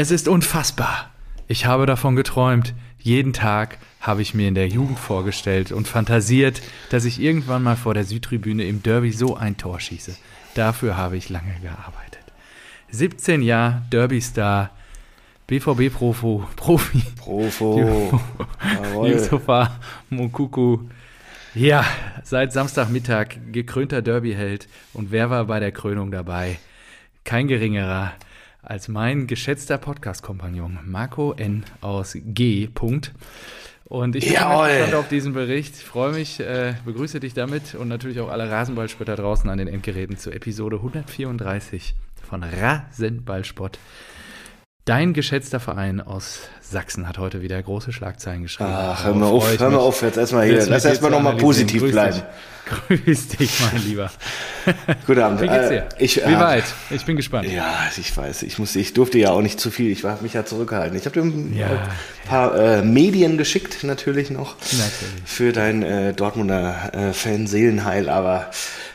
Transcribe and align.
Es 0.00 0.10
ist 0.10 0.28
unfassbar. 0.28 1.10
Ich 1.46 1.66
habe 1.66 1.84
davon 1.84 2.16
geträumt. 2.16 2.72
Jeden 3.00 3.34
Tag 3.34 3.76
habe 4.00 4.22
ich 4.22 4.32
mir 4.32 4.48
in 4.48 4.54
der 4.54 4.66
Jugend 4.66 4.98
vorgestellt 4.98 5.72
und 5.72 5.88
fantasiert, 5.88 6.62
dass 6.88 7.04
ich 7.04 7.20
irgendwann 7.20 7.62
mal 7.62 7.76
vor 7.76 7.92
der 7.92 8.04
Südtribüne 8.04 8.64
im 8.64 8.82
Derby 8.82 9.12
so 9.12 9.36
ein 9.36 9.58
Tor 9.58 9.78
schieße. 9.78 10.16
Dafür 10.54 10.96
habe 10.96 11.18
ich 11.18 11.28
lange 11.28 11.52
gearbeitet. 11.60 12.24
17 12.92 13.42
Jahre 13.42 13.82
Derby-Star, 13.92 14.70
BVB-Profo, 15.48 16.48
Profi. 16.56 17.02
Profo. 17.16 18.18
Yusufa 19.04 19.78
Mokuku. 20.08 20.78
Ja, 21.54 21.84
seit 22.24 22.54
Samstagmittag 22.54 23.52
gekrönter 23.52 24.00
Derby-Held. 24.00 24.66
Und 24.94 25.10
wer 25.10 25.28
war 25.28 25.44
bei 25.44 25.60
der 25.60 25.72
Krönung 25.72 26.10
dabei? 26.10 26.58
Kein 27.24 27.48
geringerer 27.48 28.14
als 28.62 28.88
mein 28.88 29.26
geschätzter 29.26 29.78
Podcast-Kompagnon 29.78 30.78
Marco 30.84 31.32
N. 31.32 31.64
aus 31.80 32.16
G. 32.16 32.68
Punkt. 32.68 33.12
Und 33.84 34.14
ich 34.14 34.24
bin 34.26 34.34
gespannt 34.34 34.94
auf 34.94 35.08
diesen 35.08 35.32
Bericht. 35.32 35.74
Ich 35.76 35.84
freue 35.84 36.12
mich, 36.12 36.38
äh, 36.38 36.74
begrüße 36.84 37.18
dich 37.18 37.34
damit 37.34 37.74
und 37.74 37.88
natürlich 37.88 38.20
auch 38.20 38.28
alle 38.28 38.48
Rasenballspötter 38.48 39.16
draußen 39.16 39.50
an 39.50 39.58
den 39.58 39.66
Endgeräten 39.66 40.16
zu 40.16 40.30
Episode 40.30 40.76
134 40.76 41.94
von 42.22 42.44
Rasenballspott. 42.44 43.78
Dein 44.86 45.12
geschätzter 45.12 45.60
Verein 45.60 46.00
aus 46.00 46.40
Sachsen 46.62 47.06
hat 47.06 47.18
heute 47.18 47.42
wieder 47.42 47.62
große 47.62 47.92
Schlagzeilen 47.92 48.42
geschrieben. 48.42 48.70
Ach, 48.72 49.04
hör 49.04 49.14
mal 49.14 49.26
auf, 49.26 49.58
hör 49.58 49.70
mal 49.70 49.78
auf, 49.78 50.02
jetzt 50.02 50.16
erstmal 50.16 50.46
hier. 50.46 50.64
Lass 50.66 50.84
erstmal 50.84 51.10
nochmal 51.10 51.36
positiv 51.36 51.82
Grüß 51.82 51.92
bleiben. 51.92 52.16
Dich. 52.16 53.04
Grüß 53.04 53.28
dich, 53.28 53.60
mein 53.60 53.82
Lieber. 53.84 54.10
Guten 55.06 55.20
Abend. 55.20 55.40
Wie 55.42 55.48
geht's 55.48 55.68
dir? 55.68 55.88
Äh, 55.98 56.04
ich, 56.04 56.16
Wie 56.16 56.20
äh, 56.20 56.38
weit? 56.38 56.64
Ich 56.90 57.04
bin 57.04 57.16
gespannt. 57.16 57.48
Ja, 57.48 57.88
ich 57.96 58.16
weiß. 58.16 58.42
Ich, 58.44 58.58
musste, 58.58 58.78
ich 58.78 58.94
durfte 58.94 59.18
ja 59.18 59.30
auch 59.30 59.42
nicht 59.42 59.60
zu 59.60 59.70
viel. 59.70 59.90
Ich 59.90 60.04
habe 60.04 60.22
mich 60.22 60.34
ja 60.34 60.44
zurückgehalten. 60.44 60.96
Ich 60.96 61.04
habe 61.04 61.20
dir 61.20 61.26
ein 61.26 61.56
Ja, 61.56 61.88
paar 62.26 62.56
äh, 62.56 62.82
Medien 62.82 63.36
geschickt, 63.38 63.84
natürlich 63.84 64.30
noch. 64.30 64.54
Natürlich. 64.60 65.22
Für 65.24 65.52
dein 65.52 65.82
äh, 65.82 66.12
Dortmunder 66.14 66.94
äh, 66.94 67.12
Fan 67.12 67.46
Seelenheil. 67.46 68.08
Aber 68.08 68.50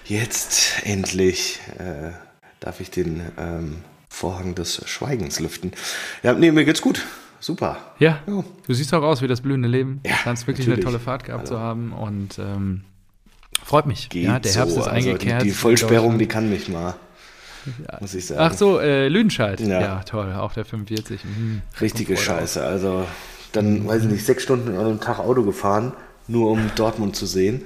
jetzt 0.05 0.81
endlich 0.83 1.59
äh, 1.77 2.11
darf 2.59 2.79
ich 2.79 2.91
den 2.91 3.21
ähm, 3.37 3.77
Vorhang 4.15 4.55
des 4.55 4.81
Schweigens 4.85 5.39
lüften. 5.41 5.71
Ja, 6.23 6.33
nee, 6.33 6.49
mir 6.51 6.63
geht's 6.63 6.81
gut. 6.81 7.03
Super. 7.41 7.77
Ja, 7.99 8.19
Ja. 8.27 8.43
du 8.65 8.73
siehst 8.73 8.93
auch 8.93 9.03
aus 9.03 9.21
wie 9.21 9.27
das 9.27 9.41
blühende 9.41 9.67
Leben. 9.67 9.99
Ja, 10.05 10.13
du 10.13 10.17
kannst 10.23 10.47
wirklich 10.47 10.65
natürlich. 10.67 10.85
eine 10.85 10.93
tolle 10.93 11.03
Fahrt 11.03 11.25
gehabt 11.25 11.41
Also. 11.41 11.55
zu 11.55 11.59
haben 11.59 11.91
und 11.91 12.39
ähm, 12.39 12.85
freut 13.63 13.85
mich. 13.87 14.07
Geht 14.09 14.23
ja, 14.23 14.39
der 14.39 14.53
Herbst 14.53 14.75
so. 14.75 14.81
ist 14.81 14.87
Also 14.87 15.09
eingekehrt. 15.09 15.41
die, 15.41 15.45
die 15.47 15.49
in 15.51 15.55
Vollsperrung, 15.55 16.17
die 16.17 16.27
kann 16.27 16.49
mich 16.49 16.69
mal. 16.69 16.95
Muss 17.99 18.13
ich 18.13 18.27
sagen. 18.27 18.41
Ach 18.41 18.53
so, 18.57 18.79
äh, 18.79 19.09
Lüdenscheid. 19.09 19.59
Ja. 19.59 19.81
Ja. 19.81 20.03
toll, 20.03 20.31
auch 20.33 20.53
der 20.53 20.63
45. 20.65 21.25
Mhm. 21.25 21.61
Richtige 21.81 22.15
Scheiße. 22.15 22.63
Also 22.63 23.05
dann, 23.51 23.85
weiß 23.85 24.03
ich 24.03 24.09
nicht, 24.11 24.25
sechs 24.25 24.43
Stunden 24.43 24.69
an 24.77 24.85
einem 24.85 25.01
Tag 25.01 25.19
Auto 25.19 25.43
gefahren, 25.43 25.91
nur 26.27 26.51
um 26.51 26.71
Dortmund 26.75 27.15
zu 27.17 27.25
sehen. 27.25 27.63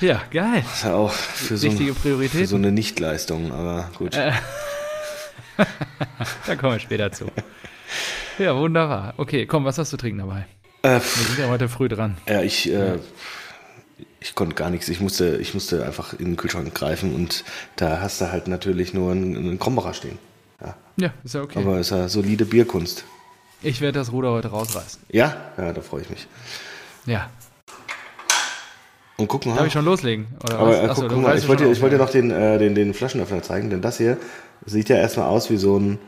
Ja, 0.00 0.20
geil. 0.30 0.62
Das 0.62 0.74
ist 0.78 0.84
ja 0.84 0.94
auch 0.94 1.12
für 1.12 1.56
so, 1.56 1.68
Richtige 1.68 1.94
für 1.94 2.46
so 2.46 2.56
eine 2.56 2.70
Nichtleistung, 2.70 3.50
aber 3.52 3.90
gut. 3.96 4.14
Da 6.46 6.56
kommen 6.56 6.74
wir 6.74 6.80
später 6.80 7.10
zu. 7.12 7.26
Ja, 8.38 8.54
wunderbar. 8.56 9.14
Okay, 9.16 9.46
komm, 9.46 9.64
was 9.64 9.78
hast 9.78 9.92
du 9.92 9.96
trinken 9.96 10.18
dabei? 10.18 10.46
Äh, 10.82 10.94
Wir 10.94 11.00
sind 11.00 11.38
ja 11.38 11.48
heute 11.48 11.68
früh 11.68 11.88
dran. 11.88 12.16
ja, 12.28 12.42
ich, 12.42 12.70
äh, 12.72 12.98
ich 14.20 14.34
konnte 14.34 14.54
gar 14.54 14.70
nichts. 14.70 14.88
Ich 14.88 15.00
musste, 15.00 15.36
ich 15.36 15.54
musste 15.54 15.84
einfach 15.84 16.12
in 16.14 16.26
den 16.26 16.36
Kühlschrank 16.36 16.74
greifen 16.74 17.14
und 17.14 17.44
da 17.76 18.00
hast 18.00 18.20
du 18.20 18.30
halt 18.30 18.48
natürlich 18.48 18.92
nur 18.94 19.12
einen, 19.12 19.36
einen 19.36 19.58
Krombacher 19.58 19.94
stehen. 19.94 20.18
Ja. 20.60 20.74
Ja, 20.96 21.10
ist 21.24 21.34
ja 21.34 21.42
okay. 21.42 21.58
Aber 21.60 21.78
es 21.78 21.90
ist 21.90 21.96
ja 21.96 22.08
solide 22.08 22.44
Bierkunst. 22.44 23.04
ich 23.62 23.80
werde 23.80 23.98
das 23.98 24.12
Ruder 24.12 24.30
heute 24.32 24.48
rausreißen. 24.48 25.02
Ja, 25.10 25.36
ja, 25.56 25.72
da 25.72 25.80
freue 25.80 26.02
ich 26.02 26.10
mich. 26.10 26.26
Ja. 27.06 27.30
Und 29.18 29.28
guck 29.28 29.46
mal. 29.46 29.54
Darf 29.56 29.66
ich 29.66 29.72
schon 29.72 29.84
loslegen? 29.84 30.26
Oder 30.44 30.58
Aber 30.58 30.70
was? 30.70 30.90
Achso, 30.90 31.02
guck, 31.02 31.10
guck 31.12 31.22
mal, 31.22 31.38
ich 31.38 31.48
wollte, 31.48 31.64
dir- 31.64 31.80
wollte 31.80 31.96
dir 31.96 32.02
noch 32.02 32.10
den, 32.10 32.30
äh, 32.30 32.58
den, 32.58 32.74
den 32.74 32.92
Flaschenöffner 32.94 33.42
zeigen, 33.42 33.70
denn 33.70 33.80
das 33.80 33.96
hier 33.98 34.18
sieht 34.66 34.88
ja 34.88 34.96
erstmal 34.96 35.26
aus 35.28 35.48
wie 35.50 35.56
so 35.56 35.78
ein, 35.78 35.98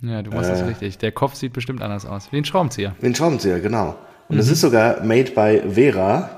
Ja, 0.00 0.22
du 0.22 0.30
machst 0.30 0.48
das 0.50 0.60
Äh. 0.60 0.64
richtig. 0.64 0.98
Der 0.98 1.12
Kopf 1.12 1.34
sieht 1.34 1.52
bestimmt 1.52 1.82
anders 1.82 2.06
aus. 2.06 2.28
Wie 2.30 2.38
ein 2.38 2.44
Schraubenzieher. 2.44 2.94
wie 3.00 3.06
ein 3.06 3.14
Schraubenzieher, 3.14 3.60
genau. 3.60 3.96
Und 4.28 4.36
Mhm. 4.36 4.40
es 4.40 4.48
ist 4.50 4.60
sogar 4.60 5.02
made 5.02 5.32
by 5.32 5.62
Vera. 5.74 6.30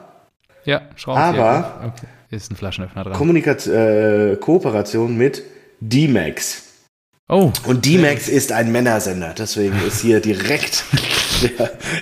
Ja, 0.64 0.80
Schraubenzieher. 0.96 1.44
Aber- 1.44 1.92
okay. 1.94 2.06
ist 2.30 2.50
ein 2.50 2.56
Flaschenöffner 2.56 3.04
dran. 3.04 3.12
Kommunikat 3.14 3.66
äh, 3.66 4.36
Kooperation 4.36 5.16
mit 5.16 5.42
D-Max. 5.80 6.64
Oh, 7.28 7.52
Und 7.66 7.84
D-Max 7.86 8.28
ist 8.28 8.50
ein 8.52 8.72
Männersender, 8.72 9.34
deswegen 9.38 9.74
ist 9.86 10.00
hier 10.00 10.20
direkt, 10.20 10.84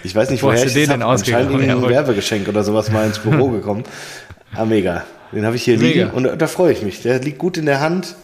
ich 0.04 0.14
weiß 0.14 0.30
nicht, 0.30 0.42
Wo 0.42 0.48
woher 0.48 0.58
hast 0.58 0.66
ich 0.68 0.72
den 0.74 0.88
denn 0.90 1.02
hab, 1.02 1.10
anscheinend 1.10 1.20
ausgegraben? 1.20 1.50
irgendein 1.52 1.76
Jawohl. 1.78 1.90
Werbegeschenk 1.90 2.48
oder 2.48 2.62
sowas 2.64 2.90
mal 2.90 3.06
ins 3.06 3.18
Büro 3.18 3.48
gekommen. 3.50 3.84
Ah, 4.54 4.64
mega. 4.64 5.04
Den 5.32 5.44
habe 5.44 5.56
ich 5.56 5.62
hier 5.64 5.78
Mega. 5.78 6.04
liegen 6.06 6.10
und 6.10 6.40
da, 6.40 6.46
freue 6.46 6.72
ich 6.72 6.82
mich. 6.82 7.02
Der 7.02 7.18
liegt 7.20 7.38
gut 7.38 7.56
in 7.58 7.66
der 7.66 7.80
Hand. 7.80 8.14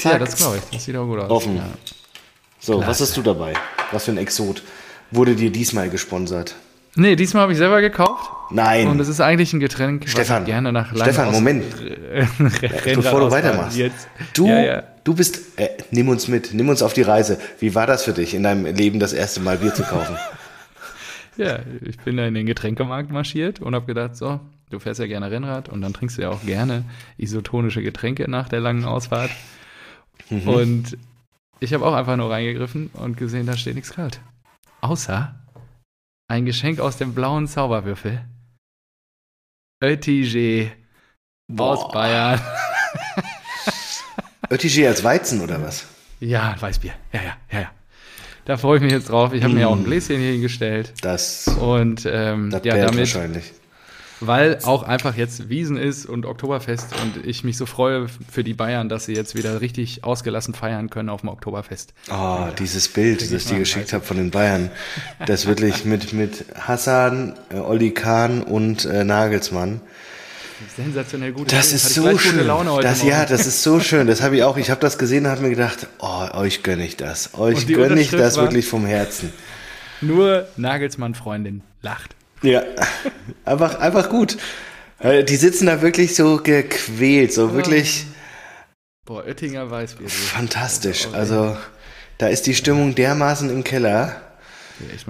Zack. 0.00 0.12
ja, 0.14 0.18
das 0.18 0.36
glaube 0.36 0.56
ich. 0.56 0.62
Das 0.76 0.84
sieht 0.84 0.96
auch 0.96 1.06
gut 1.06 1.18
aus. 1.20 1.30
Offen. 1.30 1.56
Ja. 1.56 1.64
So, 2.58 2.78
was 2.78 2.84
Klasse. 2.86 3.04
hast 3.04 3.16
du 3.16 3.22
dabei? 3.22 3.52
Was 3.92 4.04
für 4.06 4.12
ein 4.12 4.18
Exot? 4.18 4.62
Wurde 5.10 5.34
dir 5.34 5.50
diesmal 5.52 5.90
gesponsert? 5.90 6.54
Nee, 6.94 7.16
diesmal 7.16 7.42
habe 7.42 7.52
ich 7.52 7.58
selber 7.58 7.80
gekauft. 7.80 8.30
Nein. 8.50 8.88
Und 8.88 8.98
es 8.98 9.08
ist 9.08 9.20
eigentlich 9.20 9.52
ein 9.52 9.60
Getränk, 9.60 10.04
was 10.04 10.10
Stefan, 10.10 10.42
ich 10.42 10.46
gerne 10.48 10.72
nach 10.72 10.90
langen 10.92 11.02
Stefan, 11.12 11.30
Moment. 11.32 11.64
Bevor 12.94 13.20
du 13.20 13.30
weitermachst. 13.30 13.76
Jetzt. 13.76 14.08
Du, 14.34 14.48
Ja, 14.48 14.58
ja. 14.60 14.82
du 15.04 15.14
bist, 15.14 15.38
äh, 15.56 15.68
nimm 15.90 16.08
uns 16.08 16.28
mit, 16.28 16.54
nimm 16.54 16.68
uns 16.68 16.82
auf 16.82 16.94
die 16.94 17.02
Reise. 17.02 17.38
Wie 17.60 17.74
war 17.74 17.86
das 17.86 18.04
für 18.04 18.12
dich, 18.12 18.34
in 18.34 18.42
deinem 18.42 18.66
Leben 18.74 18.98
das 19.00 19.12
erste 19.12 19.40
Mal 19.40 19.58
Bier 19.58 19.74
zu 19.74 19.82
kaufen? 19.82 20.16
Ja, 21.44 21.60
ich 21.82 21.98
bin 21.98 22.16
da 22.16 22.26
in 22.26 22.34
den 22.34 22.46
Getränkemarkt 22.46 23.10
marschiert 23.10 23.60
und 23.60 23.74
habe 23.74 23.86
gedacht, 23.86 24.16
so, 24.16 24.40
du 24.70 24.80
fährst 24.80 24.98
ja 24.98 25.06
gerne 25.06 25.30
Rennrad 25.30 25.68
und 25.68 25.80
dann 25.80 25.92
trinkst 25.92 26.18
du 26.18 26.22
ja 26.22 26.30
auch 26.30 26.42
gerne 26.42 26.84
isotonische 27.16 27.80
Getränke 27.80 28.28
nach 28.28 28.48
der 28.48 28.58
langen 28.58 28.84
Ausfahrt. 28.84 29.30
Mhm. 30.30 30.48
Und 30.48 30.98
ich 31.60 31.72
habe 31.74 31.86
auch 31.86 31.94
einfach 31.94 32.16
nur 32.16 32.30
reingegriffen 32.30 32.88
und 32.92 33.16
gesehen, 33.16 33.46
da 33.46 33.56
steht 33.56 33.76
nichts 33.76 33.92
kalt. 33.92 34.20
Außer 34.80 35.34
ein 36.28 36.44
Geschenk 36.44 36.80
aus 36.80 36.96
dem 36.96 37.14
blauen 37.14 37.46
Zauberwürfel. 37.46 38.24
Öttinger 39.80 40.72
aus. 41.56 41.92
Bayern. 41.92 42.40
Öttinger 44.50 44.88
als 44.88 45.04
Weizen 45.04 45.40
oder 45.40 45.62
was? 45.62 45.86
Ja, 46.20 46.60
Weißbier. 46.60 46.94
Ja, 47.12 47.22
ja, 47.22 47.36
ja, 47.52 47.60
ja. 47.60 47.70
Da 48.48 48.56
freue 48.56 48.78
ich 48.78 48.82
mich 48.82 48.92
jetzt 48.92 49.10
drauf. 49.10 49.34
Ich 49.34 49.44
habe 49.44 49.52
mir 49.52 49.68
auch 49.68 49.76
ein 49.76 49.84
Gläschen 49.84 50.16
hier 50.16 50.32
hingestellt. 50.32 50.94
Das, 51.02 51.48
Und 51.48 52.08
ähm, 52.10 52.48
das 52.48 52.62
ja, 52.64 52.78
damit, 52.78 53.00
wahrscheinlich. 53.00 53.52
weil 54.20 54.60
auch 54.62 54.84
einfach 54.84 55.18
jetzt 55.18 55.50
Wiesen 55.50 55.76
ist 55.76 56.06
und 56.06 56.24
Oktoberfest 56.24 56.86
und 57.02 57.26
ich 57.26 57.44
mich 57.44 57.58
so 57.58 57.66
freue 57.66 58.06
für 58.08 58.44
die 58.44 58.54
Bayern, 58.54 58.88
dass 58.88 59.04
sie 59.04 59.12
jetzt 59.12 59.34
wieder 59.34 59.60
richtig 59.60 60.02
ausgelassen 60.02 60.54
feiern 60.54 60.88
können 60.88 61.10
auf 61.10 61.20
dem 61.20 61.28
Oktoberfest. 61.28 61.92
Oh, 62.10 62.46
dieses 62.58 62.88
Bild, 62.88 63.20
das 63.20 63.32
ich 63.32 63.44
dir 63.44 63.58
geschickt 63.58 63.92
habe 63.92 64.02
von 64.02 64.16
den 64.16 64.30
Bayern, 64.30 64.70
das 65.26 65.44
wirklich 65.44 65.84
mit, 65.84 66.14
mit 66.14 66.46
Hassan, 66.58 67.34
äh, 67.50 67.56
Olli 67.56 67.90
Kahn 67.90 68.42
und 68.42 68.86
äh, 68.86 69.04
Nagelsmann. 69.04 69.82
Sensationell 70.76 71.32
gut. 71.32 71.52
Das 71.52 71.72
ist 71.72 71.94
so 71.94 72.18
schön. 72.18 72.46
Das, 72.46 72.98
Morgen. 72.98 73.08
ja, 73.08 73.24
das 73.26 73.46
ist 73.46 73.62
so 73.62 73.80
schön. 73.80 74.06
Das 74.06 74.22
habe 74.22 74.36
ich 74.36 74.42
auch. 74.42 74.56
Ich 74.56 74.70
habe 74.70 74.80
das 74.80 74.98
gesehen 74.98 75.24
und 75.26 75.30
habe 75.30 75.42
mir 75.42 75.50
gedacht, 75.50 75.86
oh, 75.98 76.26
euch 76.34 76.62
gönne 76.62 76.84
ich 76.84 76.96
das. 76.96 77.34
Euch 77.34 77.66
gönne 77.66 78.00
ich 78.00 78.10
das 78.10 78.36
wirklich 78.36 78.66
vom 78.68 78.86
Herzen. 78.86 79.32
Nur 80.00 80.46
Nagelsmann-Freundin 80.56 81.62
lacht. 81.82 82.14
Ja, 82.42 82.62
einfach, 83.44 83.80
einfach 83.80 84.08
gut. 84.10 84.36
Äh, 85.00 85.24
Die 85.24 85.36
sitzen 85.36 85.66
da 85.66 85.82
wirklich 85.82 86.14
so 86.14 86.36
gequält, 86.38 87.32
so 87.32 87.52
wirklich 87.54 88.06
Boah, 89.04 89.24
Oettinger 89.24 89.70
Weißbier. 89.70 90.06
du. 90.06 90.12
fantastisch. 90.12 91.08
Also, 91.12 91.40
Also 91.42 91.56
da 92.18 92.28
ist 92.28 92.46
die 92.46 92.54
Stimmung 92.54 92.94
dermaßen 92.94 93.48
im 93.50 93.64
Keller. 93.64 94.20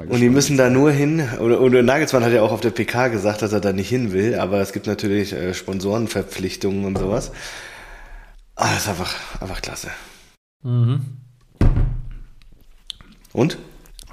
Und 0.08 0.20
die 0.20 0.30
müssen 0.30 0.56
da 0.56 0.70
nur 0.70 0.90
hin. 0.90 1.28
Oder, 1.40 1.60
oder 1.60 1.82
Nagelsmann 1.82 2.24
hat 2.24 2.32
ja 2.32 2.42
auch 2.42 2.52
auf 2.52 2.60
der 2.60 2.70
PK 2.70 3.08
gesagt, 3.08 3.42
dass 3.42 3.52
er 3.52 3.60
da 3.60 3.72
nicht 3.72 3.88
hin 3.88 4.12
will. 4.12 4.38
Aber 4.38 4.60
es 4.60 4.72
gibt 4.72 4.86
natürlich 4.86 5.32
äh, 5.32 5.52
Sponsorenverpflichtungen 5.54 6.84
und 6.84 6.98
sowas. 6.98 7.32
Ah, 8.54 8.72
das 8.72 8.82
ist 8.82 8.88
einfach, 8.88 9.40
einfach 9.40 9.62
klasse. 9.62 9.90
Mhm. 10.62 11.00
Und? 13.32 13.58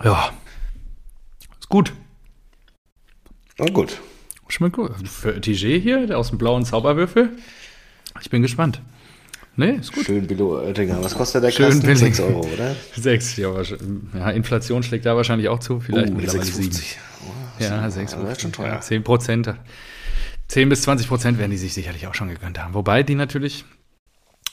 Ja. 0.04 0.32
Ist 1.60 1.70
gut. 1.70 1.94
Na 3.58 3.66
gut. 3.66 4.02
Schmeckt 4.48 4.76
gut. 4.76 4.92
Für 5.10 5.34
Oettinger 5.34 5.80
hier, 5.80 6.08
der 6.08 6.20
aus 6.20 6.30
dem 6.30 6.38
blauen 6.38 6.66
Zauberwürfel. 6.66 7.32
Ich 8.22 8.30
bin 8.30 8.42
gespannt. 8.42 8.82
Nee, 9.58 9.72
ist 9.80 9.94
gut. 9.94 10.06
Schön 10.06 10.28
Billo 10.28 10.60
Oettinger. 10.62 11.02
Was 11.04 11.16
kostet 11.16 11.44
der 11.44 11.52
Schön 11.52 11.68
Kasten? 11.68 11.82
billig. 11.84 12.00
6 12.00 12.20
Euro, 12.20 12.42
oder? 12.42 12.76
Sechs, 12.96 13.38
ja, 13.38 13.54
wahrscheinlich- 13.54 13.88
ja, 14.14 14.30
Inflation 14.32 14.84
schlägt 14.84 15.06
da 15.06 15.16
wahrscheinlich 15.16 15.48
auch 15.48 15.60
zu. 15.60 15.80
Vielleicht 15.80 16.10
Oh, 16.10 16.14
mittlerweile 16.16 16.44
sieben. 16.44 16.72
6,50. 16.72 16.98
Oh, 17.26 17.64
Ja, 17.64 17.70
sieben. 17.90 17.92
6 17.92 18.12
Das 18.12 18.32
ist 18.32 18.42
schon 18.42 18.52
teuer. 18.52 18.82
10 18.82 19.04
Prozent. 19.04 19.54
10 20.48 20.70
bis 20.70 20.82
20 20.82 21.08
Prozent 21.08 21.38
werden 21.40 21.52
die 21.52 21.58
sich 21.58 21.74
sicherlich 21.74 22.06
auch 22.08 22.14
schon 22.16 22.28
gegönnt 22.30 22.62
haben. 22.62 22.74
Wobei 22.74 23.02
die 23.04 23.16
natürlich 23.16 23.64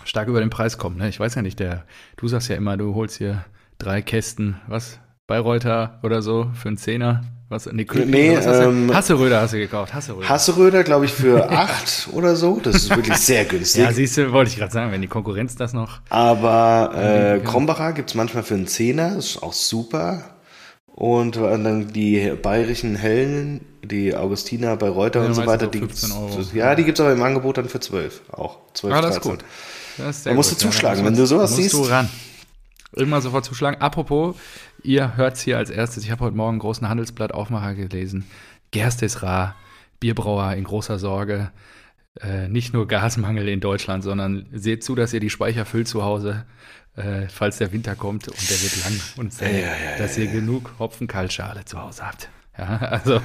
stark 0.04 0.28
über 0.28 0.40
den 0.40 0.50
Preis 0.50 0.78
kommen. 0.78 0.98
Ne? 0.98 1.08
Ich 1.08 1.18
weiß 1.18 1.34
ja 1.34 1.42
nicht, 1.42 1.58
der, 1.58 1.84
du 2.16 2.28
sagst 2.28 2.48
ja 2.48 2.56
immer, 2.56 2.76
du 2.76 2.94
holst 2.94 3.18
hier 3.18 3.44
drei 3.78 4.02
Kästen, 4.02 4.56
was? 4.68 5.00
Bayreuther 5.26 5.98
oder 6.02 6.22
so 6.22 6.50
für 6.54 6.68
einen 6.68 6.76
Zehner. 6.78 7.22
Was, 7.48 7.66
nee, 7.66 7.84
Köping, 7.84 8.08
Nee, 8.10 8.34
was 8.36 8.46
hast 8.46 8.60
ähm, 8.60 8.94
Hasseröder 8.94 9.42
hast 9.42 9.52
du 9.52 9.58
gekauft. 9.58 9.92
Hasseröder. 9.92 10.26
Hasseröder, 10.28 10.84
glaube 10.84 11.04
ich, 11.04 11.12
für 11.12 11.50
8 11.50 12.08
oder 12.12 12.34
so. 12.34 12.58
Das 12.62 12.76
ist 12.76 12.90
wirklich 12.96 13.16
sehr 13.18 13.44
günstig. 13.44 13.82
ja, 13.82 13.92
siehst 13.92 14.16
du, 14.16 14.32
wollte 14.32 14.50
ich 14.50 14.56
gerade 14.56 14.72
sagen, 14.72 14.90
wenn 14.90 15.02
die 15.02 15.06
Konkurrenz 15.08 15.54
das 15.54 15.74
noch. 15.74 16.00
Aber 16.08 16.92
äh. 16.96 17.40
Krombacher 17.40 17.92
gibt 17.92 18.08
es 18.10 18.14
manchmal 18.14 18.42
für 18.42 18.54
einen 18.54 18.66
Zehner, 18.66 19.16
das 19.16 19.26
ist 19.26 19.42
auch 19.42 19.52
super. 19.52 20.22
Und 20.86 21.36
dann 21.36 21.88
die 21.92 22.32
bayerischen 22.42 22.96
Hellen, 22.96 23.62
die 23.84 24.14
Augustiner 24.14 24.76
bei 24.76 24.88
Reuter 24.88 25.20
Ja, 25.20 25.26
und 25.26 25.34
so 25.34 25.44
weiter, 25.46 25.66
die 25.66 25.78
15 25.80 26.08
gibt's, 26.10 26.16
Euro. 26.36 26.46
ja, 26.54 26.74
die 26.74 26.84
gibt 26.84 26.98
es 26.98 27.04
aber 27.04 27.12
im 27.12 27.22
Angebot 27.22 27.58
dann 27.58 27.68
für 27.68 27.80
12 27.80 28.22
auch. 28.32 28.58
12, 28.74 28.94
Ah, 28.94 29.00
das 29.02 29.16
ist 29.16 29.24
13. 29.24 29.30
gut. 29.32 29.44
Das 29.98 30.16
ist 30.16 30.22
sehr 30.24 30.32
Da 30.32 30.36
musst 30.36 30.50
gut. 30.50 30.62
du 30.62 30.66
zuschlagen, 30.66 31.00
da 31.00 31.06
wenn 31.06 31.16
du 31.16 31.26
sowas 31.26 31.54
siehst. 31.56 31.74
du 31.74 31.82
ran. 31.82 32.08
Immer 32.94 33.22
sofort 33.22 33.44
zuschlagen. 33.44 33.80
Apropos, 33.80 34.36
ihr 34.82 35.16
hört 35.16 35.34
es 35.34 35.42
hier 35.42 35.56
als 35.56 35.70
erstes. 35.70 36.04
Ich 36.04 36.10
habe 36.10 36.24
heute 36.24 36.36
Morgen 36.36 36.52
einen 36.52 36.58
großen 36.58 36.88
Handelsblatt-Aufmacher 36.88 37.74
gelesen. 37.74 38.26
Gerst 38.70 39.02
ist 39.02 39.22
rar, 39.22 39.56
Bierbrauer 39.98 40.52
in 40.54 40.64
großer 40.64 40.98
Sorge. 40.98 41.52
Äh, 42.20 42.48
nicht 42.48 42.74
nur 42.74 42.86
Gasmangel 42.86 43.48
in 43.48 43.60
Deutschland, 43.60 44.04
sondern 44.04 44.46
seht 44.52 44.84
zu, 44.84 44.94
dass 44.94 45.14
ihr 45.14 45.20
die 45.20 45.30
Speicher 45.30 45.64
füllt 45.64 45.88
zu 45.88 46.04
Hause, 46.04 46.44
äh, 46.96 47.28
falls 47.28 47.56
der 47.56 47.72
Winter 47.72 47.94
kommt 47.94 48.28
und 48.28 48.50
der 48.50 48.62
wird 48.62 48.84
lang 48.84 49.00
und 49.16 49.32
zäh, 49.32 49.46
Ja, 49.46 49.68
ja, 49.68 49.92
ja, 49.92 49.98
dass 49.98 50.18
ihr 50.18 50.26
genug 50.26 50.74
Hopfenkaltschale 50.78 51.64
zu 51.64 51.80
Hause 51.80 52.06
habt. 52.06 52.28
Ja, 52.58 52.76
also 52.78 53.22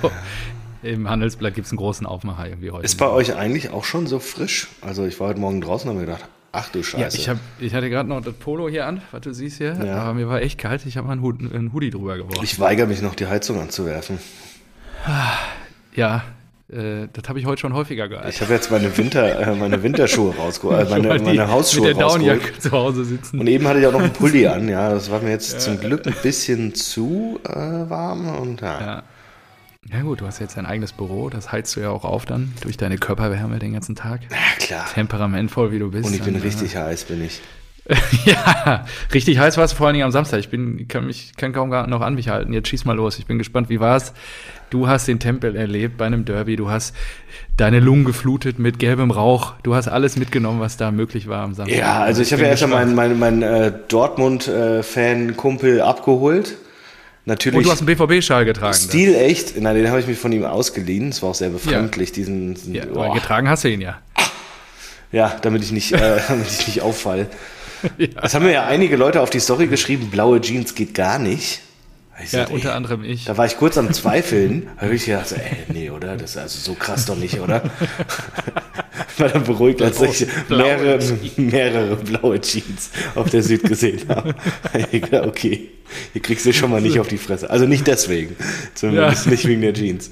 im 0.84 1.10
Handelsblatt 1.10 1.54
gibt 1.54 1.66
es 1.66 1.74
einen 1.74 1.80
großen 1.80 2.06
Aufmacher 2.06 2.48
irgendwie 2.48 2.72
heute. 2.72 2.86
Ist 2.86 2.96
bei 2.96 3.10
euch 3.10 3.36
eigentlich 3.36 3.72
auch 3.72 3.84
schon 3.84 4.08
so 4.08 4.20
frisch? 4.20 4.70
Also 4.80 5.06
ich 5.06 5.20
war 5.20 5.28
heute 5.28 5.42
Morgen 5.42 5.60
draußen 5.60 5.90
und 5.90 5.98
habe 5.98 6.06
mir 6.06 6.14
gedacht, 6.14 6.30
ach 6.52 6.70
du 6.70 6.80
Ja, 6.80 6.84
Scheiße. 6.86 7.18
ich, 7.18 7.30
hab, 7.30 7.38
ich 7.60 7.74
hatte 7.74 7.90
gerade 7.90 8.10
noch 8.10 8.22
das 8.22 8.34
Polo 8.34 8.68
hier 8.70 8.86
an, 8.86 9.02
was 9.12 9.22
du 9.22 9.34
siehst 9.34 9.58
hier, 9.58 9.78
Ja. 9.84 9.98
aber 9.98 10.14
mir 10.14 10.28
war 10.28 10.42
echt 10.42 10.58
kalt. 10.60 10.86
Ich 10.86 10.98
habe 10.98 11.08
mal 11.08 11.14
einen, 11.14 11.22
Hut, 11.22 11.40
einen 11.40 11.74
Hoodie 11.74 11.90
drüber 11.90 12.18
geworfen. 12.18 12.44
ich 12.44 12.60
weigere 12.60 12.86
mich 12.88 13.02
noch, 13.02 13.16
die 13.16 13.28
Heizung 13.28 13.60
anzuwerfen. 13.62 14.20
ja, 15.96 16.24
äh, 16.72 17.08
das 17.14 17.30
habe 17.30 17.40
ich 17.40 17.46
heute 17.46 17.62
schon 17.62 17.74
häufiger 17.74 18.08
gehalten. 18.10 18.30
Ich 18.30 18.42
habe 18.42 18.54
jetzt 18.54 18.72
meine, 18.72 18.96
Winter, 18.98 19.40
äh, 19.40 19.56
meine 19.56 19.82
Winterschuhe 19.84 20.36
rausgeholt, 20.36 20.88
äh, 20.88 20.90
meine, 21.00 21.18
die 21.18 21.24
meine 21.24 21.48
Hausschuhe 21.50 21.88
Mit 21.90 21.98
der 21.98 22.06
rausgeholt. 22.06 22.62
Zu 22.62 22.72
Hause 22.72 23.06
sitzen. 23.06 23.40
Und 23.40 23.48
eben 23.48 23.66
hatte 23.68 23.80
ich 23.80 23.88
auch 23.88 23.94
noch 23.94 24.02
einen 24.02 24.12
Pulli 24.14 24.48
an, 24.48 24.68
ja. 24.68 24.90
Das 24.90 25.10
war 25.10 25.22
mir 25.22 25.32
jetzt 25.32 25.62
zum 25.62 25.80
Glück 25.80 26.06
ein 26.06 26.16
bisschen 26.24 26.76
zu 26.76 27.40
äh, 27.48 27.50
warm 27.56 28.28
und 28.38 28.62
ja. 28.62 28.80
Ja. 28.82 29.04
Ja 29.92 30.02
gut, 30.02 30.22
du 30.22 30.26
hast 30.26 30.40
jetzt 30.40 30.58
dein 30.58 30.66
eigenes 30.66 30.92
Büro, 30.92 31.30
das 31.30 31.52
heizt 31.52 31.76
du 31.76 31.80
ja 31.80 31.90
auch 31.90 32.04
auf 32.04 32.26
dann 32.26 32.54
durch 32.62 32.78
deine 32.78 32.98
Körperwärme 32.98 33.60
den 33.60 33.74
ganzen 33.74 33.96
Tag. 33.96 34.22
Ja, 34.30 34.38
klar. 34.60 34.86
Temperamentvoll, 34.94 35.72
wie 35.72 35.80
du 35.80 35.92
bist. 35.92 36.06
Und 36.08 36.14
ich 36.14 36.22
bin 36.22 36.34
dann, 36.34 36.44
richtig 36.44 36.76
heiß, 36.76 37.06
bin 37.06 37.24
ich. 37.24 37.42
Äh, 37.86 37.96
ja, 38.26 38.86
richtig 39.14 39.40
heiß 39.40 39.56
war 39.58 39.64
es 39.64 39.72
vor 39.74 39.88
allen 39.88 39.94
Dingen 39.94 40.06
am 40.06 40.12
Samstag. 40.12 40.40
Ich 40.40 40.50
bin, 40.50 40.88
kann 40.90 41.06
mich 41.06 41.34
kann 41.38 41.54
kaum 41.54 41.70
gar 41.72 41.88
noch 41.88 42.02
an 42.02 42.16
mich 42.16 42.28
halten. 42.28 42.52
Jetzt 42.52 42.68
schieß 42.68 42.84
mal 42.86 42.98
los. 42.98 43.18
Ich 43.18 43.28
bin 43.28 43.38
gespannt, 43.38 43.70
wie 43.70 43.80
war's? 43.80 44.14
Du 44.70 44.90
hast 44.90 45.08
den 45.08 45.20
Tempel 45.20 45.56
erlebt 45.56 45.98
bei 45.98 46.06
einem 46.06 46.26
Derby. 46.26 46.58
Du 46.58 46.70
hast 46.70 46.94
deine 47.56 47.80
Lungen 47.80 48.04
geflutet 48.04 48.60
mit 48.60 48.80
gelbem 48.80 49.12
Rauch. 49.12 49.54
Du 49.64 49.74
hast 49.74 49.88
alles 49.88 50.18
mitgenommen, 50.18 50.60
was 50.60 50.76
da 50.76 50.92
möglich 50.92 51.30
war 51.30 51.44
am 51.44 51.54
Samstag. 51.54 51.78
Ja, 51.78 52.02
also 52.02 52.22
ich 52.22 52.34
habe 52.34 52.42
ja 52.44 52.50
erst 52.50 52.68
mal 52.68 52.84
gespannt. 52.84 52.96
meinen 52.96 53.18
mein, 53.18 53.40
mein, 53.40 53.50
äh, 53.50 53.72
Dortmund-Fan-Kumpel 53.88 55.80
abgeholt. 55.82 56.58
Natürlich 57.28 57.58
Und 57.58 57.66
du 57.66 57.72
hast 57.72 57.86
einen 57.86 57.88
BVB-Schal 57.88 58.46
getragen. 58.46 58.74
Stil 58.74 59.14
echt. 59.14 59.60
Nein, 59.60 59.76
den 59.76 59.90
habe 59.90 60.00
ich 60.00 60.08
mir 60.08 60.16
von 60.16 60.32
ihm 60.32 60.46
ausgeliehen. 60.46 61.10
Das 61.10 61.22
war 61.22 61.32
auch 61.32 61.36
sehr 61.36 61.50
befremdlich, 61.50 62.14
diesen. 62.14 62.54
diesen 62.54 62.74
Ja, 62.74 62.84
oh. 62.94 63.14
getragen 63.14 63.50
hast 63.50 63.66
du 63.66 63.70
ihn 63.70 63.82
ja. 63.82 64.00
Ja, 65.12 65.38
damit 65.42 65.62
ich 65.62 65.74
nicht, 65.74 65.92
äh, 65.92 66.22
damit 66.30 66.48
ich 66.48 66.68
nicht 66.68 66.82
auffall. 66.82 67.28
Das 68.20 68.34
haben 68.34 68.44
mir 68.44 68.54
ja 68.54 68.66
einige 68.66 68.96
Leute 68.96 69.22
auf 69.22 69.30
die 69.30 69.40
Story 69.40 69.68
geschrieben, 69.68 70.10
blaue 70.10 70.42
Jeans 70.42 70.74
geht 70.74 70.96
gar 70.96 71.20
nicht. 71.20 71.62
Ich 72.24 72.32
Ja, 72.32 72.40
sagte, 72.40 72.54
unter 72.56 72.70
ey, 72.70 72.76
anderem 72.76 73.04
ich. 73.04 73.26
Da 73.26 73.38
war 73.38 73.46
ich 73.46 73.56
kurz 73.58 73.78
am 73.78 73.94
Zweifeln. 73.94 74.68
Da 74.78 74.86
habe 74.86 74.96
ich 74.96 75.06
gedacht, 75.06 75.32
ey, 75.34 75.58
nee, 75.72 75.92
oder? 75.92 76.18
Das 76.18 76.32
ist 76.32 76.38
also 76.38 76.60
so 76.60 76.74
krass 76.74 77.06
doch 77.06 77.16
nicht, 77.16 77.40
oder? 77.40 77.62
War 79.20 79.30
dann 79.30 79.44
beruhigt, 79.44 79.80
als 79.84 80.02
ich 80.02 80.26
mehrere, 80.50 80.98
mehrere 81.36 81.96
blaue 81.98 82.42
Jeans 82.42 82.90
auf 83.14 83.30
der 83.30 83.44
Süd 83.44 83.64
gesehen 83.64 84.02
habe. 84.10 84.34
Okay, 85.28 85.70
hier 86.14 86.22
kriegst 86.22 86.46
du 86.46 86.54
schon 86.54 86.70
mal 86.72 86.82
nicht 86.82 87.00
auf 87.00 87.08
die 87.08 87.18
Fresse. 87.18 87.50
Also 87.50 87.66
nicht 87.66 87.88
deswegen, 87.88 88.36
zumindest 88.74 89.26
Ja. 89.26 89.32
nicht 89.32 89.46
wegen 89.48 89.62
der 89.62 89.74
Jeans. 89.74 90.10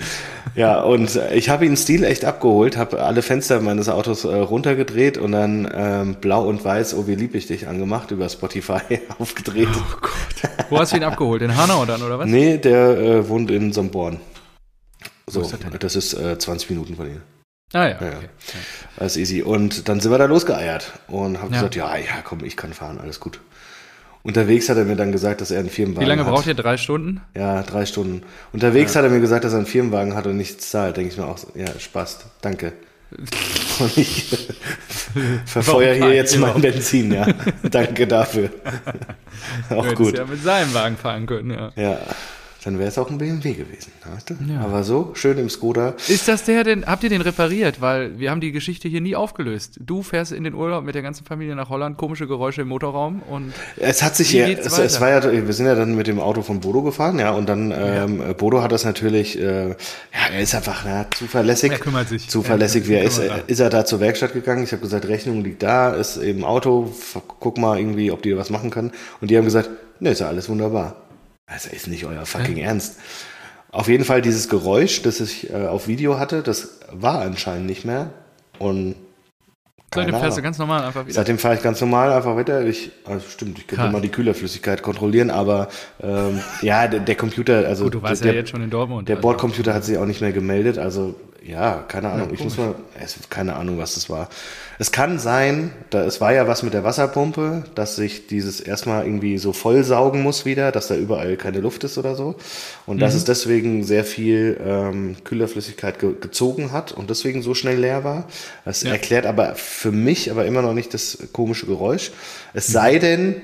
Ja, 0.55 0.81
und 0.81 1.15
äh, 1.15 1.35
ich 1.35 1.49
habe 1.49 1.65
ihn 1.65 1.75
Stil 1.75 2.03
echt 2.03 2.23
abgeholt, 2.23 2.77
habe 2.77 3.01
alle 3.03 3.21
Fenster 3.21 3.59
meines 3.59 3.89
Autos 3.89 4.23
äh, 4.23 4.33
runtergedreht 4.33 5.17
und 5.17 5.33
dann 5.33 5.69
ähm, 5.73 6.15
blau 6.21 6.47
und 6.47 6.63
weiß, 6.63 6.93
oh 6.95 7.07
wie 7.07 7.15
lieb 7.15 7.35
ich 7.35 7.47
dich 7.47 7.67
angemacht, 7.67 8.11
über 8.11 8.29
Spotify 8.29 8.79
aufgedreht. 9.19 9.67
Oh 9.73 9.97
Gott. 10.01 10.11
Wo 10.69 10.79
hast 10.79 10.93
du 10.93 10.97
ihn 10.97 11.03
abgeholt? 11.03 11.41
In 11.41 11.57
Hanau 11.57 11.85
dann, 11.85 12.01
oder 12.01 12.19
was? 12.19 12.27
Nee, 12.27 12.57
der 12.57 12.97
äh, 12.97 13.29
wohnt 13.29 13.51
in 13.51 13.73
Somborn. 13.73 14.19
So, 15.27 15.41
ist 15.41 15.51
das 15.53 15.59
das 15.79 15.95
ist 15.95 16.13
äh, 16.13 16.37
20 16.37 16.69
Minuten 16.69 16.95
von 16.95 17.07
hier. 17.07 17.21
Ah 17.73 17.87
ja, 17.87 17.89
Ja. 17.89 17.95
okay. 18.17 18.27
Alles 18.97 19.17
easy. 19.17 19.41
Und 19.41 19.89
dann 19.89 19.99
sind 19.99 20.11
wir 20.11 20.17
da 20.19 20.25
losgeeiert 20.25 20.93
und 21.07 21.39
haben 21.41 21.49
Ja. 21.51 21.59
gesagt, 21.59 21.75
ja, 21.75 21.95
ja, 21.97 22.21
komm, 22.23 22.43
ich 22.45 22.55
kann 22.55 22.73
fahren, 22.73 22.99
alles 23.01 23.19
gut. 23.19 23.39
Unterwegs 24.25 24.67
hat 24.69 24.77
er 24.77 24.85
mir 24.85 24.95
dann 24.95 25.11
gesagt, 25.11 25.39
dass 25.41 25.51
er 25.51 25.59
einen 25.59 25.69
Firmenwagen 25.69 26.03
Wie 26.03 26.09
lange 26.09 26.25
hat. 26.25 26.33
braucht 26.33 26.47
ihr? 26.47 26.55
Drei 26.55 26.77
Stunden? 26.77 27.21
Ja, 27.37 27.61
drei 27.61 27.85
Stunden. 27.85 28.23
Unterwegs 28.53 28.95
hat 28.95 29.03
er 29.03 29.11
mir 29.11 29.19
gesagt, 29.19 29.45
dass 29.45 29.53
er 29.53 29.57
einen 29.59 29.67
Firmenwagen 29.67 30.15
hat 30.15 30.25
und 30.25 30.35
nichts 30.35 30.71
zahlt. 30.71 30.97
Denke 30.97 31.11
ich 31.11 31.17
mir 31.19 31.27
auch, 31.27 31.37
so, 31.37 31.47
ja, 31.53 31.67
Spaß, 31.79 32.25
danke. 32.41 32.73
Und 33.79 33.97
ich 33.97 34.25
verfeuer 35.45 35.91
Warum 35.99 36.07
hier 36.07 36.15
jetzt 36.15 36.31
mein 36.33 36.39
überhaupt? 36.55 36.61
Benzin, 36.63 37.13
ja. 37.13 37.27
danke 37.69 38.07
dafür. 38.07 38.49
Du 39.69 39.75
auch 39.75 39.83
hättest 39.85 39.95
gut. 39.97 40.17
ja 40.17 40.25
mit 40.25 40.41
seinem 40.43 40.73
Wagen 40.73 40.97
fahren 40.97 41.25
können, 41.27 41.51
ja. 41.51 41.71
Ja, 41.75 41.99
dann 42.65 42.79
wäre 42.79 42.89
es 42.89 42.97
auch 42.97 43.11
ein 43.11 43.19
BMW 43.19 43.53
gewesen. 43.53 43.91
Weißt 44.11 44.31
du? 44.31 44.33
Ja. 44.51 44.61
Aber 44.61 44.83
so, 44.83 45.11
schön 45.13 45.37
im 45.37 45.49
Skoda. 45.49 45.93
Ist 46.07 46.27
das 46.27 46.43
der 46.45 46.63
denn, 46.63 46.85
habt 46.85 47.03
ihr 47.03 47.09
den 47.09 47.21
repariert? 47.21 47.79
Weil 47.79 48.17
wir 48.17 48.31
haben 48.31 48.41
die 48.41 48.51
Geschichte 48.51 48.87
hier 48.87 49.01
nie 49.01 49.15
aufgelöst. 49.15 49.79
Du 49.79 50.01
fährst 50.01 50.31
in 50.31 50.43
den 50.43 50.55
Urlaub 50.55 50.83
mit 50.83 50.95
der 50.95 51.03
ganzen 51.03 51.25
Familie 51.25 51.55
nach 51.55 51.69
Holland, 51.69 51.97
komische 51.97 52.25
Geräusche 52.27 52.63
im 52.63 52.69
Motorraum 52.69 53.21
und 53.29 53.53
Es 53.77 54.01
hat 54.01 54.15
sich 54.15 54.33
ja, 54.33 54.47
es, 54.47 54.77
es 54.79 54.99
war 54.99 55.09
ja, 55.11 55.23
wir 55.31 55.53
sind 55.53 55.67
ja 55.67 55.75
dann 55.75 55.95
mit 55.95 56.07
dem 56.07 56.19
Auto 56.19 56.41
von 56.41 56.59
Bodo 56.59 56.81
gefahren, 56.81 57.19
ja, 57.19 57.31
und 57.31 57.47
dann, 57.47 57.71
ähm, 57.75 58.21
Bodo 58.35 58.63
hat 58.63 58.71
das 58.71 58.83
natürlich, 58.83 59.39
äh, 59.39 59.69
ja, 59.69 59.75
er 60.33 60.39
ist 60.41 60.55
einfach 60.55 60.83
na, 60.85 61.05
zuverlässig. 61.15 61.71
Er 61.71 61.77
kümmert 61.79 62.09
sich. 62.09 62.27
Zuverlässig, 62.27 62.83
Er 62.85 62.89
wie 62.89 62.93
er 62.95 63.03
ist, 63.03 63.21
kümmert. 63.21 63.43
ist 63.47 63.59
er 63.59 63.69
da 63.69 63.85
zur 63.85 63.99
Werkstatt 63.99 64.33
gegangen. 64.33 64.63
Ich 64.63 64.71
habe 64.71 64.81
gesagt, 64.81 65.07
Rechnung 65.07 65.43
liegt 65.43 65.61
da, 65.61 65.93
ist 65.93 66.17
im 66.17 66.43
Auto, 66.43 66.91
guck 67.39 67.59
mal 67.59 67.77
irgendwie, 67.77 68.11
ob 68.11 68.23
die 68.23 68.35
was 68.35 68.49
machen 68.49 68.71
können. 68.71 68.91
Und 69.21 69.29
die 69.29 69.37
haben 69.37 69.45
gesagt, 69.45 69.69
ne, 69.99 70.09
ist 70.09 70.19
ja 70.21 70.27
alles 70.27 70.49
wunderbar. 70.49 70.95
Also 71.47 71.69
ist 71.69 71.87
nicht 71.87 72.05
euer 72.05 72.25
fucking 72.25 72.57
Ernst. 72.57 72.97
Auf 73.71 73.87
jeden 73.87 74.05
Fall 74.05 74.21
dieses 74.21 74.49
Geräusch, 74.49 75.01
das 75.01 75.19
ich 75.19 75.49
äh, 75.51 75.67
auf 75.67 75.87
Video 75.87 76.17
hatte, 76.17 76.41
das 76.41 76.79
war 76.91 77.21
anscheinend 77.21 77.67
nicht 77.67 77.85
mehr. 77.85 78.11
Und 78.57 78.95
seitdem 79.93 80.15
fährst 80.15 80.37
du 80.37 80.41
ganz 80.41 80.57
normal 80.57 80.83
einfach 80.83 81.05
wieder. 81.05 81.13
Seitdem 81.13 81.37
fahre 81.37 81.55
ich 81.55 81.61
ganz 81.61 81.81
normal 81.81 82.11
einfach 82.11 82.35
weiter. 82.35 82.65
Ich, 82.65 82.91
also 83.03 83.27
stimmt, 83.29 83.59
ich 83.59 83.67
könnte 83.67 83.89
mal 83.89 84.01
die 84.01 84.09
Kühlerflüssigkeit 84.09 84.81
kontrollieren, 84.81 85.29
aber 85.29 85.67
ähm, 86.01 86.39
ja, 86.61 86.87
der, 86.87 87.01
der 87.01 87.15
Computer, 87.15 87.67
also 87.67 87.83
Gut, 87.83 87.95
du 87.95 88.01
warst 88.01 88.23
der, 88.23 88.31
ja 88.31 88.39
jetzt 88.39 88.51
schon 88.51 88.63
in 88.63 88.69
Dortmund. 88.69 89.09
der 89.09 89.17
also. 89.17 89.27
Bordcomputer 89.27 89.73
hat 89.73 89.83
sich 89.83 89.97
auch 89.97 90.05
nicht 90.05 90.21
mehr 90.21 90.31
gemeldet. 90.31 90.77
Also 90.77 91.15
ja, 91.47 91.83
keine 91.87 92.09
Ahnung. 92.09 92.29
ich 92.33 92.43
muss 92.43 92.57
mal, 92.57 92.73
es, 92.99 93.17
keine 93.29 93.55
Ahnung, 93.55 93.77
was 93.77 93.93
das 93.93 94.09
war. 94.09 94.29
Es 94.79 94.91
kann 94.91 95.19
sein, 95.19 95.71
da, 95.91 96.03
es 96.03 96.19
war 96.19 96.33
ja 96.33 96.47
was 96.47 96.63
mit 96.63 96.73
der 96.73 96.83
Wasserpumpe, 96.83 97.63
dass 97.75 97.95
sich 97.95 98.27
dieses 98.27 98.59
erstmal 98.59 99.05
irgendwie 99.05 99.37
so 99.37 99.53
vollsaugen 99.53 100.23
muss 100.23 100.45
wieder, 100.45 100.71
dass 100.71 100.87
da 100.87 100.95
überall 100.95 101.37
keine 101.37 101.59
Luft 101.59 101.83
ist 101.83 101.97
oder 101.97 102.15
so. 102.15 102.35
Und 102.87 102.95
Mhm. 102.97 102.99
dass 103.01 103.13
es 103.13 103.25
deswegen 103.25 103.83
sehr 103.83 104.03
viel 104.03 104.59
ähm, 104.65 105.17
Kühlerflüssigkeit 105.23 105.99
ge 105.99 106.13
gezogen 106.19 106.71
hat 106.71 106.91
und 106.91 107.09
deswegen 107.09 107.41
so 107.43 107.53
schnell 107.53 107.77
leer 107.79 108.03
war. 108.03 108.27
Das 108.65 108.81
Ja. 108.83 108.91
erklärt 108.91 109.25
aber 109.25 109.55
für 109.55 109.91
mich 109.91 110.31
aber 110.31 110.45
immer 110.45 110.61
noch 110.63 110.73
nicht 110.73 110.93
das 110.93 111.17
komische 111.31 111.67
Geräusch. 111.67 112.09
Mhm. 112.09 112.15
Es 112.55 112.67
sei 112.67 112.97
denn, 112.99 113.35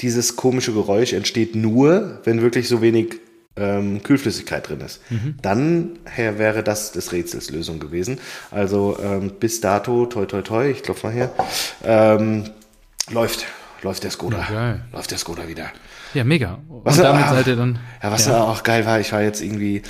dieses 0.00 0.36
komische 0.36 0.72
Geräusch 0.72 1.12
entsteht 1.12 1.54
nur, 1.54 2.20
wenn 2.24 2.40
wirklich 2.40 2.68
so 2.68 2.80
wenig 2.80 3.16
ähm, 3.56 4.02
Kühlflüssigkeit 4.02 4.68
drin 4.68 4.80
ist. 4.80 5.00
Mhm. 5.10 5.36
Dann 5.42 5.98
her 6.04 6.38
wäre 6.38 6.62
das 6.62 6.92
des 6.92 7.12
Rätsels 7.12 7.50
Lösung 7.50 7.80
gewesen. 7.80 8.18
Also 8.50 8.98
ähm, 9.02 9.32
bis 9.38 9.60
dato, 9.60 10.06
toi 10.06 10.24
toi 10.26 10.42
toi, 10.42 10.70
ich 10.70 10.82
klopf 10.82 11.02
mal 11.02 11.12
hier, 11.12 11.30
ähm, 11.84 12.48
läuft, 13.10 13.44
läuft 13.82 14.04
der 14.04 14.10
Skoda. 14.10 14.46
Ja, 14.50 14.78
läuft 14.92 15.10
der 15.10 15.18
Skoda 15.18 15.48
wieder. 15.48 15.70
Ja, 16.14 16.24
mega. 16.24 16.58
Und 16.68 16.84
Was- 16.84 16.96
damit 16.98 17.24
ah. 17.24 17.34
seid 17.34 17.46
ihr 17.46 17.56
dann. 17.56 17.78
Ja, 18.02 18.10
was 18.10 18.26
Ja. 18.26 18.42
auch 18.42 18.62
geil 18.62 18.86
war, 18.86 19.00
ich 19.00 19.12
war 19.12 19.22
jetzt 19.22 19.42
irgendwie 19.42 19.82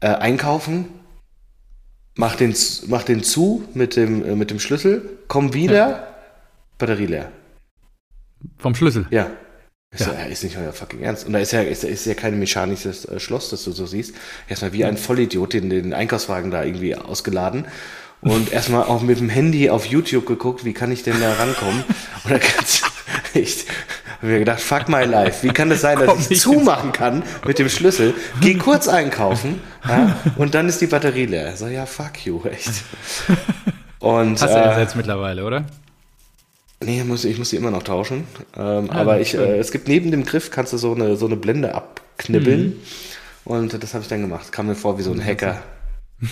äh, 0.00 0.08
einkaufen, 0.08 0.88
mach 2.14 2.36
den, 2.36 2.54
mach 2.86 3.02
den 3.02 3.22
zu 3.22 3.64
mit 3.74 3.96
dem, 3.96 4.24
äh, 4.24 4.36
mit 4.36 4.50
dem 4.50 4.58
Schlüssel, 4.60 5.18
komm 5.28 5.54
wieder, 5.54 6.08
Batterie 6.78 7.06
leer. 7.06 7.32
Vom 8.58 8.74
Schlüssel. 8.74 9.06
Ja. 9.10 9.28
Ich 9.92 10.00
Ja. 10.00 10.06
so, 10.06 10.12
ja, 10.12 10.24
ist 10.24 10.42
nicht 10.44 10.56
euer 10.58 10.72
fucking 10.72 11.00
Ernst. 11.02 11.26
Und 11.26 11.32
da 11.32 11.38
ist 11.38 11.52
ja, 11.52 11.60
ist, 11.62 11.84
ist 11.84 12.06
ja 12.06 12.14
kein 12.14 12.38
mechanisches 12.38 13.04
äh, 13.04 13.20
Schloss, 13.20 13.50
das 13.50 13.64
du 13.64 13.72
so 13.72 13.86
siehst. 13.86 14.14
Erstmal 14.48 14.72
wie 14.72 14.84
ein 14.84 14.96
Vollidiot 14.96 15.52
den, 15.52 15.70
den 15.70 15.94
Einkaufswagen 15.94 16.50
da 16.50 16.64
irgendwie 16.64 16.94
ausgeladen. 16.96 17.66
Und 18.20 18.52
erstmal 18.52 18.84
auch 18.84 19.02
mit 19.02 19.20
dem 19.20 19.28
Handy 19.28 19.70
auf 19.70 19.86
YouTube 19.86 20.26
geguckt, 20.26 20.64
wie 20.64 20.72
kann 20.72 20.90
ich 20.90 21.02
denn 21.02 21.20
da 21.20 21.34
rankommen? 21.34 21.84
Und 22.24 22.30
da 22.32 22.38
kannst 22.38 22.82
du 22.82 23.38
echt 23.38 23.66
Hab 24.14 24.22
mir 24.22 24.38
gedacht, 24.40 24.60
fuck 24.60 24.88
my 24.88 25.04
life. 25.04 25.46
Wie 25.46 25.52
kann 25.52 25.70
das 25.70 25.82
sein, 25.82 25.98
dass 25.98 26.08
Komm 26.08 26.24
ich 26.28 26.40
zumachen 26.40 26.92
kann 26.92 27.22
mit 27.46 27.58
dem 27.58 27.68
Schlüssel, 27.68 28.14
geh 28.40 28.54
kurz 28.54 28.88
einkaufen 28.88 29.60
ja, 29.88 30.16
und 30.36 30.54
dann 30.54 30.68
ist 30.68 30.80
die 30.80 30.86
Batterie 30.86 31.26
leer. 31.26 31.56
So, 31.56 31.68
ja, 31.68 31.86
fuck 31.86 32.24
you, 32.24 32.42
echt. 32.44 32.70
Und, 34.00 34.40
Hast 34.42 34.52
du 34.52 34.58
äh, 34.58 34.62
ersetzt 34.62 34.96
mittlerweile, 34.96 35.44
oder? 35.44 35.64
Nee, 36.84 37.02
muss, 37.04 37.24
ich 37.24 37.38
muss 37.38 37.50
die 37.50 37.56
immer 37.56 37.70
noch 37.70 37.82
tauschen. 37.82 38.24
Ähm, 38.56 38.90
Ah, 38.90 38.96
aber 38.96 39.20
ich, 39.20 39.34
äh, 39.34 39.58
es 39.58 39.72
gibt 39.72 39.88
neben 39.88 40.10
dem 40.10 40.24
Griff, 40.24 40.50
kannst 40.50 40.72
du 40.72 40.76
so 40.78 40.94
eine, 40.94 41.16
so 41.16 41.26
eine 41.26 41.36
Blende 41.36 41.74
abknibbeln. 41.74 42.66
Mhm. 42.66 42.76
Und 43.44 43.82
das 43.82 43.94
habe 43.94 44.02
ich 44.02 44.08
dann 44.08 44.20
gemacht. 44.20 44.52
Kam 44.52 44.66
mir 44.66 44.74
vor 44.74 44.98
wie 44.98 45.02
so 45.02 45.12
ein 45.12 45.24
Hacker. 45.24 45.62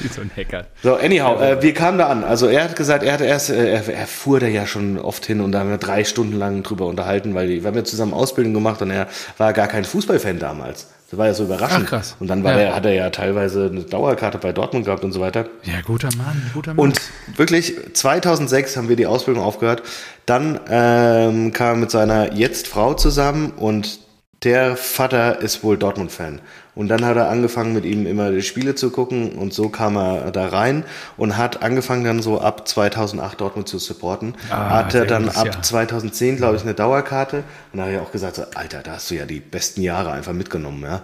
Wie 0.00 0.08
so 0.08 0.20
ein 0.20 0.30
Hacker. 0.34 0.66
So, 0.82 0.96
anyhow, 0.96 1.40
äh, 1.40 1.62
wir 1.62 1.72
kamen 1.72 1.98
da 1.98 2.08
an. 2.08 2.24
Also 2.24 2.48
er 2.48 2.64
hat 2.64 2.76
gesagt, 2.76 3.04
er 3.04 3.12
hatte 3.12 3.24
erst, 3.24 3.50
äh, 3.50 3.70
er, 3.70 3.88
er 3.88 4.06
fuhr 4.06 4.40
da 4.40 4.46
ja 4.46 4.66
schon 4.66 4.98
oft 4.98 5.24
hin 5.24 5.40
und 5.40 5.52
da 5.52 5.60
haben 5.60 5.70
wir 5.70 5.78
drei 5.78 6.04
Stunden 6.04 6.36
lang 6.36 6.62
drüber 6.62 6.86
unterhalten, 6.86 7.34
weil 7.34 7.48
wir 7.48 7.64
haben 7.64 7.76
ja 7.76 7.84
zusammen 7.84 8.12
Ausbildung 8.12 8.52
gemacht 8.52 8.82
und 8.82 8.90
er 8.90 9.08
war 9.38 9.52
gar 9.52 9.68
kein 9.68 9.84
Fußballfan 9.84 10.38
damals. 10.38 10.88
Das 11.08 11.18
war 11.18 11.26
ja 11.26 11.34
so 11.34 11.44
überraschend. 11.44 11.84
Ach, 11.84 11.88
krass. 11.90 12.16
Und 12.18 12.26
dann 12.26 12.42
war 12.42 12.52
Ja. 12.52 12.58
der, 12.58 12.74
hat 12.74 12.84
er 12.86 12.92
ja 12.92 13.10
teilweise 13.10 13.66
eine 13.66 13.82
Dauerkarte 13.82 14.38
bei 14.38 14.52
Dortmund 14.52 14.86
gehabt 14.86 15.04
und 15.04 15.12
so 15.12 15.20
weiter. 15.20 15.46
Ja, 15.62 15.80
guter 15.84 16.08
Mann, 16.16 16.50
guter 16.52 16.74
Mann. 16.74 16.84
Und 16.86 17.00
wirklich, 17.36 17.74
2006 17.92 18.76
haben 18.76 18.88
wir 18.88 18.96
die 18.96 19.06
Ausbildung 19.06 19.44
aufgehört. 19.44 19.82
Dann 20.26 20.58
ähm, 20.68 21.52
kam 21.52 21.68
er 21.68 21.76
mit 21.76 21.90
seiner 21.92 22.32
jetzt 22.34 22.66
Frau 22.66 22.94
zusammen 22.94 23.52
und 23.56 24.00
der 24.42 24.76
Vater 24.76 25.40
ist 25.40 25.64
wohl 25.64 25.78
Dortmund-Fan. 25.78 26.40
Und 26.74 26.88
dann 26.88 27.06
hat 27.06 27.16
er 27.16 27.30
angefangen, 27.30 27.72
mit 27.72 27.86
ihm 27.86 28.06
immer 28.06 28.30
die 28.30 28.42
Spiele 28.42 28.74
zu 28.74 28.90
gucken 28.90 29.32
und 29.32 29.54
so 29.54 29.70
kam 29.70 29.96
er 29.96 30.30
da 30.30 30.48
rein 30.48 30.84
und 31.16 31.38
hat 31.38 31.62
angefangen 31.62 32.04
dann 32.04 32.20
so 32.20 32.38
ab 32.40 32.68
2008 32.68 33.40
Dortmund 33.40 33.66
zu 33.66 33.78
supporten. 33.78 34.34
Ah, 34.50 34.70
hatte 34.70 34.98
sehr 34.98 35.06
dann 35.06 35.30
ab 35.30 35.46
Jahr. 35.46 35.62
2010, 35.62 36.36
glaube 36.36 36.56
ich, 36.56 36.62
eine 36.62 36.74
Dauerkarte. 36.74 37.44
Und 37.72 37.78
da 37.78 37.84
habe 37.84 37.94
ich 37.94 38.00
auch 38.00 38.12
gesagt, 38.12 38.36
so, 38.36 38.44
Alter, 38.54 38.82
da 38.82 38.92
hast 38.92 39.10
du 39.10 39.14
ja 39.14 39.24
die 39.24 39.40
besten 39.40 39.80
Jahre 39.80 40.12
einfach 40.12 40.34
mitgenommen, 40.34 40.82
ja. 40.82 41.02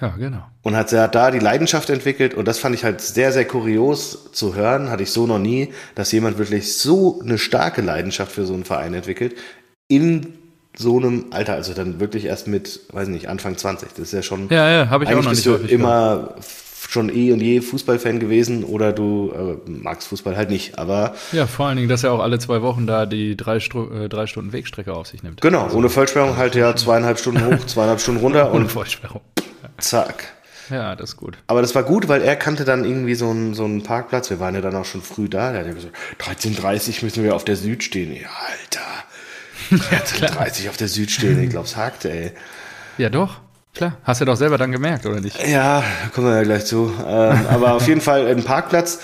ja, 0.00 0.14
genau. 0.16 0.44
Und 0.62 0.76
hat 0.76 0.92
ja 0.92 1.08
da 1.08 1.32
die 1.32 1.40
Leidenschaft 1.40 1.90
entwickelt 1.90 2.34
und 2.34 2.46
das 2.46 2.60
fand 2.60 2.76
ich 2.76 2.84
halt 2.84 3.00
sehr, 3.00 3.32
sehr 3.32 3.44
kurios 3.44 4.30
zu 4.32 4.54
hören. 4.54 4.88
Hatte 4.88 5.02
ich 5.02 5.10
so 5.10 5.26
noch 5.26 5.40
nie, 5.40 5.74
dass 5.96 6.12
jemand 6.12 6.38
wirklich 6.38 6.78
so 6.78 7.20
eine 7.20 7.38
starke 7.38 7.82
Leidenschaft 7.82 8.30
für 8.30 8.46
so 8.46 8.54
einen 8.54 8.64
Verein 8.64 8.94
entwickelt. 8.94 9.34
In 9.88 10.38
so 10.80 10.96
einem 10.96 11.26
Alter, 11.30 11.54
also 11.54 11.74
dann 11.74 11.98
wirklich 12.00 12.24
erst 12.24 12.46
mit, 12.46 12.80
weiß 12.92 13.08
nicht, 13.08 13.28
Anfang 13.28 13.56
20. 13.58 13.88
Das 13.90 13.98
ist 13.98 14.12
ja 14.12 14.22
schon. 14.22 14.48
Ja, 14.48 14.70
ja, 14.70 14.90
habe 14.90 15.04
ich 15.04 15.10
auch 15.10 15.14
noch 15.22 15.30
bist 15.30 15.44
nicht 15.44 15.46
du 15.46 15.54
häufig 15.62 15.72
immer 15.72 16.34
f- 16.38 16.86
schon 16.88 17.14
eh 17.14 17.32
und 17.32 17.40
je 17.40 17.60
Fußballfan 17.60 18.20
gewesen 18.20 18.62
oder 18.64 18.92
du 18.92 19.58
äh, 19.66 19.70
magst 19.70 20.08
Fußball 20.08 20.36
halt 20.36 20.50
nicht. 20.50 20.78
Aber 20.78 21.14
Ja, 21.32 21.46
vor 21.48 21.66
allen 21.66 21.76
Dingen, 21.76 21.88
dass 21.88 22.04
er 22.04 22.12
auch 22.12 22.20
alle 22.20 22.38
zwei 22.38 22.62
Wochen 22.62 22.86
da 22.86 23.04
die 23.06 23.36
drei, 23.36 23.58
Stru 23.60 23.90
äh, 23.92 24.08
drei 24.08 24.26
Stunden 24.28 24.52
Wegstrecke 24.52 24.94
auf 24.94 25.08
sich 25.08 25.22
nimmt. 25.24 25.40
genau, 25.40 25.68
ohne 25.72 25.88
Vollsperrung 25.90 26.36
halt 26.36 26.54
ja 26.54 26.74
zweieinhalb 26.76 27.18
Stunden 27.18 27.44
hoch, 27.44 27.58
zweieinhalb 27.66 28.00
Stunden 28.00 28.20
runter 28.20 28.52
Ohne 28.52 28.60
und 28.64 28.70
Vollsperrung. 28.70 29.20
zack. 29.78 30.24
Ja, 30.70 30.94
das 30.96 31.10
ist 31.10 31.16
gut. 31.16 31.38
Aber 31.46 31.62
das 31.62 31.74
war 31.74 31.82
gut, 31.82 32.08
weil 32.08 32.20
er 32.20 32.36
kannte 32.36 32.64
dann 32.66 32.84
irgendwie 32.84 33.14
so 33.14 33.30
einen, 33.30 33.54
so 33.54 33.64
einen 33.64 33.82
Parkplatz. 33.82 34.28
Wir 34.28 34.38
waren 34.38 34.54
ja 34.54 34.60
dann 34.60 34.76
auch 34.76 34.84
schon 34.84 35.00
früh 35.00 35.26
da. 35.28 35.50
Der 35.52 35.60
hat 35.62 35.66
ja 35.66 35.72
gesagt, 35.72 35.94
13.30 36.20 37.04
müssen 37.04 37.24
wir 37.24 37.34
auf 37.34 37.44
der 37.44 37.56
Süd 37.56 37.82
stehen. 37.82 38.12
Ja, 38.14 38.28
Alter. 38.46 38.80
13.30 39.76 40.68
auf 40.70 40.76
der 40.76 40.88
Süd 40.88 41.10
stehen. 41.10 41.42
Ich 41.42 41.50
glaube, 41.50 41.66
es 41.66 41.76
hakt, 41.76 42.04
ey. 42.04 42.32
Ja, 42.96 43.08
doch. 43.10 43.40
Klar. 43.74 43.96
Hast 44.02 44.20
du 44.20 44.24
doch 44.24 44.36
selber 44.36 44.58
dann 44.58 44.72
gemerkt, 44.72 45.06
oder 45.06 45.20
nicht? 45.20 45.38
Ja, 45.46 45.84
kommen 46.14 46.26
wir 46.26 46.36
ja 46.36 46.42
gleich 46.42 46.64
zu. 46.64 46.92
Ähm, 47.06 47.46
aber 47.48 47.74
auf 47.74 47.86
jeden 47.86 48.00
Fall 48.00 48.26
ein 48.26 48.42
Parkplatz 48.42 48.98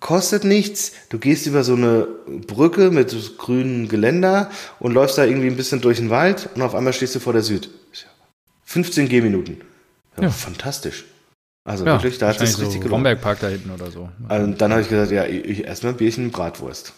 kostet 0.00 0.44
nichts. 0.44 0.92
Du 1.08 1.18
gehst 1.18 1.46
über 1.46 1.62
so 1.64 1.74
eine 1.74 2.06
Brücke 2.46 2.90
mit 2.90 3.10
so 3.10 3.18
grünem 3.38 3.88
Geländer 3.88 4.50
und 4.80 4.92
läufst 4.92 5.18
da 5.18 5.24
irgendwie 5.24 5.46
ein 5.48 5.56
bisschen 5.56 5.80
durch 5.80 5.98
den 5.98 6.10
Wald 6.10 6.48
und 6.54 6.62
auf 6.62 6.74
einmal 6.74 6.92
stehst 6.92 7.14
du 7.14 7.20
vor 7.20 7.32
der 7.32 7.42
Süd. 7.42 7.70
15 8.64 9.08
Gehminuten. 9.08 9.60
Ja, 10.16 10.24
Ja. 10.24 10.30
Fantastisch. 10.30 11.04
Also 11.64 11.84
Ja, 11.84 11.92
wirklich, 11.92 12.18
da 12.18 12.28
hat 12.28 12.36
es 12.36 12.42
richtig 12.42 12.64
so 12.64 12.70
gelohnt. 12.70 12.92
Rombergpark 12.92 13.40
da 13.40 13.48
hinten 13.48 13.70
oder 13.70 13.90
so. 13.90 14.08
Also, 14.28 14.44
Und 14.44 14.60
dann 14.60 14.72
habe 14.72 14.82
ich 14.82 14.88
gesagt, 14.88 15.10
ja, 15.12 15.24
ich, 15.26 15.44
ich 15.44 15.66
esse 15.68 15.84
mal 15.86 15.90
ein 15.92 15.96
Bierchen 15.96 16.30
Bratwurst. 16.30 16.92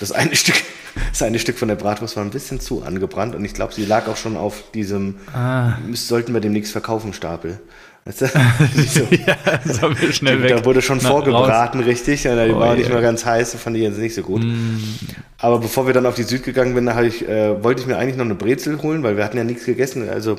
Das 0.00 0.12
eine 0.12 0.34
Stück, 0.36 0.56
das 1.10 1.22
eine 1.22 1.38
Stück 1.38 1.58
von 1.58 1.68
der 1.68 1.76
Bratwurst 1.76 2.16
war 2.16 2.24
ein 2.24 2.30
bisschen 2.30 2.60
zu 2.60 2.82
angebrannt 2.82 3.34
und 3.34 3.44
ich 3.44 3.54
glaube, 3.54 3.72
sie 3.74 3.84
lag 3.84 4.08
auch 4.08 4.16
schon 4.16 4.36
auf 4.36 4.62
diesem, 4.74 5.16
Ah. 5.34 5.74
sollten 5.94 6.32
wir 6.34 6.40
demnächst 6.40 6.72
verkaufen, 6.72 7.12
Stapel. 7.12 7.60
Weißt 8.04 8.20
du? 8.20 8.26
so, 8.26 9.00
ja, 9.26 9.36
wir 10.00 10.12
schnell 10.12 10.40
weg. 10.42 10.56
da 10.58 10.64
wurde 10.64 10.80
schon 10.80 11.00
Na, 11.02 11.08
vorgebraten, 11.10 11.80
richtig. 11.80 12.22
Ja, 12.24 12.44
die 12.46 12.52
Oh, 12.52 12.58
war 12.60 12.74
nicht 12.76 12.84
je. 12.86 12.90
Mm. 12.90 12.92
mehr 12.94 13.02
ganz 13.02 13.24
heiß, 13.26 13.54
fand 13.56 13.76
ich 13.76 13.82
jetzt 13.82 13.98
nicht 13.98 14.14
so 14.14 14.22
gut. 14.22 14.44
Aber 15.38 15.58
bevor 15.58 15.86
wir 15.88 15.92
dann 15.92 16.06
auf 16.06 16.14
die 16.14 16.22
Süd 16.22 16.44
gegangen 16.44 16.74
bin, 16.74 16.88
ich, 17.04 17.28
äh, 17.28 17.62
wollte 17.64 17.80
ich 17.80 17.86
mir 17.88 17.98
eigentlich 17.98 18.16
noch 18.16 18.24
eine 18.24 18.36
Brezel 18.36 18.80
holen, 18.80 19.02
weil 19.02 19.16
wir 19.16 19.24
hatten 19.24 19.36
ja 19.36 19.42
nichts 19.44 19.64
gegessen. 19.64 20.08
Also 20.08 20.36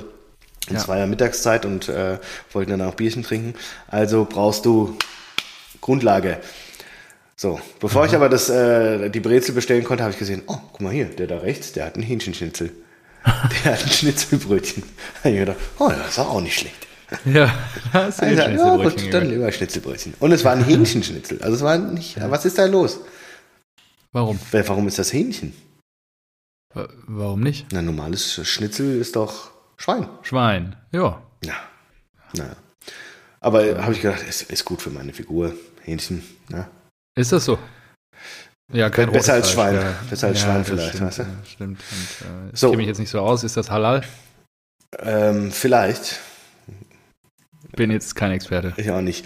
es 0.73 0.83
Ja. 0.83 0.87
war 0.87 0.97
ja 0.97 1.07
Mittagszeit 1.07 1.65
und 1.65 1.89
äh, 1.89 2.19
wollten 2.53 2.71
dann 2.71 2.81
auch 2.83 2.95
Bierchen 2.95 3.23
trinken. 3.23 3.53
Also 3.89 4.25
brauchst 4.29 4.65
du 4.65 4.97
Grundlage. 5.81 6.37
So, 7.39 7.60
bevor 7.79 8.06
ich 8.06 8.15
aber 8.15 8.29
das, 8.29 8.50
äh, 8.50 9.10
die 9.10 9.20
Brezel 9.20 9.53
bestellen 9.53 9.84
konnte, 9.84 10.03
habe 10.03 10.12
ich 10.13 10.20
gesehen, 10.20 10.41
oh, 10.48 10.58
guck 10.72 10.82
mal 10.82 10.91
hier, 10.91 11.06
der 11.06 11.27
da 11.27 11.38
rechts, 11.38 11.72
der 11.72 11.86
hat 11.86 11.94
einen 11.96 12.03
Hähnchenschnitzel. 12.03 12.72
Der 13.65 13.74
hat 13.74 13.84
ein 13.84 13.89
Schnitzelbrötchen. 13.89 14.84
Da 14.84 15.20
hab 15.20 15.25
ich 15.25 15.32
mir 15.34 15.39
gedacht, 15.41 15.58
oh, 15.79 15.89
das 15.89 16.12
ist 16.12 16.20
auch 16.20 16.39
nicht 16.39 16.58
schlecht. 16.58 16.88
Ja, 17.25 17.53
hast 17.94 18.22
du 18.22 18.25
Also, 18.25 18.41
den 18.41 18.58
ja, 18.58 18.75
gut, 18.77 18.86
dann 18.86 18.96
gegönnt. 19.06 19.32
lieber 19.32 19.51
Schnitzelbrötchen. 19.51 20.13
Und 20.20 20.32
es 20.32 20.46
war 20.46 20.53
ein 20.53 20.63
Hähnchenschnitzel. 20.65 21.41
Also 21.41 21.56
es 21.58 21.62
war 21.62 21.77
nicht. 21.77 22.15
Was 22.32 22.46
ist 22.46 22.58
da 22.58 22.65
los? 22.67 23.00
Warum? 24.13 24.39
Warum 24.51 24.88
ist 24.88 24.98
das 24.98 25.12
Hähnchen? 25.12 25.51
Wa- 26.74 26.88
Warum 27.08 27.41
nicht? 27.41 27.65
Na, 27.74 27.82
normales 27.82 28.39
Schnitzel 28.48 29.01
ist 29.01 29.17
doch 29.17 29.51
Schwein. 29.77 30.08
Schwein. 30.22 30.77
Ja. 30.94 31.22
Ja. 31.44 31.53
Naja. 32.34 32.56
Aber 33.41 33.65
äh, 33.65 33.75
habe 33.82 33.91
ich 33.94 34.01
gedacht, 34.01 34.24
ist, 34.24 34.44
ist 34.44 34.63
gut 34.63 34.82
für 34.82 34.89
meine 34.91 35.12
Figur. 35.12 35.53
Hähnchen. 35.82 36.24
Ja. 36.51 36.70
Ist 37.17 37.31
das 37.31 37.45
so? 37.45 37.57
Ja, 38.71 38.89
kein 38.89 39.12
Besser 39.12 39.33
als 39.33 39.51
Schwein. 39.51 39.79
Besser 40.09 40.27
als 40.27 40.41
Schwein 40.41 40.59
das 40.59 40.67
vielleicht, 40.67 40.89
Stimmt, 40.95 41.07
weißt 41.07 41.19
du? 41.19 41.24
ja, 41.24 41.29
stimmt. 41.45 41.79
Und, 41.79 42.47
äh, 42.50 42.50
ich 42.53 42.59
So. 42.59 42.67
kenne 42.67 42.77
mich 42.77 42.88
jetzt 42.88 43.00
nicht 43.00 43.09
so 43.09 43.19
aus. 43.21 43.43
Ist 43.43 43.57
das 43.57 43.71
halal? 43.71 44.01
Ähm, 45.00 45.51
vielleicht. 45.51 46.19
Bin 47.75 47.91
jetzt 47.91 48.15
kein 48.15 48.31
Experte. 48.31 48.74
Ich 48.77 48.89
auch 48.91 49.01
nicht. 49.01 49.25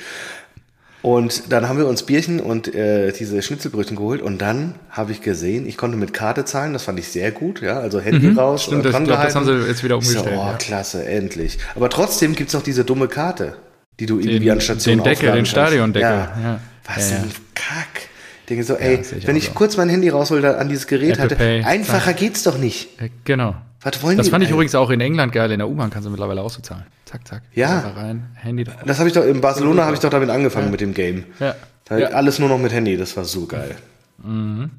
Und 1.02 1.52
dann 1.52 1.68
haben 1.68 1.80
wir 1.80 1.88
uns 1.88 2.04
Bierchen 2.04 2.40
und 2.40 2.76
äh, 2.76 3.12
diese 3.12 3.42
Schnitzelbrötchen 3.42 3.96
geholt 3.98 4.22
und 4.22 4.38
dann 4.40 4.76
habe 4.92 5.12
ich 5.12 5.22
gesehen, 5.22 5.66
ich 5.66 5.76
konnte 5.76 5.98
mit 5.98 6.14
Karte 6.14 6.46
zahlen, 6.46 6.74
das 6.74 6.84
fand 6.84 7.00
ich 7.00 7.08
sehr 7.08 7.32
gut, 7.32 7.60
ja, 7.62 7.80
also 7.80 8.00
Handy 8.00 8.30
raus. 8.34 8.68
Mhm. 8.68 8.82
Stimmt, 8.82 8.86
äh, 8.86 8.92
das, 8.92 9.04
glaub, 9.04 9.24
das 9.24 9.36
haben 9.36 9.46
sie 9.46 9.68
jetzt 9.68 9.84
wieder 9.84 9.98
Ich 9.98 10.06
so, 10.08 10.20
umgestellt. 10.20 10.40
oh, 10.40 10.46
ja. 10.52 10.58
klasse, 10.58 11.04
endlich. 11.06 11.58
Aber 11.76 11.90
trotzdem 11.90 12.36
gibt 12.36 12.50
es 12.50 12.54
noch 12.54 12.62
diese 12.62 12.86
dumme 12.86 13.08
Karte, 13.08 13.56
die 14.00 14.06
du 14.06 14.20
irgendwie 14.20 14.52
an 14.52 14.62
Station 14.62 14.98
den 14.98 15.04
Deckel, 15.04 15.32
den. 15.32 15.48
Stadiondeckel. 15.48 16.08
Ja. 16.10 16.38
Ja. 16.44 16.60
Was 16.86 17.10
ja, 17.12 17.18
ja. 17.18 17.24
ein 17.24 17.32
Kack. 17.56 18.10
Ich 18.42 18.46
denke 18.48 18.64
so, 18.64 18.76
ey, 18.76 18.96
ich 19.00 19.28
wenn 19.28 19.36
ich 19.36 19.48
so. 19.48 19.52
kurz 19.54 19.78
mein 19.78 19.90
Handy 19.90 20.10
raushole, 20.10 20.42
da 20.42 20.56
an 20.56 20.68
dieses 20.68 20.88
Gerät 20.88 21.12
Apple 21.12 21.24
hatte, 21.24 21.36
Pay, 21.36 21.64
einfacher 21.64 22.14
geht's 22.14 22.44
doch 22.44 22.58
nicht. 22.58 23.00
Äh, 23.02 23.10
Genau. 23.24 23.56
Was 23.84 24.04
wollen 24.04 24.18
Das 24.18 24.28
die? 24.28 24.32
fand 24.32 24.44
ich 24.44 24.52
übrigens 24.52 24.76
auch 24.76 24.92
in 24.92 25.02
England 25.02 25.34
geil. 25.34 25.52
In 25.52 25.58
der 25.58 25.68
U-Bahn 25.68 25.90
kannst 25.90 26.06
du 26.06 26.12
mittlerweile 26.12 26.42
auch 26.42 26.52
so 26.52 26.62
zahlen. 26.62 26.86
Zack, 27.06 27.28
zack. 27.28 27.42
Ja. 27.54 27.80
Rein, 27.96 28.28
Handy 28.36 28.64
drauf. 28.64 28.76
Das 28.86 29.00
habe 29.00 29.08
ich 29.10 29.16
doch, 29.16 29.26
in 29.26 29.42
Barcelona 29.42 29.86
habe 29.86 29.96
ich 29.96 30.00
doch 30.02 30.12
damit 30.12 30.30
angefangen 30.30 30.70
mit 30.70 30.82
dem 30.82 30.94
Game. 30.94 31.24
Ja. 31.40 31.56
Da 31.86 31.98
Ja. 31.98 32.10
Alles 32.10 32.38
nur 32.38 32.48
noch 32.50 32.60
mit 32.60 32.72
Handy, 32.72 32.96
das 32.96 33.18
war 33.18 33.26
so 33.26 33.48
geil. 33.48 33.76
Mhm. 34.24 34.70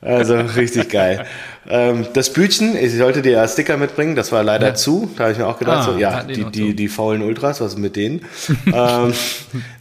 Also 0.07 0.35
richtig 0.35 0.89
geil. 0.89 1.25
Ähm, 1.69 2.07
das 2.13 2.31
Bütchen, 2.31 2.77
ich 2.77 2.95
sollte 2.95 3.21
dir 3.21 3.33
ja 3.33 3.47
Sticker 3.47 3.77
mitbringen, 3.77 4.15
das 4.15 4.31
war 4.31 4.43
leider 4.43 4.73
zu. 4.75 5.11
Da 5.15 5.23
habe 5.23 5.33
ich 5.33 5.37
mir 5.37 5.47
auch 5.47 5.59
gedacht, 5.59 5.89
Ah, 5.89 5.91
so, 5.91 5.97
ja, 5.97 6.23
die 6.23 6.45
die, 6.45 6.75
die, 6.75 6.87
faulen 6.87 7.21
Ultras, 7.21 7.59
was 7.59 7.77
mit 7.77 7.95
denen? 7.95 8.25
ähm, 8.67 9.13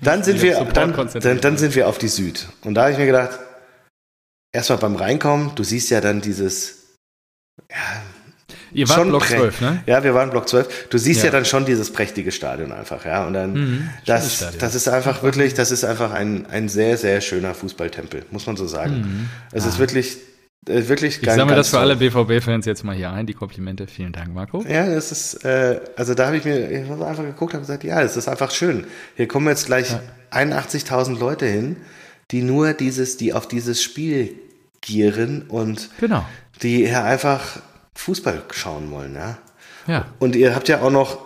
dann, 0.01 0.23
sind 0.25 0.43
wir, 0.43 0.65
dann, 0.73 0.95
dann, 1.21 1.41
dann 1.41 1.57
sind 1.57 1.75
wir 1.75 1.87
auf 1.89 1.99
die 1.99 2.09
Süd. 2.09 2.49
Und 2.65 2.75
da 2.75 2.83
habe 2.83 2.93
ich 2.93 2.99
mir 2.99 3.07
gedacht, 3.07 3.39
erstmal 4.53 4.79
beim 4.79 4.97
Reinkommen, 4.97 5.53
du 5.55 5.63
siehst 5.63 5.91
ja 5.91 6.01
dann 6.01 6.21
dieses, 6.21 6.97
ja, 7.71 7.77
Ihr 8.73 8.89
wart 8.89 8.99
schon 8.99 9.09
Block 9.09 9.23
prä- 9.25 9.37
12, 9.37 9.61
ne? 9.61 9.83
Ja, 9.87 10.03
wir 10.05 10.15
waren 10.15 10.31
Block 10.31 10.49
12. 10.49 10.89
Du 10.91 10.99
siehst 10.99 11.21
ja, 11.21 11.27
Ja. 11.27 11.31
dann 11.33 11.45
schon 11.45 11.65
dieses 11.67 11.93
prächtige 11.93 12.33
Stadion 12.33 12.73
einfach, 12.73 13.05
ja. 13.05 13.27
Und 13.27 13.33
dann, 13.35 13.53
Mhm, 13.55 13.91
das, 14.07 14.45
das 14.59 14.75
ist 14.75 14.89
einfach 14.89 15.23
wirklich, 15.23 15.55
das 15.55 15.71
ist 15.71 15.85
einfach 15.85 16.13
ein, 16.13 16.47
ein 16.47 16.69
sehr, 16.69 16.97
sehr 16.97 17.21
schöner 17.21 17.55
Fußballtempel, 17.55 18.25
muss 18.31 18.47
man 18.47 18.57
so 18.57 18.67
sagen. 18.67 18.97
Mhm. 19.01 19.29
Es 19.53 19.65
Ah. 19.65 19.69
ist 19.69 19.79
wirklich 19.79 20.17
Äh, 20.69 20.89
wirklich 20.89 21.19
Ich 21.19 21.23
ganz, 21.23 21.37
sammle 21.37 21.55
das 21.55 21.69
für 21.69 21.79
alle. 21.79 21.95
BVB-Fans 21.95 22.67
jetzt 22.67 22.83
mal 22.83 22.97
hier 22.97 23.13
ein, 23.13 23.25
die 23.25 23.35
Komplimente. 23.35 23.87
Vielen 23.87 24.11
Dank, 24.11 24.35
Marco. 24.35 24.65
Ja, 24.69 24.85
das 24.93 25.13
ist, 25.13 25.45
äh, 25.45 25.79
also 25.95 26.15
da 26.15 26.27
habe 26.27 26.39
ich 26.39 26.45
mir 26.45 26.69
ich 26.69 26.89
hab 26.91 27.01
einfach 27.03 27.23
geguckt 27.23 27.55
und 27.55 27.61
gesagt, 27.61 27.85
ja, 27.85 28.03
das 28.03 28.17
ist 28.17 28.27
einfach 28.27 28.51
schön. 28.51 28.85
Hier 29.15 29.29
kommen 29.29 29.47
jetzt 29.47 29.67
gleich 29.67 29.95
81.000 30.33 31.21
Leute 31.21 31.47
hin, 31.47 31.77
die 32.33 32.43
nur 32.43 32.73
dieses, 32.73 33.17
die 33.17 33.33
auf 33.33 33.47
dieses 33.47 33.81
Spiel 33.81 34.35
gieren 34.81 35.43
und 35.49 35.89
Genau. 36.01 36.25
die 36.63 36.87
hier 36.87 37.05
einfach 37.05 37.61
Fußball 37.97 38.43
schauen 38.53 38.91
wollen, 38.91 39.15
ja. 39.15 39.39
Ja. 39.87 40.07
Und 40.19 40.37
ihr 40.37 40.55
habt 40.55 40.69
ja 40.69 40.81
auch 40.83 40.91
noch, 40.91 41.19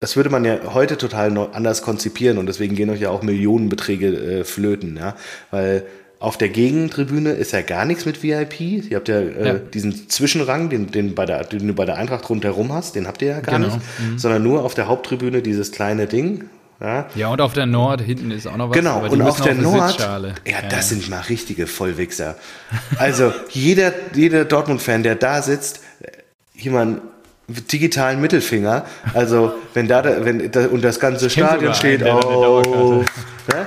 das 0.00 0.16
würde 0.16 0.30
man 0.30 0.44
ja 0.44 0.58
heute 0.72 0.96
total 0.96 1.36
anders 1.52 1.82
konzipieren 1.82 2.38
und 2.38 2.46
deswegen 2.46 2.74
gehen 2.76 2.90
euch 2.90 3.00
ja 3.00 3.10
auch 3.10 3.22
Millionenbeträge 3.22 4.40
äh, 4.40 4.44
flöten, 4.44 4.96
ja. 4.96 5.14
Weil 5.50 5.84
auf 6.20 6.36
der 6.36 6.50
Gegentribüne 6.50 7.30
ist 7.32 7.52
ja 7.52 7.62
gar 7.62 7.84
nichts 7.86 8.04
mit 8.04 8.22
VIP. 8.22 8.60
Ihr 8.60 8.96
habt 8.96 9.08
ja, 9.08 9.18
äh, 9.20 9.46
Ja. 9.48 9.54
diesen 9.54 10.08
Zwischenrang, 10.10 10.68
den, 10.68 10.90
den, 10.90 11.14
bei 11.14 11.24
der, 11.26 11.44
den 11.44 11.66
du 11.66 11.72
bei 11.74 11.86
der 11.86 11.96
Eintracht 11.96 12.28
rundherum 12.28 12.72
hast, 12.72 12.94
den 12.94 13.06
habt 13.06 13.22
ihr 13.22 13.28
ja 13.28 13.40
gar 13.40 13.58
Genau. 13.58 13.74
nicht. 13.74 13.86
Sondern 14.20 14.42
nur 14.42 14.64
auf 14.64 14.74
der 14.74 14.86
Haupttribüne 14.86 15.40
dieses 15.42 15.72
kleine 15.72 16.06
Ding. 16.06 16.44
Ja. 16.78 17.06
Ja, 17.14 17.28
und 17.28 17.40
auf 17.42 17.52
der 17.54 17.66
Nord 17.66 18.00
hinten 18.00 18.30
ist 18.30 18.46
auch 18.46 18.56
noch 18.56 18.70
was. 18.70 18.76
Genau, 18.76 19.06
und 19.06 19.20
auf 19.22 19.40
der 19.40 19.52
eine 19.52 19.62
Nord, 19.62 19.90
Sitzschale. 19.92 20.34
ja, 20.46 20.62
das 20.68 20.88
sind 20.90 21.08
mal 21.10 21.20
richtige 21.20 21.66
Vollwichser. 21.66 22.36
Also 22.98 23.32
jeder, 23.50 23.92
jeder 24.14 24.44
Dortmund-Fan, 24.46 25.02
der 25.02 25.14
da 25.14 25.42
sitzt, 25.42 25.80
hier 26.60 26.72
mal 26.72 26.82
einen 26.82 27.00
digitalen 27.72 28.20
Mittelfinger. 28.20 28.84
Also 29.14 29.54
wenn 29.74 29.88
da, 29.88 30.24
wenn 30.24 30.50
da 30.52 30.66
und 30.68 30.82
das 30.84 31.00
ganze 31.00 31.28
Stadion 31.30 31.74
steht 31.74 32.02
einen, 32.02 32.12
auf, 32.12 32.66
ne? 33.48 33.66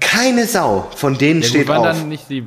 keine 0.00 0.46
Sau 0.46 0.88
von 0.96 1.16
denen 1.18 1.42
Ja, 1.42 1.48
steht 1.48 1.66
gut, 1.66 1.76
auf. 1.76 1.84
dann 1.84 2.08
nicht 2.08 2.28
die 2.28 2.44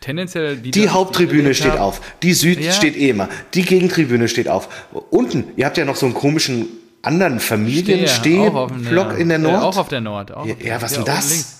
tendenziell 0.00 0.56
die, 0.56 0.70
Die 0.72 0.88
Haupttribüne 0.88 1.54
steht 1.54 1.76
auf. 1.78 2.00
Die 2.22 2.32
Süd 2.34 2.60
Ja. 2.60 2.72
steht 2.72 2.96
eh 2.96 3.10
immer. 3.10 3.28
Die 3.54 3.62
Gegentribüne 3.62 4.26
steht 4.28 4.48
auf. 4.48 4.68
Unten, 5.10 5.44
ihr 5.56 5.66
habt 5.66 5.76
ja 5.78 5.84
noch 5.84 5.96
so 5.96 6.06
einen 6.06 6.14
komischen 6.14 6.66
anderen 7.02 7.36
auf 7.36 7.42
Familienstehblock 7.44 8.70
ja. 9.12 9.12
in 9.18 9.28
der 9.28 9.38
Ja, 9.38 9.44
Nord. 9.44 9.62
auch 9.62 9.76
auf 9.76 9.88
der 9.88 10.00
Nord. 10.00 10.32
Auch 10.32 10.46
Ja, 10.46 10.54
auf- 10.54 10.62
ja, 10.64 10.82
was 10.82 10.92
denn 10.94 11.04
das? 11.04 11.58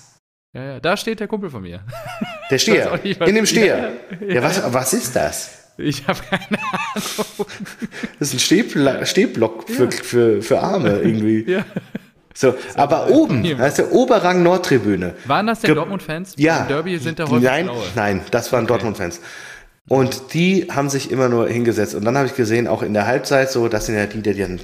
Ja, 0.55 0.63
ja, 0.65 0.81
da 0.81 0.97
steht 0.97 1.21
der 1.21 1.29
Kumpel 1.29 1.51
von 1.51 1.63
mir. 1.63 1.81
der 2.51 2.59
Steher. 2.61 2.99
In 3.05 3.35
dem 3.35 3.47
Steher. 3.47 3.93
Ja, 4.21 4.35
Ja, 4.35 4.43
was, 4.43 4.63
was 4.73 4.93
ist 4.93 5.15
das? 5.17 5.51
Ich 5.79 6.07
habe 6.07 6.19
keine 6.29 6.59
Das 8.19 8.29
ist 8.29 8.35
ein 8.35 8.39
Stehbla 8.39 9.07
Stehblock 9.07 9.69
für, 9.69 9.91
für, 9.91 10.43
für 10.43 10.61
Arme 10.61 11.01
irgendwie. 11.03 11.51
Ja. 11.51 11.65
So, 12.35 12.55
aber 12.75 13.09
oben, 13.11 13.43
Hier. 13.43 13.59
weißt 13.59 13.81
du, 13.81 13.91
Oberrang 13.91 14.43
Nordtribüne. 14.43 15.15
Waren 15.27 15.47
das 15.47 15.61
denn 15.61 15.75
Dortmund-Fans? 15.75 16.35
Ja. 16.39 16.63
Im 16.63 16.69
Derby 16.69 16.99
sind 16.99 17.19
da 17.19 17.29
häufig 17.29 17.45
Nein, 17.45 17.67
blaue. 17.67 17.83
nein, 17.95 18.21
das 18.31 18.51
waren 18.53 18.67
Dortmund-Fans. 18.67 19.21
Und 19.89 20.33
die 20.33 20.69
haben 20.71 20.89
sich 20.89 21.11
immer 21.11 21.29
nur 21.29 21.49
hingesetzt. 21.49 21.95
Und 21.95 22.05
dann 22.05 22.17
habe 22.17 22.27
ich 22.29 22.35
gesehen, 22.37 22.69
auch 22.69 22.83
in 22.83 22.95
der 22.95 23.07
Halbzeit 23.07 23.51
so, 23.51 23.69
das 23.69 23.87
sind 23.87 23.97
ja 23.97 24.07
die, 24.07 24.23
die 24.23 24.35
dann 24.35 24.61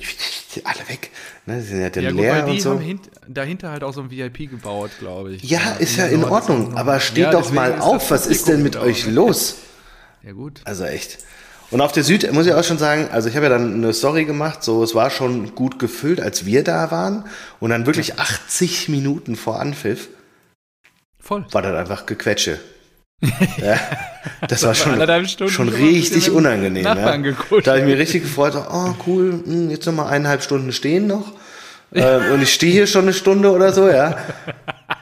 alle 0.64 0.88
weg. 0.88 1.10
Ne, 1.44 1.56
die 1.56 1.62
sind 1.66 1.80
ja 1.82 1.90
dann 1.90 2.04
Ja, 2.04 2.10
gut, 2.12 2.20
leer 2.20 2.32
weil 2.34 2.44
und 2.44 2.52
die 2.54 2.60
so. 2.60 2.70
haben 2.70 2.80
hint, 2.80 3.10
dahinter 3.26 3.70
halt 3.70 3.82
auch 3.82 3.92
so 3.92 4.00
ein 4.02 4.10
VIP 4.10 4.48
gebaut, 4.50 4.90
glaube 5.00 5.32
ich. 5.34 5.42
Ja, 5.42 5.60
ist 5.78 5.96
ja 5.96 6.04
der 6.04 6.12
in 6.14 6.22
ist 6.22 6.30
Ordnung, 6.30 6.76
aber 6.76 7.00
steht 7.00 7.24
Ja, 7.24 7.30
doch 7.32 7.50
mal 7.52 7.72
ist 7.74 7.80
auf, 7.82 8.08
das 8.08 8.10
was 8.10 8.26
ist 8.28 8.48
denn 8.48 8.62
mit 8.62 8.76
euch 8.76 9.06
los? 9.06 9.56
Ja, 10.22 10.32
gut. 10.32 10.60
Also 10.64 10.84
echt. 10.84 11.18
Und 11.70 11.80
auf 11.80 11.92
der 11.92 12.02
Süd 12.02 12.30
muss 12.32 12.46
ich 12.46 12.54
auch 12.54 12.64
schon 12.64 12.78
sagen, 12.78 13.08
also 13.12 13.28
ich 13.28 13.37
habe 13.37 13.46
ja 13.46 13.50
dann 13.50 13.75
eine 13.75 13.92
Story 13.92 14.25
gemacht, 14.25 14.62
so 14.62 14.82
es 14.82 14.94
war 14.94 15.10
schon 15.10 15.54
gut 15.54 15.78
gefüllt, 15.78 16.20
als 16.20 16.46
wir 16.46 16.64
da 16.64 16.90
waren. 16.90 17.25
Und 17.60 17.70
dann 17.70 17.84
wirklich 17.84 18.18
80 18.18 18.88
Minuten 18.88 19.37
vor 19.37 19.60
Anpfiff 19.60 20.08
Voll. 21.20 21.44
war 21.50 21.62
das 21.62 21.75
einfach 21.75 22.06
Gequetsche. 22.06 22.58
ja, 23.60 23.78
das 24.46 24.62
war 24.62 24.76
schon, 24.76 24.94
Stunden 25.26 25.52
schon 25.52 25.68
richtig 25.68 26.30
unangenehm. 26.30 26.84
Ja. 26.84 26.94
Da 26.94 27.12
habe 27.12 27.80
ich 27.80 27.84
mich 27.84 27.98
richtig 27.98 28.22
gefreut, 28.22 28.52
so, 28.52 28.64
oh 28.70 28.94
cool, 29.08 29.42
hm, 29.44 29.70
jetzt 29.70 29.87
noch 29.87 29.92
mal 29.92 30.08
eineinhalb 30.08 30.42
Stunden 30.42 30.72
stehen 30.72 31.08
noch. 31.08 31.32
Ähm, 31.92 32.32
und 32.32 32.42
ich 32.42 32.54
stehe 32.54 32.72
hier 32.72 32.87
schon 32.87 33.02
eine 33.02 33.12
Stunde 33.12 33.50
oder 33.50 33.72
so, 33.72 33.88
ja. 33.88 34.18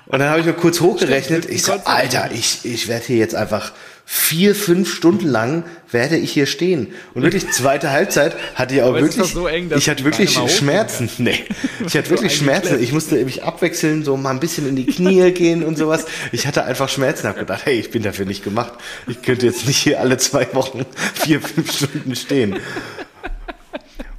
Und 0.06 0.20
dann 0.20 0.30
habe 0.30 0.40
ich 0.40 0.46
mir 0.46 0.54
kurz 0.54 0.80
hochgerechnet. 0.80 1.44
Stimmt, 1.44 1.54
Ich 1.54 1.64
so. 1.64 1.72
Alter, 1.84 2.30
ich, 2.32 2.64
ich 2.64 2.88
werde 2.88 3.04
hier 3.04 3.16
jetzt 3.16 3.34
einfach 3.34 3.72
vier, 4.08 4.54
fünf 4.54 4.88
Stunden 4.88 5.26
lang 5.26 5.64
werde 5.90 6.16
ich 6.16 6.30
hier 6.30 6.46
stehen. 6.46 6.94
Und 7.12 7.22
wirklich 7.22 7.50
zweite 7.50 7.90
Halbzeit 7.90 8.36
hatte 8.54 8.76
ich 8.76 8.82
auch 8.82 8.90
Aber 8.90 9.00
wirklich, 9.00 9.32
so 9.32 9.48
eng, 9.48 9.68
ich 9.76 9.90
hatte 9.90 10.04
wirklich 10.04 10.38
Schmerzen. 10.48 11.10
Nee, 11.18 11.44
ich 11.84 11.96
hatte 11.96 12.10
wirklich 12.10 12.38
So 12.38 12.44
Schmerzen. 12.44 12.80
Ich 12.80 12.92
musste 12.92 13.16
mich 13.24 13.42
abwechseln, 13.42 14.04
so 14.04 14.16
mal 14.16 14.30
ein 14.30 14.38
bisschen 14.38 14.68
in 14.68 14.76
die 14.76 14.86
Knie 14.86 15.30
gehen 15.32 15.64
und 15.64 15.76
sowas. 15.76 16.06
Ich 16.30 16.46
hatte 16.46 16.64
einfach 16.64 16.88
Schmerzen. 16.88 17.26
Habe 17.26 17.40
gedacht, 17.40 17.62
hey, 17.66 17.80
ich 17.80 17.90
bin 17.90 18.04
dafür 18.04 18.26
nicht 18.26 18.44
gemacht. 18.44 18.74
Ich 19.08 19.22
könnte 19.22 19.44
jetzt 19.44 19.66
nicht 19.66 19.78
hier 19.78 20.00
alle 20.00 20.18
zwei 20.18 20.46
Wochen 20.54 20.86
vier, 21.14 21.40
fünf 21.40 21.72
Stunden 21.76 22.14
stehen. 22.14 22.60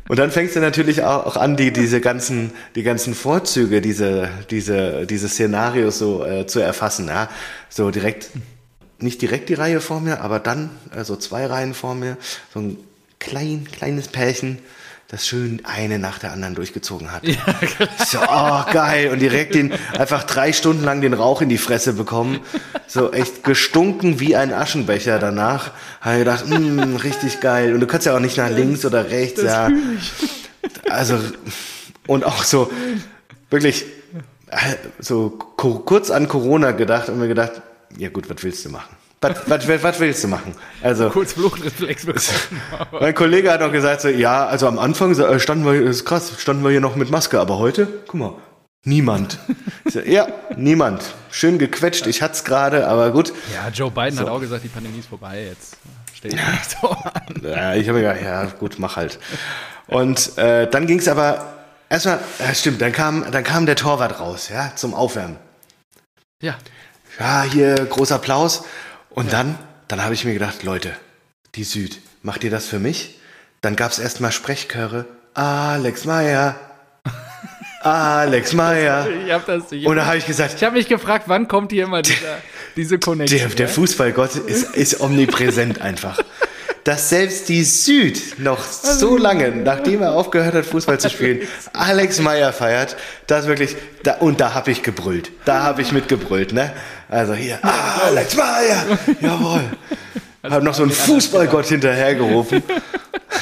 Und 0.09 0.19
dann 0.19 0.31
fängst 0.31 0.55
du 0.55 0.59
natürlich 0.59 1.03
auch 1.03 1.25
auch 1.25 1.37
an, 1.37 1.55
die, 1.55 1.71
diese 1.71 2.01
ganzen, 2.01 2.51
die 2.75 2.83
ganzen 2.83 3.13
Vorzüge, 3.13 3.81
diese, 3.81 4.29
diese, 4.49 5.05
diese 5.05 5.29
Szenarios 5.29 5.97
so 5.97 6.25
äh, 6.25 6.45
zu 6.45 6.59
erfassen. 6.59 7.07
Ja? 7.07 7.29
So 7.69 7.91
direkt, 7.91 8.29
nicht 8.99 9.21
direkt 9.21 9.49
die 9.49 9.53
Reihe 9.53 9.81
vor 9.81 9.99
mir, 10.01 10.21
aber 10.21 10.39
dann, 10.39 10.69
also 10.91 11.15
zwei 11.15 11.45
Reihen 11.45 11.73
vor 11.73 11.95
mir, 11.95 12.17
so 12.53 12.59
ein 12.59 12.77
klein, 13.19 13.67
kleines 13.71 14.07
Pärchen, 14.07 14.59
das 15.09 15.25
schön 15.25 15.61
eine 15.63 15.99
nach 15.99 16.19
der 16.19 16.33
anderen 16.33 16.53
durchgezogen 16.55 17.13
hat. 17.13 17.23
so, 18.05 18.17
oh, 18.19 18.63
geil. 18.73 19.09
Und 19.09 19.19
direkt 19.19 19.55
den, 19.55 19.71
einfach 19.97 20.23
drei 20.23 20.51
Stunden 20.51 20.83
lang 20.83 20.99
den 20.99 21.13
Rauch 21.13 21.41
in 21.41 21.47
die 21.47 21.57
Fresse 21.57 21.93
bekommen. 21.93 22.41
So 22.87 23.13
echt 23.13 23.45
gestunken 23.45 24.19
wie 24.19 24.35
ein 24.35 24.51
Aschenbecher 24.51 25.17
danach. 25.17 25.71
Habe 26.01 26.15
ich 26.15 26.19
gedacht, 26.25 26.47
mm, 26.49 26.97
richtig 26.97 27.39
geil. 27.39 27.73
Und 27.73 27.79
du 27.79 27.87
kannst 27.87 28.05
ja 28.05 28.15
auch 28.15 28.19
nicht 28.19 28.35
nach 28.35 28.49
links 28.49 28.83
oder 28.83 29.09
rechts, 29.09 29.41
ja. 29.43 29.69
Also, 30.89 31.17
und 32.07 32.25
auch 32.25 32.43
so, 32.43 32.69
wirklich, 33.49 33.85
äh, 34.49 34.75
so 34.99 35.29
ku- 35.29 35.79
kurz 35.79 36.09
an 36.09 36.27
Corona 36.27 36.71
gedacht 36.71 37.07
und 37.07 37.17
mir 37.19 37.29
gedacht, 37.29 37.61
ja 37.97 38.09
gut, 38.09 38.29
was 38.29 38.43
willst 38.43 38.65
du 38.65 38.69
machen? 38.69 38.95
Was, 39.19 39.99
willst 39.99 40.23
du 40.23 40.27
machen? 40.27 40.53
Also, 40.83 41.09
Kurz 41.09 41.33
Fluchtreflex 41.33 42.05
bekommen. 42.05 42.61
mein 43.01 43.15
Kollege 43.15 43.51
hat 43.51 43.61
auch 43.61 43.71
gesagt, 43.71 44.01
so, 44.01 44.09
ja, 44.09 44.45
also 44.45 44.67
am 44.67 44.77
Anfang 44.77 45.17
äh, 45.17 45.39
standen 45.39 45.65
wir, 45.65 45.85
das 45.85 45.97
ist 45.97 46.05
krass, 46.05 46.31
standen 46.37 46.63
wir 46.63 46.69
hier 46.69 46.81
noch 46.81 46.95
mit 46.95 47.09
Maske, 47.09 47.39
aber 47.39 47.57
heute, 47.57 47.87
guck 48.05 48.13
mal, 48.13 48.33
niemand. 48.83 49.39
So, 49.89 50.01
ja, 50.01 50.27
niemand. 50.55 51.01
Schön 51.31 51.57
gequetscht, 51.57 52.05
ich 52.05 52.21
hatte 52.21 52.33
es 52.35 52.43
gerade, 52.43 52.87
aber 52.87 53.11
gut. 53.11 53.33
Ja, 53.53 53.69
Joe 53.69 53.89
Biden 53.89 54.19
hat 54.19 54.27
auch 54.27 54.39
gesagt, 54.39 54.63
die 54.63 54.69
Pandemie 54.69 54.99
ist 54.99 55.09
vorbei 55.09 55.45
jetzt. 55.45 55.77
Stell 56.13 56.31
dich 56.31 56.39
nicht 56.39 56.77
so 56.79 56.89
an. 56.89 57.13
Ja, 57.41 57.73
ich 57.75 57.87
habe 57.87 57.99
mir 57.99 58.07
gedacht, 58.07 58.23
ja, 58.23 58.45
gut, 58.45 58.75
mach 58.77 58.97
halt. 58.97 59.19
Und 59.87 60.37
äh, 60.37 60.69
dann 60.69 60.85
ging 60.85 60.99
es 60.99 61.07
aber 61.07 61.53
erstmal, 61.89 62.19
ja, 62.39 62.53
stimmt, 62.53 62.81
dann 62.81 62.91
kam, 62.91 63.25
dann 63.31 63.43
kam 63.43 63.65
der 63.65 63.75
Torwart 63.75 64.19
raus, 64.19 64.49
ja, 64.49 64.73
zum 64.75 64.93
Aufwärmen. 64.93 65.37
Ja, 66.41 66.55
Ja, 67.19 67.43
hier 67.43 67.75
großer 67.85 68.15
Applaus. 68.15 68.63
Und 69.09 69.33
dann, 69.33 69.57
dann 69.87 70.03
habe 70.03 70.13
ich 70.13 70.25
mir 70.25 70.33
gedacht, 70.33 70.63
Leute, 70.63 70.93
die 71.55 71.63
Süd, 71.63 71.99
macht 72.21 72.43
ihr 72.43 72.51
das 72.51 72.67
für 72.67 72.79
mich? 72.79 73.19
Dann 73.61 73.75
gab 73.75 73.91
es 73.91 73.99
erstmal 73.99 74.31
Sprechchöre. 74.31 75.05
Alex 75.33 76.05
Meyer. 76.05 76.55
Alex 77.81 78.53
Meyer. 78.53 79.07
ich 79.09 79.31
habe 79.31 79.43
das. 79.47 79.71
Ich, 79.71 79.85
Und 79.85 79.95
da 79.95 80.05
habe 80.05 80.17
ich 80.17 80.25
gesagt, 80.25 80.55
ich 80.55 80.63
habe 80.63 80.75
mich 80.75 80.87
gefragt, 80.87 81.25
wann 81.27 81.47
kommt 81.47 81.71
hier 81.71 81.85
immer 81.85 82.01
dieser, 82.01 82.37
diese 82.75 82.99
Connection? 82.99 83.39
der, 83.39 83.49
der 83.49 83.67
Fußballgott 83.69 84.35
ist, 84.35 84.75
ist 84.75 84.99
omnipräsent 84.99 85.81
einfach. 85.81 86.19
Dass 86.87 87.09
selbst 87.09 87.49
die 87.49 87.65
Süd 87.65 88.39
noch 88.39 88.63
so 88.63 89.17
lange, 89.17 89.49
nachdem 89.51 90.03
er 90.03 90.13
aufgehört 90.13 90.53
hat, 90.53 90.65
Fußball 90.65 90.97
zu 90.97 91.09
spielen, 91.09 91.41
Alex 91.73 92.21
Meyer 92.21 92.53
feiert, 92.53 92.95
das 93.27 93.45
wirklich, 93.45 93.75
da, 94.03 94.13
und 94.13 94.39
da 94.39 94.53
habe 94.53 94.71
ich 94.71 94.83
gebrüllt. 94.83 95.31
Da 95.43 95.63
habe 95.63 95.81
ich 95.81 95.91
mitgebrüllt, 95.91 96.53
ne? 96.53 96.71
Also 97.09 97.33
hier, 97.33 97.59
Alex 97.61 98.37
Meyer, 98.37 98.85
jawohl. 99.19 99.65
Hab 100.43 100.63
noch 100.63 100.73
so 100.73 100.83
einen 100.83 100.93
Fußballgott 100.93 101.65
hinterhergerufen. 101.65 102.63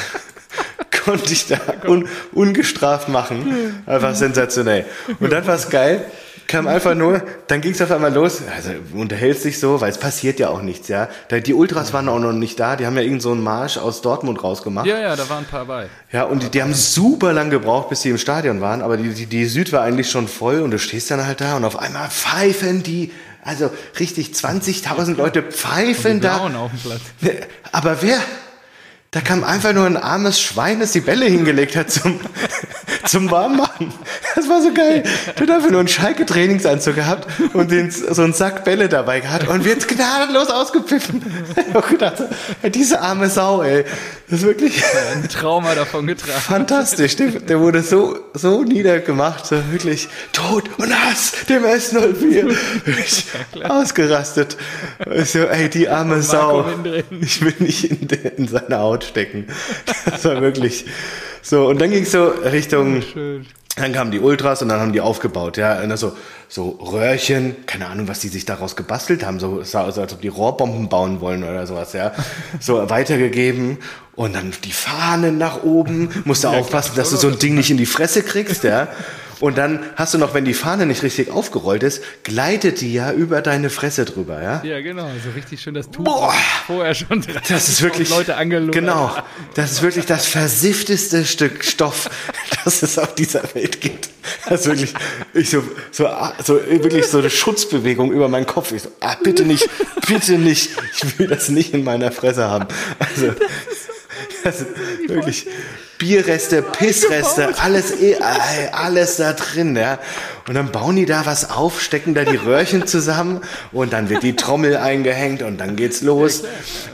Konnte 1.04 1.32
ich 1.32 1.46
da 1.46 1.60
un, 1.86 2.08
ungestraft 2.32 3.08
machen. 3.08 3.80
Einfach 3.86 4.16
sensationell. 4.16 4.86
Und 5.20 5.32
dann 5.32 5.46
war 5.46 5.54
es 5.54 5.70
geil. 5.70 6.04
Kam 6.46 6.66
einfach 6.68 6.94
nur, 6.94 7.22
dann 7.48 7.60
ging 7.60 7.72
es 7.72 7.82
auf 7.82 7.90
einmal 7.90 8.12
los. 8.12 8.42
Also 8.54 8.70
unterhält 8.94 9.40
sich 9.40 9.58
so, 9.58 9.80
weil 9.80 9.90
es 9.90 9.98
passiert 9.98 10.38
ja 10.38 10.48
auch 10.48 10.62
nichts, 10.62 10.88
ja. 10.88 11.08
Die 11.30 11.54
Ultras 11.54 11.92
waren 11.92 12.08
auch 12.08 12.18
noch 12.18 12.32
nicht 12.32 12.60
da. 12.60 12.76
Die 12.76 12.86
haben 12.86 12.96
ja 12.96 13.02
irgend 13.02 13.22
so 13.22 13.32
einen 13.32 13.42
Marsch 13.42 13.78
aus 13.78 14.00
Dortmund 14.00 14.42
rausgemacht. 14.42 14.86
Ja, 14.86 14.98
ja, 14.98 15.16
da 15.16 15.28
waren 15.28 15.44
ein 15.44 15.50
paar 15.50 15.64
bei. 15.64 15.88
Ja, 16.12 16.24
und 16.24 16.42
die, 16.42 16.50
die 16.50 16.62
haben 16.62 16.74
super 16.74 17.32
lang 17.32 17.50
gebraucht, 17.50 17.88
bis 17.88 18.02
sie 18.02 18.10
im 18.10 18.18
Stadion 18.18 18.60
waren, 18.60 18.82
aber 18.82 18.96
die, 18.96 19.10
die, 19.10 19.26
die 19.26 19.44
Süd 19.46 19.72
war 19.72 19.82
eigentlich 19.82 20.10
schon 20.10 20.28
voll 20.28 20.60
und 20.60 20.70
du 20.70 20.78
stehst 20.78 21.10
dann 21.10 21.26
halt 21.26 21.40
da 21.40 21.56
und 21.56 21.64
auf 21.64 21.78
einmal 21.78 22.08
pfeifen 22.08 22.82
die, 22.82 23.12
also 23.42 23.70
richtig 23.98 24.28
20.000 24.28 25.16
Leute 25.16 25.42
pfeifen 25.42 26.20
da. 26.20 26.38
Auf 26.38 26.70
dem 26.70 26.80
Platz. 26.80 27.00
Aber 27.72 28.02
wer? 28.02 28.18
Da 29.16 29.22
kam 29.22 29.44
einfach 29.44 29.72
nur 29.72 29.86
ein 29.86 29.96
armes 29.96 30.38
Schwein, 30.38 30.78
das 30.78 30.92
die 30.92 31.00
Bälle 31.00 31.24
hingelegt 31.24 31.74
hat 31.74 31.90
zum, 31.90 32.20
zum 33.06 33.30
Warmmachen. 33.30 33.90
Das 34.34 34.46
war 34.46 34.60
so 34.60 34.74
geil. 34.74 35.04
Du 35.36 35.44
hast 35.44 35.50
einfach 35.50 35.70
nur 35.70 35.80
einen 35.80 35.88
Schalke-Trainingsanzug 35.88 36.96
gehabt 36.96 37.26
und 37.54 37.70
den, 37.70 37.90
so 37.90 38.20
einen 38.20 38.34
Sack 38.34 38.66
Bälle 38.66 38.90
dabei 38.90 39.20
gehabt 39.20 39.48
und 39.48 39.64
wird 39.64 39.88
gnadenlos 39.88 40.50
ausgepfiffen. 40.50 41.22
Ich 41.78 41.86
gedacht, 41.90 42.22
diese 42.74 43.00
arme 43.00 43.30
Sau, 43.30 43.62
ey. 43.62 43.84
Das 44.28 44.40
ist 44.40 44.46
wirklich 44.46 44.82
Ein 45.14 45.28
Trauma 45.28 45.74
davon 45.74 46.06
getragen. 46.06 46.40
fantastisch. 46.40 47.16
Der, 47.16 47.28
der 47.28 47.60
wurde 47.60 47.82
so, 47.82 48.18
so 48.34 48.64
niedergemacht, 48.64 49.46
so 49.46 49.56
wirklich 49.70 50.08
Tod 50.32 50.64
und 50.78 50.92
Hass 50.92 51.32
dem 51.48 51.64
S04. 51.64 52.54
Wirklich 52.84 53.26
ausgerastet. 53.62 54.56
So, 55.24 55.40
ey, 55.44 55.68
die 55.70 55.88
arme 55.88 56.22
Sau. 56.22 56.66
Ich 57.20 57.40
will 57.42 57.54
nicht 57.60 57.84
in, 57.90 58.08
der- 58.08 58.36
in 58.38 58.48
seine 58.48 58.78
Haut 58.78 59.05
stecken. 59.06 59.46
Das 60.04 60.24
war 60.24 60.40
wirklich 60.40 60.86
so. 61.42 61.66
Und 61.66 61.80
dann 61.80 61.90
ging 61.90 62.02
es 62.02 62.12
so 62.12 62.26
Richtung. 62.26 63.02
Schön. 63.02 63.46
Dann 63.76 63.92
kamen 63.92 64.10
die 64.10 64.20
Ultras 64.20 64.62
und 64.62 64.70
dann 64.70 64.80
haben 64.80 64.94
die 64.94 65.02
aufgebaut, 65.02 65.58
ja, 65.58 65.82
und 65.82 65.90
dann 65.90 65.98
so, 65.98 66.16
so 66.48 66.70
Röhrchen, 66.80 67.66
keine 67.66 67.88
Ahnung, 67.88 68.08
was 68.08 68.20
die 68.20 68.28
sich 68.28 68.46
daraus 68.46 68.74
gebastelt 68.74 69.22
haben, 69.22 69.38
so, 69.38 69.60
es 69.60 69.72
sah 69.72 69.82
aus, 69.82 69.98
als 69.98 70.14
ob 70.14 70.22
die 70.22 70.28
Rohrbomben 70.28 70.88
bauen 70.88 71.20
wollen 71.20 71.44
oder 71.44 71.66
sowas, 71.66 71.92
ja, 71.92 72.12
so 72.58 72.88
weitergegeben 72.88 73.76
und 74.14 74.34
dann 74.34 74.54
die 74.64 74.72
Fahnen 74.72 75.36
nach 75.36 75.62
oben, 75.62 76.08
musst 76.24 76.44
du 76.44 76.48
aufpassen, 76.48 76.92
dass 76.96 77.10
du 77.10 77.16
so 77.16 77.28
ein 77.28 77.38
Ding 77.38 77.54
nicht 77.54 77.70
in 77.70 77.76
die 77.76 77.84
Fresse 77.84 78.22
kriegst, 78.22 78.64
ja, 78.64 78.88
und 79.40 79.58
dann 79.58 79.80
hast 79.96 80.14
du 80.14 80.18
noch, 80.18 80.34
wenn 80.34 80.44
die 80.44 80.54
Fahne 80.54 80.86
nicht 80.86 81.02
richtig 81.02 81.30
aufgerollt 81.30 81.82
ist, 81.82 82.02
gleitet 82.22 82.80
die 82.80 82.92
ja 82.92 83.12
über 83.12 83.42
deine 83.42 83.70
Fresse 83.70 84.04
drüber, 84.04 84.42
ja. 84.42 84.62
Ja, 84.64 84.80
genau. 84.80 85.06
Also 85.06 85.30
richtig 85.34 85.60
schön 85.60 85.74
das 85.74 85.90
Tuch 85.90 86.04
Boah. 86.04 86.34
vorher 86.66 86.94
schon 86.94 87.20
dran. 87.20 87.42
Das 87.48 87.68
ist 87.68 87.82
wirklich 87.82 88.08
Leute 88.10 88.36
angelockt. 88.36 88.72
Genau, 88.72 89.14
das 89.54 89.72
ist 89.72 89.82
wirklich 89.82 90.06
das 90.06 90.26
versiffteste 90.26 91.24
Stück 91.24 91.64
Stoff, 91.64 92.08
das 92.64 92.82
es 92.82 92.98
auf 92.98 93.14
dieser 93.14 93.42
Welt 93.54 93.80
gibt. 93.80 94.08
Das 94.48 94.62
ist 94.62 94.66
wirklich 94.66 94.94
ich 95.34 95.50
so 95.50 95.62
so 95.90 96.08
so 96.42 96.54
wirklich 96.66 97.06
so 97.06 97.18
eine 97.18 97.30
Schutzbewegung 97.30 98.12
über 98.12 98.28
meinen 98.28 98.46
Kopf. 98.46 98.72
Ich 98.72 98.82
so, 98.82 98.90
ah, 99.00 99.16
bitte 99.22 99.44
nicht, 99.44 99.68
bitte 100.06 100.32
nicht. 100.38 100.70
Ich 100.94 101.18
will 101.18 101.26
das 101.28 101.48
nicht 101.48 101.74
in 101.74 101.84
meiner 101.84 102.10
Fresse 102.10 102.48
haben. 102.48 102.66
Also 102.98 103.32
das 104.44 104.60
ist 104.60 104.68
wirklich 105.08 105.46
Bierreste, 105.98 106.62
Pissreste, 106.62 107.54
alles 107.62 107.90
eh, 108.00 108.16
alles 108.72 109.16
da 109.16 109.32
drin, 109.32 109.76
ja. 109.76 109.98
Und 110.48 110.54
dann 110.54 110.70
bauen 110.70 110.96
die 110.96 111.06
da 111.06 111.26
was 111.26 111.50
auf, 111.50 111.80
stecken 111.80 112.14
da 112.14 112.24
die 112.24 112.36
Röhrchen 112.36 112.86
zusammen 112.86 113.40
und 113.72 113.92
dann 113.92 114.08
wird 114.10 114.22
die 114.22 114.36
Trommel 114.36 114.76
eingehängt 114.76 115.42
und 115.42 115.58
dann 115.58 115.74
geht's 115.76 116.02
los. 116.02 116.44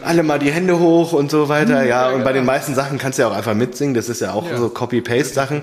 Alle 0.04 0.22
mal 0.22 0.38
die 0.38 0.50
Hände 0.52 0.78
hoch 0.78 1.12
und 1.12 1.30
so 1.30 1.48
weiter, 1.48 1.84
ja. 1.84 2.10
Und 2.10 2.24
bei 2.24 2.32
den 2.32 2.44
meisten 2.44 2.74
Sachen 2.74 2.98
kannst 2.98 3.18
du 3.18 3.22
ja 3.22 3.28
auch 3.28 3.36
einfach 3.36 3.54
mitsingen. 3.54 3.94
Das 3.94 4.08
ist 4.08 4.20
ja 4.20 4.32
auch 4.32 4.48
Ja. 4.48 4.56
so 4.56 4.68
Copy-Paste-Sachen. 4.68 5.62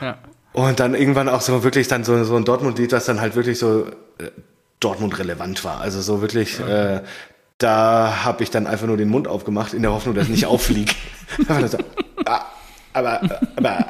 Ja. 0.00 0.18
Und 0.52 0.78
dann 0.78 0.94
irgendwann 0.94 1.28
auch 1.28 1.40
so 1.40 1.64
wirklich 1.64 1.88
dann 1.88 2.04
so, 2.04 2.22
so 2.24 2.36
ein 2.36 2.44
Dortmund-Lied, 2.44 2.92
was 2.92 3.06
dann 3.06 3.20
halt 3.20 3.34
wirklich 3.34 3.58
so 3.58 3.86
äh, 4.18 4.30
Dortmund-relevant 4.80 5.64
war. 5.64 5.80
Also 5.80 6.00
so 6.00 6.20
wirklich, 6.20 6.60
äh, 6.60 7.00
da 7.58 8.18
habe 8.24 8.42
ich 8.44 8.50
dann 8.50 8.66
einfach 8.68 8.86
nur 8.86 8.96
den 8.96 9.08
Mund 9.08 9.26
aufgemacht, 9.26 9.74
in 9.74 9.82
der 9.82 9.92
Hoffnung, 9.92 10.14
dass 10.14 10.24
ich 10.24 10.30
nicht 10.30 10.46
auffliege. 10.46 10.92
Aber, 12.94 13.20
aber, 13.56 13.86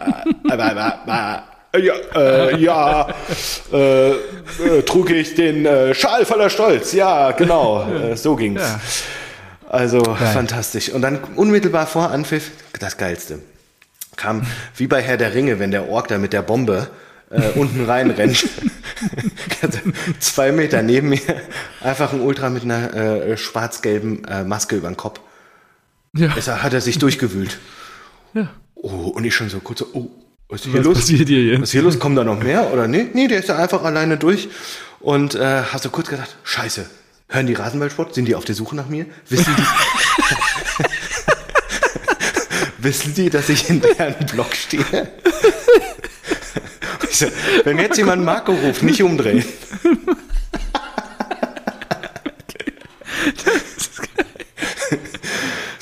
aber, 0.49 0.65
aber, 0.65 0.99
aber, 1.07 1.45
ja, 1.79 1.95
äh, 2.17 2.57
ja 2.57 3.09
äh, 3.73 4.11
äh, 4.11 4.83
trug 4.87 5.11
ich 5.11 5.35
den 5.35 5.67
äh, 5.67 5.95
Schal 5.95 6.25
voller 6.25 6.49
Stolz. 6.49 6.93
Ja, 6.93 7.33
genau, 7.33 7.87
äh, 7.91 8.17
so 8.17 8.35
ging's. 8.35 8.63
Ja. 8.63 8.81
Also 9.69 10.03
fantastisch. 10.03 10.91
Und 10.91 11.03
dann 11.03 11.19
unmittelbar 11.37 11.87
vor 11.87 12.11
Anpfiff, 12.11 12.53
das 12.79 12.97
Geilste, 12.97 13.41
kam 14.17 14.47
wie 14.77 14.87
bei 14.87 15.03
Herr 15.03 15.17
der 15.17 15.35
Ringe, 15.35 15.59
wenn 15.59 15.71
der 15.71 15.89
Ork 15.89 16.09
da 16.09 16.19
mit 16.19 16.33
der 16.33 16.43
Bombe 16.43 16.89
äh, 17.31 17.49
unten 17.57 17.85
reinrennt. 17.85 18.47
Also 19.63 19.79
Zwei 20.21 20.53
Meter 20.53 20.83
neben 20.83 21.09
mir, 21.09 21.21
einfach 21.83 22.13
ein 22.13 22.21
Ultra 22.21 22.51
mit 22.51 22.63
einer 22.63 22.95
äh, 22.95 23.37
schwarz-gelben 23.37 24.25
äh, 24.25 24.45
Maske 24.45 24.77
über 24.77 24.89
den 24.89 24.97
Kopf. 24.97 25.21
Ja. 26.15 26.31
Hat 26.37 26.73
er 26.73 26.81
sich 26.81 26.99
durchgewühlt. 26.99 27.59
Ja. 28.35 28.49
Oh, 28.87 29.09
und 29.15 29.25
ich 29.25 29.35
schon 29.35 29.49
so 29.49 29.61
kurz 29.61 29.79
so, 29.79 29.87
oh, 29.95 30.11
was 30.47 30.61
ist 30.61 30.67
hier 30.67 30.81
Was 30.81 30.85
los? 30.85 30.99
passiert 30.99 31.27
hier 31.27 31.43
jetzt? 31.43 31.63
Was 31.63 31.69
ist 31.71 31.73
hier 31.73 31.81
los? 31.81 31.99
Kommen 31.99 32.17
da 32.17 32.23
noch 32.23 32.39
mehr 32.39 32.71
oder 32.71 32.87
nee? 32.87 33.07
Nee, 33.15 33.29
der 33.29 33.39
ist 33.39 33.49
da 33.49 33.57
einfach 33.57 33.83
alleine 33.83 34.19
durch. 34.19 34.47
Und 35.01 35.35
äh, 35.35 35.63
hast 35.73 35.87
du 35.87 35.91
kurz 35.91 36.11
gedacht, 36.11 36.37
scheiße, 36.45 36.85
hören 37.29 37.47
die 37.47 37.55
Rasenballsport? 37.55 38.15
Sind 38.15 38.27
die 38.27 38.35
auf 38.35 38.45
der 38.45 38.55
Suche 38.55 38.77
nach 38.77 38.91
mir? 38.91 39.07
Wissen 39.31 39.57
die, 39.57 40.85
wissen 42.85 43.15
die, 43.15 43.31
dass 43.31 43.49
ich 43.49 43.71
in 43.71 43.81
deren 43.81 44.27
Block 44.27 44.55
stehe? 44.55 44.85
So, 47.11 47.27
wenn 47.63 47.79
jetzt 47.79 47.97
jemand 47.97 48.25
Marco 48.25 48.53
ruft, 48.53 48.83
nicht 48.83 49.01
umdrehen. 49.01 49.45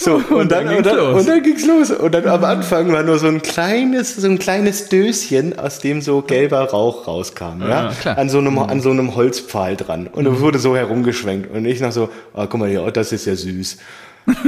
So, 0.03 0.15
und, 0.31 0.51
dann, 0.51 0.67
dann 0.67 0.67
und, 0.67 0.75
ging's 0.75 0.89
dann, 0.89 0.97
los. 0.97 1.21
und 1.21 1.29
dann 1.29 1.43
ging's 1.43 1.67
los. 1.67 1.91
Und 1.91 2.15
dann 2.15 2.27
am 2.27 2.45
Anfang 2.45 2.93
war 2.93 3.03
nur 3.03 3.19
so 3.19 3.29
ein 3.29 3.43
kleines, 3.43 4.17
so 4.17 4.27
ein 4.27 4.39
kleines 4.39 4.89
Döschen, 4.89 5.59
aus 5.59 5.79
dem 5.79 6.01
so 6.01 6.23
gelber 6.23 6.71
Rauch 6.71 7.07
rauskam, 7.07 7.61
ja, 7.61 7.93
Ja, 8.05 8.13
an 8.15 8.29
so 8.29 8.39
einem, 8.39 8.59
an 8.59 8.81
so 8.81 8.91
einem 8.91 9.15
Holzpfahl 9.15 9.77
dran. 9.77 10.09
Und 10.09 10.27
es 10.27 10.41
wurde 10.41 10.59
so 10.59 10.77
herumgeschwenkt. 10.77 11.51
Und 11.55 11.65
ich 11.65 11.81
noch 11.81 11.93
so, 11.93 12.11
ah, 12.35 12.47
guck 12.47 12.61
mal 12.61 12.69
hier, 12.69 12.83
oh, 12.83 12.91
das 12.91 13.13
ist 13.13 13.27
ja 13.27 13.37
süß. 13.37 13.79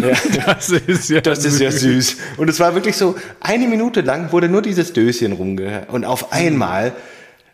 Ja, 0.00 0.12
Das 0.46 0.70
ist 0.70 1.10
ja, 1.10 1.20
das 1.20 1.44
ist 1.44 1.58
ja 1.60 1.70
süß. 1.70 2.16
Und 2.36 2.48
es 2.48 2.60
war 2.60 2.74
wirklich 2.76 2.96
so, 2.96 3.16
eine 3.40 3.66
Minute 3.66 4.02
lang 4.02 4.30
wurde 4.30 4.48
nur 4.48 4.62
dieses 4.62 4.92
Döschen 4.92 5.32
rumgehört. 5.32 5.88
Und 5.90 6.04
auf 6.04 6.32
einmal 6.32 6.92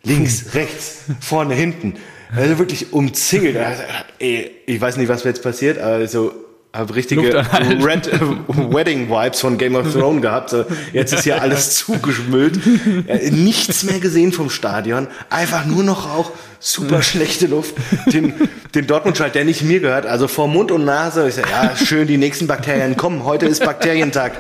links, 0.02 0.46
rechts, 0.54 0.98
vorne, 1.20 1.54
hinten. 1.54 1.94
Also 2.36 2.58
wirklich 2.58 2.92
umzingelt. 2.92 3.56
Also, 3.56 3.82
ey, 4.18 4.50
ich 4.66 4.80
weiß 4.80 4.98
nicht, 4.98 5.08
was 5.08 5.24
jetzt 5.24 5.42
passiert, 5.42 5.78
aber 5.78 6.06
so 6.06 6.32
habe 6.72 6.94
richtige. 6.94 7.22
Red 7.84 8.06
äh, 8.08 8.20
Wedding 8.48 9.08
Vibes 9.10 9.40
von 9.40 9.58
Game 9.58 9.74
of 9.74 9.92
Thrones 9.92 10.22
gehabt. 10.22 10.50
So, 10.50 10.64
jetzt 10.92 11.12
ist 11.12 11.24
hier 11.24 11.40
alles 11.42 11.76
zugeschmüllt. 11.76 12.60
Äh, 13.06 13.30
Nichts 13.30 13.82
mehr 13.82 13.98
gesehen 14.00 14.32
vom 14.32 14.50
Stadion. 14.50 15.08
Einfach 15.30 15.64
nur 15.64 15.82
noch 15.82 16.08
Rauch. 16.08 16.32
Super 16.62 17.02
schlechte 17.02 17.46
Luft. 17.46 17.74
Den, 18.12 18.34
den 18.74 18.86
Dortmund-Schalt, 18.86 19.34
der 19.34 19.46
nicht 19.46 19.62
mir 19.62 19.80
gehört. 19.80 20.04
Also 20.04 20.28
vor 20.28 20.46
Mund 20.46 20.70
und 20.70 20.84
Nase. 20.84 21.26
Ich 21.26 21.34
sage, 21.36 21.48
ja, 21.50 21.74
schön, 21.74 22.06
die 22.06 22.18
nächsten 22.18 22.46
Bakterien 22.46 22.98
kommen. 22.98 23.24
Heute 23.24 23.46
ist 23.46 23.64
Bakterientag. 23.64 24.32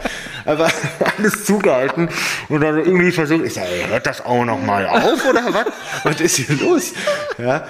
Aber 0.44 0.68
alles 1.18 1.46
zugehalten. 1.46 2.10
Und 2.50 2.60
dann 2.60 2.76
irgendwie 2.78 3.10
versucht, 3.10 3.44
ich 3.46 3.54
sage, 3.54 3.68
hört 3.88 4.06
das 4.06 4.24
auch 4.24 4.44
noch 4.44 4.60
mal 4.62 4.86
auf 4.86 5.24
oder 5.28 5.44
was? 5.52 5.66
Was 6.04 6.20
ist 6.20 6.36
hier 6.36 6.56
los? 6.56 6.92
Ja. 7.38 7.66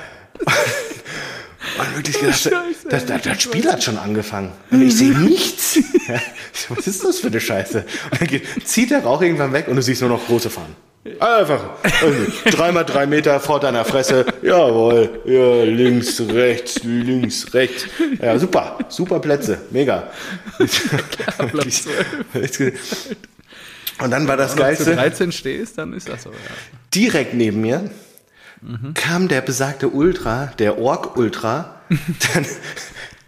Und 1.79 1.97
wirklich 1.97 2.19
gedacht, 2.19 2.41
Scheiße, 2.41 2.89
das, 2.89 3.07
das, 3.07 3.23
das 3.23 3.43
Spiel 3.43 3.71
hat 3.71 3.83
schon 3.83 3.99
angefangen. 3.99 4.53
Und 4.71 4.81
ich 4.83 4.97
sehe 4.97 5.11
nichts. 5.19 5.79
Was 6.71 6.87
ist 6.87 7.05
das 7.05 7.19
für 7.19 7.27
eine 7.27 7.41
Scheiße? 7.41 7.85
Und 8.11 8.21
dann 8.21 8.29
geht, 8.29 8.45
zieht 8.67 8.91
der 8.91 9.03
Rauch 9.03 9.21
irgendwann 9.21 9.53
weg 9.53 9.69
und 9.69 9.77
du 9.77 9.83
siehst 9.83 10.01
nur 10.01 10.11
noch 10.11 10.27
große 10.27 10.49
Fahnen. 10.49 10.75
Einfach. 11.19 11.63
Dreimal 12.51 12.85
drei 12.85 13.07
Meter 13.07 13.41
vor 13.41 13.59
deiner 13.59 13.85
Fresse. 13.87 14.27
Jawohl. 14.43 15.21
Ja, 15.25 15.65
links, 15.65 16.21
rechts, 16.21 16.83
links, 16.83 17.55
rechts. 17.55 17.87
Ja, 18.21 18.39
super. 18.39 18.79
Super 18.89 19.19
Plätze. 19.19 19.59
Mega. 19.71 20.11
Platz 20.59 21.39
Und 24.03 24.11
dann 24.11 24.29
war 24.29 24.37
das 24.37 24.57
Wenn 24.57 24.71
du 24.71 24.77
zu 24.77 24.85
Geilste. 24.85 24.95
13 24.95 25.33
stehst, 25.33 25.79
dann 25.79 25.93
ist 25.95 26.09
das 26.09 26.23
so. 26.25 26.31
Ja. 26.31 26.37
direkt 26.95 27.35
neben 27.35 27.61
mir 27.63 27.91
kam 28.95 29.29
der 29.29 29.41
besagte 29.41 29.89
Ultra, 29.89 30.53
der 30.59 30.79
Ork-Ultra, 30.79 31.75
dann, 32.35 32.47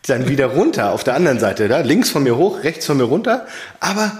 dann 0.06 0.28
wieder 0.28 0.46
runter 0.46 0.92
auf 0.92 1.04
der 1.04 1.14
anderen 1.14 1.38
Seite, 1.38 1.68
da 1.68 1.80
links 1.80 2.10
von 2.10 2.22
mir 2.22 2.36
hoch, 2.36 2.62
rechts 2.64 2.86
von 2.86 2.96
mir 2.96 3.04
runter, 3.04 3.46
aber 3.80 4.12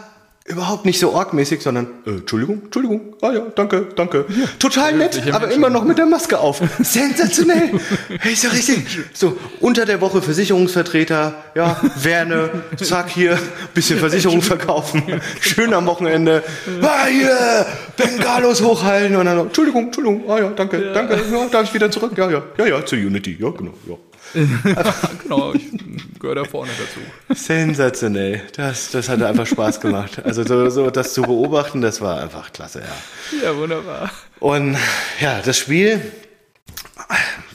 überhaupt 0.46 0.84
nicht 0.84 0.98
so 0.98 1.12
Ork-mäßig, 1.12 1.62
sondern 1.62 1.86
äh, 2.06 2.10
Entschuldigung, 2.10 2.62
Entschuldigung, 2.64 3.14
ah 3.22 3.32
ja, 3.32 3.40
danke, 3.54 3.88
danke. 3.94 4.26
Total 4.58 4.92
nett, 4.94 5.22
aber 5.32 5.50
immer 5.52 5.70
noch 5.70 5.84
mit 5.84 5.98
der 5.98 6.06
Maske 6.06 6.38
auf. 6.38 6.60
Sensationell. 6.80 7.70
Hey, 8.18 8.32
ist 8.32 8.42
ja 8.42 8.50
richtig. 8.50 8.84
So, 9.12 9.36
unter 9.60 9.84
der 9.84 10.00
Woche 10.00 10.20
Versicherungsvertreter, 10.20 11.34
ja, 11.54 11.80
Werne, 11.96 12.50
zack, 12.76 13.10
hier, 13.10 13.38
bisschen 13.72 13.98
Versicherung 13.98 14.42
verkaufen, 14.42 15.02
schön 15.40 15.72
am 15.74 15.86
Wochenende, 15.86 16.42
ah, 16.82 17.06
hier, 17.06 17.66
Bengalos 17.96 18.62
hochhalten 18.62 19.16
und 19.16 19.26
dann, 19.26 19.38
Entschuldigung, 19.38 19.86
Entschuldigung, 19.86 20.28
ah 20.28 20.38
ja, 20.38 20.48
danke, 20.50 20.92
danke, 20.92 21.14
ja, 21.14 21.46
darf 21.50 21.64
ich 21.64 21.74
wieder 21.74 21.90
zurück? 21.90 22.12
Ja, 22.16 22.28
ja, 22.30 22.42
ja, 22.58 22.66
ja, 22.66 22.84
zur 22.84 22.98
Unity, 22.98 23.36
ja, 23.40 23.50
genau, 23.50 23.74
ja. 23.88 23.94
genau, 25.22 25.54
ich 25.54 25.70
gehöre 26.18 26.36
da 26.36 26.44
vorne 26.44 26.70
dazu. 26.78 27.40
Sensationell. 27.40 28.42
Das, 28.56 28.90
das 28.90 29.08
hat 29.08 29.22
einfach 29.22 29.46
Spaß 29.46 29.80
gemacht. 29.80 30.24
Also 30.24 30.44
so, 30.44 30.70
so 30.70 30.90
das 30.90 31.14
zu 31.14 31.22
beobachten, 31.22 31.80
das 31.80 32.00
war 32.00 32.20
einfach 32.20 32.52
klasse, 32.52 32.80
ja. 32.80 33.42
Ja, 33.44 33.56
wunderbar. 33.56 34.10
Und 34.40 34.76
ja, 35.20 35.40
das 35.44 35.58
Spiel 35.58 36.00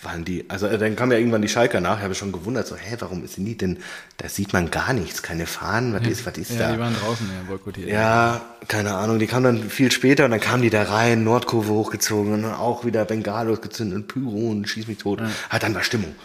waren 0.04 0.24
die, 0.26 0.46
also 0.50 0.68
äh, 0.68 0.78
dann 0.78 0.96
kam 0.96 1.12
ja 1.12 1.18
irgendwann 1.18 1.42
die 1.42 1.50
Schalker 1.50 1.82
nach, 1.82 1.98
ich 1.98 2.04
habe 2.04 2.16
schon 2.16 2.32
gewundert, 2.32 2.68
so, 2.68 2.76
hä, 2.76 2.96
warum 3.00 3.26
sind 3.28 3.46
die 3.46 3.58
denn, 3.58 3.80
da 4.18 4.30
sieht 4.30 4.54
man 4.54 4.72
gar 4.72 4.94
nichts, 4.94 5.22
keine 5.22 5.46
Fahnen, 5.46 5.94
was 5.94 6.08
ist, 6.08 6.26
was 6.26 6.38
ist 6.38 6.52
Ja, 6.52 6.60
da? 6.60 6.74
die 6.74 6.80
waren 6.80 6.96
draußen 6.96 7.28
ja 7.28 7.50
boykottiert. 7.50 7.90
Ja, 7.90 8.42
keine 8.68 8.96
Ahnung, 8.96 9.20
die 9.20 9.28
kamen 9.28 9.44
dann 9.44 9.70
viel 9.70 9.92
später 9.92 10.26
und 10.26 10.32
dann 10.32 10.40
kamen 10.40 10.62
die 10.64 10.70
da 10.70 10.84
rein, 10.84 11.24
Nordkurve 11.24 11.72
hochgezogen 11.72 12.34
und 12.34 12.44
dann 12.44 12.54
auch 12.54 12.86
wieder 12.86 13.06
Bengalos 13.06 13.62
gezündet 13.62 13.98
und 13.98 14.08
Pyro 14.08 14.50
und 14.52 14.68
schieß 14.68 14.88
mich 14.88 14.98
tot. 15.00 15.22
Hat 15.50 15.64
dann 15.64 15.76
war 15.76 15.84
Stimmung. 15.84 16.16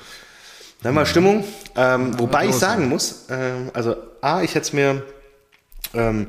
Dann 0.83 0.95
war 0.97 1.07
Stimmung, 1.07 1.45
ähm, 1.77 2.19
wobei 2.19 2.47
ich 2.47 2.55
sagen 2.55 2.89
muss, 2.89 3.27
ähm, 3.31 3.71
also 3.73 3.97
A, 4.21 4.43
ich 4.43 4.55
hätte 4.55 4.65
es 4.67 4.73
mir 4.73 5.03
ähm, 5.95 6.29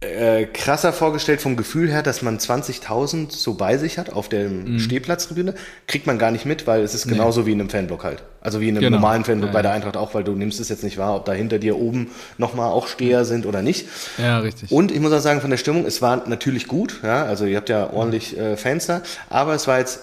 äh, 0.00 0.44
krasser 0.44 0.92
vorgestellt 0.92 1.40
vom 1.40 1.56
Gefühl 1.56 1.90
her, 1.90 2.02
dass 2.02 2.20
man 2.20 2.38
20.000 2.38 3.30
so 3.30 3.54
bei 3.54 3.78
sich 3.78 3.96
hat 3.98 4.10
auf 4.12 4.28
der 4.28 4.48
Mhm. 4.50 4.78
Stehplatztribüne. 4.78 5.54
Kriegt 5.86 6.06
man 6.06 6.18
gar 6.18 6.30
nicht 6.30 6.44
mit, 6.44 6.66
weil 6.66 6.82
es 6.82 6.92
ist 6.94 7.08
genauso 7.08 7.46
wie 7.46 7.52
in 7.52 7.60
einem 7.60 7.70
Fanblock 7.70 8.04
halt. 8.04 8.22
Also 8.42 8.60
wie 8.60 8.68
in 8.68 8.74
einem 8.76 8.82
Genau. 8.84 8.96
normalen 8.98 9.24
Fanblock 9.24 9.48
Ja, 9.48 9.52
bei 9.54 9.62
der. 9.62 9.72
Eintracht 9.72 9.96
auch, 9.96 10.12
weil 10.14 10.22
du 10.22 10.32
nimmst 10.32 10.60
es 10.60 10.68
jetzt 10.68 10.84
nicht 10.84 10.98
wahr, 10.98 11.16
ob 11.16 11.24
da 11.24 11.32
hinter 11.32 11.58
dir 11.58 11.76
oben 11.78 12.10
nochmal 12.36 12.70
auch 12.70 12.86
Steher 12.86 13.24
sind 13.24 13.46
oder 13.46 13.62
nicht. 13.62 13.88
Ja, 14.18 14.40
richtig. 14.40 14.70
Und 14.70 14.92
ich 14.92 15.00
muss 15.00 15.12
auch 15.12 15.20
sagen, 15.20 15.40
von 15.40 15.48
der 15.50 15.56
Stimmung, 15.56 15.86
es 15.86 16.02
war 16.02 16.28
natürlich 16.28 16.68
gut, 16.68 17.00
ja, 17.02 17.24
also 17.24 17.46
ihr 17.46 17.56
habt 17.56 17.70
ja 17.70 17.90
ordentlich 17.90 18.36
äh, 18.38 18.58
Fans 18.58 18.84
da, 18.86 19.00
aber 19.30 19.54
es 19.54 19.66
war 19.66 19.78
jetzt, 19.78 20.00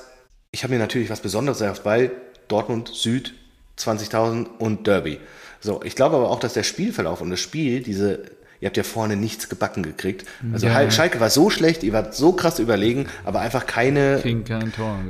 ich 0.52 0.64
habe 0.64 0.74
mir 0.74 0.80
natürlich 0.80 1.12
was 1.12 1.20
Besonderes 1.20 1.62
erhofft, 1.62 1.86
weil 1.86 2.12
Dortmund, 2.48 2.90
Süd, 2.92 3.36
20.000 3.78 4.46
und 4.60 4.88
Derby. 4.88 5.20
So, 5.60 5.82
ich 5.84 5.96
glaube 5.96 6.16
aber 6.18 6.30
auch, 6.30 6.40
dass 6.40 6.54
der 6.54 6.64
Spielverlauf 6.64 7.22
und 7.22 7.30
das 7.30 7.40
Spiel, 7.40 7.82
diese, 7.82 8.24
ihr 8.60 8.68
habt 8.68 8.78
ja 8.78 8.84
vorne 8.84 9.16
nichts 9.16 9.48
gebacken 9.48 9.84
gekriegt. 9.84 10.28
Also 10.54 10.68
Ja, 10.68 10.74
Hal- 10.74 10.86
ja. 10.86 10.92
Schalke 10.92 11.20
war 11.20 11.30
so 11.30 11.50
schlecht, 11.52 11.84
ihr 11.84 11.94
wart 11.94 12.16
so 12.16 12.32
krass 12.34 12.58
überlegen, 12.60 13.08
aber 13.26 13.42
einfach 13.42 13.66
keine, 13.68 14.22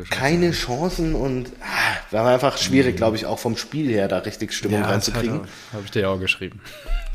keine 0.09 0.51
Chancen 0.51 1.15
und 1.15 1.51
ah, 1.61 2.13
war 2.13 2.27
einfach 2.27 2.57
schwierig, 2.57 2.97
glaube 2.97 3.15
ich, 3.15 3.25
auch 3.25 3.39
vom 3.39 3.55
Spiel 3.57 3.89
her 3.91 4.07
da 4.09 4.19
richtig 4.19 4.53
Stimmung 4.53 4.81
ja, 4.81 4.87
reinzukriegen. 4.87 5.41
Habe 5.73 5.83
ich 5.85 5.91
dir 5.91 6.01
ja 6.03 6.09
auch 6.09 6.19
geschrieben. 6.19 6.61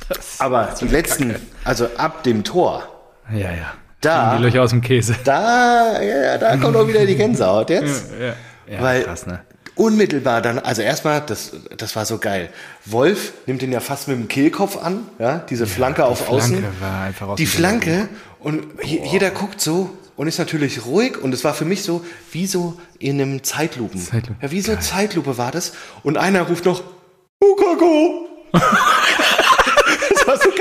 Aber 0.39 0.75
die 0.81 0.89
letzten, 0.89 1.35
also 1.65 1.89
ab 1.97 2.23
dem 2.23 2.45
Tor, 2.45 2.89
Ja, 3.31 3.51
ja. 3.53 3.75
Da- 4.01 4.37
Die 4.37 4.43
Löcher 4.43 4.63
aus 4.63 4.71
dem 4.71 4.83
Käse. 4.83 5.17
da, 5.25 6.01
ja, 6.01 6.39
da 6.39 6.57
kommt 6.59 6.77
auch 6.77 6.87
wieder 6.87 7.05
die 7.07 7.17
Gänsehaut 7.17 7.71
jetzt. 7.71 8.11
Ja, 8.21 8.35
ja 8.73 8.83
Weil 8.83 9.03
krass, 9.05 9.27
ne? 9.27 9.41
Unmittelbar 9.77 10.43
dann, 10.43 10.59
also 10.59 10.83
erstmal, 10.83 11.21
das, 11.21 11.53
das 11.77 11.95
war 11.95 12.05
so 12.07 12.19
geil. 12.19 12.49
Wolf 12.85 13.35
nimmt 13.47 13.63
ihn 13.63 13.71
ja 13.71 13.81
fast 13.81 14.09
mit 14.09 14.17
dem 14.17 14.27
Kehlkopf 14.27 14.77
an, 14.77 15.07
ja, 15.19 15.39
diese 15.39 15.67
Flanke 15.67 16.05
auf 16.05 16.27
Flanke 16.27 16.37
Außen. 16.37 16.65
war 16.81 17.03
einfach 17.03 17.29
aus 17.29 17.37
Die 17.37 17.47
Flanke 17.47 18.09
und 18.41 18.65
je, 18.83 19.03
jeder 19.05 19.31
guckt 19.31 19.61
so 19.61 19.91
und 20.17 20.27
ist 20.27 20.39
natürlich 20.39 20.87
ruhig 20.87 21.23
und 21.23 21.33
es 21.35 21.45
war 21.45 21.55
für 21.55 21.67
mich 21.67 21.83
so 21.83 22.05
wie 22.33 22.47
so 22.47 22.81
in 22.99 23.21
einem 23.21 23.45
Zeitlupen. 23.45 24.01
Zeitlupe. 24.01 24.39
Ja, 24.43 24.51
wie 24.51 24.61
so 24.63 24.75
Zeitlupe 24.77 25.39
war 25.39 25.53
das 25.53 25.73
und 26.03 26.17
einer 26.17 26.43
ruft 26.43 26.65
noch 26.65 26.83
Bukako. 27.39 28.29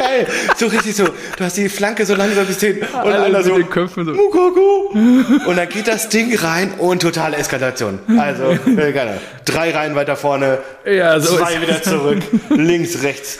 geil. 0.05 0.27
So 0.57 0.67
richtig 0.67 0.95
so, 0.95 1.05
du 1.05 1.43
hast 1.43 1.57
die 1.57 1.69
Flanke 1.69 2.05
so 2.05 2.15
langsam 2.15 2.47
gesehen 2.47 2.79
und 2.79 2.95
Alle 2.95 3.37
mit 3.37 3.45
so 3.45 3.57
den 3.57 3.69
Köpfen 3.69 4.05
so. 4.05 4.11
Und 4.11 5.55
dann 5.55 5.69
geht 5.69 5.87
das 5.87 6.09
Ding 6.09 6.35
rein 6.37 6.73
und 6.77 7.01
totale 7.01 7.37
Eskalation. 7.37 7.99
Also, 8.17 8.51
äh. 8.51 8.93
Drei 9.45 9.71
Reihen 9.71 9.95
weiter 9.95 10.15
vorne, 10.15 10.59
Ja, 10.85 11.19
so 11.19 11.37
zwei 11.37 11.61
wieder 11.61 11.81
zurück, 11.81 12.19
links, 12.49 13.03
rechts, 13.03 13.39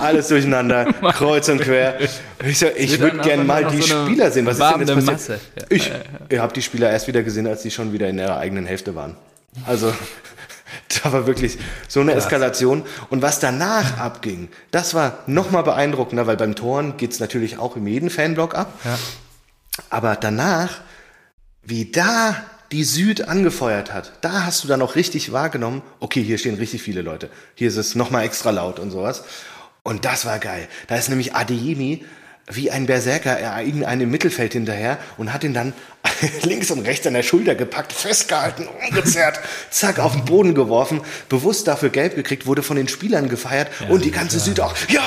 alles 0.00 0.28
durcheinander, 0.28 0.86
kreuz 1.12 1.48
und 1.48 1.60
quer. 1.60 1.98
Ich, 2.44 2.58
so, 2.58 2.66
ich 2.74 2.98
würde 2.98 3.18
gerne 3.18 3.44
mal 3.44 3.64
die 3.64 3.80
so 3.80 4.04
Spieler 4.04 4.30
sehen. 4.30 4.46
Was 4.46 4.58
ist 4.58 4.70
denn 4.70 4.80
jetzt 4.80 4.94
passiert? 4.94 5.06
Masse. 5.06 5.40
Ja. 5.56 5.62
Ich, 5.68 5.92
ich 6.28 6.38
habe 6.38 6.52
die 6.52 6.62
Spieler 6.62 6.90
erst 6.90 7.06
wieder 7.06 7.22
gesehen, 7.22 7.46
als 7.46 7.62
die 7.62 7.70
schon 7.70 7.92
wieder 7.92 8.08
in 8.08 8.18
ihrer 8.18 8.38
eigenen 8.38 8.66
Hälfte 8.66 8.94
waren. 8.94 9.16
Also, 9.66 9.92
da 11.02 11.12
war 11.12 11.26
wirklich 11.26 11.58
so 11.88 12.00
eine 12.00 12.12
Eskalation. 12.12 12.84
Und 13.10 13.22
was 13.22 13.40
danach 13.40 13.98
abging, 13.98 14.48
das 14.70 14.94
war 14.94 15.18
nochmal 15.26 15.62
beeindruckender, 15.62 16.26
weil 16.26 16.36
beim 16.36 16.54
Toren 16.54 16.96
geht's 16.96 17.20
natürlich 17.20 17.58
auch 17.58 17.76
in 17.76 17.86
jedem 17.86 18.10
Fanblock 18.10 18.54
ab. 18.54 18.78
Ja. 18.84 18.98
Aber 19.90 20.16
danach, 20.16 20.80
wie 21.62 21.90
da 21.90 22.36
die 22.72 22.84
Süd 22.84 23.28
angefeuert 23.28 23.92
hat, 23.92 24.12
da 24.20 24.44
hast 24.44 24.64
du 24.64 24.68
dann 24.68 24.82
auch 24.82 24.96
richtig 24.96 25.32
wahrgenommen, 25.32 25.82
okay, 26.00 26.22
hier 26.22 26.38
stehen 26.38 26.56
richtig 26.56 26.82
viele 26.82 27.02
Leute. 27.02 27.30
Hier 27.54 27.68
ist 27.68 27.76
es 27.76 27.94
nochmal 27.94 28.24
extra 28.24 28.50
laut 28.50 28.78
und 28.78 28.90
sowas. 28.90 29.24
Und 29.82 30.04
das 30.04 30.24
war 30.24 30.38
geil. 30.38 30.68
Da 30.86 30.96
ist 30.96 31.08
nämlich 31.08 31.34
Adeyemi 31.34 32.04
wie 32.50 32.70
ein 32.70 32.86
Berserker 32.86 33.38
er 33.38 33.62
irgendeinen 33.62 34.02
im 34.02 34.10
Mittelfeld 34.10 34.52
hinterher 34.52 34.98
und 35.16 35.32
hat 35.32 35.44
ihn 35.44 35.54
dann 35.54 35.72
links 36.42 36.70
und 36.70 36.80
rechts 36.80 37.06
an 37.06 37.14
der 37.14 37.22
Schulter 37.22 37.54
gepackt, 37.54 37.92
festgehalten, 37.92 38.66
umgezerrt, 38.66 39.40
zack, 39.70 39.98
auf 39.98 40.12
den 40.12 40.24
Boden 40.24 40.54
geworfen, 40.54 41.00
bewusst 41.28 41.66
dafür 41.66 41.88
gelb 41.88 42.14
gekriegt, 42.14 42.46
wurde 42.46 42.62
von 42.62 42.76
den 42.76 42.88
Spielern 42.88 43.28
gefeiert 43.28 43.68
und 43.88 44.04
die 44.04 44.10
ganze 44.10 44.38
Süd 44.38 44.60
auch, 44.60 44.74
ja, 44.88 45.02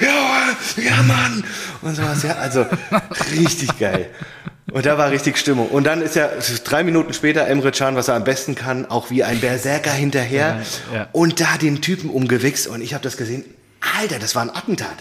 ja, 0.00 0.56
ja, 0.82 1.02
Mann! 1.02 1.44
Und 1.82 1.96
sowas, 1.96 2.22
ja, 2.22 2.36
also 2.36 2.66
richtig 3.32 3.78
geil. 3.78 4.08
Und 4.70 4.84
da 4.84 4.98
war 4.98 5.10
richtig 5.10 5.38
Stimmung. 5.38 5.68
Und 5.68 5.84
dann 5.84 6.02
ist 6.02 6.14
ja 6.14 6.28
drei 6.64 6.82
Minuten 6.84 7.14
später 7.14 7.46
Emre 7.46 7.72
Can, 7.72 7.96
was 7.96 8.08
er 8.08 8.14
am 8.16 8.24
besten 8.24 8.54
kann, 8.54 8.84
auch 8.86 9.10
wie 9.10 9.24
ein 9.24 9.40
Berserker 9.40 9.92
hinterher 9.92 10.60
Ja, 10.92 10.96
ja. 10.98 11.08
und 11.12 11.40
da 11.40 11.56
den 11.56 11.80
Typen 11.80 12.10
umgewichst. 12.10 12.66
Und 12.66 12.82
ich 12.82 12.92
habe 12.92 13.02
das 13.02 13.16
gesehen, 13.16 13.44
Alter, 13.98 14.18
das 14.18 14.34
war 14.34 14.42
ein 14.42 14.50
Attentat. 14.50 14.96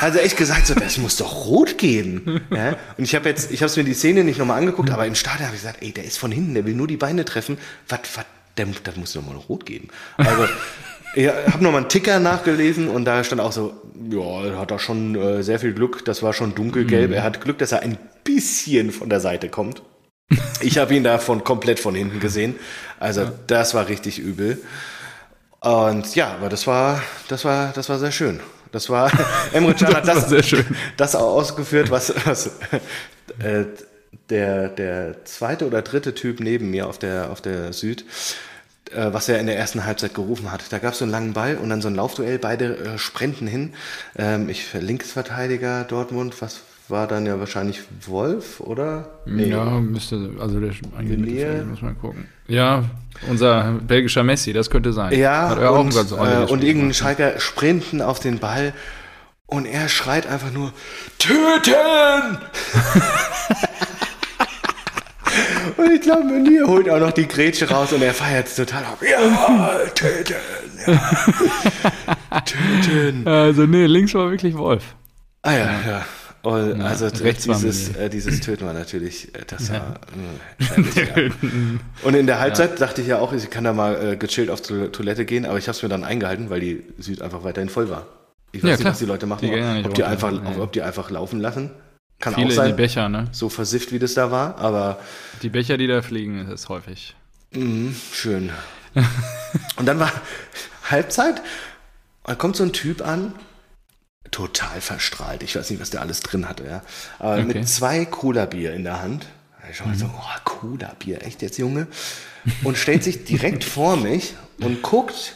Also 0.00 0.18
echt 0.18 0.36
gesagt, 0.36 0.66
so, 0.66 0.74
das 0.74 0.98
muss 0.98 1.16
doch 1.16 1.46
rot 1.46 1.78
geben. 1.78 2.40
Ja? 2.50 2.76
Und 2.96 3.04
ich 3.04 3.14
habe 3.14 3.28
jetzt, 3.28 3.50
ich 3.50 3.62
habe 3.62 3.72
mir 3.76 3.84
die 3.84 3.94
Szene 3.94 4.24
nicht 4.24 4.38
nochmal 4.38 4.58
angeguckt, 4.58 4.90
aber 4.90 5.06
im 5.06 5.14
Stadion 5.14 5.46
habe 5.46 5.56
ich 5.56 5.62
gesagt, 5.62 5.82
ey, 5.82 5.92
der 5.92 6.04
ist 6.04 6.18
von 6.18 6.32
hinten, 6.32 6.54
der 6.54 6.64
will 6.64 6.74
nur 6.74 6.86
die 6.86 6.96
Beine 6.96 7.24
treffen. 7.24 7.58
Was, 7.88 8.00
was, 8.14 8.24
der, 8.56 8.66
das 8.84 8.96
muss 8.96 9.12
doch 9.12 9.24
mal 9.24 9.36
rot 9.36 9.66
geben. 9.66 9.88
Also 10.16 10.46
ich 11.14 11.28
habe 11.28 11.62
nochmal 11.62 11.82
einen 11.82 11.88
Ticker 11.88 12.20
nachgelesen 12.20 12.88
und 12.88 13.04
da 13.04 13.24
stand 13.24 13.40
auch 13.40 13.52
so, 13.52 13.74
ja, 14.10 14.44
er 14.44 14.58
hat 14.58 14.70
da 14.70 14.78
schon 14.78 15.14
äh, 15.14 15.42
sehr 15.42 15.58
viel 15.58 15.72
Glück, 15.72 16.04
das 16.04 16.22
war 16.22 16.32
schon 16.32 16.54
dunkelgelb. 16.54 17.12
Er 17.12 17.22
hat 17.22 17.40
Glück, 17.40 17.58
dass 17.58 17.72
er 17.72 17.80
ein 17.80 17.98
bisschen 18.24 18.92
von 18.92 19.08
der 19.08 19.20
Seite 19.20 19.48
kommt. 19.48 19.82
Ich 20.60 20.76
habe 20.78 20.94
ihn 20.94 21.04
davon 21.04 21.42
komplett 21.44 21.80
von 21.80 21.94
hinten 21.94 22.20
gesehen. 22.20 22.56
Also 23.00 23.30
das 23.46 23.74
war 23.74 23.88
richtig 23.88 24.18
übel. 24.18 24.60
Und 25.60 26.14
ja, 26.14 26.34
aber 26.34 26.48
das 26.48 26.66
war, 26.66 27.02
das 27.28 27.44
war, 27.44 27.72
das 27.72 27.88
war 27.88 27.98
sehr 27.98 28.12
schön. 28.12 28.40
Das 28.72 28.88
war, 28.90 29.10
Emre 29.52 29.74
Can 29.74 29.94
hat 29.94 30.06
Das 30.06 30.14
das, 30.14 30.22
war 30.24 30.28
sehr 30.28 30.42
schön. 30.42 30.76
das 30.96 31.14
auch 31.14 31.34
ausgeführt, 31.34 31.90
was, 31.90 32.12
was 32.26 32.58
äh, 33.38 33.64
der, 34.30 34.68
der 34.68 35.24
zweite 35.24 35.66
oder 35.66 35.82
dritte 35.82 36.14
Typ 36.14 36.40
neben 36.40 36.70
mir 36.70 36.86
auf 36.86 36.98
der, 36.98 37.30
auf 37.30 37.40
der 37.40 37.72
Süd, 37.72 38.04
äh, 38.92 39.12
was 39.12 39.28
er 39.28 39.38
in 39.38 39.46
der 39.46 39.56
ersten 39.58 39.84
Halbzeit 39.84 40.14
gerufen 40.14 40.52
hat. 40.52 40.64
Da 40.70 40.78
gab 40.78 40.92
es 40.92 40.98
so 40.98 41.04
einen 41.04 41.12
langen 41.12 41.32
Ball 41.32 41.56
und 41.56 41.70
dann 41.70 41.82
so 41.82 41.88
ein 41.88 41.94
Laufduell, 41.94 42.38
beide 42.38 42.76
äh, 42.76 42.98
sprinten 42.98 43.46
hin. 43.46 43.74
Ähm, 44.16 44.48
ich 44.48 44.72
Linksverteidiger 44.74 45.84
Dortmund, 45.84 46.40
was 46.40 46.60
war 46.90 47.06
dann 47.06 47.26
ja 47.26 47.38
wahrscheinlich 47.38 47.80
Wolf, 48.06 48.60
oder? 48.60 49.08
Nee. 49.26 49.48
Ja, 49.48 49.64
müsste, 49.80 50.30
also 50.40 50.60
der. 50.60 50.72
Mittelfeld, 51.00 51.68
muss 51.68 51.82
man 51.82 51.98
gucken. 51.98 52.28
Ja, 52.46 52.84
unser 53.28 53.78
belgischer 53.86 54.24
Messi, 54.24 54.52
das 54.52 54.70
könnte 54.70 54.92
sein. 54.92 55.12
Ja, 55.18 55.50
Hat 55.50 55.58
er 55.58 55.72
auch 55.72 55.80
und, 55.80 55.88
ein 55.88 55.94
ganz 55.94 56.12
äh, 56.12 56.14
und 56.14 56.62
irgendein 56.62 56.74
gemacht. 56.74 56.96
Schalker 56.96 57.40
sprinten 57.40 58.00
auf 58.00 58.20
den 58.20 58.38
Ball 58.38 58.72
und 59.46 59.66
er 59.66 59.88
schreit 59.88 60.26
einfach 60.26 60.52
nur, 60.52 60.72
töten! 61.18 61.72
und 65.76 65.92
ich 65.92 66.00
glaube, 66.02 66.24
Meunier 66.24 66.66
holt 66.66 66.88
auch 66.90 67.00
noch 67.00 67.12
die 67.12 67.26
Grätsche 67.26 67.68
raus 67.70 67.92
und 67.92 68.02
er 68.02 68.14
feiert 68.14 68.46
es 68.48 68.56
total 68.56 68.84
ab. 68.84 68.98
Ja, 69.02 69.78
töten! 69.94 70.34
Ja. 70.86 72.40
töten! 72.44 73.26
Also 73.26 73.66
nee, 73.66 73.86
links 73.86 74.14
war 74.14 74.30
wirklich 74.30 74.56
Wolf. 74.56 74.94
Ah 75.42 75.52
ja, 75.52 75.70
ja. 75.86 76.04
Und 76.42 76.78
Ja, 76.78 76.84
also 76.86 77.06
war 77.06 77.10
dieses, 77.10 77.94
äh, 77.96 78.08
dieses 78.08 78.40
Töten 78.40 78.64
war 78.64 78.72
natürlich, 78.72 79.34
äh, 79.34 79.40
das 79.46 79.70
war 79.72 79.94
äh, 80.60 80.64
schrecklich, 80.64 80.94
ja. 80.96 81.48
Und 82.02 82.14
in 82.14 82.26
der 82.26 82.38
Halbzeit 82.38 82.80
dachte 82.80 83.00
ich 83.02 83.08
ja 83.08 83.18
auch, 83.18 83.32
ich 83.32 83.50
kann 83.50 83.64
da 83.64 83.72
mal 83.72 84.12
äh, 84.12 84.16
gechillt 84.16 84.48
auf 84.50 84.60
die 84.60 84.88
Toilette 84.88 85.24
gehen, 85.24 85.44
aber 85.46 85.58
ich 85.58 85.66
habe 85.66 85.76
es 85.76 85.82
mir 85.82 85.88
dann 85.88 86.04
eingehalten, 86.04 86.48
weil 86.48 86.60
die 86.60 86.84
Süd 86.98 87.22
einfach 87.22 87.42
weiterhin 87.44 87.68
voll 87.68 87.90
war. 87.90 88.06
Ich 88.52 88.62
weiß 88.62 88.70
Ja, 88.70 88.76
nicht, 88.76 88.84
was 88.86 88.98
die 88.98 89.04
Leute 89.04 89.26
machen, 89.26 89.46
Die 89.46 89.52
ja 89.56 89.80
ob, 89.84 89.94
die 89.94 90.04
einfach, 90.04 90.32
Ja. 90.32 90.58
ob 90.58 90.72
die 90.72 90.82
einfach 90.82 91.10
laufen 91.10 91.40
lassen. 91.40 91.70
Kann 92.20 92.34
Viele 92.34 92.46
auch 92.46 92.50
in 92.50 92.50
die 92.50 92.54
sein, 92.56 92.76
Becher, 92.76 93.08
ne? 93.08 93.26
so 93.32 93.48
versifft 93.48 93.92
wie 93.92 93.98
das 93.98 94.14
da 94.14 94.30
war, 94.30 94.58
aber 94.58 94.98
Die 95.42 95.50
Becher, 95.50 95.76
die 95.76 95.86
da 95.86 96.02
fliegen, 96.02 96.48
ist 96.48 96.68
häufig. 96.68 97.14
Mhm, 97.52 97.94
schön. 98.12 98.50
Und 99.76 99.86
dann 99.86 99.98
war 99.98 100.10
Halbzeit. 100.90 101.42
Da 102.24 102.34
kommt 102.34 102.56
so 102.56 102.64
ein 102.64 102.72
Typ 102.72 103.06
an, 103.06 103.32
total 104.30 104.80
verstrahlt. 104.80 105.42
Ich 105.42 105.56
weiß 105.56 105.70
nicht, 105.70 105.80
was 105.80 105.90
der 105.90 106.00
alles 106.00 106.20
drin 106.20 106.48
hatte, 106.48 106.64
ja. 106.64 106.82
Aber 107.18 107.34
Okay. 107.34 107.44
mit 107.44 107.68
zwei 107.68 108.04
Cola-Bier 108.04 108.72
in 108.74 108.84
der 108.84 109.02
Hand. 109.02 109.26
Ich 109.70 109.76
schaue 109.78 109.94
so, 109.94 110.06
oh, 110.06 110.38
Cola-Bier, 110.44 111.22
echt 111.26 111.42
jetzt, 111.42 111.58
Junge? 111.58 111.86
Und 112.64 112.78
stellt 112.78 113.04
sich 113.04 113.24
direkt 113.24 113.64
vor 113.76 113.96
mich 113.96 114.34
und 114.60 114.82
guckt. 114.82 115.34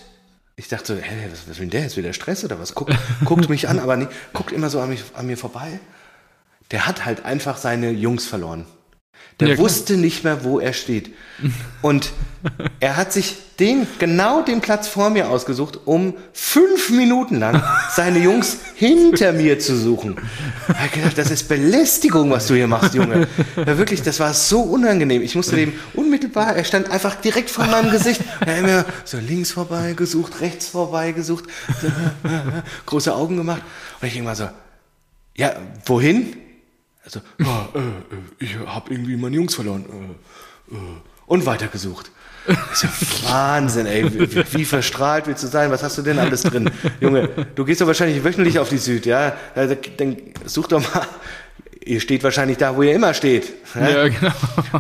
Ich 0.56 0.68
dachte 0.68 0.94
so, 0.94 1.00
hä, 1.00 1.28
was, 1.30 1.48
was 1.48 1.58
will 1.58 1.66
der 1.68 1.82
jetzt 1.82 1.96
wieder 1.96 2.12
Stress 2.12 2.44
oder 2.44 2.58
was? 2.58 2.74
Guckt, 2.74 2.94
guckt 3.24 3.48
mich 3.48 3.68
an, 3.68 3.78
aber 3.78 3.96
nie, 3.96 4.06
guckt 4.32 4.52
immer 4.52 4.70
so 4.70 4.80
an, 4.80 4.88
mich, 4.90 5.02
an 5.14 5.26
mir 5.26 5.36
vorbei. 5.36 5.80
Der 6.70 6.86
hat 6.86 7.04
halt 7.04 7.24
einfach 7.24 7.56
seine 7.56 7.90
Jungs 7.90 8.26
verloren. 8.26 8.66
Der 9.40 9.48
Ja, 9.48 9.58
wusste 9.58 9.96
nicht 9.96 10.24
mehr, 10.24 10.44
wo 10.44 10.60
er 10.60 10.72
steht. 10.72 11.10
Und 11.80 12.12
er 12.80 12.96
hat 12.96 13.12
sich 13.12 13.36
den, 13.58 13.86
genau 13.98 14.42
den 14.42 14.60
Platz 14.60 14.88
vor 14.88 15.10
mir 15.10 15.28
ausgesucht, 15.28 15.80
um 15.84 16.14
fünf 16.32 16.90
Minuten 16.90 17.38
lang 17.38 17.62
seine 17.94 18.18
Jungs 18.18 18.58
hinter 18.74 19.32
mir 19.32 19.58
zu 19.58 19.76
suchen. 19.76 20.16
Ich 20.68 20.74
habe 20.74 20.88
gedacht, 20.88 21.18
das 21.18 21.30
ist 21.30 21.48
Belästigung, 21.48 22.30
was 22.30 22.46
du 22.46 22.54
hier 22.54 22.66
machst, 22.66 22.94
Junge. 22.94 23.28
Ja, 23.56 23.78
wirklich, 23.78 24.02
das 24.02 24.20
war 24.20 24.34
so 24.34 24.62
unangenehm. 24.62 25.22
Ich 25.22 25.34
musste 25.34 25.56
dem 25.56 25.72
unmittelbar, 25.94 26.56
er 26.56 26.64
stand 26.64 26.90
einfach 26.90 27.14
direkt 27.16 27.50
vor 27.50 27.66
meinem 27.66 27.90
Gesicht. 27.90 28.20
Er 28.40 28.56
hat 28.56 28.62
mir 28.62 28.84
so 29.04 29.18
links 29.18 29.52
vorbei 29.52 29.94
gesucht, 29.94 30.40
rechts 30.40 30.68
vorbei 30.68 31.12
gesucht, 31.12 31.44
große 32.86 33.14
Augen 33.14 33.36
gemacht. 33.36 33.62
Und 34.00 34.08
ich 34.08 34.14
irgendwann 34.14 34.36
so, 34.36 34.48
ja, 35.36 35.54
wohin? 35.86 36.36
Also, 37.04 37.20
ja, 37.38 37.68
äh, 37.74 37.78
äh, 37.78 37.82
ich 38.38 38.56
habe 38.58 38.92
irgendwie 38.92 39.16
meine 39.16 39.36
Jungs 39.36 39.54
verloren. 39.54 39.84
Äh, 40.70 40.74
äh, 40.74 40.78
und 41.26 41.46
weitergesucht. 41.46 42.10
Das 42.46 42.82
ist 42.82 43.22
ja 43.24 43.30
Wahnsinn, 43.30 43.86
ey. 43.86 44.12
Wie, 44.12 44.44
wie 44.52 44.64
verstrahlt 44.64 45.26
willst 45.26 45.42
du 45.44 45.46
sein? 45.46 45.70
Was 45.70 45.82
hast 45.82 45.98
du 45.98 46.02
denn 46.02 46.18
alles 46.18 46.42
drin? 46.42 46.70
Junge, 47.00 47.28
du 47.54 47.64
gehst 47.64 47.80
doch 47.80 47.86
wahrscheinlich 47.86 48.22
wöchentlich 48.24 48.58
auf 48.58 48.68
die 48.68 48.78
Süd, 48.78 49.06
ja? 49.06 49.34
Also, 49.54 49.76
Dann 49.96 50.16
such 50.44 50.68
doch 50.68 50.80
mal. 50.94 51.06
Ihr 51.84 52.00
steht 52.00 52.22
wahrscheinlich 52.22 52.58
da, 52.58 52.76
wo 52.76 52.82
ihr 52.82 52.94
immer 52.94 53.12
steht. 53.14 53.52
Ja? 53.74 53.88
Ja, 53.88 54.08
genau. 54.08 54.32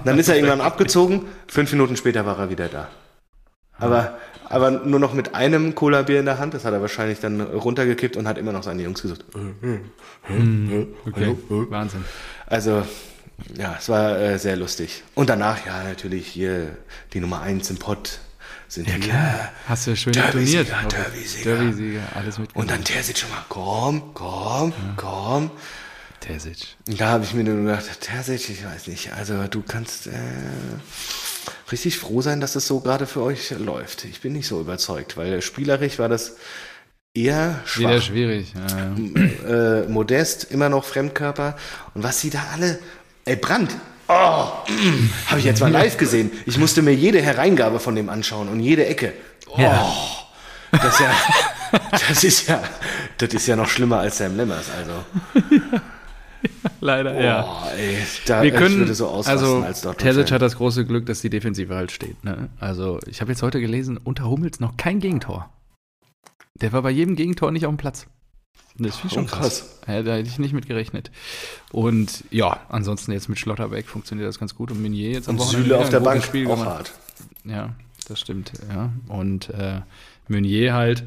Dann 0.04 0.18
ist 0.18 0.28
er 0.28 0.36
irgendwann 0.36 0.60
abgezogen. 0.60 1.26
Fünf 1.48 1.72
Minuten 1.72 1.96
später 1.96 2.24
war 2.26 2.38
er 2.38 2.50
wieder 2.50 2.68
da. 2.68 2.88
Aber, 3.78 4.18
aber 4.52 4.70
nur 4.70 5.00
noch 5.00 5.14
mit 5.14 5.34
einem 5.34 5.74
Cola-Bier 5.74 6.20
in 6.20 6.26
der 6.26 6.38
Hand. 6.38 6.52
Das 6.52 6.66
hat 6.66 6.74
er 6.74 6.82
wahrscheinlich 6.82 7.20
dann 7.20 7.40
runtergekippt 7.40 8.16
und 8.18 8.28
hat 8.28 8.36
immer 8.36 8.52
noch 8.52 8.62
seine 8.62 8.82
Jungs 8.82 9.00
gesucht. 9.00 9.24
Okay. 11.06 11.36
Wahnsinn. 11.48 12.04
Also, 12.46 12.84
ja, 13.56 13.76
es 13.78 13.88
war 13.88 14.18
äh, 14.18 14.38
sehr 14.38 14.56
lustig. 14.56 15.04
Und 15.14 15.30
danach, 15.30 15.64
ja, 15.64 15.82
natürlich 15.84 16.26
hier 16.26 16.76
die 17.14 17.20
Nummer 17.20 17.40
eins 17.40 17.70
im 17.70 17.78
Pott 17.78 18.18
sind 18.68 18.88
ja, 18.88 19.50
Hast 19.68 19.86
du 19.86 19.96
schön 19.96 20.12
Derby-Sieger, 20.12 20.64
detoniert. 20.64 20.92
Derby-Sieger. 20.92 21.56
Derby-Sieger, 21.56 22.02
alles 22.14 22.38
mit. 22.38 22.54
Und 22.54 22.70
dann 22.70 22.84
Terzic 22.84 23.18
schon 23.18 23.30
mal, 23.30 23.44
komm, 23.48 24.14
komm, 24.14 24.72
komm. 24.96 25.50
Terzic. 26.22 26.76
Da 26.86 27.08
habe 27.08 27.24
ich 27.24 27.34
mir 27.34 27.44
nur 27.44 27.56
gedacht, 27.64 28.00
Terzic, 28.00 28.48
ich 28.50 28.64
weiß 28.64 28.86
nicht, 28.86 29.12
also 29.12 29.42
du 29.48 29.62
kannst 29.62 30.06
äh, 30.06 30.10
richtig 31.70 31.98
froh 31.98 32.22
sein, 32.22 32.40
dass 32.40 32.54
es 32.56 32.66
so 32.66 32.80
gerade 32.80 33.06
für 33.06 33.22
euch 33.22 33.50
läuft. 33.58 34.04
Ich 34.04 34.20
bin 34.20 34.32
nicht 34.32 34.46
so 34.46 34.60
überzeugt, 34.60 35.16
weil 35.16 35.42
spielerisch 35.42 35.98
war 35.98 36.08
das 36.08 36.36
eher 37.14 37.60
Wieder 37.76 37.92
schwach. 38.00 38.02
schwierig. 38.02 38.52
Ja, 38.54 39.80
äh, 39.82 39.88
Modest, 39.88 40.44
immer 40.50 40.68
noch 40.68 40.84
Fremdkörper. 40.84 41.56
Und 41.94 42.02
was 42.02 42.20
sie 42.20 42.30
da 42.30 42.42
alle. 42.52 42.78
Ey, 43.24 43.36
Brand! 43.36 43.70
Oh, 44.08 44.12
habe 45.26 45.38
ich 45.38 45.44
jetzt 45.44 45.60
mal 45.60 45.70
live 45.70 45.96
gesehen. 45.96 46.30
Ich 46.46 46.58
musste 46.58 46.82
mir 46.82 46.94
jede 46.94 47.20
Hereingabe 47.22 47.80
von 47.80 47.94
dem 47.94 48.08
anschauen 48.08 48.48
und 48.48 48.60
jede 48.60 48.86
Ecke. 48.86 49.12
Oh, 49.48 49.60
Ja. 49.60 49.92
das, 50.72 50.94
ist 50.94 51.00
ja, 51.00 51.14
das 51.90 52.24
ist 52.24 52.48
ja, 52.48 52.62
das 53.18 53.34
ist 53.34 53.46
ja 53.46 53.56
noch 53.56 53.68
schlimmer 53.68 53.98
als 54.00 54.18
Sam 54.18 54.36
Lemmers. 54.36 54.66
Also, 54.76 55.04
Leider, 56.80 57.20
ja. 57.20 57.44
oh, 57.46 57.68
ey, 57.76 57.96
da, 58.26 58.42
Wir 58.42 58.52
ich 58.52 58.58
können, 58.58 58.78
würde 58.78 58.94
so 58.94 59.08
ausrasten 59.08 59.32
also 59.32 59.62
als 59.62 59.80
Terzic 59.96 60.30
hat 60.30 60.42
das 60.42 60.56
große 60.56 60.84
Glück, 60.84 61.06
dass 61.06 61.20
die 61.20 61.30
Defensive 61.30 61.74
halt 61.74 61.90
steht. 61.92 62.22
Ne? 62.24 62.48
Also 62.60 62.98
ich 63.06 63.20
habe 63.20 63.30
jetzt 63.32 63.42
heute 63.42 63.60
gelesen, 63.60 63.98
unter 64.02 64.28
Hummels 64.28 64.60
noch 64.60 64.76
kein 64.76 65.00
Gegentor. 65.00 65.50
Der 66.54 66.72
war 66.72 66.82
bei 66.82 66.90
jedem 66.90 67.16
Gegentor 67.16 67.50
nicht 67.50 67.66
auf 67.66 67.72
dem 67.72 67.78
Platz. 67.78 68.06
Das 68.78 68.96
finde 68.96 69.08
ich 69.08 69.12
schon 69.14 69.24
Oh, 69.24 69.28
krass. 69.28 69.80
Ja, 69.86 70.02
da 70.02 70.14
hätte 70.14 70.28
ich 70.28 70.38
nicht 70.38 70.54
mit 70.54 70.66
gerechnet. 70.66 71.10
Und 71.72 72.24
ja, 72.30 72.60
ansonsten 72.68 73.12
jetzt 73.12 73.28
mit 73.28 73.38
Schlotterbeck 73.38 73.86
funktioniert 73.86 74.28
das 74.28 74.38
ganz 74.38 74.54
gut. 74.54 74.70
Und 74.70 74.80
Meunier 74.80 75.10
jetzt 75.10 75.28
am 75.28 75.34
Und 75.34 75.40
Wochenende 75.40 75.68
Süle 75.68 75.78
auf 75.78 75.90
der 75.90 76.00
Bank, 76.00 76.22
Spiel 76.24 76.46
auch 76.46 76.56
gemacht. 76.56 76.68
hart. 76.68 76.92
Ja, 77.44 77.74
das 78.08 78.20
stimmt. 78.20 78.52
Ja. 78.72 78.90
Und 79.08 79.50
äh, 79.50 79.80
Meunier 80.28 80.72
halt. 80.74 81.04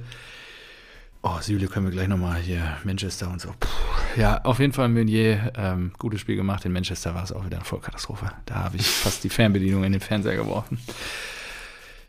Oh, 1.27 1.39
Süle 1.41 1.65
können 1.67 1.87
wir 1.87 1.91
gleich 1.91 2.07
nochmal 2.07 2.35
hier. 2.39 2.77
Manchester 2.83 3.27
und 3.31 3.41
so. 3.41 3.49
Puh. 3.59 3.67
Ja, 4.15 4.41
auf 4.43 4.59
jeden 4.59 4.73
Fall 4.73 4.89
Meunier. 4.89 5.51
Ähm, 5.57 5.91
gutes 5.97 6.21
Spiel 6.21 6.35
gemacht. 6.35 6.63
In 6.65 6.71
Manchester 6.71 7.15
war 7.15 7.23
es 7.23 7.31
auch 7.31 7.43
wieder 7.45 7.57
eine 7.57 7.65
Vollkatastrophe. 7.65 8.27
Da 8.45 8.55
habe 8.65 8.77
ich 8.77 8.85
fast 8.87 9.23
die 9.23 9.29
Fernbedienung 9.29 9.83
in 9.83 9.91
den 9.93 10.01
Fernseher 10.01 10.35
geworfen. 10.35 10.77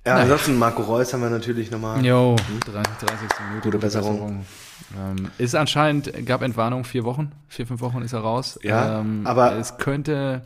Ja, 0.05 0.17
ansonsten 0.17 0.59
Marco 0.59 0.83
Reus 0.83 1.15
haben 1.15 1.23
wir 1.23 1.31
natürlich 1.31 1.71
nochmal. 1.71 2.05
Jo, 2.05 2.37
30, 2.67 2.93
30. 2.99 3.29
Minute. 3.49 3.63
Gute 3.63 3.79
Besserung. 3.79 4.45
Ähm, 4.97 5.31
ist 5.39 5.55
anscheinend, 5.55 6.13
gab 6.27 6.43
Entwarnung, 6.43 6.85
vier 6.85 7.05
Wochen, 7.05 7.33
vier, 7.49 7.67
fünf 7.67 7.81
Wochen 7.81 8.03
ist 8.03 8.13
er 8.13 8.21
raus. 8.21 8.59
Ja, 8.63 9.01
ähm, 9.01 9.23
aber- 9.27 9.57
es 9.57 9.79
könnte, 9.79 10.43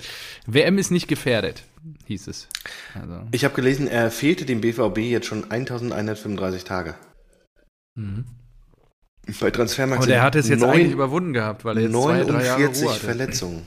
WM 0.47 0.79
ist 0.79 0.91
nicht 0.93 1.09
gefährdet, 1.09 1.65
hieß 2.07 2.29
es. 2.29 2.49
Also, 2.95 3.21
Ich 3.33 3.45
habe 3.45 3.55
gelesen, 3.55 3.87
er 3.89 4.11
fehlte 4.13 4.47
dem 4.47 4.61
BVB 4.63 4.99
jetzt 5.11 5.27
schon 5.27 5.51
1135 5.51 6.63
Tage. 6.65 6.95
mhm. 7.97 8.25
Bei 9.41 9.51
Transfermarkt 9.51 10.05
Und 10.05 10.11
er 10.11 10.23
hat 10.23 10.35
es 10.35 10.49
jetzt 10.49 10.61
neun- 10.61 10.71
eigentlich 10.71 10.93
überwunden 10.93 11.33
gehabt, 11.33 11.65
weil 11.65 11.77
er 11.77 11.83
jetzt 11.85 11.93
zwei, 11.93 12.25
drei 12.25 12.45
Jahre 12.45 12.61
49 12.63 12.83
Ruhe 12.85 12.93
hatte. 12.95 13.05
Verletzungen 13.05 13.63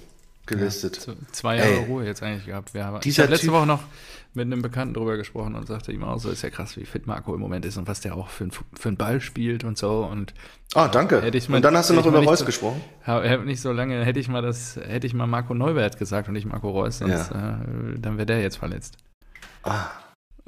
gelistet. 0.45 0.95
So, 0.99 1.13
zwei 1.31 1.57
Jahre 1.57 1.69
Ey. 1.69 1.85
Ruhe 1.85 2.05
jetzt 2.05 2.21
eigentlich 2.21 2.45
gehabt. 2.47 2.73
Wir 2.73 2.85
haben, 2.85 2.99
ich 3.03 3.19
habe 3.19 3.29
letzte 3.31 3.47
Typ- 3.47 3.53
Woche 3.53 3.65
noch 3.67 3.83
mit 4.33 4.47
einem 4.47 4.61
Bekannten 4.63 4.95
drüber 4.95 5.15
gesprochen 5.15 5.53
und 5.55 5.67
sagte 5.67 5.91
ihm 5.91 6.03
auch 6.03 6.19
so, 6.19 6.29
ist 6.31 6.41
ja 6.41 6.49
krass, 6.49 6.75
wie 6.75 6.85
fit 6.85 7.05
Marco 7.07 7.33
im 7.35 7.39
Moment 7.39 7.65
ist 7.65 7.77
und 7.77 7.87
was 7.87 8.01
der 8.01 8.15
auch 8.15 8.29
für, 8.29 8.49
für 8.73 8.89
einen 8.89 8.97
Ball 8.97 9.21
spielt 9.21 9.63
und 9.63 9.77
so. 9.77 10.03
Und 10.05 10.33
Ah, 10.73 10.87
danke. 10.87 11.21
Hätte 11.21 11.37
ich 11.37 11.47
mal- 11.47 11.57
Und 11.57 11.61
dann 11.61 11.77
hast 11.77 11.91
du 11.91 11.93
noch 11.93 12.05
über 12.05 12.19
Reus 12.23 12.39
so- 12.39 12.45
gesprochen. 12.45 12.81
hab, 13.05 13.45
nicht 13.45 13.61
so 13.61 13.71
lange, 13.71 14.03
hätte 14.03 14.19
ich 14.19 14.27
mal 14.27 14.41
das, 14.41 14.75
hätte 14.75 15.05
ich 15.07 15.13
mal 15.13 15.27
Marco 15.27 15.53
Neubert 15.53 15.97
gesagt 15.99 16.27
und 16.27 16.33
nicht 16.33 16.47
Marco 16.47 16.69
Reus, 16.71 16.97
sonst 16.97 17.29
äh, 17.29 17.33
dann 17.99 18.17
wäre 18.17 18.25
der 18.25 18.41
jetzt 18.41 18.57
verletzt. 18.57 18.97
Ah. 19.63 19.85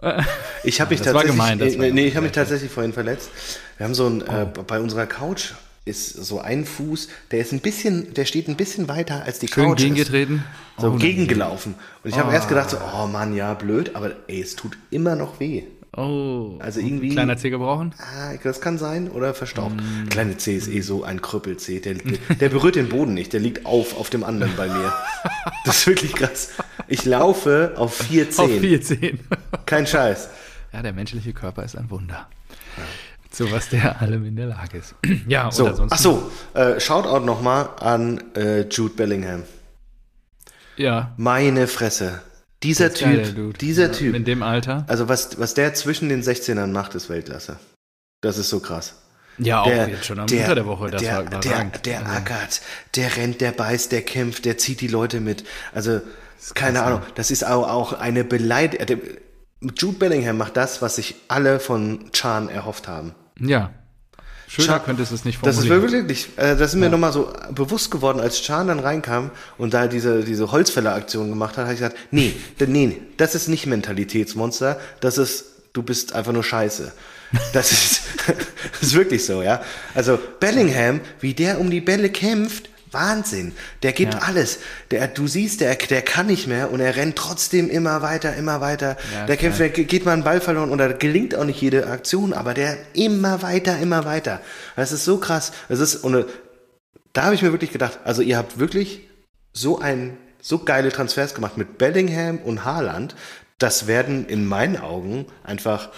Ich 0.63 0.81
habe 0.81 0.91
mich 0.91 0.99
war 1.05 1.13
tatsächlich, 1.13 1.31
gemein, 1.31 1.58
nee, 1.58 1.65
nee, 1.65 1.71
gemein. 1.75 1.97
ich 1.99 2.15
habe 2.15 2.23
mich 2.25 2.34
tatsächlich 2.34 2.71
vorhin 2.71 2.93
verletzt. 2.93 3.29
Wir 3.77 3.86
haben 3.86 3.93
so 3.93 4.08
ein, 4.08 4.21
äh, 4.21 4.47
Oh. 4.58 4.63
bei 4.63 4.79
unserer 4.79 5.05
Couch 5.05 5.51
ist 5.86 6.10
so 6.10 6.39
ein 6.39 6.65
Fuß, 6.65 7.10
der 7.31 7.39
ist 7.39 7.51
ein 7.53 7.60
bisschen, 7.60 8.13
der 8.15 8.25
steht 8.25 8.47
ein 8.47 8.55
bisschen 8.55 8.88
weiter 8.88 9.23
als 9.23 9.38
die 9.39 9.47
Schön 9.47 9.65
Couch 9.65 9.77
ist. 9.79 9.84
gegengetreten. 9.84 10.43
So 10.79 10.88
oh, 10.88 10.91
gegengelaufen. 10.97 11.75
Und 12.03 12.10
ich 12.10 12.17
habe 12.17 12.29
Oh. 12.31 12.34
erst 12.34 12.49
gedacht 12.49 12.71
so, 12.71 12.77
oh 12.79 13.05
Mann, 13.08 13.36
ja, 13.36 13.53
blöd, 13.53 13.91
aber 13.95 14.12
ey, 14.27 14.41
es 14.41 14.55
tut 14.55 14.75
immer 14.89 15.15
noch 15.15 15.39
weh. 15.39 15.63
Oh. 15.97 16.58
Also 16.60 16.81
irgendwie- 16.81 17.10
Kleiner 17.12 17.38
Zeh 17.38 17.49
gebrochen? 17.49 17.93
Ah, 17.99 18.34
das 18.43 18.60
kann 18.60 18.77
sein 18.77 19.10
oder 19.10 19.34
verstaucht. 19.34 19.75
Mm. 19.77 20.10
Kleine 20.10 20.36
C 20.36 20.55
ist 20.58 20.67
eh 20.67 20.81
so 20.81 21.03
ein 21.05 21.21
Krüppel-C. 21.21 21.79
Der, 21.79 21.93
der, 21.93 22.17
der 22.36 22.49
berührt 22.49 22.75
den 22.75 22.89
Boden 22.89 23.13
nicht, 23.13 23.31
der 23.31 23.39
liegt 23.39 23.65
auf, 23.65 23.97
auf 23.97 24.10
dem 24.10 24.23
anderen 24.23 24.53
bei 24.58 24.67
mir. 24.67 24.93
Das 25.63 25.77
ist 25.79 25.88
wirklich 25.88 26.13
krass. 26.13 26.49
Ich 26.88 27.05
laufe 27.05 27.73
auf 27.77 27.95
vier 27.95 28.27
Auf 28.27 28.36
Zehen. 28.36 28.60
vier 28.62 28.81
Zehen. 28.81 29.19
Kein 29.65 29.88
Scheiß. 29.88 30.29
Ja, 30.73 30.84
der 30.84 30.93
menschliche 30.93 31.34
Körper 31.34 31.63
ist 31.63 31.75
ein 31.75 31.89
Wunder. 31.89 32.27
Zu 33.31 33.51
was 33.51 33.69
der 33.69 33.99
allem 33.99 34.25
in 34.25 34.36
der 34.36 34.45
Lage 34.47 34.77
ist. 34.77 34.93
ja, 35.27 35.49
So, 35.51 35.63
und 35.63 35.69
ansonsten. 35.71 35.93
ach 35.95 35.97
so, 35.97 36.31
äh, 36.53 36.79
Shoutout 36.79 37.25
nochmal 37.25 37.69
an 37.79 38.21
äh, 38.36 38.62
Jude 38.69 38.93
Bellingham. 38.93 39.41
Ja. 40.77 41.13
Meine 41.17 41.65
Fresse. 41.67 42.21
Dieser 42.65 42.89
geil, 42.89 42.97
Typ, 42.97 43.23
der 43.23 43.32
Dude. 43.34 43.58
dieser 43.58 43.91
Typ. 43.91 44.15
In 44.15 44.25
dem 44.25 44.43
Alter. 44.43 44.86
Also 44.88 45.08
was, 45.08 45.39
was 45.39 45.54
der 45.54 45.73
zwischen 45.73 46.10
den 46.10 46.23
16ern 46.23 46.67
macht, 46.67 46.95
ist 46.95 47.10
Weltklasse. 47.10 47.58
Das 48.21 48.38
ist 48.38 48.49
so 48.49 48.60
krass. 48.60 48.95
Ja, 49.38 49.62
auch 49.62 49.67
Der, 49.67 49.89
jetzt 49.89 50.06
schon 50.06 50.19
am 50.19 50.28
der, 50.28 50.56
der 50.56 50.65
Woche. 50.65 50.89
Das 50.89 51.01
der, 51.01 51.17
war 51.17 51.23
der, 51.25 51.65
der 51.65 51.99
Also, 51.99 52.12
ackert, 52.12 52.62
der 52.95 53.17
rennt, 53.17 53.41
der 53.41 53.51
beißt, 53.51 53.91
der 53.91 54.01
kämpft, 54.01 54.45
der 54.45 54.58
zieht 54.58 54.82
die 54.82 54.88
Leute 54.88 55.19
mit. 55.19 55.43
Also, 55.73 56.01
keine 56.54 56.84
Ahnung, 56.84 57.01
das 57.15 57.32
ist 57.32 57.45
auch, 57.45 57.67
auch 57.67 57.93
eine 57.93 58.23
Beleidigung. 58.23 58.99
Jude 59.78 59.97
Bellingham 59.97 60.38
macht 60.38 60.58
das, 60.58 60.82
was 60.82 60.95
sich 60.97 61.15
alle 61.28 61.60
von 61.60 62.12
Chan 62.13 62.49
erhofft 62.49 62.88
haben. 62.88 63.13
Ja. 63.39 63.71
Schöner 64.47 64.79
könntest 64.79 65.12
du 65.12 65.15
es 65.15 65.25
nicht 65.25 65.39
Das 65.45 65.58
ist 65.58 65.67
formulieren. 65.67 65.93
wirklich, 65.93 66.29
äh, 66.38 66.55
das 66.55 66.73
ist 66.73 66.75
mir 66.75 66.89
nochmal 66.89 67.12
so 67.12 67.34
bewusst 67.51 67.91
geworden, 67.91 68.19
als 68.19 68.41
Chan 68.41 68.67
dann 68.67 68.79
reinkam 68.79 69.31
und 69.58 69.73
da 69.73 69.88
diese, 69.88 70.23
diese 70.23 70.51
Holzfäller-Aktion 70.51 71.29
gemacht 71.29 71.58
hat, 71.58 71.65
habe 71.65 71.73
ich 71.73 71.79
gesagt, 71.79 71.97
nee, 72.12 72.34
nee, 72.60 73.01
das 73.17 73.36
ist 73.36 73.47
nicht 73.47 73.65
Mentalitätsmonster, 73.65 74.79
das 74.99 75.17
ist, 75.17 75.45
du 75.73 75.84
bist 75.84 76.13
einfach 76.13 76.31
nur 76.31 76.43
scheiße. 76.43 76.91
Das 77.53 77.71
ist, 77.71 78.01
das 78.27 78.81
ist 78.81 78.93
wirklich 78.93 79.25
so, 79.25 79.41
ja. 79.41 79.62
Also 79.93 80.19
Bellingham, 80.39 81.01
wie 81.19 81.34
der 81.34 81.60
um 81.60 81.69
die 81.69 81.81
Bälle 81.81 82.10
kämpft, 82.10 82.69
Wahnsinn. 82.95 83.51
Der 83.84 83.91
gibt 83.91 84.15
Ja. 84.15 84.21
alles. 84.21 84.58
Der, 84.89 85.08
du 85.08 85.27
siehst, 85.27 85.62
der, 85.62 85.75
der 85.75 86.01
kann 86.01 86.25
nicht 86.25 86.47
mehr 86.47 86.71
und 86.71 86.79
er 86.79 86.95
rennt 86.95 87.15
trotzdem 87.15 87.69
immer 87.69 88.01
weiter, 88.01 88.36
immer 88.36 88.62
weiter. 88.62 88.97
Ja, 89.13 89.27
der 89.27 89.38
kämpft, 89.38 89.60
der 89.60 89.69
geht 89.69 90.05
mal 90.05 90.13
einen 90.13 90.23
Ball 90.23 90.41
verloren 90.41 90.71
und 90.71 90.79
da 90.79 90.91
gelingt 90.91 91.36
auch 91.36 91.43
nicht 91.45 91.62
jede 91.62 91.86
Aktion, 91.86 92.34
aber 92.34 92.55
der 92.55 92.75
immer 92.93 93.43
weiter, 93.43 93.77
immer 93.77 94.05
weiter. 94.05 94.41
Das 94.75 94.91
ist 94.91 95.05
so 95.05 95.17
krass. 95.17 95.51
Das 95.69 95.79
ist, 95.79 95.98
und 95.98 96.15
äh, 96.15 96.25
da 97.13 97.25
habe 97.25 97.35
ich 97.35 97.43
mir 97.43 97.52
wirklich 97.52 97.71
gedacht, 97.71 98.00
also 98.04 98.23
ihr 98.23 98.37
habt 98.37 98.58
wirklich 98.58 99.02
so 99.54 99.77
ein, 99.79 100.17
so 100.41 100.60
geile 100.60 100.89
Transfers 100.89 101.35
gemacht 101.35 101.58
mit 101.58 101.77
Bellingham 101.77 102.39
und 102.39 102.65
Haaland. 102.65 103.15
Das 103.60 103.87
werden 103.87 104.25
in 104.27 104.46
meinen 104.48 104.77
Augen 104.77 105.27
einfach 105.43 105.89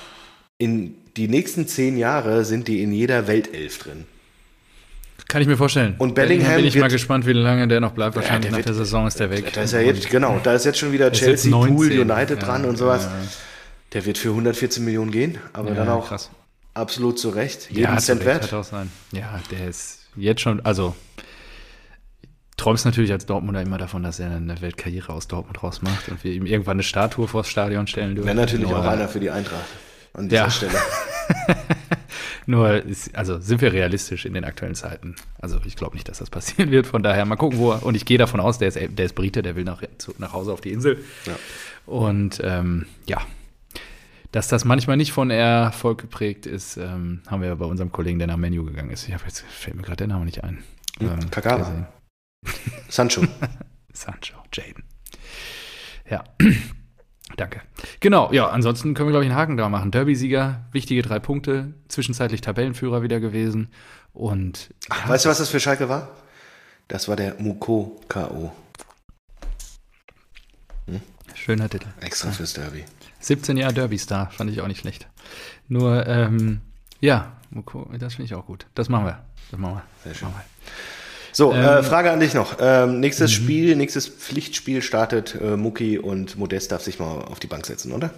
in 0.58 0.95
die 1.18 1.28
nächsten 1.28 1.68
zehn 1.68 1.98
Jahre 1.98 2.45
sind 2.45 2.68
die 2.68 2.82
in 2.84 2.91
jeder 2.91 3.28
Weltelf 3.28 3.80
drin. 3.80 4.06
Kann 5.28 5.42
ich 5.42 5.48
mir 5.48 5.58
vorstellen. 5.58 5.96
Und 5.98 6.16
Bellingham 6.16 6.56
bin 6.56 6.66
ich 6.66 6.78
mal 6.78 6.90
gespannt, 6.90 7.26
wie 7.26 7.34
lange 7.34 7.68
der 7.68 7.82
noch 7.82 7.92
bleibt. 7.92 8.16
Wahrscheinlich 8.16 8.44
der 8.44 8.52
nach 8.52 8.58
wird- 8.60 8.68
der 8.68 8.74
Saison 8.76 9.08
ist 9.08 9.20
der 9.20 9.30
weg. 9.30 9.52
Da 9.54 9.62
ist 9.64 9.74
ja 9.74 9.80
jetzt, 9.82 10.10
genau, 10.10 10.40
da 10.42 10.54
ist 10.54 10.64
jetzt 10.66 10.78
schon 10.80 10.92
wieder 10.94 11.12
Chelsea, 11.12 11.52
Pool, 11.52 11.68
19, 11.70 12.00
United 12.00 12.40
ja, 12.42 12.46
dran 12.46 12.64
und 12.66 12.78
sowas. 12.78 13.04
ja. 13.04 13.12
Der 13.94 14.06
wird 14.06 14.18
für 14.18 14.30
114 14.30 14.84
Millionen 14.86 15.12
gehen, 15.12 15.38
aber 15.54 15.70
Ja, 15.70 15.76
dann 15.76 15.90
auch 15.90 16.08
krass. 16.10 16.30
absolut 16.74 17.20
zu 17.20 17.30
Recht. 17.30 17.70
Jeden 17.70 17.84
Ja, 17.84 17.98
Cent 17.98 18.24
wert. 18.26 18.54
Auch 18.54 18.64
sein. 18.64 18.90
Ja, 19.12 19.40
der 19.52 19.68
ist 19.68 20.00
jetzt 20.16 20.42
schon, 20.42 20.62
also 20.66 20.96
träumst 22.56 22.86
natürlich 22.86 23.12
als 23.12 23.26
Dortmunder 23.26 23.62
immer 23.62 23.78
davon, 23.78 24.04
dass 24.04 24.20
er 24.20 24.32
eine 24.32 24.62
Weltkarriere 24.62 25.12
aus 25.14 25.28
Dortmund 25.28 25.62
rausmacht 25.62 26.10
und 26.10 26.24
wir 26.24 26.32
ihm 26.34 26.46
irgendwann 26.46 26.76
eine 26.78 26.84
Statue 26.84 27.28
vors 27.28 27.48
Stadion 27.50 27.86
stellen 27.88 28.16
dürfen. 28.16 28.28
Wäre 28.28 28.36
natürlich 28.38 28.68
auch 28.74 28.84
einer 28.86 29.08
für 29.08 29.20
die 29.20 29.30
Eintracht 29.30 29.66
an 30.14 30.28
dieser 30.30 30.44
Ja. 30.44 30.50
Stelle. 30.50 30.72
Nur, 32.50 32.86
ist, 32.86 33.14
also 33.14 33.39
sind 33.39 33.60
wir 33.60 33.74
realistisch 33.74 34.26
in 34.26 34.34
den 34.34 34.45
aktuellen 34.45 34.74
Zeiten. 34.74 35.16
Also 35.38 35.60
ich 35.66 35.76
glaube 35.76 35.95
nicht, 35.95 36.08
dass 36.08 36.20
das 36.20 36.30
passieren 36.30 36.72
wird. 36.72 36.88
Von 36.88 37.04
daher 37.04 37.26
mal 37.26 37.36
gucken, 37.36 37.60
wo 37.60 37.72
er. 37.72 37.84
Und 37.84 37.95
ich 37.95 38.06
gehe 38.06 38.18
davon 38.18 38.39
aus, 38.39 38.58
der 38.58 38.70
ist, 38.70 38.80
der 38.80 39.06
ist 39.06 39.16
Brite, 39.16 39.41
der 39.41 39.58
will 39.58 39.66
nach, 39.66 39.82
nach 40.18 40.32
Hause 40.32 40.54
auf 40.54 40.62
die 40.62 40.72
Insel. 40.72 41.04
Ja. 41.26 41.34
Und 41.86 42.41
ähm, 42.43 42.86
ja, 43.06 43.22
dass 44.32 44.48
das 44.48 44.64
manchmal 44.64 44.95
nicht 44.95 45.12
von 45.12 45.30
Erfolg 45.30 46.00
geprägt 46.00 46.45
ist, 46.45 46.78
ähm, 46.78 47.22
haben 47.28 47.41
wir 47.41 47.54
bei 47.56 47.66
unserem 47.66 47.91
Kollegen, 47.91 48.18
der 48.18 48.28
nach 48.28 48.38
Menu 48.38 48.64
gegangen 48.64 48.91
ist. 48.91 49.08
Ich 49.08 49.14
habe 49.14 49.26
jetzt 49.26 49.41
fällt 49.41 49.76
mir 49.76 49.84
gerade 49.84 49.98
der 49.98 50.08
Name 50.08 50.24
nicht 50.24 50.43
ein. 50.43 50.64
Ähm, 51.02 51.30
Kagawa. 51.30 51.88
Sancho. 52.88 53.24
Sancho, 53.93 54.38
Jaden. 54.54 54.84
Ja, 56.10 56.24
danke. 57.38 57.62
Genau, 58.02 58.32
ja, 58.34 58.50
ansonsten 58.50 58.94
können 58.94 59.08
wir, 59.08 59.14
glaube 59.14 59.26
ich, 59.26 59.32
einen 59.32 59.40
Haken 59.40 59.58
da 59.58 59.70
machen. 59.70 59.92
Derby-Sieger, 59.92 60.66
wichtige 60.72 61.02
drei 61.02 61.20
Punkte, 61.20 61.74
zwischenzeitlich 61.88 62.42
Tabellenführer 62.42 63.02
wieder 63.02 63.20
gewesen. 63.20 63.70
Und 64.14 64.74
Ach, 64.90 65.08
weißt 65.08 65.26
du, 65.26 65.30
was 65.30 65.38
das 65.38 65.50
für 65.50 65.60
Schalke 65.60 65.88
war? 65.88 66.10
Das 66.90 67.08
war 67.08 67.16
der 67.16 67.36
Muko 67.40 68.02
K.O. 68.10 68.52
schöner 71.48 71.70
Titel. 71.70 71.88
Extra 72.02 72.32
fürs 72.32 72.54
Derby. 72.54 72.84
17 73.22 73.56
Jahre 73.56 73.74
Derby-Star, 73.74 74.30
fand 74.32 74.52
ich 74.52 74.60
auch 74.60 74.68
nicht 74.68 74.82
schlecht. 74.82 75.08
Nur, 75.70 76.06
ähm, 76.06 76.60
ja, 77.00 77.38
Moko, 77.52 77.90
das 77.98 78.16
finde 78.16 78.26
ich 78.26 78.36
auch 78.36 78.46
gut. 78.46 78.66
Das 78.76 78.90
machen 78.90 79.06
wir. 79.06 79.24
Das 79.52 79.60
machen 79.60 79.76
wir. 79.76 79.84
Sehr 80.04 80.14
schön. 80.14 80.28
machen 80.28 80.42
wir. 80.42 80.97
So, 81.38 81.54
äh, 81.54 81.78
Ähm, 81.78 81.84
Frage 81.84 82.10
an 82.12 82.20
dich 82.20 82.34
noch. 82.34 82.56
Ähm, 82.60 83.00
nächstes 83.00 83.30
Mhm. 83.30 83.44
Spiel, 83.44 83.76
nächstes 83.76 84.08
Pflichtspiel 84.08 84.82
startet 84.82 85.38
äh, 85.40 85.56
Muki 85.56 86.00
und 86.00 86.36
Modest 86.36 86.72
darf 86.72 86.82
sich 86.82 86.98
mal 86.98 87.20
auf 87.26 87.40
die 87.40 87.46
Bank 87.46 87.64
setzen, 87.68 87.92
oder? 87.92 88.10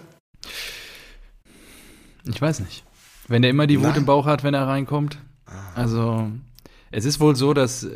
Ich 2.24 2.40
weiß 2.40 2.60
nicht. 2.60 2.82
Wenn 3.28 3.42
der 3.42 3.50
immer 3.50 3.66
die 3.66 3.76
Wut 3.78 3.88
Nein. 3.88 3.92
Ah. 3.94 3.98
im 3.98 4.06
Bauch 4.06 4.24
hat, 4.24 4.42
wenn 4.42 4.54
er 4.54 4.66
reinkommt. 4.66 5.18
Also, 5.74 6.30
es 6.92 7.04
ist 7.04 7.20
wohl 7.20 7.36
so, 7.36 7.52
dass 7.52 7.84
äh, 7.84 7.90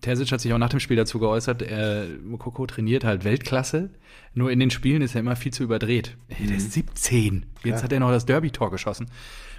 Terzic 0.00 0.32
hat 0.32 0.40
sich 0.40 0.52
auch 0.52 0.58
nach 0.58 0.70
dem 0.70 0.80
Spiel 0.80 0.96
dazu 0.96 1.20
geäußert, 1.20 1.62
er, 1.62 2.06
Mokoko 2.24 2.66
trainiert 2.66 3.04
halt 3.04 3.22
Weltklasse, 3.22 3.90
nur 4.34 4.50
in 4.50 4.58
den 4.58 4.70
Spielen 4.72 5.00
ist 5.00 5.14
er 5.14 5.20
immer 5.20 5.36
viel 5.36 5.52
zu 5.52 5.62
überdreht. 5.62 6.16
Ey, 6.28 6.44
der 6.48 6.56
ist 6.56 6.72
17. 6.72 7.46
Jetzt 7.62 7.78
Ja. 7.78 7.82
hat 7.84 7.92
er 7.92 8.00
noch 8.00 8.10
das 8.10 8.26
Derby-Tor 8.26 8.72
geschossen. 8.72 9.06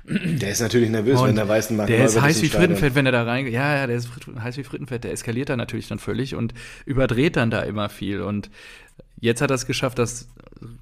Der 0.08 0.51
ist 0.51 0.62
natürlich 0.62 0.89
nervös, 0.89 1.20
Und 1.20 1.30
wenn 1.30 1.36
der 1.36 1.49
weiß, 1.49 1.68
Der 1.68 2.05
ist 2.05 2.22
heiß 2.22 2.41
wie 2.41 2.47
Frittenfett, 2.47 2.95
wenn 2.95 3.05
er 3.05 3.12
da 3.12 3.24
reingeht. 3.24 3.53
Ja, 3.53 3.76
ja, 3.76 3.88
der 3.88 3.97
ist 3.97 4.10
heiß 4.39 4.58
wie 4.58 4.64
Frittenfett. 4.64 5.03
Der 5.03 5.12
eskaliert 5.12 5.49
dann 5.49 5.58
natürlich 5.58 5.89
dann 5.89 5.99
völlig 5.99 6.34
und 6.36 6.53
überdreht 6.86 7.36
dann 7.36 7.51
da 7.51 7.62
immer 7.62 7.89
viel. 7.89 8.22
Und 8.22 8.49
jetzt 9.20 9.41
hat 9.41 9.51
er 9.51 9.55
es 9.55 9.66
geschafft, 9.66 9.99
das 9.99 10.30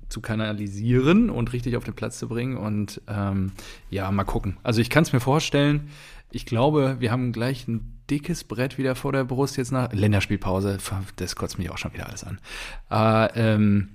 zu 0.10 0.22
kanalisieren 0.22 1.30
und 1.30 1.54
richtig 1.54 1.76
auf 1.76 1.84
den 1.84 1.96
Platz 1.96 2.20
zu 2.20 2.28
bringen. 2.28 2.56
Und 2.56 3.02
ähm, 3.08 3.52
ja, 3.90 4.12
mal 4.12 4.26
gucken. 4.26 4.58
Also 4.62 4.80
ich 4.80 4.92
kann 4.92 5.04
es 5.04 5.12
mir 5.12 5.20
vorstellen. 5.20 5.90
Ich 6.32 6.46
glaube, 6.46 6.98
wir 7.00 7.12
haben 7.12 7.32
gleich 7.32 7.68
ein 7.68 7.94
dickes 8.10 8.44
Brett 8.44 8.78
wieder 8.78 8.94
vor 8.94 9.12
der 9.12 9.24
Brust 9.24 9.58
jetzt 9.58 9.72
nach 9.72 9.92
Länderspielpause. 9.92 10.78
Das 11.16 11.36
kotzt 11.36 11.58
mich 11.58 11.72
auch 11.72 11.80
schon 11.80 11.94
wieder 11.94 12.08
alles 12.08 12.24
an. 12.24 12.40
Äh, 12.92 13.54
ähm, 13.54 13.90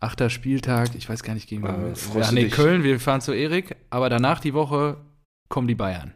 achter 0.00 0.30
Spieltag, 0.30 0.94
ich 0.94 1.08
weiß 1.08 1.22
gar 1.22 1.34
nicht 1.34 1.48
gegen 1.48 1.64
Äh, 1.64 1.68
wen. 1.72 1.86
wir- 1.86 1.96
freust 1.96 2.28
ja, 2.30 2.34
nee? 2.34 2.48
Köln, 2.48 2.82
wir 2.84 3.00
fahren 3.00 3.20
zu 3.20 3.32
Erik, 3.32 3.76
aber 3.90 4.08
danach 4.10 4.40
die 4.40 4.54
Woche 4.54 4.98
kommen 5.48 5.68
die 5.68 5.74
Bayern. 5.74 6.12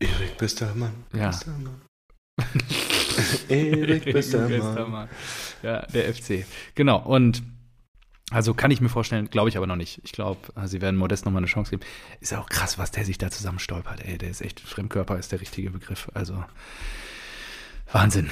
Erik, 0.00 0.38
bester 0.38 0.74
Mann. 0.74 0.92
Ja. 1.12 1.30
Erik, 3.48 4.04
bester 4.12 4.48
Mann. 4.48 4.90
Mann. 4.90 5.08
Ja, 5.62 5.82
der 5.86 6.14
FC. 6.14 6.44
Genau. 6.74 6.98
Und 6.98 7.42
also 8.30 8.52
kann 8.54 8.70
ich 8.70 8.80
mir 8.80 8.88
vorstellen, 8.90 9.30
glaube 9.30 9.48
ich 9.48 9.56
aber 9.56 9.66
noch 9.66 9.76
nicht. 9.76 10.00
Ich 10.04 10.12
glaube, 10.12 10.38
sie 10.66 10.80
werden 10.82 10.96
Modest 10.96 11.24
nochmal 11.24 11.40
eine 11.40 11.46
Chance 11.46 11.70
geben. 11.70 11.82
Ist 12.20 12.30
ja 12.32 12.40
auch 12.40 12.48
krass, 12.48 12.78
was 12.78 12.90
der 12.90 13.04
sich 13.04 13.18
da 13.18 13.30
zusammenstolpert. 13.30 14.04
Ey, 14.04 14.18
der 14.18 14.30
ist 14.30 14.42
echt, 14.42 14.60
Fremdkörper 14.60 15.18
ist 15.18 15.32
der 15.32 15.40
richtige 15.40 15.70
Begriff. 15.70 16.10
Also 16.14 16.44
Wahnsinn. 17.90 18.30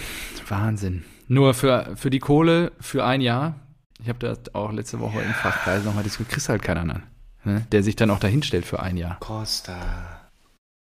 Wahnsinn. 0.48 1.04
Nur 1.28 1.54
für, 1.54 1.96
für 1.96 2.11
die 2.11 2.18
Kohle 2.18 2.72
für 2.78 3.04
ein 3.04 3.20
Jahr, 3.22 3.59
ich 4.03 4.09
habe 4.09 4.18
das 4.18 4.55
auch 4.55 4.72
letzte 4.72 5.01
Woche 5.01 5.20
im 5.20 5.32
Fachkreis 5.32 5.84
nochmal 5.84 6.05
diskutiert, 6.05 6.32
kriegst 6.32 6.49
halt 6.49 6.62
keinen 6.62 6.78
anderen. 6.78 7.03
Ne? 7.44 7.66
Der 7.72 7.82
sich 7.82 7.97
dann 7.97 8.11
auch 8.11 8.18
dahin 8.18 8.42
stellt 8.42 8.64
für 8.66 8.80
ein 8.80 8.97
Jahr. 8.97 9.18
Costa. 9.20 9.76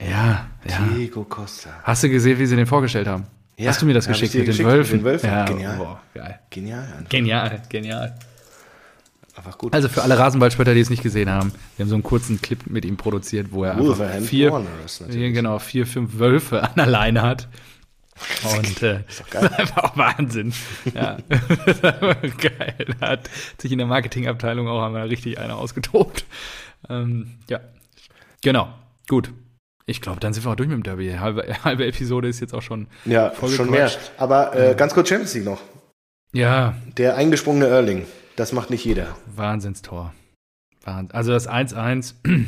Ja, 0.02 0.48
ja. 0.68 0.88
Diego 0.96 1.24
Costa. 1.24 1.70
Hast 1.84 2.04
du 2.04 2.10
gesehen, 2.10 2.40
wie 2.40 2.46
sie 2.46 2.56
den 2.56 2.66
vorgestellt 2.66 3.08
haben? 3.08 3.26
Ja, 3.58 3.70
Hast 3.70 3.82
du 3.82 3.86
mir 3.86 3.94
das 3.94 4.08
geschickt 4.08 4.34
mit 4.34 4.44
den 4.44 4.48
geschickt, 4.48 4.68
Wölfen? 4.68 4.98
mit 4.98 5.02
den 5.02 5.06
Wölfen. 5.06 5.30
Ja, 5.30 5.46
Genial. 5.46 5.78
Boah, 5.78 6.02
geil. 6.14 6.40
Genial. 6.50 6.84
einfach. 6.84 7.10
Genial, 7.10 7.62
genial. 7.70 8.16
Einfach 9.36 9.58
gut. 9.58 9.74
Also 9.74 9.90
für 9.90 10.02
alle 10.04 10.18
Rasenballspötter, 10.18 10.74
die 10.74 10.80
es 10.82 10.90
nicht 10.90 11.04
gesehen 11.04 11.30
haben, 11.30 11.52
wir 11.76 11.84
haben 11.84 11.90
so 11.90 11.96
einen 11.96 12.04
kurzen 12.04 12.42
Clip 12.42 12.68
mit 12.68 12.86
ihm 12.86 12.98
produziert, 12.98 13.48
wo 13.52 13.64
er 13.64 13.76
einfach 13.78 13.96
vier, 14.22 14.52
natürlich. 14.52 15.12
vier, 15.14 15.32
genau, 15.32 15.60
vier, 15.60 15.88
fünf 15.88 16.20
Wölfe 16.20 16.64
an 16.64 16.72
der 16.76 16.86
Leine 16.88 17.22
hat. 17.22 17.48
Und 18.56 18.84
äh, 18.84 19.00
doch 19.18 19.30
das 19.30 19.30
geil. 19.30 19.46
ist 19.52 19.60
einfach 19.60 19.84
auch 19.84 19.98
Wahnsinn. 19.98 20.54
Ja. 20.94 21.18
Das 21.30 21.68
ist 21.68 21.84
einfach 21.86 22.38
geil. 22.38 22.86
Da 23.00 23.08
hat 23.10 23.30
sich 23.58 23.72
in 23.72 23.78
der 23.80 23.88
Marketingabteilung 23.88 24.68
auch 24.68 24.84
einmal 24.84 25.08
richtig 25.08 25.40
einer 25.40 25.58
ausgetobt. 25.58 26.26
Ähm, 26.90 27.38
ja, 27.50 27.60
genau. 28.42 28.74
Gut. 29.08 29.32
Ich 29.86 30.00
glaube, 30.00 30.20
dann 30.20 30.34
sind 30.34 30.46
wir 30.46 30.52
auch 30.52 30.56
durch 30.56 30.70
mit 30.70 30.78
dem 30.78 30.84
Derby. 30.84 31.12
Halbe, 31.20 31.46
halbe 31.64 31.86
Episode 31.86 32.28
ist 32.30 32.40
jetzt 32.40 32.54
auch 32.54 32.62
schon. 32.62 32.88
ja, 33.06 33.34
schon 33.36 33.70
mehr. 33.70 33.92
Aber 34.18 34.56
äh, 34.56 34.76
ganz 34.76 34.94
kurz 34.94 35.10
Champions 35.10 35.34
League 35.34 35.46
noch. 35.46 35.62
Ja, 36.32 36.76
Der 36.98 37.16
eingesprungene 37.16 37.68
Erling. 37.68 38.06
Das 38.36 38.54
macht 38.54 38.70
nicht 38.70 38.86
jeder. 38.86 39.16
Wahnsinnstor. 39.36 40.14
Wahnsinn. 40.84 41.12
Also 41.16 41.32
das 41.32 41.48
1-1, 41.50 42.16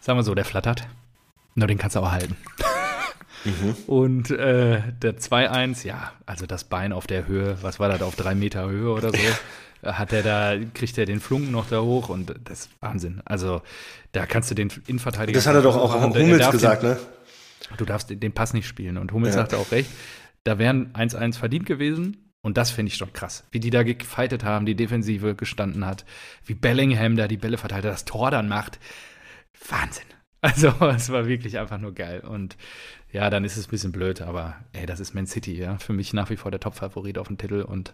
sagen 0.00 0.18
wir 0.18 0.22
so, 0.22 0.34
der 0.34 0.44
flattert. 0.44 0.86
Nur 1.54 1.66
den 1.66 1.76
kannst 1.76 1.96
du 1.96 2.00
auch 2.00 2.10
halten. 2.12 2.36
Mhm. 3.44 3.76
Und 3.86 4.30
äh, 4.30 4.82
der 5.00 5.18
2-1, 5.18 5.86
ja, 5.86 6.12
also 6.26 6.46
das 6.46 6.64
Bein 6.64 6.92
auf 6.92 7.06
der 7.06 7.26
Höhe, 7.26 7.58
was 7.62 7.78
war 7.78 7.88
das, 7.88 8.02
auf 8.02 8.16
drei 8.16 8.34
Meter 8.34 8.68
Höhe 8.68 8.90
oder 8.90 9.10
so, 9.10 9.18
hat 9.82 10.12
er 10.12 10.22
da, 10.22 10.54
kriegt 10.74 10.98
er 10.98 11.06
den 11.06 11.20
Flunken 11.20 11.52
noch 11.52 11.68
da 11.68 11.80
hoch 11.80 12.08
und 12.08 12.34
das 12.44 12.60
ist 12.60 12.70
Wahnsinn. 12.80 13.22
Also 13.24 13.62
da 14.12 14.26
kannst 14.26 14.50
du 14.50 14.54
den 14.54 14.72
Innenverteidiger. 14.86 15.38
Das 15.38 15.46
hat 15.46 15.54
er 15.54 15.62
doch 15.62 15.76
auch 15.76 15.94
machen. 15.94 16.14
Er 16.14 16.22
Hummels 16.22 16.50
gesagt, 16.50 16.82
den, 16.82 16.90
ne? 16.90 16.98
Du 17.76 17.84
darfst 17.84 18.10
den 18.10 18.32
Pass 18.32 18.54
nicht 18.54 18.66
spielen. 18.66 18.96
Und 18.98 19.12
Hummels 19.12 19.34
Ja. 19.34 19.42
sagte 19.42 19.58
auch 19.58 19.70
recht, 19.70 19.90
da 20.44 20.58
wären 20.58 20.92
1-1 20.94 21.38
verdient 21.38 21.66
gewesen. 21.66 22.24
Und 22.40 22.56
das 22.56 22.70
finde 22.70 22.90
ich 22.90 22.96
schon 22.96 23.12
krass. 23.12 23.44
Wie 23.50 23.60
die 23.60 23.70
da 23.70 23.82
gefightet 23.82 24.44
haben, 24.44 24.64
die 24.64 24.76
Defensive 24.76 25.34
gestanden 25.34 25.84
hat, 25.84 26.04
wie 26.44 26.54
Bellingham 26.54 27.16
da 27.16 27.26
die 27.28 27.36
Bälle 27.36 27.58
verteilt 27.58 27.84
hat, 27.84 27.92
das 27.92 28.04
Tor 28.04 28.30
dann 28.30 28.48
macht. 28.48 28.78
Wahnsinn. 29.68 30.04
Also, 30.40 30.68
es 30.94 31.10
war 31.10 31.26
wirklich 31.26 31.58
einfach 31.58 31.78
nur 31.78 31.92
geil. 31.94 32.20
Und 32.20 32.56
ja, 33.12 33.30
dann 33.30 33.44
ist 33.44 33.56
es 33.56 33.66
ein 33.66 33.70
bisschen 33.70 33.92
blöd, 33.92 34.20
aber 34.20 34.56
ey, 34.72 34.86
das 34.86 35.00
ist 35.00 35.14
Man 35.14 35.26
City, 35.26 35.56
ja. 35.58 35.78
Für 35.78 35.92
mich 35.92 36.12
nach 36.12 36.30
wie 36.30 36.36
vor 36.36 36.50
der 36.50 36.60
Top-Favorit 36.60 37.18
auf 37.18 37.28
den 37.28 37.38
Titel 37.38 37.62
und 37.62 37.92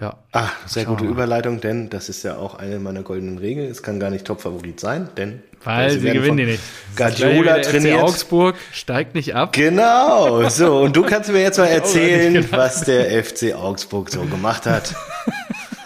ja. 0.00 0.18
Ah, 0.32 0.48
sehr 0.66 0.84
gute. 0.84 1.04
Überleitung, 1.06 1.60
denn 1.62 1.88
das 1.88 2.10
ist 2.10 2.22
ja 2.22 2.36
auch 2.36 2.56
eine 2.56 2.78
meiner 2.78 3.02
goldenen 3.02 3.38
Regeln. 3.38 3.70
Es 3.70 3.82
kann 3.82 3.98
gar 3.98 4.10
nicht 4.10 4.26
Top-Favorit 4.26 4.78
sein, 4.78 5.08
denn 5.16 5.42
Weil 5.64 5.90
sie 5.92 6.02
werden 6.02 6.18
gewinnen 6.18 6.36
die 6.36 6.44
nicht. 6.44 6.62
Guardiola 6.96 7.54
der 7.54 7.64
FC 7.64 7.70
trainiert. 7.70 8.02
Augsburg 8.02 8.56
steigt 8.72 9.14
nicht 9.14 9.34
ab. 9.34 9.52
Genau, 9.54 10.46
so, 10.50 10.80
und 10.82 10.94
du 10.94 11.02
kannst 11.02 11.30
mir 11.32 11.40
jetzt 11.40 11.56
mal 11.58 11.64
erzählen, 11.68 12.34
gedacht. 12.34 12.52
was 12.52 12.82
der 12.84 13.24
FC 13.24 13.54
Augsburg 13.54 14.10
so 14.10 14.22
gemacht 14.24 14.66
hat. 14.66 14.94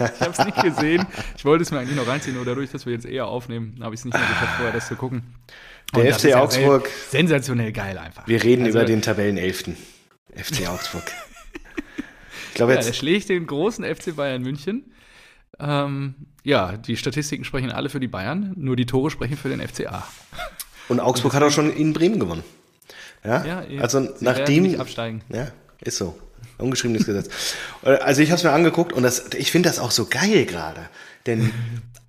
Ich 0.02 0.20
habe 0.22 0.30
es 0.32 0.42
nicht 0.46 0.62
gesehen. 0.62 1.06
Ich 1.36 1.44
wollte 1.44 1.60
es 1.62 1.70
mir 1.70 1.78
eigentlich 1.78 1.94
noch 1.98 2.06
reinziehen, 2.06 2.34
nur 2.34 2.46
dadurch, 2.46 2.70
dass 2.70 2.86
wir 2.86 2.94
jetzt 2.94 3.04
eher 3.04 3.26
aufnehmen, 3.26 3.78
habe 3.82 3.94
ich 3.94 4.00
es 4.00 4.06
nicht 4.06 4.14
mehr 4.16 4.26
geschafft, 4.26 4.54
vorher 4.56 4.72
das 4.72 4.88
zu 4.88 4.96
gucken. 4.96 5.34
Der 5.94 6.14
FC 6.14 6.24
ja 6.30 6.40
Augsburg- 6.40 6.86
sel- 6.88 7.20
Sensationell 7.20 7.72
geil 7.72 7.98
einfach. 7.98 8.26
Wir 8.26 8.42
reden 8.42 8.64
Also, 8.66 8.78
über 8.78 8.86
den 8.86 9.02
Tabellenelften. 9.02 9.76
FC 10.34 10.66
Augsburg. 10.68 11.04
Ich 12.48 12.54
glaube 12.54 12.72
Ja, 12.72 12.78
der 12.78 12.86
jetzt, 12.86 12.96
schlägt 12.98 13.28
den 13.28 13.46
großen 13.46 13.84
FC 13.84 14.14
Bayern 14.14 14.42
München. 14.42 14.92
Ähm, 15.58 16.14
ja, 16.42 16.76
die 16.76 16.96
Statistiken 16.96 17.44
sprechen 17.44 17.70
alle 17.70 17.88
für 17.90 18.00
die 18.00 18.08
Bayern, 18.08 18.52
nur 18.56 18.76
die 18.76 18.86
Tore 18.86 19.10
sprechen 19.10 19.36
für 19.36 19.48
den 19.48 19.60
FCA. 19.66 20.06
und 20.88 21.00
Augsburg 21.00 21.34
hat 21.34 21.42
auch 21.42 21.50
schon 21.50 21.72
in 21.72 21.92
Bremen 21.92 22.18
gewonnen. 22.18 22.44
Ja, 23.24 23.44
Ja, 23.44 23.64
also 23.82 24.00
nachdem, 24.20 24.80
absteigen. 24.80 25.22
ja, 25.28 25.48
ist 25.80 25.98
so. 25.98 26.18
Ungeschriebenes 26.58 27.04
Gesetz. 27.06 27.28
Äh, 27.82 27.90
Also 27.98 28.20
ich 28.22 28.30
habe 28.30 28.36
es 28.38 28.44
mir 28.44 28.52
angeguckt 28.52 28.92
und 28.92 29.02
das, 29.02 29.30
ich 29.36 29.50
finde 29.50 29.68
das 29.68 29.78
auch 29.78 29.90
so 29.90 30.06
geil 30.06 30.44
gerade. 30.46 30.88
Denn 31.26 31.50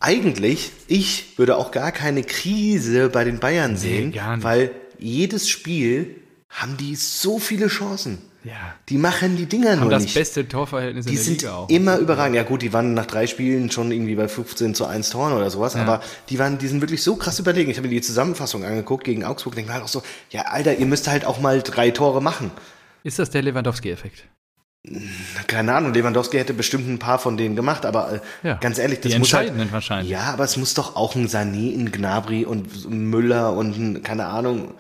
eigentlich, 0.02 0.72
ich 0.88 1.38
würde 1.38 1.56
auch 1.58 1.72
gar 1.72 1.92
keine 1.92 2.24
Krise 2.24 3.10
bei 3.10 3.24
den 3.24 3.40
Bayern 3.40 3.78
sehen, 3.78 4.10
nicht. 4.10 4.22
weil 4.44 4.72
jedes 5.00 5.50
Spiel 5.50 6.16
haben 6.50 6.78
die 6.78 6.96
so 6.96 7.40
viele 7.40 7.68
Chancen. 7.68 8.20
Ja. 8.44 8.54
Die 8.90 8.98
machen 8.98 9.38
die 9.38 9.46
Dinger 9.46 9.72
Haben 9.74 9.82
nur 9.82 9.90
das 9.92 10.02
nicht. 10.04 10.16
beste 10.16 10.48
Torverhältnis 10.48 11.06
Die 11.06 11.12
in 11.12 11.16
der 11.16 11.24
sind 11.24 11.42
Liga 11.44 11.54
auch. 11.54 11.70
immer 11.70 11.98
überragend. 12.00 12.36
Ja 12.36 12.42
gut, 12.42 12.64
die 12.64 12.74
waren 12.74 12.96
nach 12.96 13.06
drei 13.06 13.28
Spielen 13.28 13.70
schon 13.70 13.92
irgendwie 13.92 14.16
bei 14.16 14.28
15 14.28 14.74
zu 14.74 14.86
1 14.86 15.12
Toren 15.12 15.34
oder 15.34 15.52
sowas, 15.52 15.76
aber 15.76 16.02
die 16.30 16.40
waren, 16.40 16.58
die 16.58 16.68
sind 16.68 16.82
wirklich 16.82 17.04
so 17.04 17.16
krass 17.16 17.38
überlegen. 17.38 17.70
Ich 17.70 17.78
habe 17.78 17.88
mir 17.88 17.94
die 17.94 18.02
Zusammenfassung 18.02 18.64
angeguckt 18.66 19.04
gegen 19.04 19.24
Augsburg, 19.24 19.54
denke 19.54 19.70
mir 19.70 19.76
halt 19.76 19.84
auch 19.84 19.88
so, 19.90 20.02
ja 20.32 20.42
Alter, 20.48 20.76
ihr 20.76 20.88
müsst 20.88 21.08
halt 21.08 21.24
auch 21.26 21.40
mal 21.40 21.62
drei 21.62 21.92
Tore 21.92 22.20
machen. 22.22 22.50
Ist 23.04 23.20
das 23.20 23.30
der 23.30 23.44
Lewandowski-Effekt? 23.44 24.24
Keine 25.46 25.76
Ahnung, 25.76 25.94
Lewandowski 25.94 26.38
hätte 26.38 26.56
bestimmt 26.56 26.90
ein 26.90 26.98
paar 26.98 27.20
von 27.20 27.38
denen 27.38 27.56
gemacht, 27.56 27.86
aber 27.86 28.14
äh, 28.14 28.20
Ja. 28.48 28.56
ganz 28.56 28.80
ehrlich, 28.80 29.00
das 29.00 29.12
Die 29.12 29.20
muss 29.20 29.32
halt, 29.32 29.54
wahrscheinlich. 29.72 30.10
Ja, 30.10 30.34
aber 30.34 30.44
es 30.44 30.58
muss 30.58 30.74
doch 30.74 30.96
auch 30.96 31.16
ein 31.16 31.28
Sané, 31.28 31.78
ein 31.78 31.92
Gnabry 31.92 32.46
und 32.46 32.86
ein 32.86 33.06
Müller 33.06 33.54
und 33.54 33.78
ein, 33.78 34.02
keine 34.04 34.26
Ahnung, 34.26 34.74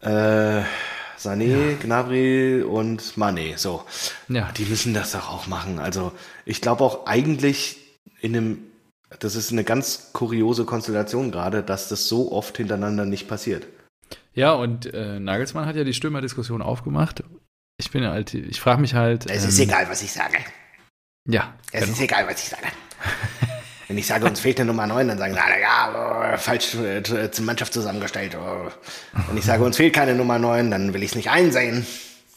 äh, 0.00 0.62
Sané, 1.18 1.76
Gnabry 1.82 2.62
und 2.62 3.02
Mané, 3.16 3.58
so. 3.58 3.84
Ja. 4.28 4.50
Die 4.56 4.64
müssen 4.64 4.94
das 4.94 5.12
doch 5.12 5.30
auch 5.30 5.46
machen. 5.46 5.78
Also 5.78 6.12
ich 6.46 6.62
glaube 6.62 6.82
auch 6.84 7.06
eigentlich 7.06 7.76
in 8.20 8.34
einem, 8.36 8.58
das 9.18 9.34
ist 9.34 9.52
eine 9.52 9.64
ganz 9.64 10.10
kuriose 10.14 10.64
Konstellation 10.64 11.30
gerade, 11.30 11.62
dass 11.62 11.88
das 11.88 12.08
so 12.08 12.32
oft 12.32 12.56
hintereinander 12.56 13.04
nicht 13.04 13.28
passiert. 13.28 13.66
Ja, 14.34 14.52
und 14.52 14.92
äh, 14.94 15.18
Nagelsmann 15.18 15.66
hat 15.66 15.76
ja 15.76 15.84
die 15.84 15.94
Stürmerdiskussion 15.94 16.62
aufgemacht. 16.62 17.22
Ich 17.78 17.90
bin 17.90 18.06
halt, 18.06 18.32
ich 18.32 18.60
frage 18.60 18.80
mich 18.80 18.94
halt. 18.94 19.30
Es 19.30 19.42
ähm, 19.42 19.48
ist 19.50 19.58
egal, 19.60 19.86
was 19.88 20.02
ich 20.02 20.12
sage. 20.12 20.38
Ja, 21.28 21.54
Es 21.72 21.80
genau. 21.80 21.92
ist 21.92 22.00
egal, 22.00 22.26
was 22.26 22.42
ich 22.42 22.48
sage. 22.48 22.62
Wenn 23.88 23.98
ich 23.98 24.06
sage, 24.06 24.24
uns 24.24 24.40
fehlt 24.40 24.58
eine 24.58 24.66
Nummer 24.66 24.86
9, 24.86 25.06
dann 25.06 25.18
sagen 25.18 25.36
alle, 25.38 25.60
ja, 25.60 26.32
oh, 26.34 26.36
falsch 26.38 26.74
äh, 26.74 27.02
zur 27.30 27.44
Mannschaft 27.44 27.72
zusammengestellt. 27.72 28.36
Oh. 28.36 28.68
Wenn 29.28 29.36
ich 29.36 29.44
sage, 29.44 29.62
uns 29.62 29.76
fehlt 29.76 29.94
keine 29.94 30.14
Nummer 30.14 30.38
9, 30.38 30.70
dann 30.70 30.92
will 30.92 31.02
ich 31.02 31.10
es 31.10 31.14
nicht 31.14 31.30
einsehen. 31.30 31.86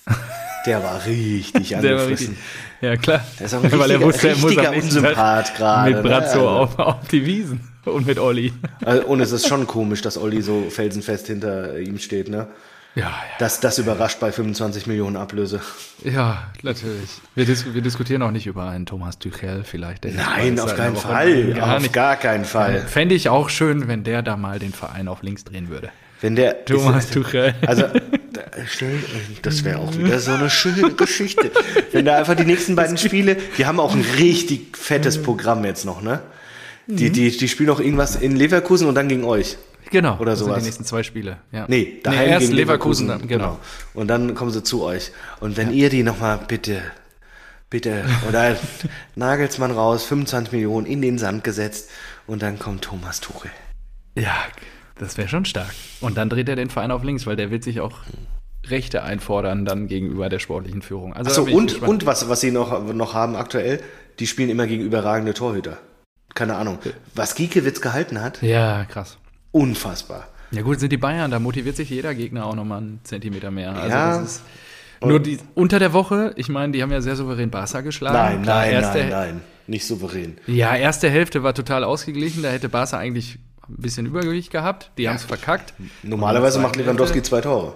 Der 0.66 0.84
war 0.84 1.06
richtig 1.06 1.76
angefressen. 1.76 2.38
Ja, 2.82 2.98
klar. 2.98 3.26
Der 3.40 3.46
ist 3.46 3.54
auch 3.54 3.64
ein 3.64 3.80
Weil 3.80 3.92
er 3.92 4.02
wusste, 4.02 4.30
er 4.30 4.36
muss 4.36 4.58
am 4.58 4.76
Unsympath 4.76 5.56
gerade. 5.58 5.94
mit 5.94 6.04
Brazzo 6.04 6.42
ne? 6.42 6.48
auf, 6.50 6.78
auf 6.78 7.08
die 7.08 7.26
Wiesen 7.26 7.62
und 7.86 8.06
mit 8.06 8.20
Olli. 8.20 8.52
Also, 8.84 9.06
und 9.08 9.22
es 9.22 9.32
ist 9.32 9.48
schon 9.48 9.66
komisch, 9.66 10.02
dass 10.02 10.18
Olli 10.18 10.42
so 10.42 10.70
felsenfest 10.70 11.28
hinter 11.28 11.80
ihm 11.80 11.98
steht, 11.98 12.28
ne? 12.28 12.48
Ja, 12.96 13.14
Das, 13.38 13.60
das 13.60 13.78
überrascht 13.78 14.20
bei 14.20 14.32
25 14.32 14.88
Millionen 14.88 15.16
Ablöse. 15.16 15.62
ja. 16.04 16.12
Ja, 16.12 16.52
natürlich. 16.64 17.10
Wir, 17.36 17.46
dis 17.46 17.74
wir 17.74 17.82
diskutieren 17.82 18.22
auch 18.24 18.32
nicht 18.32 18.48
über 18.48 18.68
einen 18.68 18.86
Thomas 18.86 19.20
Tuchel 19.20 19.64
vielleicht. 19.64 20.06
Nein, 20.06 20.60
auf 20.60 20.76
keinen 20.76 20.96
Fall. 20.96 21.54
Gar 21.54 21.76
auf 21.78 21.82
nicht. 21.82 21.94
gar 21.94 22.16
keinen 22.16 22.46
Fall. 22.46 22.82
Fände 22.82 23.16
ich 23.16 23.30
auch 23.30 23.50
schön, 23.50 23.88
wenn 23.88 24.04
der 24.04 24.22
da 24.22 24.36
mal 24.38 24.60
den 24.60 24.74
Verein 24.74 25.08
auf 25.08 25.22
links 25.22 25.44
drehen 25.46 25.70
würde. 25.70 25.90
Wenn 26.20 26.36
der 26.36 26.66
Thomas 26.66 27.10
Tuchel. 27.10 27.54
Also, 27.66 27.86
das 29.42 29.64
wäre 29.64 29.80
auch 29.80 29.96
wieder 29.96 30.20
so 30.20 30.32
eine 30.32 30.50
schöne 30.50 30.92
Geschichte. 30.94 31.52
Wenn 31.92 32.06
da 32.06 32.18
einfach 32.18 32.36
die 32.36 32.46
nächsten 32.46 32.76
beiden 32.76 32.98
Spiele, 32.98 33.38
die 33.58 33.66
haben 33.66 33.80
auch 33.80 33.94
ein 33.94 34.06
richtig 34.18 34.76
fettes 34.78 35.22
Programm 35.22 35.64
jetzt 35.64 35.86
noch, 35.86 36.02
ne? 36.02 36.22
Die, 36.88 37.12
die, 37.12 37.30
die 37.38 37.48
spielen 37.48 37.70
auch 37.70 37.80
irgendwas 37.80 38.16
in 38.16 38.36
Leverkusen 38.36 38.88
und 38.88 38.96
dann 38.96 39.08
gegen 39.08 39.24
euch. 39.24 39.58
Genau. 39.92 40.18
Oder 40.18 40.32
das 40.32 40.40
sind 40.40 40.48
sowas. 40.48 40.60
die 40.60 40.66
nächsten 40.66 40.86
zwei 40.86 41.04
Spiele. 41.04 41.38
Ja. 41.52 41.66
Nee, 41.68 42.00
daheim 42.04 42.30
erst 42.30 42.42
gegen 42.48 42.54
Leverkusen, 42.54 43.08
Leverkusen. 43.08 43.30
dann, 43.30 43.40
genau. 43.40 43.60
Und 43.94 44.08
dann 44.08 44.36
kommen 44.36 44.52
sie 44.52 44.64
zu 44.64 44.84
euch. 44.84 45.12
Und 45.40 45.58
wenn 45.58 45.72
ihr 45.74 45.90
die 45.90 46.04
nochmal 46.04 46.40
bitte, 46.48 46.82
bitte, 47.70 48.04
oder 48.28 48.56
Nagelsmann 49.16 49.72
raus, 49.72 50.06
25 50.06 50.54
Millionen 50.54 50.86
in 50.86 51.02
den 51.02 51.18
Sand 51.18 51.44
gesetzt 51.44 51.90
und 52.28 52.42
dann 52.42 52.60
kommt 52.60 52.84
Thomas 52.84 53.20
Tuchel. 53.20 53.52
Ja, 54.16 54.36
das 54.98 55.18
wäre 55.18 55.28
schon 55.28 55.46
stark. 55.46 55.74
Und 56.02 56.18
dann 56.18 56.30
dreht 56.30 56.50
er 56.50 56.56
den 56.56 56.70
Verein 56.70 56.92
auf 56.92 57.04
links, 57.04 57.26
weil 57.26 57.36
der 57.36 57.52
wird 57.52 57.64
sich 57.64 57.80
auch 57.80 57.98
Rechte 58.68 59.04
einfordern 59.04 59.66
dann 59.66 59.88
gegenüber 59.88 60.30
der 60.30 60.40
sportlichen 60.40 60.82
Führung. 60.82 61.14
Also 61.14 61.30
Achso, 61.30 61.44
und, 61.56 61.68
gespannt. 61.70 61.90
und 61.90 62.06
was, 62.06 62.30
was 62.30 62.42
sie 62.42 62.52
noch, 62.52 62.94
noch 62.94 63.14
haben 63.14 63.36
aktuell, 63.36 63.82
die 64.20 64.28
spielen 64.28 64.50
immer 64.50 64.68
gegen 64.68 64.84
überragende 64.84 65.34
Torhüter. 65.34 65.78
Keine 66.36 66.56
Ahnung. 66.56 66.78
Was 67.16 67.34
Giekewitz 67.36 67.82
gehalten 67.82 68.22
hat, 68.22 68.42
Ja, 68.44 68.86
krass. 68.86 69.18
Unfassbar. 69.52 70.28
Ja 70.52 70.62
gut, 70.64 70.80
sind 70.80 70.92
die 70.92 70.98
Bayern, 70.98 71.30
da 71.32 71.40
motiviert 71.40 71.76
sich 71.76 71.90
jeder 71.90 72.16
Gegner 72.16 72.46
auch 72.46 72.56
nochmal 72.56 72.80
einen 72.80 73.00
Zentimeter 73.04 73.52
mehr. 73.52 73.72
Also 73.76 73.90
Ja. 73.90 74.18
das 74.20 74.22
ist 74.24 74.44
nur 75.02 75.20
die 75.20 75.38
unter 75.56 75.80
der 75.80 75.94
Woche, 75.94 76.34
ich 76.36 76.50
meine, 76.50 76.74
die 76.74 76.82
haben 76.82 76.92
ja 76.92 77.02
sehr 77.02 77.16
souverän 77.16 77.50
Barca 77.52 77.82
geschlagen. 77.82 78.16
Nein, 78.18 78.42
Klar, 78.44 78.66
nein, 78.66 78.82
nein, 78.82 79.10
nein. 79.10 79.42
Nicht 79.68 79.86
souverän. 79.86 80.38
Ja, 80.48 80.76
erste 80.76 81.10
Hälfte 81.10 81.44
war 81.44 81.54
total 81.54 81.84
ausgeglichen, 81.84 82.42
da 82.44 82.50
hätte 82.50 82.68
Barca 82.70 82.98
eigentlich 82.98 83.38
ein 83.68 83.76
bisschen 83.78 84.08
Übergewicht 84.08 84.52
gehabt. 84.52 84.92
Die 84.98 85.08
haben 85.08 85.16
es 85.18 85.24
verkackt. 85.24 85.74
Normalerweise 86.02 86.60
macht 86.60 86.76
Lewandowski 86.76 87.18
Hälfte- 87.20 87.30
zwei 87.30 87.42
Tore. 87.42 87.76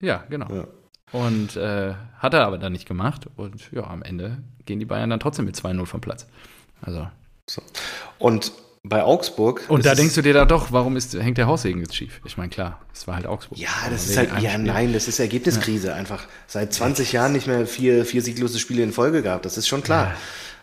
Ja, 0.00 0.24
genau. 0.30 0.46
Ja. 0.52 0.64
Und 1.12 1.56
äh, 1.56 1.94
hat 2.18 2.32
er 2.34 2.46
aber 2.46 2.56
dann 2.58 2.72
nicht 2.72 2.86
gemacht. 2.88 3.26
Und 3.36 3.70
ja, 3.72 3.84
am 3.86 4.02
Ende 4.02 4.38
gehen 4.64 4.78
die 4.78 4.84
Bayern 4.86 5.10
dann 5.10 5.20
trotzdem 5.20 5.44
mit 5.44 5.54
2-0 5.56 5.84
vom 5.86 6.00
Platz. 6.00 6.26
Also. 6.80 7.06
So. 7.48 7.62
Und 8.18 8.52
bei 8.88 9.02
Augsburg. 9.02 9.62
Und 9.68 9.84
da 9.84 9.94
denkst 9.94 10.14
du 10.14 10.22
dir 10.22 10.34
da 10.34 10.44
doch, 10.44 10.72
warum 10.72 10.96
ist, 10.96 11.14
hängt 11.14 11.38
der 11.38 11.46
Haussegen 11.46 11.80
jetzt 11.80 11.94
schief? 11.94 12.20
Ich 12.24 12.36
meine, 12.36 12.48
klar, 12.48 12.80
es 12.92 13.06
war 13.06 13.16
halt 13.16 13.26
Augsburg. 13.26 13.58
Ja, 13.58 13.68
das 13.90 14.06
ist 14.06 14.16
halt, 14.16 14.30
ja, 14.40 14.50
Spiel. 14.50 14.64
nein, 14.64 14.92
das 14.92 15.08
ist 15.08 15.18
Ergebniskrise 15.18 15.94
einfach. 15.94 16.24
Seit 16.46 16.72
20 16.72 17.12
Jahren 17.12 17.32
nicht 17.32 17.46
mehr 17.46 17.66
vier, 17.66 18.04
vier 18.04 18.22
sieglose 18.22 18.58
Spiele 18.58 18.82
in 18.82 18.92
Folge 18.92 19.22
gehabt, 19.22 19.44
das 19.44 19.58
ist 19.58 19.68
schon 19.68 19.82
klar. 19.82 20.14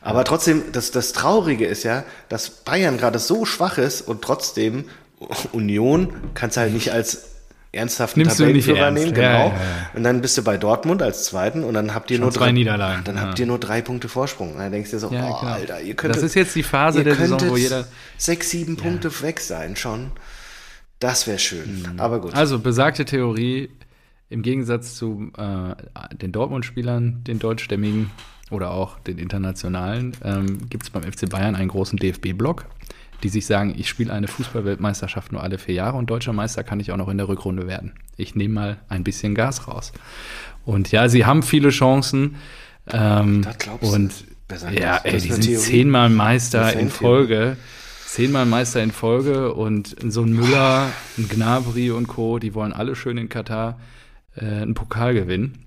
Aber 0.02 0.24
trotzdem, 0.24 0.64
das, 0.72 0.92
das 0.92 1.14
Traurige 1.14 1.66
ist 1.66 1.84
ja, 1.84 2.04
dass 2.30 2.50
Bayern 2.50 2.98
gerade 2.98 3.20
so 3.20 3.46
schwach 3.46 3.78
ist 3.78 4.02
und 4.02 4.22
trotzdem 4.22 4.86
Union 5.52 6.14
kannst 6.34 6.58
du 6.58 6.62
halt 6.62 6.74
nicht 6.74 6.92
als 6.92 7.35
ernsthaften 7.76 8.22
Nimmst 8.22 8.40
du 8.40 8.46
nicht 8.46 8.66
Tabellenführer 8.66 8.88
ernst. 8.88 9.04
nehmen, 9.04 9.16
Ja, 9.16 9.32
genau. 9.32 9.50
ja, 9.50 9.62
ja. 9.64 9.90
Und 9.94 10.04
dann 10.04 10.22
bist 10.22 10.38
du 10.38 10.44
bei 10.44 10.58
Dortmund 10.58 11.02
als 11.02 11.26
Zweiten 11.26 11.64
und 11.64 11.74
dann 11.74 11.94
habt 11.94 12.10
ihr 12.12 12.18
Schon 12.18 12.24
nur 12.24 12.32
zwei 12.32 12.52
Niederlagen. 12.52 13.04
Dann 13.04 13.22
habt 13.22 13.38
ihr 13.40 13.46
nur 13.46 13.60
drei 13.60 13.82
Punkte 13.82 14.10
Vorsprung. 14.10 14.54
Und 14.54 14.60
dann 14.60 14.72
denkst 14.72 14.92
du 14.92 14.96
dir 14.98 15.00
so, 15.02 15.10
oh. 15.12 15.16
Alter, 15.16 15.82
ihr 15.82 15.94
könntet, 15.96 16.18
Das 16.18 16.24
ist 16.24 16.36
jetzt 16.36 16.56
die 16.56 16.64
Phase 16.64 17.04
der 17.04 17.16
Saison, 17.16 17.40
wo 17.50 17.58
jeder. 17.58 17.86
sechs, 18.18 18.50
sieben 18.50 18.78
Punkte 18.78 19.10
weg 19.22 19.40
sein 19.40 19.76
schon. 19.76 20.12
Das 21.00 21.28
wäre 21.28 21.40
schön. 21.40 21.86
Aber 21.98 22.20
gut. 22.22 22.34
Also, 22.34 22.60
besagte 22.60 23.06
Theorie, 23.06 23.70
im 24.30 24.42
Gegensatz 24.42 24.96
zu 24.96 25.32
äh, 25.38 25.76
den 26.16 26.32
Dortmund-Spielern, 26.32 27.24
den 27.26 27.40
deutschstämmigen 27.40 28.10
oder 28.52 28.72
auch 28.72 29.00
den 29.00 29.18
internationalen, 29.18 30.16
ähm, 30.24 30.70
gibt 30.70 30.84
es 30.84 30.90
beim 30.90 31.04
FC 31.04 31.30
Bayern 31.30 31.56
einen 31.56 31.68
großen 31.68 31.98
DFB-Block, 32.00 32.66
die 33.26 33.30
sich 33.30 33.48
sagen, 33.48 33.74
ich 33.76 33.90
spiele 33.90 34.14
eine 34.14 34.28
Fußballweltmeisterschaft 34.28 35.32
nur 35.32 35.42
alle 35.42 35.58
vier 35.58 35.74
Jahre 35.74 35.98
und 35.98 36.12
deutscher 36.12 36.32
Meister 36.32 36.64
kann 36.64 36.80
ich 36.80 36.92
auch 36.92 36.98
noch 36.98 37.10
in 37.10 37.18
der 37.18 37.28
Rückrunde 37.28 37.66
werden. 37.66 37.94
Ich 38.18 38.36
nehme 38.36 38.54
mal 38.54 38.78
ein 38.88 39.04
bisschen 39.04 39.34
Gas 39.34 39.68
raus. 39.68 39.94
Und 40.64 40.92
ja, 40.92 41.10
sie 41.10 41.26
haben 41.26 41.42
viele 41.42 41.70
Chancen. 41.70 42.36
Ähm, 42.88 43.42
Das 43.42 43.58
glaubst 43.58 43.82
du? 43.92 43.96
und 43.96 44.14
sagt 44.54 44.80
ja, 44.80 44.98
ey, 44.98 45.14
die 45.14 45.32
sind 45.32 45.42
Theorie. 45.42 45.58
zehnmal 45.58 46.10
Meister 46.12 46.74
in 46.74 46.92
Folge. 46.92 47.58
Zehnmal 48.06 48.46
Meister 48.46 48.84
in 48.84 48.92
Folge 48.92 49.56
und 49.56 49.96
so 50.08 50.22
ein 50.22 50.32
Müller, 50.32 50.92
ein 51.18 51.28
Gnabry 51.28 51.90
und 51.90 52.06
Co., 52.08 52.38
die 52.38 52.54
wollen 52.54 52.74
alle 52.74 52.96
schön 52.96 53.18
in 53.18 53.28
Katar 53.28 53.80
äh, 54.36 54.46
einen 54.46 54.76
Pokal 54.76 55.16
gewinnen. 55.16 55.66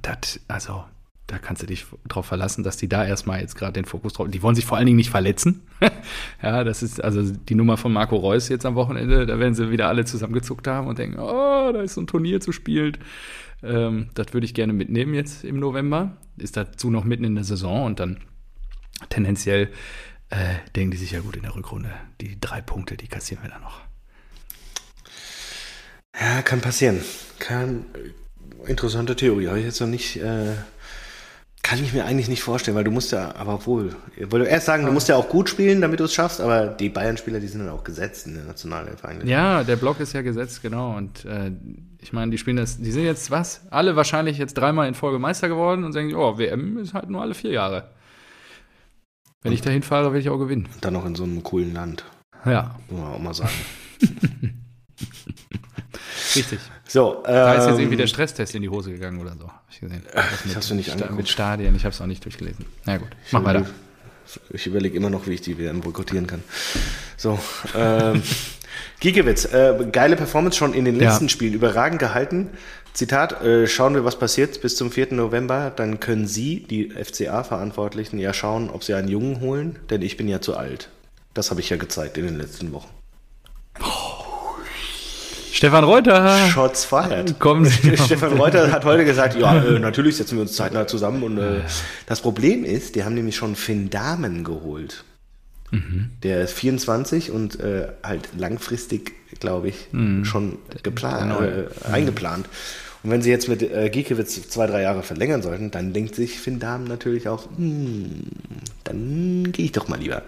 Das, 0.00 0.40
also, 0.48 0.84
da 1.32 1.38
kannst 1.38 1.62
du 1.62 1.66
dich 1.66 1.86
drauf 2.08 2.26
verlassen, 2.26 2.62
dass 2.62 2.76
die 2.76 2.88
da 2.88 3.06
erstmal 3.06 3.40
jetzt 3.40 3.56
gerade 3.56 3.72
den 3.72 3.86
Fokus 3.86 4.12
drauf. 4.12 4.28
Die 4.28 4.42
wollen 4.42 4.54
sich 4.54 4.66
vor 4.66 4.76
allen 4.76 4.84
Dingen 4.84 4.98
nicht 4.98 5.08
verletzen. 5.08 5.62
ja, 6.42 6.62
das 6.62 6.82
ist 6.82 7.02
also 7.02 7.22
die 7.22 7.54
Nummer 7.54 7.78
von 7.78 7.90
Marco 7.90 8.16
Reus 8.16 8.50
jetzt 8.50 8.66
am 8.66 8.74
Wochenende. 8.74 9.24
Da 9.24 9.38
werden 9.38 9.54
sie 9.54 9.70
wieder 9.70 9.88
alle 9.88 10.04
zusammengezuckt 10.04 10.66
haben 10.66 10.88
und 10.88 10.98
denken, 10.98 11.18
oh, 11.18 11.72
da 11.72 11.80
ist 11.80 11.94
so 11.94 12.02
ein 12.02 12.06
Turnier 12.06 12.40
zu 12.40 12.52
spielen. 12.52 12.98
Ähm, 13.62 14.10
das 14.12 14.34
würde 14.34 14.44
ich 14.44 14.52
gerne 14.52 14.74
mitnehmen 14.74 15.14
jetzt 15.14 15.42
im 15.42 15.58
November. 15.58 16.18
Ist 16.36 16.58
dazu 16.58 16.90
noch 16.90 17.04
mitten 17.04 17.24
in 17.24 17.34
der 17.34 17.44
Saison 17.44 17.84
und 17.84 17.98
dann 17.98 18.18
tendenziell 19.08 19.70
äh, 20.28 20.56
denken 20.76 20.90
die 20.90 20.98
sich 20.98 21.12
ja 21.12 21.20
gut 21.20 21.36
in 21.36 21.42
der 21.44 21.54
Rückrunde. 21.54 21.90
Die 22.20 22.38
drei 22.38 22.60
Punkte, 22.60 22.98
die 22.98 23.08
kassieren 23.08 23.42
wir 23.42 23.50
dann 23.50 23.62
noch. 23.62 23.80
Ja, 26.20 26.42
kann 26.42 26.60
passieren. 26.60 27.00
Kann, 27.38 27.86
äh, 27.94 28.70
interessante 28.70 29.16
Theorie. 29.16 29.48
Habe 29.48 29.60
ich 29.60 29.64
jetzt 29.64 29.80
noch 29.80 29.88
nicht, 29.88 30.18
äh, 30.18 30.52
kann 31.62 31.82
ich 31.82 31.92
mir 31.92 32.04
eigentlich 32.04 32.28
nicht 32.28 32.42
vorstellen, 32.42 32.76
weil 32.76 32.84
du 32.84 32.90
musst 32.90 33.12
ja, 33.12 33.34
aber 33.36 33.64
wohl, 33.66 33.94
ich 34.16 34.30
wollte 34.32 34.48
erst 34.48 34.66
sagen, 34.66 34.84
du 34.84 34.90
musst 34.92 35.08
ja 35.08 35.16
auch 35.16 35.28
gut 35.28 35.48
spielen, 35.48 35.80
damit 35.80 36.00
du 36.00 36.04
es 36.04 36.12
schaffst, 36.12 36.40
aber 36.40 36.66
die 36.66 36.88
Bayern-Spieler, 36.88 37.38
die 37.38 37.46
sind 37.46 37.60
dann 37.60 37.68
auch 37.70 37.84
gesetzt 37.84 38.26
in 38.26 38.34
der 38.34 38.44
Nationalelf 38.44 39.04
eigentlich. 39.04 39.30
Ja, 39.30 39.62
der 39.62 39.76
Block 39.76 40.00
ist 40.00 40.12
ja 40.12 40.22
gesetzt, 40.22 40.60
genau. 40.62 40.96
Und 40.96 41.24
äh, 41.24 41.52
ich 42.00 42.12
meine, 42.12 42.32
die 42.32 42.38
spielen 42.38 42.56
das, 42.56 42.78
die 42.78 42.90
sind 42.90 43.04
jetzt 43.04 43.30
was? 43.30 43.62
Alle 43.70 43.94
wahrscheinlich 43.94 44.38
jetzt 44.38 44.54
dreimal 44.54 44.88
in 44.88 44.94
Folge 44.94 45.20
Meister 45.20 45.48
geworden 45.48 45.84
und 45.84 45.92
sagen, 45.92 46.12
oh, 46.16 46.36
WM 46.36 46.78
ist 46.78 46.94
halt 46.94 47.08
nur 47.08 47.22
alle 47.22 47.34
vier 47.34 47.52
Jahre. 47.52 47.90
Wenn 49.42 49.52
ich 49.52 49.60
dahin 49.62 49.82
fahre, 49.82 50.12
will 50.12 50.20
ich 50.20 50.30
auch 50.30 50.38
gewinnen. 50.38 50.68
Und 50.74 50.84
dann 50.84 50.94
noch 50.94 51.04
in 51.06 51.14
so 51.14 51.24
einem 51.24 51.42
coolen 51.42 51.74
Land, 51.74 52.04
Ja, 52.44 52.76
muss 52.88 53.00
man 53.00 53.12
auch 53.12 53.18
mal 53.18 53.34
sagen. 53.34 53.50
richtig. 56.34 56.58
So, 56.92 57.22
Da 57.24 57.54
ist 57.54 57.64
jetzt 57.64 57.74
ähm, 57.76 57.80
irgendwie 57.80 57.96
der 57.96 58.06
Stresstest 58.06 58.54
in 58.54 58.60
die 58.60 58.68
Hose 58.68 58.92
gegangen 58.92 59.18
oder 59.18 59.34
so. 59.38 59.46
Hab 59.46 59.62
ich 59.70 59.80
gesehen. 59.80 60.02
ich 60.44 60.54
hab's 60.54 60.68
mir 60.68 60.76
nicht 60.76 60.86
Sta 60.88 60.92
angeguckt. 60.96 61.16
Mit 61.16 61.28
Stadien, 61.30 61.74
ich 61.74 61.84
habe 61.84 61.94
es 61.94 62.00
auch 62.02 62.06
nicht 62.06 62.22
durchgelesen. 62.22 62.66
Na 62.84 62.98
gut, 62.98 63.08
ich 63.24 63.32
mach 63.32 63.42
weiter. 63.44 63.64
Ich 64.50 64.66
überlege 64.66 64.94
immer 64.94 65.08
noch, 65.08 65.26
wie 65.26 65.32
ich 65.32 65.40
die 65.40 65.56
WM 65.58 65.80
boykottieren 65.80 66.26
kann. 66.26 66.44
So, 67.16 67.38
ähm, 67.74 68.22
Giekewitz, 69.00 69.46
äh, 69.46 69.86
geile 69.90 70.16
Performance 70.16 70.58
schon 70.58 70.74
in 70.74 70.84
den 70.84 71.00
Ja. 71.00 71.08
letzten 71.08 71.30
Spielen, 71.30 71.54
überragend 71.54 71.98
gehalten. 71.98 72.50
Zitat, 72.92 73.42
äh, 73.42 73.66
schauen 73.66 73.94
wir, 73.94 74.04
was 74.04 74.18
passiert 74.18 74.60
bis 74.60 74.76
zum 74.76 74.92
4. 74.92 75.14
November, 75.14 75.72
dann 75.74 75.98
können 75.98 76.26
Sie, 76.26 76.60
die 76.62 76.90
FCA-Verantwortlichen, 76.90 78.18
ja 78.18 78.34
schauen, 78.34 78.68
ob 78.68 78.84
Sie 78.84 78.92
einen 78.92 79.08
Jungen 79.08 79.40
holen, 79.40 79.78
denn 79.88 80.02
ich 80.02 80.18
bin 80.18 80.28
ja 80.28 80.42
zu 80.42 80.58
alt. 80.58 80.90
Das 81.32 81.50
habe 81.50 81.60
ich 81.60 81.70
ja 81.70 81.78
gezeigt 81.78 82.18
in 82.18 82.26
den 82.26 82.36
letzten 82.36 82.70
Wochen. 82.72 82.90
Stefan 85.52 85.84
Reuter. 85.84 86.48
Shots 86.48 86.84
fired. 86.84 87.38
Kommen 87.38 87.66
Sie. 87.66 87.96
Stefan 88.04 88.32
Reuter 88.32 88.72
hat 88.72 88.84
heute 88.84 89.04
gesagt, 89.04 89.36
ja, 89.36 89.62
äh, 89.62 89.78
natürlich 89.78 90.16
setzen 90.16 90.36
wir 90.36 90.42
uns 90.42 90.54
zeitnah 90.54 90.86
zusammen. 90.86 91.22
Und 91.22 91.38
äh, 91.38 91.60
das 92.06 92.20
Problem 92.20 92.64
ist, 92.64 92.94
die 92.94 93.04
haben 93.04 93.14
nämlich 93.14 93.36
schon 93.36 93.54
Finn 93.54 93.90
Dahmen 93.90 94.44
geholt. 94.44 95.04
Der 96.22 96.42
ist 96.42 96.52
24 96.52 97.30
und 97.30 97.58
äh, 97.58 97.88
halt 98.02 98.28
langfristig, 98.36 99.12
glaube 99.40 99.68
ich, 99.68 99.88
schon 100.22 100.58
geplant, 100.82 101.40
äh, 101.40 101.88
eingeplant. 101.90 102.46
Und 103.02 103.10
wenn 103.10 103.22
sie 103.22 103.30
jetzt 103.30 103.48
mit 103.48 103.62
äh, 103.62 103.90
Giekewitz 103.90 104.48
zwei, 104.48 104.66
drei 104.66 104.82
Jahre 104.82 105.02
verlängern 105.02 105.42
sollten, 105.42 105.70
dann 105.70 105.92
denkt 105.92 106.14
sich 106.14 106.38
Finn 106.38 106.60
Dahmen 106.60 106.84
natürlich 106.84 107.26
auch, 107.28 107.48
hm, 107.56 108.22
dann 108.84 109.50
gehe 109.50 109.64
ich 109.64 109.72
doch 109.72 109.88
mal 109.88 109.98
lieber. 109.98 110.22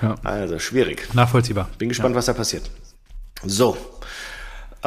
Ja. 0.00 0.14
Also 0.22 0.58
schwierig. 0.58 1.12
Nachvollziehbar. 1.14 1.68
Bin 1.78 1.88
gespannt, 1.88 2.14
was 2.14 2.26
da 2.26 2.32
passiert. 2.32 2.70
So. 3.44 3.76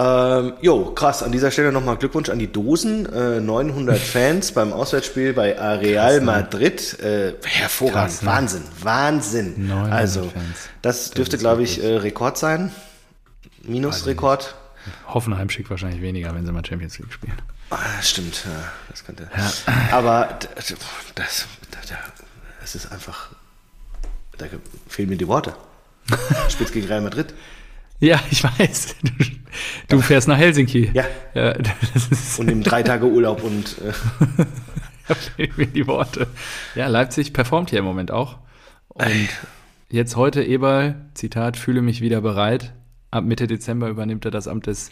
Ähm, 0.01 0.53
jo, 0.61 0.91
krass. 0.91 1.23
An 1.23 1.31
dieser 1.31 1.51
Stelle 1.51 1.71
nochmal 1.71 1.97
Glückwunsch 1.97 2.29
an 2.29 2.39
die 2.39 2.51
Dosen. 2.51 3.05
Äh, 3.11 3.41
900 3.41 3.97
Fans 3.99 4.51
beim 4.53 4.71
Auswärtsspiel 4.71 5.33
bei 5.33 5.51
Real 5.53 6.21
Madrid. 6.21 6.97
Äh, 6.99 7.33
hervorragend. 7.43 7.93
Krass, 8.11 8.21
ne? 8.21 8.27
Wahnsinn. 8.29 8.63
Wahnsinn. 8.81 9.67
900 9.67 9.93
Also, 9.93 10.21
Fans. 10.23 10.69
das 10.81 11.11
dürfte, 11.11 11.37
glaube 11.37 11.63
ich, 11.63 11.83
äh, 11.83 11.97
Rekord 11.97 12.37
sein. 12.37 12.71
Minusrekord. 13.63 14.55
Hoffenheim 15.07 15.49
schickt 15.49 15.69
wahrscheinlich 15.69 16.01
weniger, 16.01 16.33
wenn 16.33 16.45
sie 16.45 16.51
mal 16.51 16.65
Champions 16.65 16.97
League 16.99 17.11
spielen. 17.11 17.33
Ah, 17.69 17.77
stimmt. 18.01 18.45
Ja, 18.45 18.51
das 18.89 19.03
könnte. 19.05 19.27
Aber 19.91 20.25
d- 20.41 20.47
d- 20.47 20.75
das, 21.15 21.45
das, 21.71 21.93
das 22.61 22.75
ist 22.75 22.91
einfach. 22.91 23.29
Da 24.37 24.45
fehlen 24.87 25.09
mir 25.09 25.17
die 25.17 25.27
Worte. 25.27 25.53
Spielt 26.49 26.71
gegen 26.71 26.87
Real 26.87 27.01
Madrid. 27.01 27.33
Ja, 27.99 28.19
ich 28.31 28.43
weiß. 28.43 28.95
Du, 29.03 29.95
du 29.97 30.01
fährst 30.01 30.27
nach 30.27 30.37
Helsinki. 30.37 30.91
Ja. 30.93 31.05
ja 31.33 31.53
Und 32.37 32.45
nehmen 32.45 32.63
drei 32.63 32.83
Tage 32.83 33.05
Urlaub 33.05 33.43
und. 33.43 33.77
Äh, 33.79 35.47
mir 35.57 35.67
die 35.67 35.87
Worte. 35.87 36.27
Ja, 36.75 36.87
Leipzig 36.87 37.33
performt 37.33 37.71
hier 37.71 37.79
im 37.79 37.85
Moment 37.85 38.11
auch. 38.11 38.37
Und 38.89 39.29
jetzt 39.89 40.15
heute 40.15 40.43
Eberl, 40.43 41.09
Zitat, 41.13 41.57
fühle 41.57 41.81
mich 41.81 42.01
wieder 42.01 42.21
bereit. 42.21 42.73
Ab 43.11 43.25
Mitte 43.25 43.47
Dezember 43.47 43.89
übernimmt 43.89 44.25
er 44.25 44.31
das 44.31 44.47
Amt 44.47 44.67
des 44.67 44.91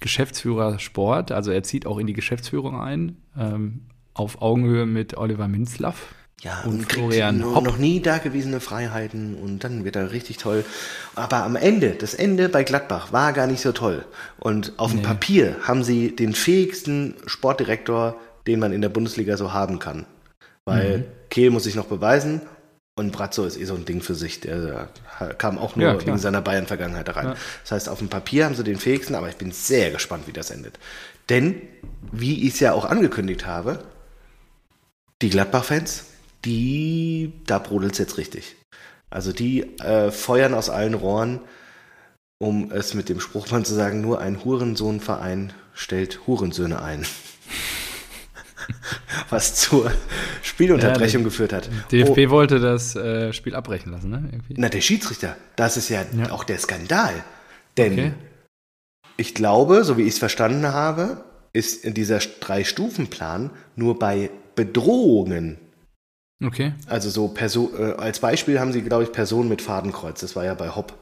Geschäftsführers 0.00 0.82
Sport. 0.82 1.32
Also 1.32 1.52
er 1.52 1.62
zieht 1.62 1.86
auch 1.86 1.98
in 1.98 2.06
die 2.06 2.12
Geschäftsführung 2.12 2.78
ein, 2.78 3.16
ähm, 3.38 3.82
auf 4.14 4.42
Augenhöhe 4.42 4.86
mit 4.86 5.16
Oliver 5.16 5.48
Minzlaff. 5.48 6.14
Ja, 6.42 6.60
Und 6.64 6.72
und, 6.72 6.88
kriegt 6.88 7.00
Florian 7.00 7.42
Hopp. 7.44 7.64
noch 7.64 7.78
nie 7.78 8.00
dagewesene 8.00 8.60
Freiheiten 8.60 9.34
und 9.36 9.64
dann 9.64 9.84
wird 9.84 9.96
er 9.96 10.12
richtig 10.12 10.36
toll. 10.36 10.64
Aber 11.14 11.38
am 11.44 11.56
Ende, 11.56 11.90
das 11.92 12.12
Ende 12.14 12.48
bei 12.50 12.62
Gladbach 12.62 13.10
war 13.12 13.32
gar 13.32 13.46
nicht 13.46 13.62
so 13.62 13.72
toll. 13.72 14.04
Und 14.38 14.74
auf 14.78 14.90
dem 14.92 15.02
Papier 15.02 15.56
haben 15.62 15.82
sie 15.82 16.14
den 16.14 16.34
fähigsten 16.34 17.14
Sportdirektor, 17.26 18.16
den 18.46 18.60
man 18.60 18.72
in 18.72 18.82
der 18.82 18.90
Bundesliga 18.90 19.36
so 19.38 19.52
haben 19.54 19.78
kann. 19.78 20.04
Weil 20.66 20.98
Mhm. 20.98 21.04
Kehl 21.30 21.50
muss 21.50 21.64
sich 21.64 21.74
noch 21.74 21.86
beweisen 21.86 22.42
und 22.96 23.12
Brazzo 23.12 23.44
ist 23.46 23.56
eh 23.58 23.64
so 23.64 23.74
ein 23.74 23.84
Ding 23.86 24.02
für 24.02 24.14
sich. 24.14 24.40
Der 24.40 24.88
kam 25.38 25.56
auch 25.58 25.74
nur 25.74 25.86
Ja, 25.86 26.00
wegen 26.00 26.18
seiner 26.18 26.42
Bayern-Vergangenheit 26.42 27.08
da 27.08 27.12
rein. 27.12 27.26
Ja. 27.28 27.36
Das 27.62 27.72
heißt, 27.72 27.88
auf 27.88 27.98
dem 27.98 28.08
Papier 28.08 28.44
haben 28.44 28.54
sie 28.54 28.62
den 28.62 28.78
fähigsten, 28.78 29.14
aber 29.14 29.28
ich 29.30 29.36
bin 29.36 29.52
sehr 29.52 29.90
gespannt, 29.90 30.24
wie 30.26 30.32
das 30.32 30.50
endet. 30.50 30.78
Denn, 31.30 31.60
wie 32.12 32.46
ich 32.46 32.54
es 32.54 32.60
ja 32.60 32.72
auch 32.74 32.84
angekündigt 32.84 33.46
habe, 33.46 33.82
die 35.22 35.30
Gladbach-Fans, 35.30 36.04
die, 36.46 37.32
da 37.46 37.58
brodelt 37.58 37.92
es 37.92 37.98
jetzt 37.98 38.18
richtig. 38.18 38.56
Also 39.10 39.32
die 39.32 39.78
äh, 39.80 40.10
feuern 40.10 40.54
aus 40.54 40.70
allen 40.70 40.94
Rohren, 40.94 41.40
um 42.38 42.70
es 42.70 42.94
mit 42.94 43.08
dem 43.08 43.20
Spruchmann 43.20 43.64
zu 43.64 43.74
sagen, 43.74 44.00
nur 44.00 44.20
ein 44.20 44.44
Hurensohnverein 44.44 45.52
stellt 45.74 46.26
Hurensöhne 46.26 46.82
ein. 46.82 47.04
Was 49.30 49.54
zur 49.54 49.92
Spielunterbrechung 50.42 51.22
Ja, 51.22 51.28
geführt 51.28 51.52
hat. 51.52 51.68
DFB 51.92 52.18
Oh, 52.26 52.30
wollte 52.30 52.58
das 52.60 52.96
äh, 52.96 53.32
Spiel 53.32 53.54
abbrechen 53.54 53.92
lassen, 53.92 54.10
ne? 54.10 54.28
Irgendwie. 54.32 54.54
na, 54.56 54.68
der 54.68 54.80
Schiedsrichter, 54.80 55.36
das 55.56 55.76
ist 55.76 55.88
ja, 55.88 56.04
Ja. 56.16 56.30
auch 56.32 56.44
der 56.44 56.58
Skandal. 56.58 57.12
Denn 57.76 57.92
Okay. 57.92 58.12
ich 59.16 59.34
glaube, 59.34 59.84
so 59.84 59.96
wie 59.98 60.02
ich 60.02 60.14
es 60.14 60.18
verstanden 60.18 60.66
habe, 60.66 61.24
ist 61.52 61.84
dieser 61.96 62.18
Drei-Stufen-Plan 62.18 63.50
nur 63.76 63.98
bei 63.98 64.30
Bedrohungen 64.56 65.58
Okay. 66.42 66.74
Also 66.86 67.08
so 67.10 67.28
Perso 67.28 67.72
äh, 67.78 67.92
als 67.94 68.20
Beispiel 68.20 68.60
haben 68.60 68.72
sie, 68.72 68.82
glaube 68.82 69.04
ich, 69.04 69.12
Personen 69.12 69.48
mit 69.48 69.62
Fadenkreuz. 69.62 70.20
Das 70.20 70.36
war 70.36 70.44
ja 70.44 70.54
bei 70.54 70.74
Hopp. 70.74 70.94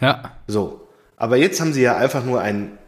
Ja. 0.00 0.36
So. 0.46 0.88
Aber 1.16 1.36
jetzt 1.36 1.60
haben 1.60 1.72
sie 1.72 1.82
ja 1.82 1.96
einfach 1.96 2.24
nur 2.24 2.40
ein 2.40 2.78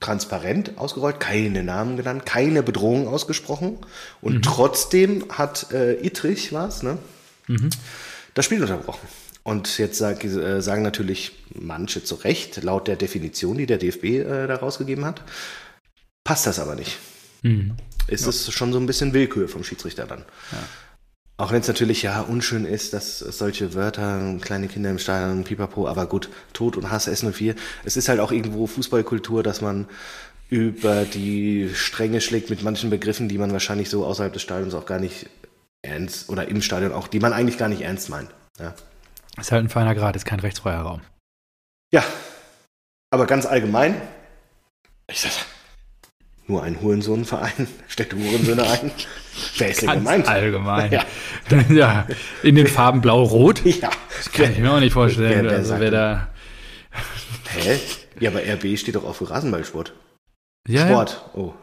Transparent 0.00 0.78
ausgerollt, 0.78 1.20
keine 1.20 1.62
Namen 1.62 1.96
genannt, 1.96 2.26
keine 2.26 2.62
Bedrohung 2.62 3.06
ausgesprochen. 3.08 3.78
Und 4.20 4.44
trotzdem 4.44 5.24
hat 5.30 5.72
äh, 5.72 5.94
Ittrich 6.04 6.52
was, 6.52 6.82
ne? 6.82 6.98
Das 8.34 8.44
Spiel 8.44 8.60
unterbrochen. 8.60 9.06
Und 9.44 9.78
jetzt 9.78 9.98
sag, 9.98 10.24
äh, 10.24 10.60
sagen 10.60 10.82
natürlich 10.82 11.32
manche 11.54 12.04
zu 12.04 12.16
Recht, 12.16 12.62
laut 12.62 12.88
der 12.88 12.96
Definition, 12.96 13.58
die 13.58 13.66
der 13.66 13.78
DFB 13.78 14.04
äh, 14.04 14.46
da 14.46 14.56
rausgegeben 14.56 15.04
hat, 15.04 15.22
passt 16.24 16.46
das 16.46 16.58
aber 16.58 16.74
nicht. 16.74 16.98
Mhm. 17.42 17.76
Ist 18.08 18.26
es 18.26 18.52
schon 18.52 18.72
so 18.72 18.78
ein 18.78 18.86
bisschen 18.86 19.12
Willkür 19.12 19.48
vom 19.48 19.64
Schiedsrichter 19.64 20.06
dann. 20.06 20.24
Auch 21.38 21.50
wenn 21.50 21.60
es 21.60 21.68
natürlich 21.68 22.02
ja 22.02 22.20
unschön 22.20 22.64
ist, 22.64 22.92
dass 22.92 23.18
solche 23.18 23.74
Wörter, 23.74 24.36
kleine 24.40 24.68
Kinder 24.68 24.90
im 24.90 24.98
Stadion, 24.98 25.44
pipapo, 25.44 25.88
aber 25.88 26.06
gut, 26.06 26.28
Tod 26.52 26.76
und 26.76 26.90
Hass 26.90 27.08
S04. 27.08 27.56
Es 27.84 27.96
ist 27.96 28.08
halt 28.08 28.20
auch 28.20 28.30
irgendwo 28.32 28.66
Fußballkultur, 28.66 29.42
dass 29.42 29.60
man 29.60 29.88
über 30.50 31.04
die 31.04 31.70
Stränge 31.74 32.20
schlägt 32.20 32.50
mit 32.50 32.62
manchen 32.62 32.90
Begriffen, 32.90 33.28
die 33.28 33.38
man 33.38 33.52
wahrscheinlich 33.52 33.88
so 33.88 34.04
außerhalb 34.04 34.32
des 34.32 34.42
Stadions 34.42 34.74
auch 34.74 34.84
gar 34.86 34.98
nicht 34.98 35.26
ernst, 35.80 36.28
oder 36.28 36.46
im 36.48 36.60
Stadion 36.62 36.92
auch, 36.92 37.08
die 37.08 37.20
man 37.20 37.32
eigentlich 37.32 37.58
gar 37.58 37.68
nicht 37.68 37.80
ernst 37.80 38.10
meint. 38.10 38.30
Ja, 38.60 38.74
Ist 39.40 39.50
halt 39.50 39.64
ein 39.64 39.70
feiner 39.70 39.94
Grad, 39.94 40.14
ist 40.14 40.26
kein 40.26 40.40
rechtsfreier 40.40 40.82
Raum. 40.82 41.00
ja. 41.92 42.04
aber 43.10 43.26
ganz 43.26 43.46
allgemein, 43.46 44.00
ich 45.10 45.20
sag, 45.22 45.32
nur 46.52 46.62
ein 46.62 46.80
Hurensohnverein 46.80 47.66
stellt 47.88 48.12
Hurensöhne 48.14 48.62
ein. 48.62 48.90
Wer 49.58 49.70
ist 49.70 49.82
denn 49.82 49.90
gemeint? 49.90 50.28
allgemein. 50.28 50.92
Ja. 51.50 51.64
Ja. 51.70 52.06
in 52.42 52.54
den 52.54 52.66
Farben 52.66 53.00
blau-rot. 53.00 53.64
Ja. 53.64 53.90
Kann 54.32 54.52
ich 54.52 54.58
mir 54.58 54.70
auch 54.72 54.80
nicht 54.80 54.92
vorstellen. 54.92 55.44
Wer- 55.44 55.50
wer 55.50 55.58
also 55.58 55.80
wer 55.80 55.90
da. 55.90 56.28
Hä? 57.48 57.78
Ja, 58.20 58.30
aber 58.30 58.40
RB 58.40 58.78
steht 58.78 58.94
doch 58.94 59.04
auch 59.04 59.14
für 59.14 59.28
Rasenballsport. 59.30 59.92
Ja, 60.68 60.86
Sport. 60.86 61.24
Oh. 61.34 61.54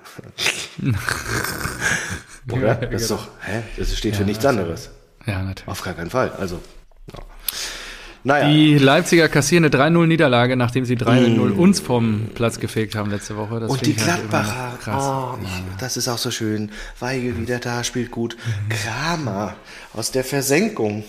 Ja, 2.47 2.55
Oder? 2.55 2.67
ja, 2.67 2.75
Das 2.75 3.01
ist 3.03 3.07
genau. 3.09 3.21
doch, 3.21 3.27
hä? 3.47 3.61
Das 3.77 3.97
steht 3.97 4.15
für 4.15 4.23
nichts 4.23 4.43
das- 4.43 4.49
anderes. 4.49 4.89
Ja, 5.25 5.41
natürlich. 5.43 5.67
Auf 5.67 5.81
gar 5.83 5.93
keinen 5.93 6.09
Fall. 6.09 6.31
Also, 6.31 6.59
ja. 7.13 7.19
Naja. 8.23 8.49
Die 8.49 8.77
Leipziger 8.77 9.29
kassieren 9.29 9.65
eine 9.65 9.73
3-0-Niederlage, 9.75 10.55
nachdem 10.55 10.85
sie 10.85 10.95
3-0 10.95 11.51
uns 11.51 11.79
vom 11.79 12.27
Platz 12.35 12.59
gefegt 12.59 12.95
haben 12.95 13.09
letzte 13.11 13.37
Woche. 13.37 13.59
Das 13.59 13.69
Mm. 13.69 13.73
Und 13.73 13.85
die 13.85 13.95
halt 13.95 14.03
Gladbacher, 14.29 14.77
krass. 14.81 15.03
oh, 15.05 15.37
ich, 15.43 15.49
das 15.79 15.95
ist 15.97 16.07
auch 16.07 16.17
so 16.17 16.31
schön. 16.31 16.71
Weigel 16.99 17.37
wieder 17.37 17.59
da, 17.59 17.83
spielt 17.83 18.11
gut. 18.11 18.35
Kramer 18.69 19.55
aus 19.93 20.11
der 20.11 20.23
Versenkung 20.23 21.03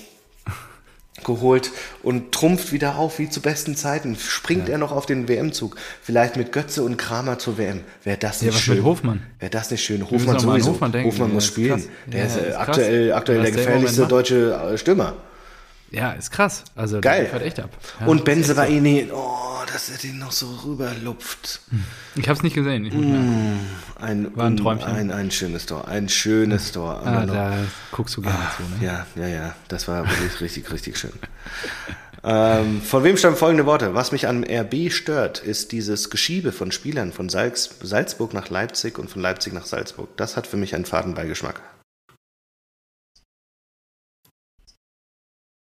geholt 1.24 1.70
und 2.02 2.32
trumpft 2.32 2.72
wieder 2.72 2.96
auf 2.96 3.18
wie 3.18 3.28
zu 3.28 3.40
besten 3.42 3.76
Zeiten. 3.76 4.16
Springt 4.16 4.68
er 4.68 4.78
noch 4.78 4.92
auf 4.92 5.04
den 5.06 5.28
WM-Zug. 5.28 5.76
Vielleicht 6.00 6.36
mit 6.36 6.52
Götze 6.52 6.82
und 6.82 6.96
Kramer 6.96 7.38
zur 7.38 7.58
WM. 7.58 7.80
Wäre 8.04 8.16
das 8.16 8.40
nicht 8.40 8.54
was 8.54 8.60
schön? 8.60 8.84
Hofmann? 8.84 9.22
Wäre 9.38 9.50
das 9.50 9.70
nicht 9.70 9.84
schön? 9.84 10.08
Hofmann 10.10 10.38
sowieso. 10.38 10.70
Hofmann. 10.70 10.92
Ja, 10.92 11.26
muss 11.26 11.46
spielen. 11.46 11.72
krass. 11.80 11.88
Der 12.06 12.20
Ja, 12.20 12.26
ist, 12.26 12.36
äh, 12.36 12.48
ist 12.50 12.56
aktuell, 12.56 13.12
aktuell 13.12 13.42
der 13.42 13.50
gefährlichste 13.50 14.06
deutsche 14.06 14.54
äh, 14.72 14.78
Stürmer. 14.78 15.14
Ja, 15.90 16.12
ist 16.12 16.30
krass. 16.30 16.64
Also, 16.76 17.00
Geil. 17.00 17.22
der 17.22 17.30
fährt 17.30 17.42
echt 17.42 17.60
ab. 17.60 17.70
Ja, 18.00 18.06
und 18.06 18.18
ist 18.18 18.24
Benze 18.24 18.56
echt 18.62 19.08
so. 19.08 19.14
Oh, 19.14 19.40
dass 19.72 19.90
er 19.90 19.98
den 19.98 20.18
noch 20.18 20.32
so 20.32 20.46
rüberlupft. 20.64 21.60
Ich 22.14 22.28
habe 22.28 22.36
es 22.36 22.42
nicht 22.42 22.54
gesehen. 22.54 22.84
Mm. 22.84 23.58
Ein, 24.00 24.36
War 24.36 24.46
ein 24.46 24.56
Träumchen. 24.56 24.88
Ein, 24.88 25.10
ein 25.10 25.30
schönes 25.30 25.66
Tor. 25.66 25.88
Ein 25.88 26.08
schönes 26.08 26.72
Tor. 26.72 27.02
Ah, 27.04 27.26
da 27.26 27.54
guckst 27.90 28.16
du 28.16 28.22
gerne 28.22 28.38
zu. 28.56 28.62
Ne? 28.62 28.86
ja, 28.86 29.06
ja, 29.16 29.28
ja. 29.28 29.54
Das 29.68 29.88
war 29.88 30.08
wirklich 30.08 30.40
richtig, 30.40 30.70
richtig 30.72 30.96
schön. 30.96 31.12
ähm, 32.24 32.82
von 32.82 33.04
wem 33.04 33.16
stammen 33.16 33.36
folgende 33.36 33.66
Worte? 33.66 33.94
Was 33.94 34.12
mich 34.12 34.28
an 34.28 34.44
RB 34.44 34.92
stört, 34.92 35.40
ist 35.40 35.72
dieses 35.72 36.08
Geschiebe 36.08 36.52
von 36.52 36.72
Spielern 36.72 37.12
von 37.12 37.28
Salz, 37.28 37.70
Salzburg 37.82 38.32
nach 38.32 38.48
Leipzig 38.48 38.98
und 38.98 39.10
von 39.10 39.22
Leipzig 39.22 39.52
nach 39.52 39.66
Salzburg. 39.66 40.16
Das 40.16 40.36
hat 40.36 40.46
für 40.46 40.56
mich 40.56 40.74
einen 40.74 40.84
Fadenbeigeschmack. 40.84 41.60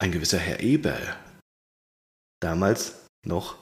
Ein 0.03 0.11
gewisser 0.11 0.37
Herr 0.37 0.59
Eberl. 0.59 1.15
Damals 2.41 3.05
noch 3.25 3.55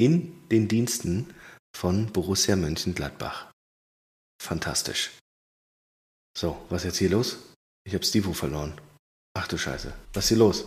in 0.00 0.32
den 0.52 0.68
Diensten 0.68 1.34
von 1.76 2.06
Borussia 2.12 2.54
Mönchengladbach. 2.54 3.46
Fantastisch. 4.40 5.10
So, 6.38 6.64
was 6.68 6.82
ist 6.82 6.90
jetzt 6.92 6.98
hier 6.98 7.10
los? 7.10 7.38
Ich 7.84 7.92
habe 7.94 8.04
Stivo 8.04 8.32
verloren. 8.32 8.74
Ach 9.36 9.48
du 9.48 9.58
Scheiße. 9.58 9.92
Was 10.14 10.26
ist 10.26 10.28
hier 10.28 10.38
los? 10.38 10.64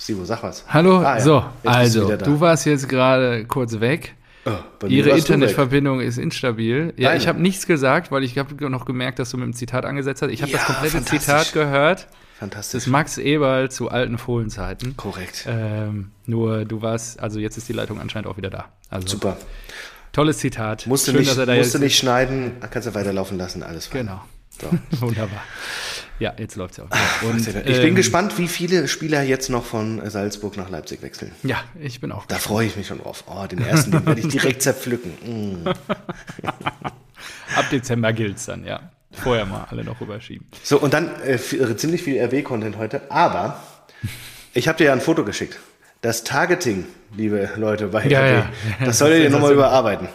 Stivo, 0.00 0.24
sag 0.24 0.42
was. 0.42 0.64
Hallo, 0.66 1.00
Ah, 1.00 1.18
ja. 1.18 1.20
so, 1.20 1.40
du 1.62 1.68
also, 1.68 2.08
da. 2.08 2.16
du 2.16 2.40
warst 2.40 2.64
jetzt 2.64 2.88
gerade 2.88 3.44
kurz 3.44 3.78
weg. 3.80 4.14
Oh, 4.46 4.86
Ihre 4.86 5.10
du. 5.10 5.16
Internetverbindung 5.16 6.00
ist 6.00 6.16
instabil. 6.16 6.94
Ja, 6.96 7.10
Deine. 7.10 7.20
ich 7.20 7.28
habe 7.28 7.38
nichts 7.42 7.66
gesagt, 7.66 8.10
weil 8.10 8.24
ich 8.24 8.38
habe 8.38 8.70
noch 8.70 8.86
gemerkt, 8.86 9.18
dass 9.18 9.28
du 9.28 9.36
mit 9.36 9.44
dem 9.44 9.52
Zitat 9.52 9.84
angesetzt 9.84 10.22
hast. 10.22 10.30
Ich 10.30 10.40
habe 10.40 10.52
Ja, 10.52 10.56
das 10.56 10.66
komplette. 10.68 11.04
Zitat 11.04 11.52
gehört. 11.52 12.08
Das 12.38 12.50
Fantastisch. 12.50 12.82
ist 12.84 12.86
Max 12.86 13.18
Eberl 13.18 13.68
zu 13.68 13.88
alten 13.88 14.16
Fohlenzeiten. 14.16 14.96
Korrekt. 14.96 15.44
Ähm, 15.48 16.12
nur 16.24 16.64
du 16.64 16.82
warst, 16.82 17.18
also 17.18 17.40
jetzt 17.40 17.58
ist 17.58 17.68
die 17.68 17.72
Leitung 17.72 18.00
anscheinend 18.00 18.28
auch 18.28 18.36
wieder 18.36 18.48
da. 18.48 18.66
Also 18.90 19.08
Super. 19.08 19.36
tolles 20.12 20.38
Zitat. 20.38 20.86
Musste 20.86 21.10
Schön, 21.10 21.20
nicht, 21.20 21.32
dass 21.32 21.38
er 21.38 21.46
da 21.46 21.56
musste 21.56 21.80
nicht 21.80 21.98
schneiden, 21.98 22.52
kannst 22.70 22.86
du 22.86 22.94
weiterlaufen 22.94 23.38
lassen, 23.38 23.64
alles 23.64 23.86
fein. 23.86 24.06
Genau. 24.06 24.22
So. 24.60 24.68
Wunderbar. 25.00 25.42
Ja, 26.20 26.32
jetzt 26.38 26.54
läuft's 26.54 26.76
ja 26.76 26.84
auch. 26.84 27.22
Und, 27.28 27.44
ich 27.44 27.52
bin 27.52 27.66
ähm, 27.66 27.94
gespannt, 27.96 28.38
wie 28.38 28.46
viele 28.46 28.86
Spieler 28.86 29.22
jetzt 29.22 29.50
noch 29.50 29.64
von 29.64 30.08
Salzburg 30.08 30.56
nach 30.56 30.70
Leipzig 30.70 31.02
wechseln. 31.02 31.32
Ja, 31.42 31.64
ich 31.80 32.00
bin 32.00 32.12
auch. 32.12 32.26
Da 32.26 32.36
freue 32.36 32.68
ich 32.68 32.76
mich 32.76 32.86
schon 32.86 32.98
drauf. 32.98 33.24
Oh, 33.26 33.46
den 33.46 33.58
ersten, 33.60 33.90
den 33.90 34.06
werde 34.06 34.20
ich 34.20 34.28
direkt 34.28 34.62
zerpflücken. 34.62 35.64
Mm. 35.64 35.68
Ab 37.56 37.70
Dezember 37.72 38.12
gilt's 38.12 38.46
dann, 38.46 38.64
ja. 38.64 38.92
Vorher 39.12 39.46
mal 39.46 39.66
alle 39.70 39.84
noch 39.84 40.00
rüberschieben. 40.00 40.46
So, 40.62 40.78
und 40.78 40.92
dann 40.94 41.10
äh, 41.22 41.34
äh, 41.34 41.76
ziemlich 41.76 42.02
viel 42.02 42.18
RW-Content 42.20 42.76
heute. 42.76 43.02
Aber 43.10 43.60
ich 44.54 44.68
habe 44.68 44.78
dir 44.78 44.84
ja 44.84 44.92
ein 44.92 45.00
Foto 45.00 45.24
geschickt. 45.24 45.58
Das 46.02 46.24
Targeting, 46.24 46.86
liebe 47.16 47.50
Leute 47.56 47.88
bei 47.88 48.04
Ja, 48.06 48.20
RW, 48.20 48.32
ja. 48.34 48.46
das 48.84 48.98
solltet 48.98 49.22
ihr 49.24 49.30
nochmal 49.30 49.52
überarbeiten. 49.52 50.08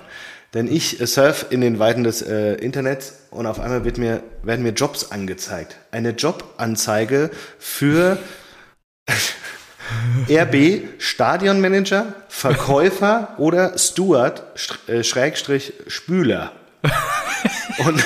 Denn 0.54 0.72
ich 0.72 1.02
äh, 1.02 1.08
surf 1.08 1.48
in 1.50 1.62
den 1.62 1.80
Weiten 1.80 2.04
des 2.04 2.22
äh, 2.22 2.54
Internets 2.56 3.16
und 3.32 3.48
auf 3.48 3.60
einmal 3.60 3.84
wird 3.84 3.98
mir, 3.98 4.22
werden 4.44 4.62
mir 4.62 4.70
Jobs 4.74 5.12
angezeigt. 5.12 5.78
Eine 5.92 6.12
Jobanzeige 6.12 7.32
für 7.58 8.20
RB 10.30 10.84
Stadionmanager, 11.00 12.14
Verkäufer 12.30 13.34
oder 13.38 13.78
Steward, 13.78 14.44
St- 14.58 14.90
äh, 14.90 15.04
Schrägstrich 15.04 15.74
Spüler. 15.88 16.52
Und 17.80 18.04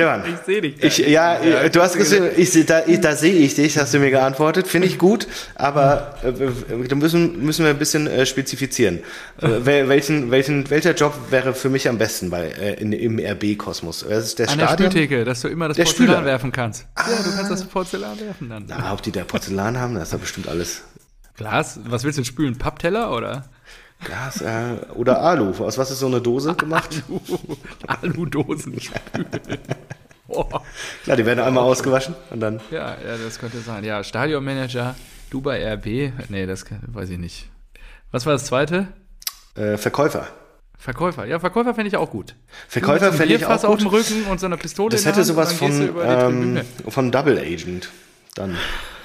Stefan, 0.00 0.22
Ich 0.34 0.46
sehe 0.46 0.60
dich. 0.62 0.82
ich, 0.82 0.98
ja, 1.08 1.42
Ja, 1.42 1.68
du 1.68 1.80
hast 1.82 1.96
gesehen, 1.96 2.28
ich, 2.36 2.66
da, 2.66 2.82
ich, 2.86 3.00
da 3.00 3.14
sehe 3.16 3.34
ich 3.34 3.54
dich, 3.54 3.78
hast 3.78 3.92
du 3.94 3.98
mir 3.98 4.10
geantwortet. 4.10 4.66
Finde 4.68 4.86
ich 4.88 4.98
gut, 4.98 5.26
aber 5.54 6.16
äh, 6.22 6.28
äh, 6.28 6.88
da 6.88 6.94
müssen, 6.96 7.44
müssen 7.44 7.64
wir 7.64 7.70
ein 7.70 7.78
bisschen 7.78 8.06
äh, 8.06 8.24
spezifizieren. 8.26 9.00
Äh, 9.40 9.46
wel- 9.64 9.88
welchen, 9.88 10.30
welchen, 10.30 10.68
welcher 10.70 10.94
Job 10.94 11.14
wäre 11.30 11.54
für 11.54 11.68
mich 11.68 11.88
am 11.88 11.98
besten 11.98 12.30
bei, 12.30 12.46
äh, 12.48 12.80
in, 12.80 12.92
im 12.92 13.18
RB-Kosmos? 13.18 14.06
Das 14.08 14.24
ist 14.24 14.38
der 14.38 14.48
An 14.48 14.58
der 14.58 14.66
Stadion? 14.66 14.90
Spültheke, 14.90 15.24
dass 15.24 15.40
du 15.42 15.48
immer 15.48 15.68
das 15.68 15.76
Der 15.76 15.84
Porzellan 15.84 16.08
Spüler. 16.14 16.24
werfen 16.24 16.52
kannst. 16.52 16.86
Ja, 16.96 17.04
du 17.22 17.30
kannst 17.36 17.50
das 17.50 17.64
Porzellan 17.64 18.18
werfen 18.20 18.48
dann. 18.48 18.64
Na, 18.68 18.92
ob 18.92 19.02
die 19.02 19.12
da 19.12 19.24
Porzellan 19.24 19.78
haben, 19.78 19.94
das 19.94 20.04
ist 20.04 20.12
da 20.12 20.16
bestimmt 20.16 20.48
alles 20.48 20.82
Glas, 21.36 21.80
was 21.84 22.04
willst 22.04 22.18
du 22.18 22.22
denn 22.22 22.26
spülen? 22.26 22.58
Pappteller 22.58 23.12
oder? 23.16 23.44
Glas 24.04 24.40
äh, 24.40 24.76
oder 24.94 25.20
Alu. 25.20 25.52
Aus 25.62 25.78
was 25.78 25.90
ist 25.90 25.98
so 26.00 26.06
eine 26.06 26.20
Dose 26.20 26.54
gemacht? 26.54 27.02
Aludosen. 27.86 28.80
Boah. 30.26 30.62
Klar, 31.04 31.16
die 31.16 31.26
werden 31.26 31.40
einmal 31.40 31.64
ausgewaschen 31.64 32.14
und 32.30 32.40
dann. 32.40 32.60
Ja, 32.70 32.96
ja, 33.04 33.16
das 33.22 33.38
könnte 33.38 33.58
sein. 33.60 33.84
Ja, 33.84 34.02
Stadionmanager, 34.02 34.94
du 35.30 35.40
bei 35.40 35.74
RB. 35.74 36.12
Nee, 36.28 36.46
das 36.46 36.64
kann, 36.64 36.80
weiß 36.86 37.10
ich 37.10 37.18
nicht. 37.18 37.50
Was 38.10 38.26
war 38.26 38.32
das 38.32 38.44
zweite? 38.46 38.88
Äh, 39.54 39.76
Verkäufer. 39.76 40.28
Verkäufer. 40.78 41.26
Ja, 41.26 41.38
Verkäufer 41.38 41.74
fände 41.74 41.88
ich 41.88 41.96
auch 41.96 42.10
gut. 42.10 42.34
Verkäufer 42.66 43.12
fände 43.12 43.34
ich 43.34 43.44
auch 43.44 43.64
auf 43.64 43.78
dem 43.78 43.90
gut. 43.90 44.00
Rücken 44.00 44.24
und 44.30 44.40
so 44.40 44.46
einer 44.46 44.56
Pistole 44.56 44.90
Das 44.90 45.04
hätte 45.04 45.24
sowas 45.24 45.52
von, 45.52 45.90
ähm, 46.02 46.60
von 46.88 47.12
Double 47.12 47.38
Agent. 47.38 47.90
Dann 48.34 48.56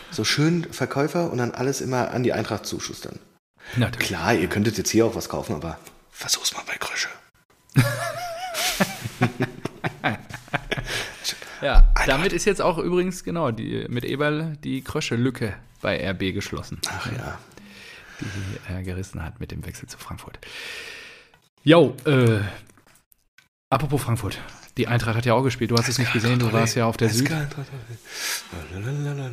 so 0.10 0.24
schön 0.24 0.66
Verkäufer 0.72 1.32
und 1.32 1.40
dann 1.40 1.52
alles 1.52 1.82
immer 1.82 2.12
an 2.12 2.24
die 2.24 2.32
Eintracht 2.32 2.66
zuschustern. 2.66 3.20
Natürlich. 3.76 4.08
Klar, 4.08 4.34
ihr 4.36 4.48
könntet 4.48 4.78
jetzt 4.78 4.90
hier 4.90 5.06
auch 5.06 5.16
was 5.16 5.30
kaufen, 5.30 5.56
aber 5.56 5.80
versuch's 6.12 6.54
mal 6.54 6.64
bei 6.66 6.76
Krösche. 6.78 7.10
Ja, 11.66 11.92
damit 12.06 12.32
ist 12.32 12.46
jetzt 12.46 12.62
auch 12.62 12.78
übrigens, 12.78 13.24
genau, 13.24 13.50
die, 13.50 13.88
mit 13.90 14.06
Eberl 14.06 14.56
die 14.64 14.84
Krösche-Lücke 14.84 15.56
bei 15.82 16.12
RB 16.12 16.32
geschlossen. 16.32 16.80
Ach 16.88 17.12
ja. 17.12 17.40
die 18.22 18.72
er 18.72 18.84
gerissen 18.84 19.24
hat 19.24 19.40
mit 19.40 19.50
dem 19.50 19.66
Wechsel 19.66 19.90
zu 19.90 19.98
Frankfurt. 19.98 20.38
Jo, 21.64 21.96
äh, 22.06 22.42
apropos 23.72 24.04
Frankfurt. 24.04 24.38
Die 24.78 24.88
Eintracht 24.88 25.16
hat 25.16 25.26
ja 25.26 25.34
auch 25.34 25.44
gespielt. 25.44 25.72
Du 25.72 25.78
hast 25.78 25.88
es 25.88 25.98
nicht 26.00 26.12
gesehen, 26.12 26.38
du 26.38 26.52
warst 26.52 26.76
ja 26.76 26.86
auf 26.86 26.98
der 26.98 27.10
Süd. 27.10 27.32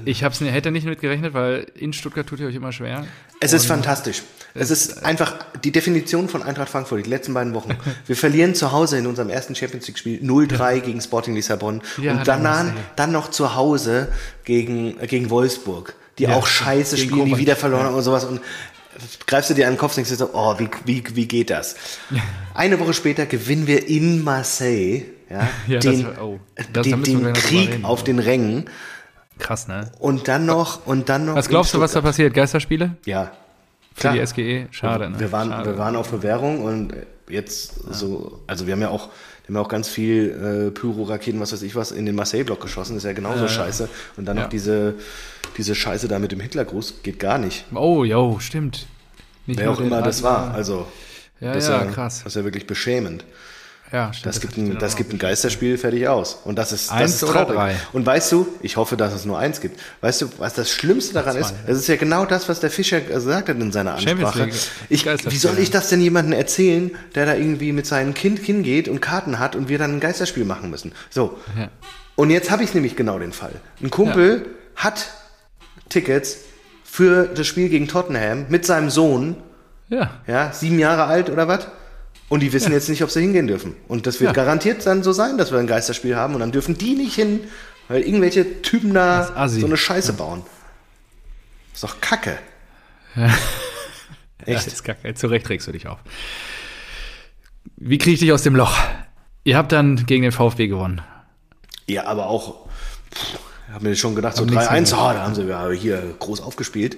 Ich 0.04 0.22
hab's, 0.22 0.40
hätte 0.40 0.70
nicht 0.70 0.86
mit 0.86 1.00
gerechnet, 1.00 1.34
weil 1.34 1.66
in 1.74 1.92
Stuttgart 1.92 2.26
tut 2.26 2.38
ihr 2.38 2.46
euch 2.46 2.54
immer 2.54 2.70
schwer. 2.70 3.04
Es 3.40 3.52
ist 3.52 3.66
fantastisch. 3.66 4.22
Es 4.54 4.70
ist 4.70 5.04
einfach 5.04 5.34
die 5.64 5.72
Definition 5.72 6.28
von 6.28 6.42
Eintracht 6.42 6.68
Frankfurt, 6.68 7.06
die 7.06 7.10
letzten 7.10 7.34
beiden 7.34 7.54
Wochen. 7.54 7.76
Wir 8.06 8.16
verlieren 8.16 8.54
zu 8.54 8.70
Hause 8.70 8.98
in 8.98 9.06
unserem 9.06 9.30
ersten 9.30 9.56
Champions 9.56 9.88
League-Spiel 9.88 10.20
0-3 10.22 10.80
gegen 10.80 11.00
Sporting 11.00 11.34
Lissabon 11.34 11.80
Ja, 11.96 12.12
und 12.12 12.28
danach, 12.28 12.66
dann 12.94 13.10
noch 13.10 13.30
zu 13.30 13.56
Hause 13.56 14.12
gegen, 14.44 15.00
äh, 15.00 15.06
gegen 15.06 15.30
Wolfsburg, 15.30 15.94
die 16.18 16.24
Ja, 16.24 16.34
auch 16.34 16.46
scheiße 16.46 16.98
spielen, 16.98 17.26
die 17.26 17.38
wieder 17.38 17.56
verloren 17.56 17.84
haben 17.84 17.94
und 17.94 18.02
sowas. 18.02 18.24
Und 18.24 18.40
greifst 19.26 19.50
du 19.50 19.54
dir 19.54 19.66
an 19.66 19.72
den 19.72 19.78
Kopf 19.78 19.92
und 19.92 19.96
denkst 19.96 20.10
dir 20.10 20.16
so, 20.16 20.30
oh, 20.34 20.58
wie, 20.58 20.68
wie, 20.84 21.02
wie 21.16 21.26
geht 21.26 21.50
das? 21.50 21.76
Eine 22.54 22.78
Woche 22.78 22.92
später 22.92 23.26
gewinnen 23.26 23.66
wir 23.66 23.88
in 23.88 24.22
Marseille 24.22 25.04
ja, 25.32 25.48
Ja, 25.66 25.78
das- 25.80 25.84
den, 25.84 26.06
oh, 26.20 26.38
das- 26.56 26.66
da 26.72 26.82
den, 26.82 27.00
müssen 27.00 27.24
wir 27.24 27.32
den 27.32 27.42
Krieg 27.42 27.70
reden. 27.72 27.84
auf 27.84 28.04
den 28.04 28.18
Rängen 28.18 28.68
Krass, 29.38 29.66
ne? 29.66 29.90
und 29.98 30.28
dann 30.28 30.46
noch 30.46 30.86
und 30.86 31.08
dann 31.08 31.24
noch 31.26 31.34
Was 31.34 31.48
glaubst 31.48 31.74
du, 31.74 31.80
was 31.80 31.92
da 31.92 32.00
passiert? 32.00 32.34
Geisterspiele? 32.34 32.96
Ja, 33.06 33.32
Für 33.94 34.00
klar. 34.00 34.14
die 34.14 34.26
SGE? 34.26 34.66
Schade, 34.70 35.10
ne? 35.10 35.18
Wir 35.18 35.32
waren, 35.32 35.48
Schade. 35.50 35.70
wir 35.70 35.78
waren 35.78 35.96
auf 35.96 36.10
Bewährung 36.10 36.62
und 36.62 36.92
jetzt 37.28 37.74
so, 37.92 38.40
also 38.46 38.66
wir 38.66 38.74
haben 38.74 38.82
ja 38.82 38.90
auch, 38.90 39.08
haben 39.48 39.54
ja 39.56 39.60
auch 39.60 39.68
ganz 39.68 39.88
viel 39.88 40.68
äh, 40.68 40.70
Pyro-Raketen, 40.70 41.40
was 41.40 41.52
weiß 41.52 41.62
ich 41.62 41.74
was, 41.74 41.90
in 41.92 42.06
den 42.06 42.14
Marseille-Block 42.14 42.60
geschossen, 42.60 42.96
ist 42.96 43.04
ja 43.04 43.12
genauso 43.14 43.48
scheiße. 43.48 43.88
Und 44.16 44.26
dann 44.26 44.36
Ja. 44.36 44.42
noch 44.44 44.50
diese, 44.50 44.94
diese 45.56 45.74
Scheiße 45.74 46.06
da 46.08 46.18
mit 46.20 46.30
dem 46.30 46.40
Hitlergruß, 46.40 47.02
geht 47.02 47.18
gar 47.18 47.38
nicht. 47.38 47.64
Oh, 47.74 48.04
jo, 48.04 48.38
stimmt. 48.38 48.86
Nicht 49.46 49.58
Wer 49.58 49.70
auch 49.72 49.80
immer 49.80 50.02
das 50.02 50.22
war. 50.22 50.54
Also, 50.54 50.86
Ja, 51.40 51.54
das, 51.54 51.66
ja, 51.68 51.84
ja 51.84 51.90
krass. 51.90 52.18
das 52.22 52.32
ist 52.34 52.36
ja 52.36 52.44
wirklich 52.44 52.66
beschämend. 52.68 53.24
Ja, 53.92 54.12
stimmt. 54.12 54.26
Das, 54.26 54.40
gibt 54.40 54.54
hatte 54.54 54.62
ich 54.62 54.70
ein, 54.70 54.78
das 54.78 54.96
gibt 54.96 55.12
ein 55.12 55.18
Geisterspiel 55.18 55.76
fertig 55.76 56.08
aus. 56.08 56.38
Und 56.44 56.56
das 56.56 56.72
ist, 56.72 56.90
Eins 56.90 57.12
das 57.12 57.22
ist 57.22 57.28
oder 57.28 57.44
traurig. 57.44 57.54
drei? 57.54 57.76
Und 57.92 58.06
weißt 58.06 58.32
du, 58.32 58.48
ich 58.62 58.76
hoffe, 58.76 58.96
dass 58.96 59.12
es 59.12 59.26
nur 59.26 59.38
eins 59.38 59.60
gibt. 59.60 59.78
Weißt 60.00 60.22
du, 60.22 60.28
was 60.38 60.54
das 60.54 60.70
Schlimmste 60.70 61.12
daran 61.12 61.36
ist? 61.36 61.52
Es 61.66 61.76
ist 61.76 61.88
ja 61.88 61.96
genau 61.96 62.24
das, 62.24 62.48
was 62.48 62.60
der 62.60 62.70
Fischer 62.70 63.00
gesagt 63.00 63.48
hat 63.50 63.56
in 63.56 63.70
seiner 63.70 63.94
Ansprache. 63.94 64.48
Ich, 64.88 65.04
wie 65.06 65.36
soll 65.36 65.58
ich 65.58 65.70
das 65.70 65.88
denn 65.88 66.00
jemandem 66.00 66.32
erzählen, 66.32 66.90
der 67.14 67.26
da 67.26 67.34
irgendwie 67.34 67.72
mit 67.72 67.86
seinem 67.86 68.14
Kind 68.14 68.38
hingeht 68.38 68.88
und 68.88 69.00
Karten 69.00 69.38
hat 69.38 69.54
und 69.54 69.68
wir 69.68 69.78
dann 69.78 69.96
ein 69.96 70.00
Geisterspiel 70.00 70.44
machen 70.46 70.70
müssen? 70.70 70.92
So. 71.10 71.38
Ja. 71.58 71.68
Und 72.16 72.30
jetzt 72.30 72.50
habe 72.50 72.64
ich 72.64 72.72
nämlich 72.74 72.96
genau 72.96 73.18
den 73.18 73.32
Fall. 73.32 73.52
Ein 73.82 73.90
Kumpel 73.90 74.46
hat 74.76 75.06
Tickets 75.90 76.38
für 76.84 77.26
das 77.26 77.46
Spiel 77.46 77.68
gegen 77.68 77.88
Tottenham 77.88 78.46
mit 78.48 78.64
seinem 78.64 78.90
Sohn 78.90 79.36
Ja. 79.88 80.10
ja, 80.26 80.52
sieben 80.52 80.78
Jahre 80.78 81.04
alt 81.04 81.28
oder 81.28 81.48
was? 81.48 81.66
Und 82.32 82.40
die 82.40 82.50
wissen 82.54 82.72
jetzt 82.72 82.88
nicht, 82.88 83.02
ob 83.04 83.10
sie 83.10 83.20
hingehen 83.20 83.46
dürfen. 83.46 83.76
Und 83.88 84.06
das 84.06 84.18
wird 84.18 84.28
Ja. 84.30 84.32
garantiert 84.32 84.86
dann 84.86 85.02
so 85.02 85.12
sein, 85.12 85.36
dass 85.36 85.52
wir 85.52 85.58
ein 85.58 85.66
Geisterspiel 85.66 86.16
haben 86.16 86.32
und 86.32 86.40
dann 86.40 86.50
dürfen 86.50 86.78
die 86.78 86.94
nicht 86.94 87.14
hin, 87.14 87.40
weil 87.88 88.00
irgendwelche 88.00 88.62
Typen 88.62 88.94
da 88.94 89.46
so 89.50 89.66
eine 89.66 89.76
Scheiße 89.76 90.14
bauen. 90.14 90.42
Ist 91.74 91.84
doch 91.84 92.00
Kacke. 92.00 92.38
Ja, 93.16 93.26
Echt? 94.46 94.66
das 94.66 94.72
ist 94.72 94.82
kacke. 94.82 95.12
Zu 95.12 95.26
Recht 95.26 95.46
regst 95.50 95.68
du 95.68 95.72
dich 95.72 95.86
auf. 95.86 95.98
Wie 97.76 97.98
kriege 97.98 98.14
ich 98.14 98.20
dich 98.20 98.32
aus 98.32 98.40
dem 98.42 98.56
Loch? 98.56 98.78
Ihr 99.44 99.58
habt 99.58 99.70
dann 99.72 100.06
gegen 100.06 100.22
den 100.22 100.32
VfB 100.32 100.68
gewonnen. 100.68 101.02
Ja, 101.86 102.06
aber 102.06 102.28
auch, 102.28 102.66
ich 103.10 103.74
habe 103.74 103.86
mir 103.86 103.94
schon 103.94 104.14
gedacht, 104.14 104.36
so 104.36 104.44
Hab 104.44 104.50
nichts 104.50 104.68
3-1, 104.68 104.90
mehr 104.94 104.98
ah, 105.04 105.12
da 105.12 105.22
haben 105.24 105.34
sie 105.34 105.42
ja 105.42 105.68
hier 105.70 106.14
groß 106.18 106.40
aufgespielt. 106.40 106.96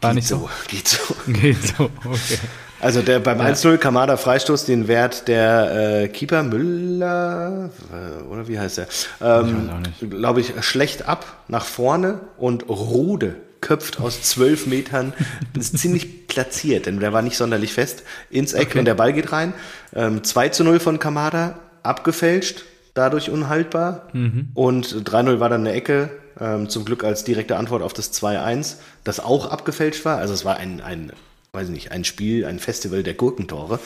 War 0.00 0.12
geht 0.12 0.16
nicht 0.16 0.28
so? 0.28 0.38
so. 0.38 0.50
Geht 0.68 0.88
so. 0.88 1.16
Geht 1.32 1.62
so, 1.76 1.90
okay. 2.06 2.38
Also 2.84 3.00
der 3.00 3.18
beim 3.20 3.40
1-0 3.40 3.78
Kamada 3.78 4.16
Freistoß, 4.16 4.66
den 4.66 4.88
Wert 4.88 5.26
der 5.26 6.02
äh, 6.02 6.08
Keeper 6.08 6.42
Müller, 6.42 7.70
äh, 7.92 8.22
oder 8.24 8.46
wie 8.46 8.58
heißt 8.58 8.78
der? 8.78 8.86
Ähm. 9.22 9.70
Glaube 10.10 10.40
ich, 10.40 10.52
schlecht 10.62 11.08
ab 11.08 11.24
nach 11.48 11.64
vorne 11.64 12.20
und 12.36 12.68
Rode 12.68 13.36
köpft 13.62 13.98
aus 14.00 14.22
zwölf 14.22 14.66
Metern, 14.66 15.14
das 15.54 15.70
ist 15.72 15.78
ziemlich 15.78 16.26
platziert, 16.28 16.84
denn 16.84 17.00
der 17.00 17.14
war 17.14 17.22
nicht 17.22 17.38
sonderlich 17.38 17.72
fest, 17.72 18.02
ins 18.28 18.52
Eck 18.52 18.68
Okay. 18.68 18.80
und 18.80 18.84
der 18.84 18.94
Ball 18.94 19.14
geht 19.14 19.32
rein. 19.32 19.54
Ähm, 19.94 20.22
2 20.22 20.50
zu 20.50 20.64
0 20.64 20.80
von 20.80 20.98
Kamada, 20.98 21.58
abgefälscht, 21.82 22.64
dadurch 22.92 23.30
unhaltbar. 23.30 24.08
Mhm. 24.12 24.48
Und 24.52 25.08
3-0 25.08 25.40
war 25.40 25.48
dann 25.48 25.62
eine 25.62 25.72
Ecke, 25.72 26.10
ähm, 26.38 26.68
zum 26.68 26.84
Glück 26.84 27.04
als 27.04 27.24
direkte 27.24 27.56
Antwort 27.56 27.82
auf 27.82 27.94
das 27.94 28.12
2-1, 28.12 28.76
das 29.04 29.20
auch 29.20 29.50
abgefälscht 29.50 30.04
war. 30.04 30.18
Also 30.18 30.34
es 30.34 30.44
war 30.44 30.56
ein, 30.58 30.82
ein 30.82 31.12
weiß 31.54 31.68
ich 31.68 31.74
nicht, 31.74 31.92
ein 31.92 32.04
Spiel, 32.04 32.44
ein 32.44 32.58
Festival 32.58 33.02
der 33.02 33.14
Gurkentore. 33.14 33.78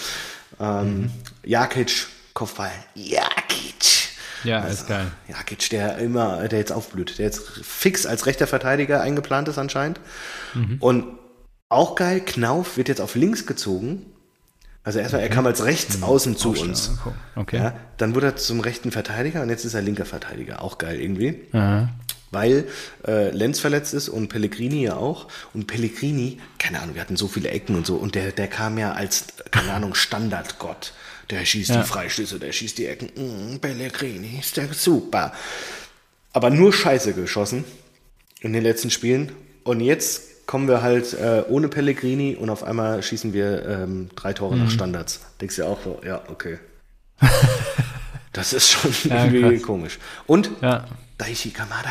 Ähm, 0.60 1.02
mhm. 1.02 1.10
Jakic, 1.44 2.06
Kopfball, 2.34 2.72
Jakic. 2.94 4.08
Ja, 4.44 4.60
also, 4.60 4.82
ist 4.82 4.88
geil. 4.88 5.10
Jakic, 5.28 5.70
der 5.70 5.98
immer, 5.98 6.46
der 6.48 6.58
jetzt 6.58 6.72
aufblüht, 6.72 7.18
der 7.18 7.26
jetzt 7.26 7.42
fix 7.62 8.06
als 8.06 8.26
rechter 8.26 8.46
Verteidiger 8.46 9.00
eingeplant 9.00 9.48
ist 9.48 9.58
anscheinend. 9.58 10.00
Mhm. 10.54 10.76
Und 10.80 11.04
auch 11.68 11.94
geil, 11.96 12.20
Knauf 12.20 12.76
wird 12.76 12.88
jetzt 12.88 13.00
auf 13.00 13.14
links 13.14 13.46
gezogen. 13.46 14.06
Also 14.84 15.00
erstmal, 15.00 15.22
er 15.22 15.28
kam 15.28 15.44
als 15.44 15.64
rechts 15.64 15.98
mhm. 15.98 16.04
außen 16.04 16.36
zu 16.36 16.52
uns. 16.52 16.92
Okay. 17.36 17.58
Ja, 17.58 17.74
dann 17.98 18.14
wurde 18.14 18.26
er 18.28 18.36
zum 18.36 18.60
rechten 18.60 18.90
Verteidiger 18.90 19.42
und 19.42 19.50
jetzt 19.50 19.64
ist 19.64 19.74
er 19.74 19.82
linker 19.82 20.06
Verteidiger. 20.06 20.62
Auch 20.62 20.78
geil 20.78 21.00
irgendwie. 21.00 21.46
Aha 21.52 21.88
weil 22.30 22.68
äh, 23.06 23.30
Lenz 23.30 23.60
verletzt 23.60 23.94
ist 23.94 24.08
und 24.08 24.28
Pellegrini 24.28 24.82
ja 24.82 24.96
auch. 24.96 25.28
Und 25.54 25.66
Pellegrini, 25.66 26.38
keine 26.58 26.80
Ahnung, 26.80 26.94
wir 26.94 27.02
hatten 27.02 27.16
so 27.16 27.28
viele 27.28 27.50
Ecken 27.50 27.76
und 27.76 27.86
so, 27.86 27.96
und 27.96 28.14
der, 28.14 28.32
der 28.32 28.48
kam 28.48 28.78
ja 28.78 28.92
als, 28.92 29.26
keine 29.50 29.72
Ahnung, 29.72 29.94
Standardgott. 29.94 30.92
Der 31.30 31.44
schießt 31.44 31.70
ja. 31.70 31.82
die 31.82 31.86
Freistöße, 31.86 32.38
der 32.38 32.52
schießt 32.52 32.78
die 32.78 32.86
Ecken. 32.86 33.10
Mm, 33.14 33.58
Pellegrini 33.58 34.38
ist 34.40 34.56
der 34.56 34.72
super. 34.72 35.32
Aber 36.32 36.50
nur 36.50 36.72
Scheiße 36.72 37.12
geschossen 37.12 37.64
in 38.40 38.52
den 38.52 38.62
letzten 38.62 38.90
Spielen. 38.90 39.32
Und 39.64 39.80
jetzt 39.80 40.46
kommen 40.46 40.68
wir 40.68 40.80
halt 40.80 41.12
äh, 41.12 41.44
ohne 41.48 41.68
Pellegrini 41.68 42.34
und 42.34 42.48
auf 42.48 42.64
einmal 42.64 43.02
schießen 43.02 43.34
wir 43.34 43.66
ähm, 43.66 44.08
drei 44.16 44.32
Tore 44.32 44.56
mhm. 44.56 44.64
nach 44.64 44.70
Standards. 44.70 45.20
Denkst 45.40 45.56
du 45.56 45.62
ja 45.62 45.68
auch 45.68 45.82
so, 45.82 46.00
ja, 46.04 46.22
okay. 46.28 46.58
das 48.32 48.54
ist 48.54 48.70
schon 48.70 48.94
ja, 49.04 49.24
irgendwie 49.26 49.56
krass. 49.56 49.66
komisch. 49.66 49.98
Und 50.26 50.50
ja. 50.62 50.86
Daichi 51.18 51.50
Kamada 51.50 51.90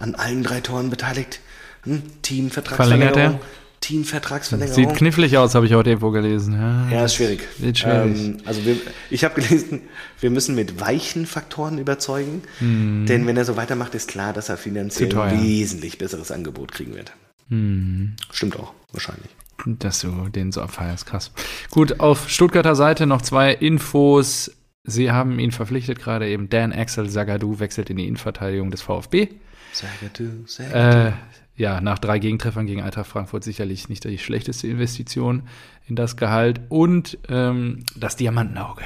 an 0.00 0.16
allen 0.16 0.42
drei 0.42 0.60
Toren 0.60 0.90
beteiligt. 0.90 1.40
Hm? 1.84 2.02
Teamvertragsverlängerung. 2.22 3.40
Teamvertragsverlängerung. 3.80 4.74
Sieht 4.74 4.96
knifflig 4.96 5.38
aus, 5.38 5.54
habe 5.54 5.66
ich 5.66 5.72
heute 5.74 5.90
irgendwo 5.90 6.10
gelesen. 6.10 6.54
Ja, 6.54 6.90
ja 6.90 7.04
ist 7.04 7.14
schwierig. 7.14 7.40
Sieht 7.58 7.78
schwierig. 7.78 8.20
Ähm, 8.20 8.38
also 8.44 8.64
wir, 8.64 8.76
ich 9.08 9.24
habe 9.24 9.40
gelesen, 9.40 9.82
wir 10.20 10.30
müssen 10.30 10.54
mit 10.54 10.80
weichen 10.80 11.26
Faktoren 11.26 11.78
überzeugen, 11.78 12.42
hm. 12.58 13.06
denn 13.06 13.26
wenn 13.26 13.36
er 13.36 13.44
so 13.44 13.56
weitermacht, 13.56 13.94
ist 13.94 14.08
klar, 14.08 14.32
dass 14.32 14.48
er 14.48 14.58
finanziell 14.58 15.16
ein 15.16 15.42
wesentlich 15.42 15.96
besseres 15.96 16.30
Angebot 16.30 16.72
kriegen 16.72 16.94
wird. 16.94 17.12
Hm. 17.48 18.16
Stimmt 18.30 18.58
auch, 18.58 18.74
wahrscheinlich. 18.92 19.30
Dass 19.66 20.00
du 20.00 20.28
den 20.28 20.52
so 20.52 20.62
abfeierst, 20.62 21.06
krass. 21.06 21.32
Gut, 21.70 22.00
auf 22.00 22.28
Stuttgarter 22.28 22.74
Seite 22.74 23.06
noch 23.06 23.22
zwei 23.22 23.52
Infos. 23.52 24.50
Sie 24.84 25.10
haben 25.10 25.38
ihn 25.38 25.52
verpflichtet, 25.52 25.98
gerade 25.98 26.28
eben 26.28 26.48
Dan 26.48 26.72
Axel 26.72 27.08
Zagadou 27.10 27.60
wechselt 27.60 27.90
in 27.90 27.96
die 27.96 28.06
Innenverteidigung 28.06 28.70
des 28.70 28.80
VfB. 28.80 29.28
Zagadou, 29.72 30.44
Zagadou. 30.46 31.08
Äh, 31.08 31.12
ja, 31.56 31.80
nach 31.80 31.98
drei 31.98 32.18
Gegentreffern 32.18 32.66
gegen 32.66 32.82
Eintracht 32.82 33.06
Frankfurt 33.06 33.44
sicherlich 33.44 33.88
nicht 33.88 34.04
die 34.04 34.18
schlechteste 34.18 34.66
Investition 34.66 35.42
in 35.86 35.96
das 35.96 36.16
Gehalt. 36.16 36.60
Und 36.70 37.18
ähm, 37.28 37.84
das 37.96 38.16
Diamantenauge 38.16 38.82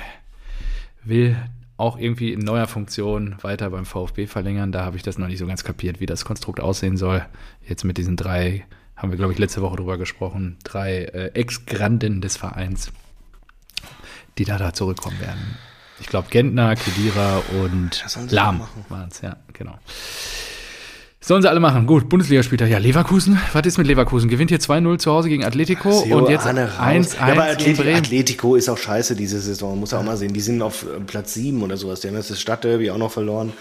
will 1.04 1.36
auch 1.76 1.98
irgendwie 1.98 2.32
in 2.32 2.40
neuer 2.40 2.66
Funktion 2.66 3.36
weiter 3.42 3.70
beim 3.70 3.84
VfB 3.84 4.26
verlängern. 4.26 4.72
Da 4.72 4.84
habe 4.84 4.96
ich 4.96 5.02
das 5.02 5.18
noch 5.18 5.28
nicht 5.28 5.38
so 5.38 5.46
ganz 5.46 5.64
kapiert, 5.64 6.00
wie 6.00 6.06
das 6.06 6.24
Konstrukt 6.24 6.60
aussehen 6.60 6.96
soll. 6.96 7.24
Jetzt 7.66 7.84
mit 7.84 7.98
diesen 7.98 8.16
drei, 8.16 8.64
haben 8.96 9.10
wir, 9.10 9.18
glaube 9.18 9.32
ich, 9.32 9.38
letzte 9.38 9.62
Woche 9.62 9.76
drüber 9.76 9.98
gesprochen, 9.98 10.56
drei 10.64 11.04
äh, 11.04 11.26
Ex-Granden 11.34 12.20
des 12.20 12.36
Vereins, 12.36 12.92
die 14.38 14.44
da, 14.44 14.58
da 14.58 14.72
zurückkommen 14.72 15.20
werden. 15.20 15.58
Ich 16.00 16.06
glaube, 16.08 16.28
Gentner, 16.30 16.74
Kedira 16.74 17.40
und 17.62 18.04
Lahm 18.30 18.62
waren 18.88 19.08
es, 19.10 19.20
ja, 19.20 19.36
genau. 19.52 19.78
Sollen 21.24 21.40
sie 21.40 21.48
alle 21.48 21.58
machen. 21.58 21.86
Gut, 21.86 22.10
Bundesligaspieltag. 22.10 22.68
Ja, 22.68 22.76
Leverkusen. 22.76 23.40
Was 23.54 23.64
ist 23.64 23.78
mit 23.78 23.86
Leverkusen? 23.86 24.28
Gewinnt 24.28 24.50
hier 24.50 24.60
2-0 24.60 24.98
zu 24.98 25.10
Hause 25.10 25.30
gegen 25.30 25.42
Atletico 25.42 25.90
Sio 25.90 26.18
und 26.18 26.28
jetzt 26.28 26.46
1-1 26.46 27.14
ja, 27.14 27.20
aber 27.20 27.44
Atleti 27.44 27.82
Bremen. 27.82 27.96
Atletico 27.96 28.56
ist 28.56 28.68
auch 28.68 28.76
scheiße 28.76 29.16
diese 29.16 29.40
Saison, 29.40 29.80
muss 29.80 29.92
er 29.92 30.00
auch 30.00 30.04
mal 30.04 30.18
sehen. 30.18 30.34
Die 30.34 30.40
sind 30.40 30.60
auf 30.60 30.82
äh, 30.82 31.00
Platz 31.00 31.32
7 31.32 31.62
oder 31.62 31.78
sowas. 31.78 32.00
Die 32.00 32.08
haben 32.08 32.14
jetzt 32.16 32.30
das 32.30 32.42
Stadtderby 32.42 32.90
auch 32.90 32.98
noch 32.98 33.10
verloren. 33.10 33.54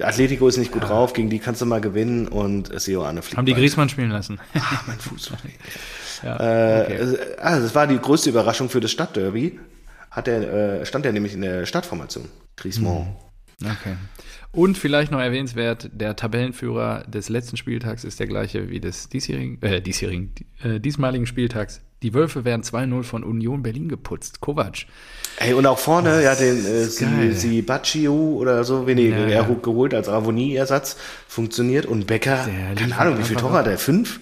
Atletico 0.00 0.48
ist 0.48 0.56
nicht 0.56 0.72
gut 0.72 0.82
ja. 0.82 0.88
drauf, 0.88 1.12
gegen 1.12 1.30
die 1.30 1.38
kannst 1.38 1.60
du 1.60 1.66
mal 1.66 1.80
gewinnen 1.80 2.26
und 2.26 2.72
Sio 2.80 3.04
Anne 3.04 3.22
fliegt. 3.22 3.36
Haben 3.36 3.46
die 3.46 3.54
Griesmann 3.54 3.88
spielen 3.88 4.10
lassen. 4.10 4.40
Ah, 4.54 4.80
mein 4.88 4.98
Fuß. 4.98 5.30
ja, 6.24 6.34
okay. 6.34 6.94
äh, 6.94 7.36
also 7.40 7.62
das 7.62 7.76
war 7.76 7.86
die 7.86 7.98
größte 7.98 8.30
Überraschung 8.30 8.70
für 8.70 8.80
das 8.80 8.90
Stadtderby. 8.90 9.56
Hat 10.10 10.26
er, 10.26 10.80
äh, 10.80 10.86
stand 10.86 11.06
er 11.06 11.12
nämlich 11.12 11.34
in 11.34 11.42
der 11.42 11.64
Startformation. 11.64 12.28
Griezmann. 12.56 13.14
Mhm. 13.60 13.66
Okay. 13.70 13.94
Und 14.50 14.78
vielleicht 14.78 15.12
noch 15.12 15.20
erwähnenswert, 15.20 15.90
der 15.92 16.16
Tabellenführer 16.16 17.04
des 17.06 17.28
letzten 17.28 17.56
Spieltags 17.56 18.04
ist 18.04 18.18
der 18.18 18.26
gleiche 18.26 18.70
wie 18.70 18.80
des 18.80 19.08
diesjährigen, 19.08 19.60
äh, 19.62 19.82
diesjährigen, 19.82 20.32
äh, 20.62 20.80
diesmaligen 20.80 21.26
Spieltags. 21.26 21.82
Die 22.02 22.14
Wölfe 22.14 22.44
werden 22.44 22.62
2-0 22.62 23.02
von 23.02 23.24
Union 23.24 23.62
Berlin 23.62 23.88
geputzt. 23.88 24.40
Kovac. 24.40 24.86
Ey, 25.38 25.52
und 25.52 25.66
auch 25.66 25.78
vorne, 25.78 26.18
oh, 26.18 26.20
ja, 26.20 26.34
den 26.34 26.64
äh, 26.64 27.32
Sibaccio 27.32 28.14
oder 28.14 28.64
so, 28.64 28.86
wen 28.86 28.98
ja, 28.98 29.16
er 29.16 29.28
ja. 29.28 29.42
geholt 29.42 29.94
als 29.94 30.08
Avonie-Ersatz, 30.08 30.96
funktioniert. 31.26 31.86
Und 31.86 32.06
Becker, 32.06 32.46
der 32.46 32.74
keine 32.74 32.96
Ahnung, 32.96 33.18
wie 33.18 33.24
viel 33.24 33.36
Tore 33.36 33.54
hat 33.54 33.66
er? 33.66 33.78
Fünf? 33.78 34.20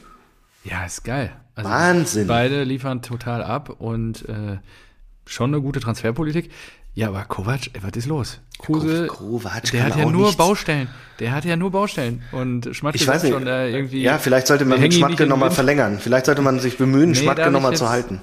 Ja, 0.65 0.85
ist 0.85 1.05
geil. 1.05 1.33
Also 1.55 1.71
Wahnsinn. 1.71 2.27
Beide 2.27 2.65
liefern 2.65 3.03
total 3.03 3.43
ab 3.43 3.69
und 3.79 4.29
äh, 4.29 4.59
schon 5.27 5.53
eine 5.53 5.63
gute 5.63 5.81
Transferpolitik. 5.81 6.51
Ja, 6.97 7.09
aber 7.09 7.25
Kovac, 7.27 7.69
ey, 7.75 7.83
was 7.83 7.93
ist 7.95 8.07
los? 8.07 8.41
Kruse, 8.59 9.07
Kovac 9.09 9.71
der 9.71 9.85
hat 9.85 9.97
ja 9.97 10.07
nur 10.07 10.23
nichts. 10.23 10.37
Baustellen. 10.37 10.89
Der 11.19 11.33
hat 11.33 11.45
ja 11.45 11.55
nur 11.55 11.71
Baustellen. 11.71 12.23
Und 12.33 12.75
Schmatke 12.75 12.97
ich 12.97 13.07
weiß 13.07 13.23
nicht. 13.23 13.33
schon 13.33 13.47
äh, 13.47 13.69
irgendwie. 13.69 14.01
Ja, 14.01 14.17
vielleicht 14.17 14.47
sollte 14.47 14.65
man 14.65 14.81
mit 14.81 14.95
Schmatke 14.95 15.27
nochmal 15.27 15.51
verlängern. 15.51 15.99
Vielleicht 16.01 16.25
sollte 16.25 16.41
man 16.41 16.59
sich 16.59 16.79
bemühen, 16.79 17.11
nee, 17.11 17.17
Schmatke 17.17 17.51
nochmal 17.51 17.77
zu 17.77 17.91
halten. 17.91 18.23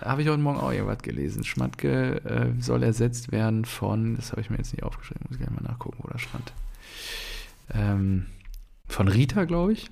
Habe 0.00 0.22
ich 0.22 0.28
heute 0.28 0.40
Morgen 0.40 0.58
auch 0.58 0.72
irgendwas 0.72 1.02
gelesen. 1.02 1.44
Schmatke 1.44 2.22
äh, 2.24 2.62
soll 2.62 2.82
ersetzt 2.84 3.32
werden 3.32 3.66
von, 3.66 4.16
das 4.16 4.32
habe 4.32 4.40
ich 4.40 4.48
mir 4.48 4.56
jetzt 4.56 4.72
nicht 4.72 4.82
aufgeschrieben, 4.82 5.20
muss 5.28 5.38
ich 5.38 5.44
gerne 5.44 5.60
mal 5.60 5.70
nachgucken, 5.70 5.98
wo 6.00 6.08
das 6.08 6.22
stand. 6.22 6.52
Ähm, 7.74 8.26
von 8.88 9.08
Rita, 9.08 9.44
glaube 9.44 9.74
ich. 9.74 9.90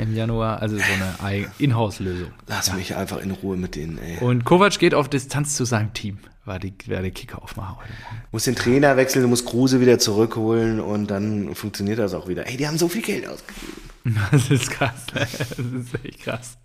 Im 0.00 0.14
Januar, 0.14 0.60
also 0.62 0.76
so 0.76 0.82
eine 1.22 1.46
Inhouse-Lösung. 1.58 2.32
Lass 2.46 2.68
ja. 2.68 2.74
mich 2.74 2.94
einfach 2.96 3.18
in 3.18 3.30
Ruhe 3.30 3.56
mit 3.56 3.74
denen, 3.74 3.98
ey. 3.98 4.18
Und 4.18 4.44
Kovac 4.44 4.78
geht 4.78 4.94
auf 4.94 5.08
Distanz 5.08 5.56
zu 5.56 5.64
seinem 5.64 5.92
Team 5.92 6.18
war, 6.46 6.58
die, 6.58 6.72
war 6.88 7.02
der 7.02 7.10
Kicker-Aufmacher 7.10 7.78
heute 7.78 7.88
Morgen. 7.88 8.22
Muss 8.32 8.44
den 8.44 8.54
Trainer 8.54 8.96
wechseln, 8.96 9.22
du 9.22 9.28
musst 9.28 9.46
Kruse 9.46 9.80
wieder 9.80 9.98
zurückholen 9.98 10.80
und 10.80 11.10
dann 11.10 11.54
funktioniert 11.54 11.98
das 11.98 12.14
auch 12.14 12.28
wieder. 12.28 12.46
Ey, 12.46 12.56
die 12.56 12.66
haben 12.66 12.78
so 12.78 12.88
viel 12.88 13.02
Geld 13.02 13.26
ausgegeben. 13.28 13.82
Das 14.30 14.50
ist 14.52 14.70
krass. 14.70 15.04
Das 15.12 15.58
ist 15.58 16.04
echt 16.04 16.20
krass. 16.20 16.56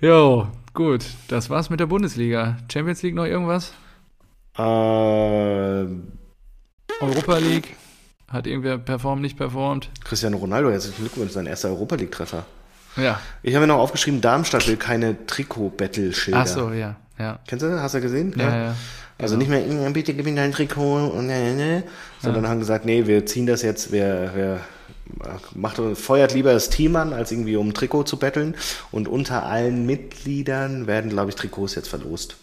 Jo, 0.00 0.46
gut. 0.74 1.04
Das 1.26 1.50
war's 1.50 1.70
mit 1.70 1.80
der 1.80 1.86
Bundesliga. 1.86 2.56
Champions 2.72 3.02
League 3.02 3.16
noch 3.16 3.24
irgendwas? 3.24 3.72
Äh, 4.56 4.62
Europa 7.00 7.38
League? 7.38 7.74
Hat 8.28 8.46
irgendwer 8.46 8.78
performt, 8.78 9.22
nicht 9.22 9.36
performt? 9.36 9.88
Cristiano 10.04 10.36
Ronaldo, 10.38 10.70
herzlichen 10.70 11.00
Glückwunsch, 11.02 11.32
sein 11.32 11.46
erster 11.46 11.68
Europa 11.68 11.94
League-Treffer. 11.94 12.44
Ja. 12.96 13.20
Ich 13.42 13.54
habe 13.54 13.66
mir 13.66 13.72
noch 13.72 13.78
aufgeschrieben, 13.78 14.20
Darmstadt 14.20 14.66
will 14.66 14.76
keine 14.76 15.26
Trikot-Battle-Schilder. 15.26 16.40
Ach 16.40 16.46
so, 16.46 16.70
ja. 16.72 16.96
Ja. 17.18 17.38
Kennst 17.46 17.64
du 17.64 17.70
das? 17.70 17.80
Hast 17.80 17.94
du 17.94 18.00
gesehen? 18.00 18.34
Ja, 18.36 18.48
ja. 18.48 18.64
ja. 18.64 18.74
Also 19.18 19.38
genau. 19.38 19.50
nicht 19.56 19.68
mehr, 19.68 19.90
bitte 19.90 20.12
gib 20.12 20.26
mir 20.26 20.34
dein 20.34 20.52
Trikot 20.52 21.06
und 21.06 21.26
ne, 21.26 21.54
ne, 21.54 21.84
sondern 22.20 22.44
ja. 22.44 22.50
haben 22.50 22.58
gesagt, 22.58 22.84
nee, 22.84 23.06
wir 23.06 23.24
ziehen 23.24 23.46
das 23.46 23.62
jetzt, 23.62 23.90
wir, 23.90 24.32
wir 24.34 24.60
macht, 25.54 25.80
feuert 25.94 26.34
lieber 26.34 26.52
das 26.52 26.68
Team 26.68 26.96
an, 26.96 27.14
als 27.14 27.32
irgendwie 27.32 27.56
um 27.56 27.68
ein 27.68 27.74
Trikot 27.74 28.04
zu 28.04 28.18
betteln. 28.18 28.54
Und 28.90 29.08
unter 29.08 29.44
allen 29.44 29.86
Mitgliedern 29.86 30.86
werden, 30.86 31.10
glaube 31.10 31.30
ich, 31.30 31.36
Trikots 31.36 31.74
jetzt 31.76 31.88
verlost. 31.88 32.36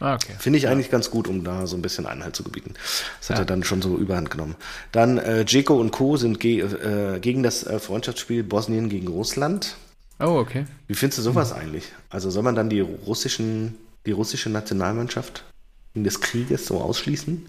Ah, 0.00 0.14
okay. 0.14 0.34
Finde 0.38 0.58
ich 0.58 0.64
ja. 0.64 0.70
eigentlich 0.70 0.90
ganz 0.90 1.10
gut, 1.10 1.26
um 1.26 1.42
da 1.42 1.66
so 1.66 1.76
ein 1.76 1.82
bisschen 1.82 2.06
Einhalt 2.06 2.36
zu 2.36 2.42
gebieten. 2.42 2.74
Das 3.20 3.30
hat 3.30 3.36
ja. 3.38 3.42
er 3.42 3.46
dann 3.46 3.64
schon 3.64 3.80
so 3.80 3.96
überhand 3.96 4.30
genommen. 4.30 4.54
Dann 4.92 5.18
äh, 5.18 5.44
Jeko 5.46 5.80
und 5.80 5.90
Co. 5.90 6.16
sind 6.16 6.38
ge 6.38 6.60
äh, 6.60 7.18
gegen 7.20 7.42
das 7.42 7.66
äh, 7.66 7.78
Freundschaftsspiel 7.78 8.42
Bosnien 8.42 8.88
gegen 8.88 9.08
Russland. 9.08 9.76
Oh, 10.18 10.38
okay. 10.38 10.66
Wie 10.86 10.94
findest 10.94 11.18
du 11.18 11.22
sowas 11.22 11.54
hm. 11.54 11.60
eigentlich? 11.60 11.84
Also 12.10 12.30
soll 12.30 12.42
man 12.42 12.54
dann 12.54 12.68
die 12.68 12.80
russischen 12.80 13.76
die 14.06 14.12
russische 14.12 14.50
Nationalmannschaft 14.50 15.44
wegen 15.92 16.04
des 16.04 16.20
Krieges 16.20 16.66
so 16.66 16.80
ausschließen? 16.80 17.46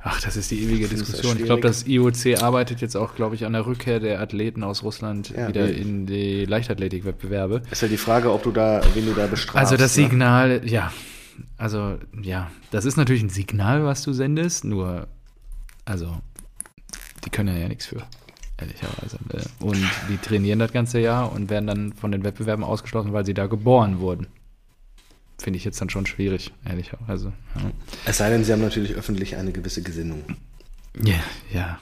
Ach, 0.00 0.20
das 0.20 0.36
ist 0.36 0.50
die 0.50 0.62
ewige 0.62 0.84
ich 0.84 0.90
Diskussion. 0.90 1.36
Ich 1.38 1.44
glaube, 1.44 1.62
das 1.62 1.86
IOC 1.86 2.40
arbeitet 2.40 2.80
jetzt 2.80 2.96
auch, 2.96 3.16
glaube 3.16 3.34
ich, 3.34 3.44
an 3.44 3.52
der 3.52 3.66
Rückkehr 3.66 3.98
der 3.98 4.20
Athleten 4.20 4.62
aus 4.62 4.84
Russland 4.84 5.30
ja, 5.30 5.48
wieder 5.48 5.66
nee. 5.66 5.72
in 5.72 6.06
die 6.06 6.44
Leichtathletikwettbewerbe. 6.44 7.62
Ist 7.70 7.82
ja 7.82 7.88
die 7.88 7.96
Frage, 7.96 8.32
ob 8.32 8.44
du 8.44 8.52
da, 8.52 8.80
wen 8.94 9.06
du 9.06 9.12
da 9.12 9.26
bestrafst. 9.26 9.58
Also 9.58 9.76
das 9.76 9.96
ne? 9.96 10.04
Signal, 10.04 10.60
ne? 10.60 10.66
ja. 10.68 10.92
Also, 11.56 11.98
ja, 12.20 12.50
das 12.70 12.84
ist 12.84 12.96
natürlich 12.96 13.22
ein 13.22 13.28
Signal, 13.28 13.84
was 13.84 14.02
du 14.02 14.12
sendest, 14.12 14.64
nur, 14.64 15.06
also, 15.84 16.16
die 17.24 17.30
können 17.30 17.60
ja, 17.60 17.68
nichts 17.68 17.86
für 17.86 18.02
ehrlicherweise. 18.60 19.18
Und 19.60 19.78
die 20.08 20.16
trainieren 20.16 20.58
das 20.58 20.72
ganze 20.72 20.98
Jahr 20.98 21.32
und 21.32 21.48
werden 21.48 21.68
dann 21.68 21.92
von 21.92 22.10
den 22.10 22.24
Wettbewerben 22.24 22.64
ausgeschlossen, 22.64 23.12
weil 23.12 23.24
sie 23.24 23.34
da 23.34 23.46
geboren 23.46 24.00
wurden 24.00 24.26
finde 25.38 25.58
ich 25.58 25.64
jetzt 25.64 25.80
dann 25.80 25.90
schon 25.90 26.06
schwierig, 26.06 26.52
ehrlicherweise. 26.68 27.32
Ja. 27.54 27.70
Es 28.06 28.18
sei 28.18 28.30
denn, 28.30 28.44
sie 28.44 28.52
haben 28.52 28.62
natürlich 28.62 28.94
öffentlich 28.94 29.36
eine 29.36 29.52
gewisse 29.52 29.82
Gesinnung. 29.82 30.24
Ja, 31.02 31.20
ja, 31.52 31.78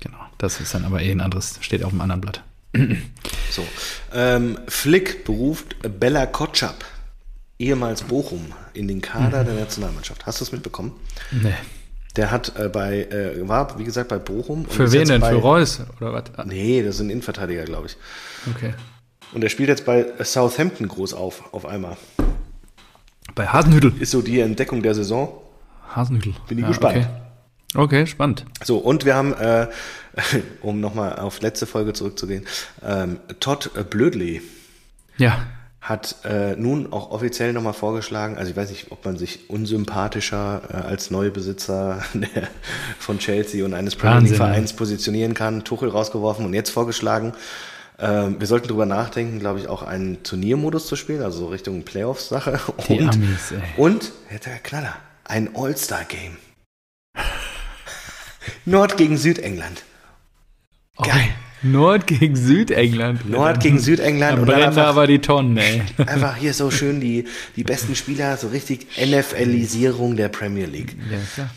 genau. 0.00 0.18
Das 0.36 0.60
ist 0.60 0.74
dann 0.74 0.84
aber 0.84 1.02
eh 1.02 1.10
ein 1.10 1.20
anderes, 1.20 1.58
steht 1.60 1.82
auf 1.84 1.92
einem 1.92 2.02
anderen 2.02 2.20
Blatt. 2.20 2.42
So. 3.50 3.66
Ähm, 4.12 4.58
Flick 4.68 5.24
beruft 5.24 5.76
Bella 5.98 6.26
Kotschap, 6.26 6.84
ehemals 7.58 8.02
Bochum, 8.02 8.52
in 8.74 8.88
den 8.88 9.00
Kader 9.00 9.42
der 9.42 9.54
Nationalmannschaft. 9.54 10.26
Hast 10.26 10.40
du 10.40 10.44
es 10.44 10.52
mitbekommen? 10.52 10.92
Nee. 11.30 11.54
Der 12.16 12.30
hat 12.30 12.56
äh, 12.58 12.68
bei, 12.68 13.04
äh, 13.04 13.48
war, 13.48 13.78
wie 13.78 13.84
gesagt, 13.84 14.08
bei 14.08 14.18
Bochum. 14.18 14.66
Für 14.66 14.92
wen 14.92 15.08
denn? 15.08 15.22
Bei, 15.22 15.30
Für 15.30 15.36
Reus? 15.36 15.80
Oder 15.98 16.12
was? 16.12 16.46
Nee, 16.46 16.82
das 16.82 16.96
ist 16.96 17.00
ein 17.00 17.10
Innenverteidiger, 17.10 17.64
glaube 17.64 17.86
ich. 17.86 17.96
Okay. 18.54 18.74
Und 19.32 19.42
er 19.42 19.50
spielt 19.50 19.70
jetzt 19.70 19.84
bei 19.84 20.06
Southampton 20.22 20.88
groß 20.88 21.14
auf, 21.14 21.52
auf 21.54 21.64
einmal. 21.64 21.96
Bei 23.38 23.46
Hasenhüttel. 23.46 23.92
Ist 24.00 24.10
so 24.10 24.20
die 24.20 24.40
Entdeckung 24.40 24.82
der 24.82 24.96
Saison. 24.96 25.28
Hasenhüttel. 25.94 26.34
Bin 26.48 26.58
ich 26.58 26.66
gespannt. 26.66 27.06
Okay. 27.72 27.80
okay, 27.80 28.06
spannend. 28.08 28.44
So, 28.64 28.78
und 28.78 29.04
wir 29.04 29.14
haben, 29.14 29.32
äh, 29.32 29.68
um 30.60 30.80
nochmal 30.80 31.20
auf 31.20 31.40
letzte 31.40 31.66
Folge 31.66 31.92
zurückzugehen, 31.92 32.44
ähm, 32.84 33.20
Todd 33.38 33.70
Blödley 33.90 34.42
Ja. 35.18 35.46
hat 35.80 36.16
äh, 36.24 36.56
nun 36.56 36.92
auch 36.92 37.12
offiziell 37.12 37.52
nochmal 37.52 37.74
vorgeschlagen, 37.74 38.36
also 38.36 38.50
ich 38.50 38.56
weiß 38.56 38.70
nicht, 38.70 38.90
ob 38.90 39.04
man 39.04 39.16
sich 39.16 39.48
unsympathischer 39.48 40.62
äh, 40.68 40.76
als 40.88 41.12
Neubesitzer 41.12 42.02
von 42.98 43.20
Chelsea 43.20 43.64
und 43.64 43.72
eines 43.72 43.94
Premier 43.94 44.34
Vereins 44.34 44.72
positionieren 44.72 45.34
kann, 45.34 45.62
Tuchel 45.62 45.90
rausgeworfen 45.90 46.44
und 46.44 46.54
jetzt 46.54 46.70
vorgeschlagen, 46.70 47.34
ähm, 48.00 48.36
wir 48.38 48.46
sollten 48.46 48.68
drüber 48.68 48.86
nachdenken, 48.86 49.40
glaube 49.40 49.58
ich, 49.58 49.68
auch 49.68 49.82
einen 49.82 50.22
Turniermodus 50.22 50.86
zu 50.86 50.94
spielen, 50.94 51.22
also 51.22 51.40
so 51.40 51.46
Richtung 51.48 51.82
Playoffs-Sache. 51.82 52.60
Und, 52.88 53.14
Amis, 53.14 53.54
und, 53.76 54.12
jetzt 54.30 54.46
der 54.46 54.58
Knaller, 54.58 54.94
ein 55.24 55.54
All-Star-Game. 55.56 56.36
Nord 58.64 58.96
gegen 58.96 59.16
Südengland. 59.16 59.82
Geil. 61.02 61.28
Nord 61.62 62.06
gegen 62.06 62.36
Südengland. 62.36 63.28
Nord 63.28 63.60
gegen 63.60 63.80
Südengland 63.80 64.34
Dann 64.34 64.40
und 64.42 64.48
dann 64.48 64.62
einfach, 64.62 64.86
aber 64.86 65.06
die 65.08 65.18
Tonnen, 65.18 65.56
ey. 65.56 65.82
einfach 65.98 66.36
hier 66.36 66.54
so 66.54 66.70
schön 66.70 67.00
die, 67.00 67.24
die 67.56 67.64
besten 67.64 67.96
Spieler, 67.96 68.36
so 68.36 68.48
richtig 68.48 68.86
NFLisierung 68.96 70.16
der 70.16 70.28
Premier 70.28 70.66
League. 70.66 70.96
Ja, 71.10 71.18
klar. 71.34 71.50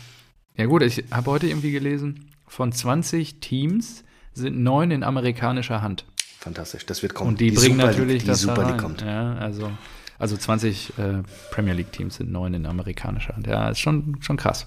Ja 0.56 0.66
gut, 0.66 0.82
ich 0.82 1.04
habe 1.12 1.30
heute 1.30 1.46
irgendwie 1.46 1.70
gelesen, 1.70 2.30
von 2.48 2.72
20 2.72 3.40
Teams 3.40 4.02
sind 4.34 4.58
neun 4.58 4.90
in 4.90 5.04
amerikanischer 5.04 5.82
Hand. 5.82 6.04
Fantastisch, 6.42 6.84
das 6.86 7.02
wird 7.02 7.14
kommen. 7.14 7.30
Und 7.30 7.40
die, 7.40 7.52
bringen 7.52 7.76
Super 7.76 7.86
natürlich 7.86 8.08
League, 8.14 8.20
die 8.22 8.26
das 8.26 8.40
Super 8.40 8.62
da 8.62 8.68
League 8.70 8.78
kommt. 8.78 9.00
Ja, 9.02 9.34
also, 9.34 9.70
also 10.18 10.36
20 10.36 10.92
äh, 10.98 11.22
Premier 11.52 11.72
League 11.74 11.92
Teams 11.92 12.16
sind 12.16 12.32
neun 12.32 12.52
in 12.54 12.66
amerikanischer 12.66 13.36
Hand. 13.36 13.46
Ja, 13.46 13.68
ist 13.68 13.78
schon, 13.78 14.16
schon 14.20 14.36
krass. 14.36 14.66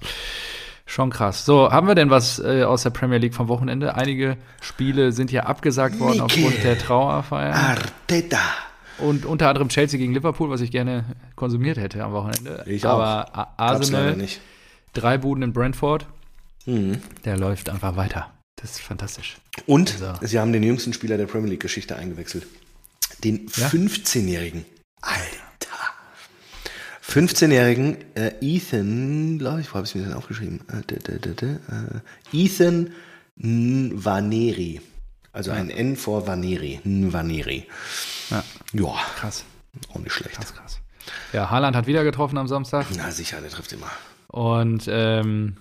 Schon 0.85 1.09
krass. 1.09 1.45
So, 1.45 1.71
haben 1.71 1.87
wir 1.87 1.95
denn 1.95 2.09
was 2.11 2.39
äh, 2.39 2.63
aus 2.63 2.83
der 2.83 2.91
Premier 2.91 3.17
League 3.17 3.33
vom 3.33 3.47
Wochenende? 3.47 3.95
Einige 3.95 4.37
Spiele 4.61 5.11
sind 5.11 5.31
ja 5.31 5.43
abgesagt 5.43 5.99
worden 5.99 6.21
Mikel 6.21 6.45
aufgrund 6.45 6.63
der 6.63 6.77
Trauerfeier. 6.77 7.53
Arteta. 7.55 8.39
Und 8.99 9.25
unter 9.25 9.49
anderem 9.49 9.67
Chelsea 9.67 9.97
gegen 9.99 10.13
Liverpool, 10.13 10.49
was 10.49 10.61
ich 10.61 10.71
gerne 10.71 11.03
konsumiert 11.35 11.77
hätte 11.77 12.03
am 12.03 12.13
Wochenende. 12.13 12.63
Ich 12.67 12.85
auch. 12.85 12.91
Aber 12.93 13.27
A- 13.35 13.43
Gab's 13.57 13.57
leider 13.57 13.73
Arsenal, 13.73 14.15
nicht. 14.15 14.39
drei 14.93 15.17
Buden 15.17 15.43
in 15.43 15.51
Brentford, 15.53 16.05
Mhm. 16.65 16.99
der 17.25 17.37
läuft 17.37 17.69
einfach 17.69 17.95
weiter. 17.97 18.27
Das 18.57 18.71
ist 18.71 18.81
fantastisch. 18.81 19.37
Und 19.65 19.89
So. 19.89 20.13
sie 20.21 20.39
haben 20.39 20.53
den 20.53 20.63
jüngsten 20.63 20.93
Spieler 20.93 21.17
der 21.17 21.25
Premier 21.27 21.49
League-Geschichte 21.51 21.95
eingewechselt. 21.95 22.45
Den 23.23 23.47
Ja? 23.55 23.67
15-Jährigen. 23.67 24.65
Alter. 25.01 25.25
15-Jährigen 27.07 27.97
äh, 28.15 28.33
Ethan, 28.41 29.37
glaube 29.37 29.61
ich, 29.61 29.69
wo 29.71 29.75
habe 29.75 29.85
ich 29.87 29.95
mir 29.95 30.03
denn 30.03 30.13
aufgeschrieben? 30.13 30.61
Äh, 30.69 30.81
d- 30.83 30.99
d- 31.19 31.33
d- 31.33 31.45
äh, 31.45 32.37
Ethan 32.37 32.93
Nvaneri. 33.35 34.81
Also 35.31 35.51
ein 35.51 35.69
N 35.69 35.95
vor 35.97 36.25
Vaneri. 36.25 36.79
Nvaneri. 36.83 37.67
Ja, 38.29 38.43
Ja, 38.73 38.95
krass. 39.19 39.43
auch 39.93 39.99
nicht 39.99 40.13
schlecht. 40.13 40.35
Krass, 40.35 40.53
krass. 40.53 40.79
Ja, 41.33 41.49
Haaland 41.49 41.75
hat 41.75 41.85
wieder 41.87 42.03
getroffen 42.03 42.37
am 42.37 42.47
Samstag. 42.47 42.87
Na 42.95 43.11
sicher, 43.11 43.41
der 43.41 43.49
trifft 43.51 43.73
immer. 43.73 43.91
Und 44.27 44.85
ähm, 44.89 45.57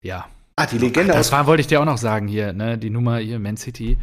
ja, 0.00 0.26
Ah, 0.56 0.66
die 0.66 0.78
Legende 0.78 1.12
das 1.12 1.28
aus 1.28 1.32
war, 1.32 1.46
wollte 1.46 1.62
ich 1.62 1.66
dir 1.66 1.80
auch 1.80 1.84
noch 1.86 1.98
sagen 1.98 2.28
hier, 2.28 2.52
ne? 2.52 2.76
Die 2.78 2.90
Nummer 2.90 3.18
hier, 3.18 3.38
Man 3.38 3.56
City. 3.56 3.96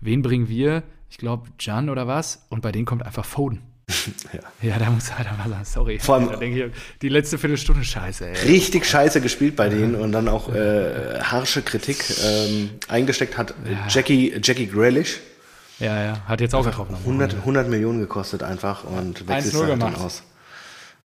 Wen 0.00 0.22
bringen 0.22 0.48
wir? 0.48 0.82
Ich 1.10 1.18
glaube, 1.18 1.48
Jan 1.60 1.88
oder 1.88 2.06
was? 2.06 2.44
Und 2.50 2.60
bei 2.60 2.72
denen 2.72 2.84
kommt 2.84 3.04
einfach 3.04 3.24
Foden. 3.24 3.60
Ja. 4.32 4.40
Ja, 4.62 4.78
da 4.78 4.90
muss 4.90 5.10
er 5.10 5.24
mal 5.36 5.48
sagen, 5.48 5.64
sorry. 5.64 5.98
Vor 5.98 6.16
allem- 6.16 6.42
ich, 6.42 6.72
die 7.02 7.08
letzte 7.08 7.38
Viertelstunde 7.38 7.84
scheiße, 7.84 8.26
ey. 8.28 8.48
richtig 8.48 8.86
scheiße 8.86 9.20
gespielt 9.20 9.56
bei 9.56 9.68
denen 9.68 9.94
und 9.94 10.12
dann 10.12 10.28
auch 10.28 10.52
äh, 10.54 11.20
harsche 11.22 11.62
Kritik 11.62 12.04
ähm, 12.24 12.70
eingesteckt 12.88 13.36
hat 13.38 13.54
Jackie, 13.88 14.34
Jackie 14.42 14.66
Grealish. 14.66 15.20
Ja, 15.78 16.02
ja, 16.02 16.20
hat 16.26 16.40
jetzt 16.40 16.54
auch 16.54 16.64
getroffen. 16.64 16.94
am 16.94 17.00
100, 17.00 17.30
Wochenende. 17.32 17.36
100 17.40 17.68
Millionen 17.68 18.00
gekostet 18.00 18.42
einfach 18.42 18.84
und 18.84 19.26
wechselt 19.28 19.54
1-0 19.54 19.66
halt 19.68 19.82
dann 19.82 19.94
aus. 19.96 20.22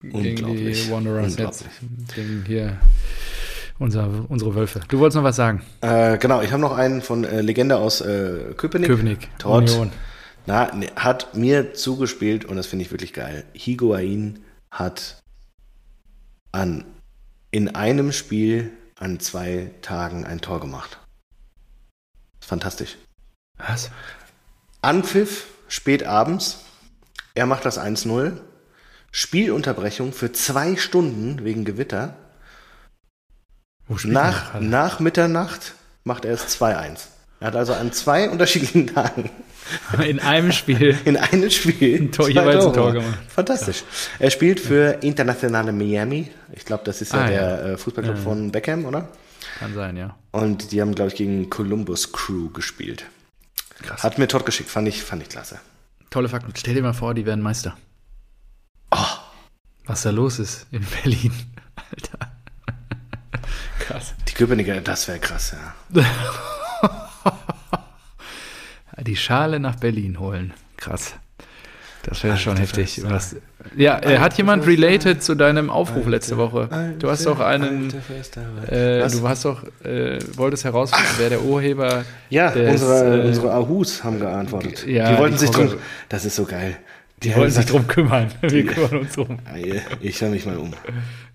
Gegen 0.00 0.22
die 0.22 0.30
Unglaublich. 0.30 0.90
Wanderers 0.90 1.36
jetzt. 1.36 1.64
Unglaublich. 1.82 2.14
Gegen 2.14 2.44
hier 2.46 2.78
unser, 3.82 4.08
unsere 4.28 4.54
Wölfe. 4.54 4.80
Du 4.88 4.98
wolltest 4.98 5.16
noch 5.16 5.24
was 5.24 5.36
sagen? 5.36 5.62
Äh, 5.80 6.18
genau, 6.18 6.40
ich 6.40 6.52
habe 6.52 6.60
noch 6.60 6.76
einen 6.76 7.02
von 7.02 7.24
äh, 7.24 7.40
Legende 7.40 7.76
aus 7.76 8.00
äh, 8.00 8.54
Köpenick. 8.56 8.88
Köpenick, 8.88 9.28
Todd. 9.38 9.70
Union. 9.70 9.92
Na, 10.46 10.74
ne, 10.74 10.88
hat 10.96 11.34
mir 11.36 11.74
zugespielt 11.74 12.44
und 12.44 12.56
das 12.56 12.66
finde 12.66 12.84
ich 12.84 12.90
wirklich 12.90 13.12
geil. 13.12 13.44
Higuain 13.52 14.40
hat 14.70 15.20
an, 16.50 16.84
in 17.50 17.74
einem 17.74 18.12
Spiel 18.12 18.70
an 18.98 19.20
zwei 19.20 19.70
Tagen 19.82 20.24
ein 20.24 20.40
Tor 20.40 20.60
gemacht. 20.60 20.98
Fantastisch. 22.40 22.96
Was? 23.58 23.90
Anpfiff, 24.80 25.46
spät 25.68 26.04
abends. 26.04 26.64
Er 27.34 27.46
macht 27.46 27.64
das 27.64 27.78
1-0. 27.80 28.38
Spielunterbrechung 29.10 30.12
für 30.12 30.32
zwei 30.32 30.76
Stunden 30.76 31.44
wegen 31.44 31.64
Gewitter. 31.64 32.16
Nach, 34.04 34.60
nach 34.60 35.00
Mitternacht 35.00 35.74
macht 36.04 36.24
er 36.24 36.34
es 36.34 36.58
2-1. 36.60 36.98
Er 37.40 37.48
hat 37.48 37.56
also 37.56 37.74
an 37.74 37.92
zwei 37.92 38.30
unterschiedlichen 38.30 38.86
Tagen 38.94 39.30
In 40.06 40.18
einem 40.20 40.52
Spiel. 40.52 40.96
in 41.04 41.16
einem 41.16 41.50
Spiel 41.50 42.00
Ein 42.02 42.12
Tor- 42.12 42.28
jeweils 42.28 42.66
ein 42.66 42.72
Tor 42.72 42.92
gemacht. 42.92 43.18
Fantastisch. 43.28 43.84
Er 44.18 44.30
spielt 44.30 44.58
für 44.60 44.98
Internationale 45.02 45.72
Miami. 45.72 46.30
Ich 46.52 46.64
glaube, 46.64 46.82
das 46.84 47.00
ist 47.00 47.12
ja 47.12 47.20
Ah, 47.20 47.28
der 47.28 47.40
ja. 47.42 47.58
äh, 47.72 47.76
Fußballclub 47.76 48.18
von 48.18 48.50
Beckham, 48.50 48.84
oder? 48.84 49.08
Kann 49.58 49.74
sein, 49.74 49.96
ja. 49.96 50.16
Und 50.32 50.72
die 50.72 50.80
haben, 50.80 50.94
glaube 50.94 51.10
ich, 51.10 51.16
gegen 51.16 51.48
Columbus 51.50 52.12
Crew 52.12 52.48
gespielt. 52.50 53.04
Krass. 53.82 54.02
Hat 54.02 54.18
mir 54.18 54.26
Todd 54.28 54.44
geschickt, 54.46 54.68
fand 54.70 54.88
ich, 54.88 55.02
fand 55.02 55.22
ich 55.22 55.28
klasse. 55.28 55.60
Tolle 56.10 56.28
Fakten. 56.28 56.52
Stell 56.56 56.74
dir 56.74 56.82
mal 56.82 56.92
vor, 56.92 57.14
die 57.14 57.24
werden 57.26 57.42
Meister. 57.42 57.76
Oh, 58.90 58.98
Was 59.86 60.02
da 60.02 60.10
los 60.10 60.38
ist 60.38 60.66
in 60.70 60.84
Berlin. 61.02 61.32
Alter. 61.90 62.31
Krass. 63.92 64.14
die 64.26 64.32
Köpenicker, 64.32 64.80
das 64.80 65.06
wäre 65.06 65.18
krass, 65.18 65.54
ja. 65.92 66.02
Die 69.00 69.16
Schale 69.16 69.58
nach 69.58 69.76
Berlin 69.76 70.20
holen. 70.20 70.54
Krass. 70.76 71.14
Das 72.04 72.24
wäre 72.24 72.36
schon 72.36 72.56
heftig. 72.56 73.02
Was, 73.04 73.36
ja, 73.76 73.98
äh, 74.02 74.18
hat 74.18 74.36
jemand 74.38 74.66
related 74.66 75.22
zu 75.22 75.34
deinem 75.34 75.70
Aufruf 75.70 76.06
letzte 76.06 76.36
Woche? 76.36 76.94
Du 76.98 77.10
hast 77.10 77.26
doch 77.26 77.38
einen, 77.40 77.92
äh, 78.68 79.08
du 79.08 79.28
hast 79.28 79.44
doch, 79.44 79.62
äh, 79.84 80.18
wolltest 80.36 80.64
herausfinden, 80.64 81.10
wer 81.18 81.28
der 81.28 81.42
Urheber 81.42 82.04
Ja, 82.30 82.50
des, 82.50 82.72
unsere, 82.82 83.22
äh, 83.22 83.26
unsere 83.26 83.52
Ahus 83.52 84.02
haben 84.02 84.18
geantwortet. 84.18 84.86
Ja, 84.86 85.12
die 85.12 85.18
wollten 85.18 85.34
die 85.34 85.40
sich 85.40 85.50
drum. 85.50 85.74
Das 86.08 86.24
ist 86.24 86.36
so 86.36 86.44
geil. 86.44 86.76
Die 87.22 87.34
wollten 87.36 87.52
sich 87.52 87.66
drum 87.66 87.86
kümmern. 87.86 88.28
Wir 88.40 88.66
kümmern 88.66 88.98
uns 89.00 89.12
drum. 89.14 89.38
Ich 90.00 90.20
höre 90.20 90.30
mich 90.30 90.46
mal 90.46 90.56
um. 90.56 90.72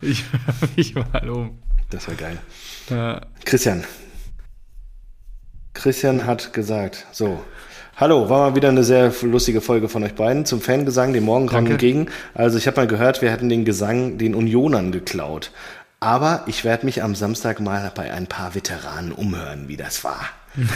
Ich 0.01 0.23
höre 0.31 0.69
mich 0.75 0.95
mal 0.95 1.29
um. 1.29 1.59
Das 1.89 2.07
war 2.07 2.15
geil. 2.15 2.37
Ja. 2.89 3.21
Christian. 3.45 3.83
Christian 5.73 6.25
hat 6.25 6.53
gesagt, 6.53 7.05
so. 7.11 7.41
Hallo, 7.95 8.29
war 8.29 8.49
mal 8.49 8.55
wieder 8.55 8.69
eine 8.69 8.83
sehr 8.83 9.11
lustige 9.21 9.61
Folge 9.61 9.89
von 9.89 10.03
euch 10.03 10.13
beiden 10.13 10.45
zum 10.45 10.61
Fangesang, 10.61 11.13
dem 11.13 11.23
Morgengrauen 11.23 11.65
entgegen. 11.65 12.07
Also 12.35 12.57
ich 12.57 12.67
habe 12.67 12.77
mal 12.77 12.87
gehört, 12.87 13.21
wir 13.21 13.31
hätten 13.31 13.49
den 13.49 13.65
Gesang 13.65 14.17
den 14.17 14.35
Unionern 14.35 14.91
geklaut. 14.91 15.51
Aber 15.99 16.43
ich 16.45 16.63
werde 16.63 16.85
mich 16.85 17.01
am 17.01 17.15
Samstag 17.15 17.59
mal 17.59 17.91
bei 17.95 18.11
ein 18.13 18.27
paar 18.27 18.53
Veteranen 18.53 19.11
umhören, 19.11 19.67
wie 19.67 19.77
das 19.77 20.03
war. 20.03 20.29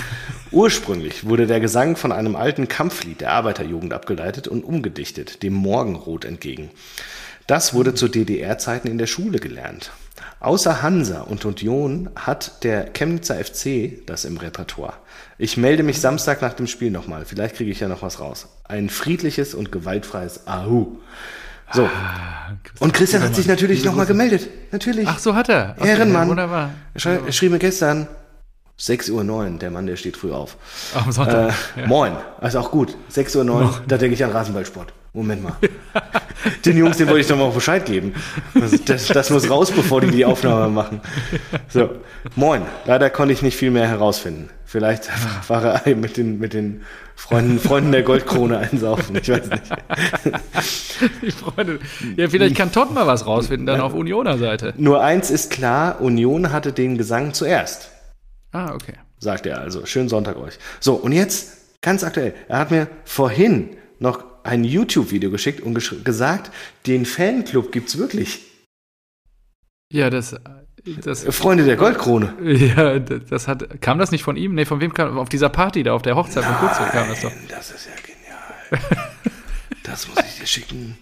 Ursprünglich 0.52 1.28
wurde 1.28 1.46
der 1.46 1.60
Gesang 1.60 1.96
von 1.96 2.12
einem 2.12 2.36
alten 2.36 2.68
Kampflied 2.68 3.22
der 3.22 3.32
Arbeiterjugend 3.32 3.94
abgeleitet 3.94 4.48
und 4.48 4.64
umgedichtet, 4.64 5.44
dem 5.44 5.54
Morgenrot 5.54 6.26
entgegen. 6.26 6.72
Das 7.46 7.74
wurde 7.74 7.94
zu 7.94 8.08
DDR-Zeiten 8.08 8.88
in 8.88 8.98
der 8.98 9.08
Schule 9.08 9.40
gelernt. 9.40 9.92
Außer 10.42 10.82
Hansa 10.82 11.22
und 11.22 11.46
Union 11.46 12.10
hat 12.16 12.64
der 12.64 12.92
Chemnitzer 12.94 13.36
FC 13.36 14.06
das 14.08 14.26
im 14.26 14.38
Repertoire. 14.38 14.94
Ich 15.38 15.56
melde 15.56 15.84
mich 15.84 16.02
Samstag 16.02 16.42
nach 16.42 16.54
dem 16.54 16.66
Spiel 16.66 16.90
nochmal. 16.90 17.26
Vielleicht 17.26 17.56
kriege 17.56 17.70
ich 17.70 17.80
ja 17.80 17.88
noch 17.88 18.02
was 18.02 18.20
raus. 18.20 18.48
Ein 18.64 18.90
friedliches 18.90 19.54
und 19.54 19.72
gewaltfreies 19.72 20.48
Ahu. 20.48 20.98
So. 21.72 21.88
Und 22.80 22.94
Christian 22.94 23.22
hat 23.22 23.36
sich 23.36 23.46
natürlich 23.46 23.86
nochmal 23.86 24.08
gemeldet. 24.08 24.50
Natürlich. 24.72 25.08
Ach, 25.08 25.20
so 25.20 25.36
hat 25.36 25.48
er. 25.48 25.76
Okay, 25.78 25.90
Ehrenmann. 25.90 26.28
Wunderbar. 26.28 26.72
Er 26.96 27.32
schrieb 27.32 27.52
mir 27.52 27.60
gestern, 27.60 28.08
6.09 28.80 29.30
Uhr, 29.30 29.60
der 29.60 29.70
Mann, 29.70 29.86
der 29.86 29.96
steht 29.96 30.18
früh 30.18 30.32
auf. 30.32 30.58
Am 30.96 31.12
Sonntag. 31.12 31.54
Äh, 31.78 31.86
Moin, 31.86 32.14
also 32.40 32.60
auch 32.60 32.72
gut. 32.72 32.98
6.09 33.14 33.48
Uhr, 33.48 33.82
da 33.88 33.98
denke 33.98 34.16
ich 34.16 34.24
an 34.24 34.32
Rasenballsport. 34.32 34.92
Moment 35.14 35.44
mal. 35.44 35.58
Den 36.66 36.78
Jungs, 36.78 36.98
den 36.98 37.08
wollte 37.08 37.20
ich 37.22 37.28
doch 37.28 37.38
mal 37.38 37.52
Bescheid 37.52 37.86
geben. 37.86 38.16
Das, 38.54 38.84
das, 38.84 39.08
das, 39.08 39.30
muss 39.30 39.50
raus, 39.50 39.72
bevor 39.72 40.02
die 40.02 40.10
die 40.10 40.26
Aufnahme 40.26 40.70
machen. 40.70 41.02
So, 41.70 41.90
moin. 42.36 42.64
Leider 42.86 43.10
konnte 43.10 43.34
ich 43.34 43.42
nicht 43.42 43.56
viel 43.56 43.72
mehr 43.72 43.88
herausfinden. 43.88 44.50
Vielleicht 44.66 45.10
war 45.50 45.86
er 45.86 45.96
mit 45.96 46.18
den, 46.18 46.40
mit 46.40 46.54
den 46.54 46.84
Freunden, 47.16 47.60
Freunden 47.60 47.92
der 47.92 48.04
Goldkrone 48.04 48.58
einsaufen. 48.58 49.18
Ich 49.22 49.30
weiß 49.30 49.50
nicht. 49.50 49.64
Die 51.22 51.32
Freunde. 51.32 51.80
Ja, 52.16 52.30
vielleicht 52.30 52.56
kann 52.56 52.72
Todd 52.72 52.94
mal 52.94 53.06
was 53.06 53.28
rausfinden, 53.28 53.68
dann 53.68 53.82
auf 53.82 53.94
Unioner 53.94 54.38
Seite. 54.38 54.74
Nur 54.78 55.04
eins 55.04 55.30
ist 55.30 55.52
klar, 55.52 56.02
Union 56.02 56.52
hatte 56.52 56.72
den 56.72 56.98
Gesang 56.98 57.34
zuerst. 57.34 57.90
Ah, 58.52 58.74
okay. 58.74 58.94
Sagt 59.20 59.46
er 59.46 59.60
also. 59.60 59.86
Schönen 59.86 60.10
Sonntag 60.10 60.38
euch. 60.38 60.58
So, 60.80 60.96
und 60.96 61.12
jetzt, 61.12 61.82
ganz 61.82 62.04
aktuell. 62.04 62.34
Er 62.48 62.60
hat 62.60 62.72
mir 62.72 62.88
vorhin 63.04 63.78
noch 64.00 64.31
ein 64.44 64.64
YouTube-Video 64.64 65.32
geschickt 65.32 65.62
und 65.62 65.74
gesch 65.74 65.96
gesagt, 66.04 66.52
den 66.88 67.06
Fanclub 67.06 67.72
gibt's 67.72 67.98
wirklich. 67.98 68.42
Ja, 69.92 70.10
das, 70.10 70.36
das. 71.04 71.24
Freunde 71.36 71.66
der 71.66 71.76
Goldkrone. 71.76 72.34
Ja, 72.42 73.00
das 73.00 73.48
hat. 73.48 73.82
Kam 73.82 74.00
das 74.00 74.12
nicht 74.12 74.24
von 74.24 74.38
ihm? 74.38 74.56
Nee, 74.56 74.66
von 74.66 74.80
wem 74.80 74.94
kam 74.94 75.18
Auf 75.18 75.30
dieser 75.30 75.50
Party 75.50 75.84
da, 75.84 75.94
auf 75.94 76.02
der 76.02 76.16
Hochzeit 76.16 76.44
von 76.44 76.56
Kutzel 76.56 76.86
kam 76.88 77.10
das 77.10 77.22
doch. 77.22 77.32
Das 77.50 77.72
ist 77.72 77.88
ja 77.88 77.94
genial. 78.02 79.10
das 79.84 80.08
muss 80.08 80.18
ich 80.20 80.40
dir 80.40 80.48
schicken. 80.48 80.98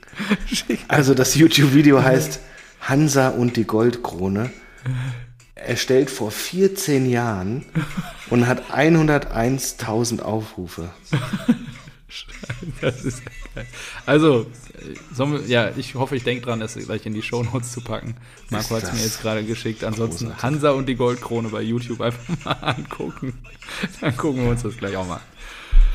Also, 0.88 1.14
das 1.14 1.36
YouTube-Video 1.36 2.04
heißt 2.04 2.40
Hansa 2.82 3.30
und 3.30 3.56
die 3.58 3.66
Goldkrone. 3.66 4.50
Erstellt 5.54 6.10
vor 6.10 6.32
14 6.32 7.10
Jahren 7.10 7.66
und 8.30 8.48
hat 8.48 8.72
101.000 8.72 10.22
Aufrufe. 10.22 10.90
Das 12.82 13.04
ist 13.04 13.24
geil. 13.56 13.66
Also, 14.06 14.48
wir, 15.12 15.46
ja, 15.48 15.72
ich 15.76 15.96
hoffe, 15.96 16.16
ich 16.16 16.24
denke 16.24 16.46
dran, 16.46 16.60
das 16.60 16.76
gleich 16.86 17.06
in 17.06 17.14
die 17.14 17.22
Shownotes 17.22 17.72
zu 17.72 17.82
packen. 17.82 18.16
Marco 18.50 18.76
hat 18.76 18.84
es 18.84 18.94
mir 18.94 19.00
jetzt 19.00 19.22
gerade 19.22 19.44
geschickt. 19.44 19.84
Ansonsten 19.84 20.26
großartig. 20.26 20.44
Hansa 20.44 20.72
und 20.72 20.88
die 20.88 20.96
Goldkrone 20.96 21.50
bei 21.50 21.62
YouTube 21.62 22.02
einfach 22.02 22.24
mal 22.46 22.54
angucken. 22.54 23.34
Dann 24.02 24.16
gucken 24.16 24.44
wir 24.44 24.52
uns 24.52 24.64
das 24.64 24.78
gleich 24.78 24.96
auch 24.96 25.08
mal. 25.08 25.22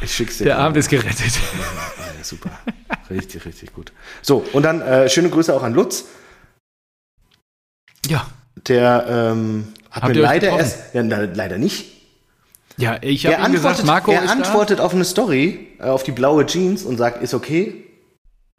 Ich 0.01 0.15
schick's 0.15 0.39
dir. 0.39 0.45
Der 0.45 0.59
Abend 0.59 0.77
ist 0.77 0.89
gerettet. 0.89 1.33
Ja, 2.17 2.25
super. 2.25 2.51
Richtig, 3.11 3.45
richtig 3.45 3.73
gut. 3.73 3.93
So, 4.23 4.45
und 4.53 4.63
dann 4.63 4.81
äh, 4.81 5.09
schöne 5.09 5.31
Grüße 5.31 5.55
auch 5.55 5.63
an 5.63 5.75
Lutz. 5.75 6.05
Ja. 8.07 8.27
Der 8.69 9.07
ähm, 9.09 9.73
hat 9.91 10.05
Habt 10.05 10.15
mir 10.15 10.21
leider 10.23 10.49
erst, 10.51 10.95
ja, 10.95 11.03
leider 11.03 11.59
nicht, 11.59 11.94
ja, 12.77 12.99
ich 13.01 13.27
habe 13.27 13.53
gesagt, 13.53 13.85
Marco 13.85 14.11
Er 14.11 14.31
antwortet 14.31 14.79
da? 14.79 14.85
auf 14.85 14.95
eine 14.95 15.05
Story, 15.05 15.69
äh, 15.79 15.85
auf 15.85 16.03
die 16.03 16.13
blaue 16.13 16.47
Jeans 16.47 16.85
und 16.85 16.97
sagt, 16.97 17.23
ist 17.23 17.35
okay. 17.35 17.85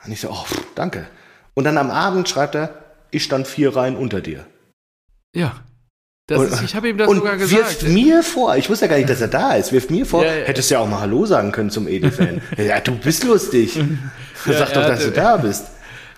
Und 0.06 0.12
ich 0.12 0.22
so, 0.22 0.30
oh, 0.30 0.44
pff, 0.46 0.64
danke. 0.76 1.08
Und 1.54 1.64
dann 1.64 1.78
am 1.78 1.90
Abend 1.90 2.30
schreibt 2.30 2.56
er, 2.56 2.70
ich 3.12 3.24
stand 3.24 3.48
vier 3.48 3.76
Reihen 3.76 3.96
unter 3.96 4.22
dir. 4.22 4.46
Ja. 5.36 5.56
Und, 6.30 6.48
ist, 6.48 6.64
ich 6.64 6.76
habe 6.76 6.90
ihm 6.90 6.98
das 6.98 7.10
sogar 7.10 7.38
gesagt. 7.38 7.84
wirft 7.84 7.84
mir 7.84 8.24
vor, 8.24 8.56
ich 8.58 8.68
wusste 8.70 8.86
ja 8.86 8.90
gar 8.90 8.98
nicht, 8.98 9.10
dass 9.10 9.22
er 9.22 9.28
da 9.28 9.54
ist, 9.54 9.72
wirft 9.72 9.92
mir 9.92 10.08
vor, 10.08 10.26
ja, 10.26 10.34
ja. 10.34 10.46
hättest 10.46 10.72
ja 10.72 10.80
auch 10.80 10.88
mal 10.88 11.00
Hallo 11.00 11.26
sagen 11.28 11.52
können 11.52 11.70
zum 11.70 11.88
Edelfan. 11.88 12.42
ja, 12.58 12.80
du 12.80 12.98
bist 12.98 13.24
lustig. 13.24 13.76
ja, 13.76 13.84
Sag 14.46 14.74
doch, 14.74 14.88
dass 14.88 15.04
du 15.04 15.12
da 15.12 15.38
bist. 15.38 15.68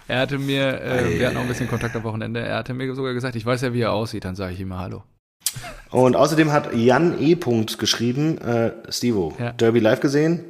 Er 0.08 0.20
hatte 0.20 0.38
mir, 0.38 0.82
äh, 0.82 1.20
wir 1.20 1.28
hatten 1.28 1.38
auch 1.38 1.42
ein 1.42 1.48
bisschen 1.50 1.68
Kontakt 1.68 1.94
am 1.98 2.04
Wochenende, 2.04 2.40
er 2.40 2.56
hatte 2.58 2.74
mir 2.74 2.94
sogar 2.96 3.14
gesagt, 3.14 3.36
ich 3.36 3.46
weiß 3.46 3.62
ja, 3.62 3.74
wie 3.74 3.82
er 3.82 3.92
aussieht, 3.92 4.24
dann 4.24 4.36
sage 4.36 4.54
ich 4.54 4.60
ihm 4.62 4.70
mal 4.70 4.80
Hallo. 4.80 5.04
Und 5.90 6.16
außerdem 6.16 6.52
hat 6.52 6.74
Jan 6.74 7.22
E. 7.22 7.36
geschrieben, 7.78 8.38
äh, 8.40 8.72
Stevo, 8.90 9.36
ja. 9.40 9.52
Derby 9.54 9.80
live 9.80 10.00
gesehen? 10.00 10.44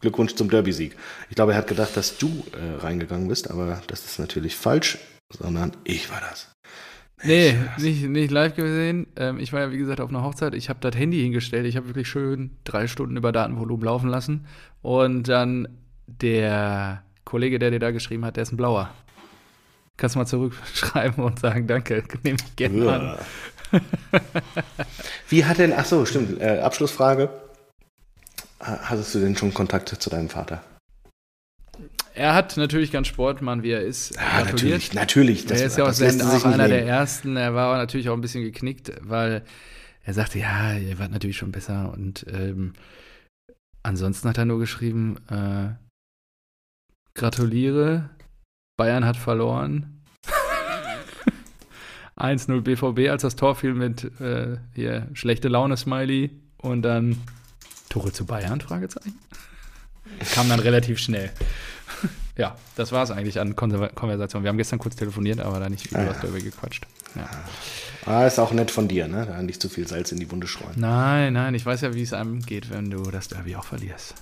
Glückwunsch 0.00 0.34
zum 0.34 0.50
Derby-Sieg. 0.50 0.94
Ich 1.30 1.36
glaube, 1.36 1.52
er 1.52 1.58
hat 1.58 1.66
gedacht, 1.66 1.96
dass 1.96 2.18
du 2.18 2.44
äh, 2.52 2.80
reingegangen 2.82 3.28
bist, 3.28 3.50
aber 3.50 3.82
das 3.86 4.04
ist 4.04 4.18
natürlich 4.18 4.56
falsch, 4.56 4.98
sondern 5.32 5.72
ich 5.84 6.10
war 6.10 6.20
das. 6.20 6.52
Nee, 7.24 7.54
nicht, 7.78 8.04
nicht 8.04 8.30
live 8.30 8.54
gesehen. 8.54 9.06
Ähm, 9.16 9.38
ich 9.40 9.52
war 9.52 9.60
ja, 9.60 9.72
wie 9.72 9.78
gesagt, 9.78 10.00
auf 10.00 10.10
einer 10.10 10.22
Hochzeit. 10.22 10.54
Ich 10.54 10.68
habe 10.68 10.80
das 10.80 10.94
Handy 10.94 11.20
hingestellt. 11.22 11.66
Ich 11.66 11.76
habe 11.76 11.88
wirklich 11.88 12.08
schön 12.08 12.50
drei 12.64 12.86
Stunden 12.86 13.16
über 13.16 13.32
Datenvolumen 13.32 13.84
laufen 13.86 14.10
lassen. 14.10 14.46
Und 14.82 15.28
dann 15.28 15.66
der 16.06 17.02
Kollege, 17.24 17.58
der 17.58 17.70
dir 17.70 17.78
da 17.78 17.90
geschrieben 17.90 18.24
hat, 18.24 18.36
der 18.36 18.42
ist 18.42 18.52
ein 18.52 18.58
Blauer. 18.58 18.90
Kannst 19.96 20.14
du 20.14 20.18
mal 20.18 20.26
zurückschreiben 20.26 21.24
und 21.24 21.38
sagen, 21.38 21.66
danke, 21.66 22.04
nehme 22.22 22.36
ich 22.38 22.56
gerne 22.56 22.84
ja. 22.84 22.96
an. 22.96 23.18
Wie 25.28 25.44
hat 25.44 25.58
denn, 25.58 25.72
ach 25.72 25.84
so, 25.84 26.04
stimmt, 26.04 26.40
äh, 26.40 26.60
Abschlussfrage. 26.60 27.30
Hattest 28.60 29.14
du 29.14 29.20
denn 29.20 29.36
schon 29.36 29.52
Kontakt 29.52 29.88
zu 29.88 30.10
deinem 30.10 30.28
Vater? 30.28 30.62
Er 32.14 32.34
hat 32.34 32.56
natürlich 32.56 32.90
ganz 32.90 33.08
Sportmann, 33.08 33.62
wie 33.62 33.72
er 33.72 33.82
ist. 33.82 34.16
Ja, 34.16 34.44
natürlich, 34.44 34.94
natürlich. 34.94 35.44
Das, 35.44 35.60
er 35.60 35.66
ist 35.66 35.76
ja 35.76 35.84
auch, 35.84 36.40
auch 36.40 36.44
einer 36.46 36.68
der 36.68 36.86
ersten. 36.86 37.36
Er 37.36 37.54
war 37.54 37.76
natürlich 37.76 38.08
auch 38.08 38.14
ein 38.14 38.22
bisschen 38.22 38.42
geknickt, 38.42 38.90
weil 39.02 39.44
er 40.02 40.14
sagte, 40.14 40.38
ja, 40.38 40.74
ihr 40.76 40.98
wart 40.98 41.10
natürlich 41.10 41.36
schon 41.36 41.52
besser. 41.52 41.92
Und 41.92 42.24
ähm, 42.32 42.72
ansonsten 43.82 44.28
hat 44.28 44.38
er 44.38 44.46
nur 44.46 44.58
geschrieben, 44.58 45.18
äh, 45.28 45.74
gratuliere, 47.14 48.08
Bayern 48.78 49.04
hat 49.04 49.18
verloren. 49.18 49.95
1-0 52.16 52.60
BVB, 52.62 53.10
als 53.10 53.22
das 53.22 53.36
Tor 53.36 53.54
fiel 53.54 53.74
mit 53.74 54.04
äh, 54.20 54.56
hier 54.74 55.08
schlechte 55.12 55.48
Laune-Smiley 55.48 56.30
und 56.58 56.82
dann 56.82 57.20
Tore 57.88 58.12
zu 58.12 58.24
Bayern? 58.24 58.60
Fragezeichen. 58.60 59.18
Kam 60.34 60.48
dann 60.48 60.60
relativ 60.60 60.98
schnell. 60.98 61.30
ja, 62.36 62.56
das 62.74 62.92
war 62.92 63.02
es 63.02 63.10
eigentlich 63.10 63.38
an 63.38 63.54
Konver 63.54 63.88
Konversation. 63.88 64.42
Wir 64.42 64.48
haben 64.48 64.56
gestern 64.56 64.78
kurz 64.78 64.96
telefoniert, 64.96 65.40
aber 65.40 65.60
da 65.60 65.68
nicht 65.68 65.88
viel 65.88 65.98
über 65.98 66.06
das 66.06 66.20
Derby 66.20 66.40
gequatscht. 66.40 66.86
Ja. 67.14 67.28
Ah, 68.06 68.26
ist 68.26 68.38
auch 68.38 68.52
nett 68.52 68.70
von 68.70 68.88
dir, 68.88 69.08
ne? 69.08 69.26
Da 69.26 69.42
nicht 69.42 69.60
zu 69.60 69.68
viel 69.68 69.86
Salz 69.86 70.12
in 70.12 70.18
die 70.18 70.30
Wunde 70.30 70.46
streuen. 70.46 70.74
Nein, 70.76 71.32
nein, 71.32 71.54
ich 71.54 71.66
weiß 71.66 71.80
ja, 71.80 71.94
wie 71.94 72.02
es 72.02 72.12
einem 72.12 72.40
geht, 72.40 72.70
wenn 72.70 72.90
du 72.90 73.10
das 73.10 73.28
Derby 73.28 73.56
auch 73.56 73.64
verlierst. 73.64 74.14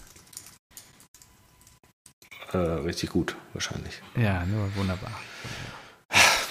Äh, 2.52 2.58
richtig 2.58 3.10
gut, 3.10 3.36
wahrscheinlich. 3.52 4.00
Ja, 4.16 4.46
nur 4.46 4.74
wunderbar. 4.76 5.10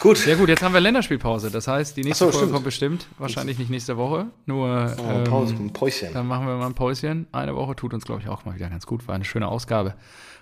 Gut. 0.03 0.17
Sehr 0.17 0.35
gut, 0.35 0.49
jetzt 0.49 0.61
haben 0.61 0.73
wir 0.73 0.81
Länderspielpause. 0.81 1.49
Das 1.49 1.65
heißt, 1.65 1.95
die 1.95 2.03
nächste 2.03 2.25
so, 2.25 2.31
Folge 2.31 2.37
stimmt. 2.39 2.51
kommt 2.51 2.65
bestimmt. 2.65 3.07
Wahrscheinlich 3.19 3.57
nicht 3.57 3.69
nächste 3.69 3.95
Woche. 3.95 4.27
Nur. 4.45 4.93
Oh, 4.97 5.01
ähm, 5.09 5.23
Pause, 5.23 5.55
ein 5.55 5.71
Päuschen. 5.71 6.11
Dann 6.11 6.27
machen 6.27 6.45
wir 6.45 6.57
mal 6.57 6.65
ein 6.65 6.73
Päuschen. 6.73 7.25
Eine 7.31 7.55
Woche 7.55 7.73
tut 7.77 7.93
uns, 7.93 8.03
glaube 8.03 8.19
ich, 8.19 8.27
auch 8.27 8.43
mal 8.43 8.53
wieder 8.53 8.69
ganz 8.69 8.85
gut. 8.85 9.07
War 9.07 9.15
eine 9.15 9.23
schöne 9.23 9.47
Ausgabe. 9.47 9.95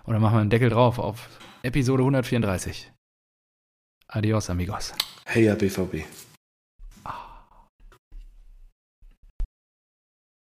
Und 0.03 0.13
dann 0.13 0.21
machen 0.23 0.33
wir 0.33 0.41
einen 0.41 0.49
Deckel 0.49 0.71
drauf 0.71 0.97
auf 0.97 1.29
Episode 1.61 2.01
134. 2.01 2.91
Adios, 4.07 4.49
amigos. 4.49 4.95
Hey, 5.25 5.45
ja, 5.45 5.53
BVB. 5.53 6.05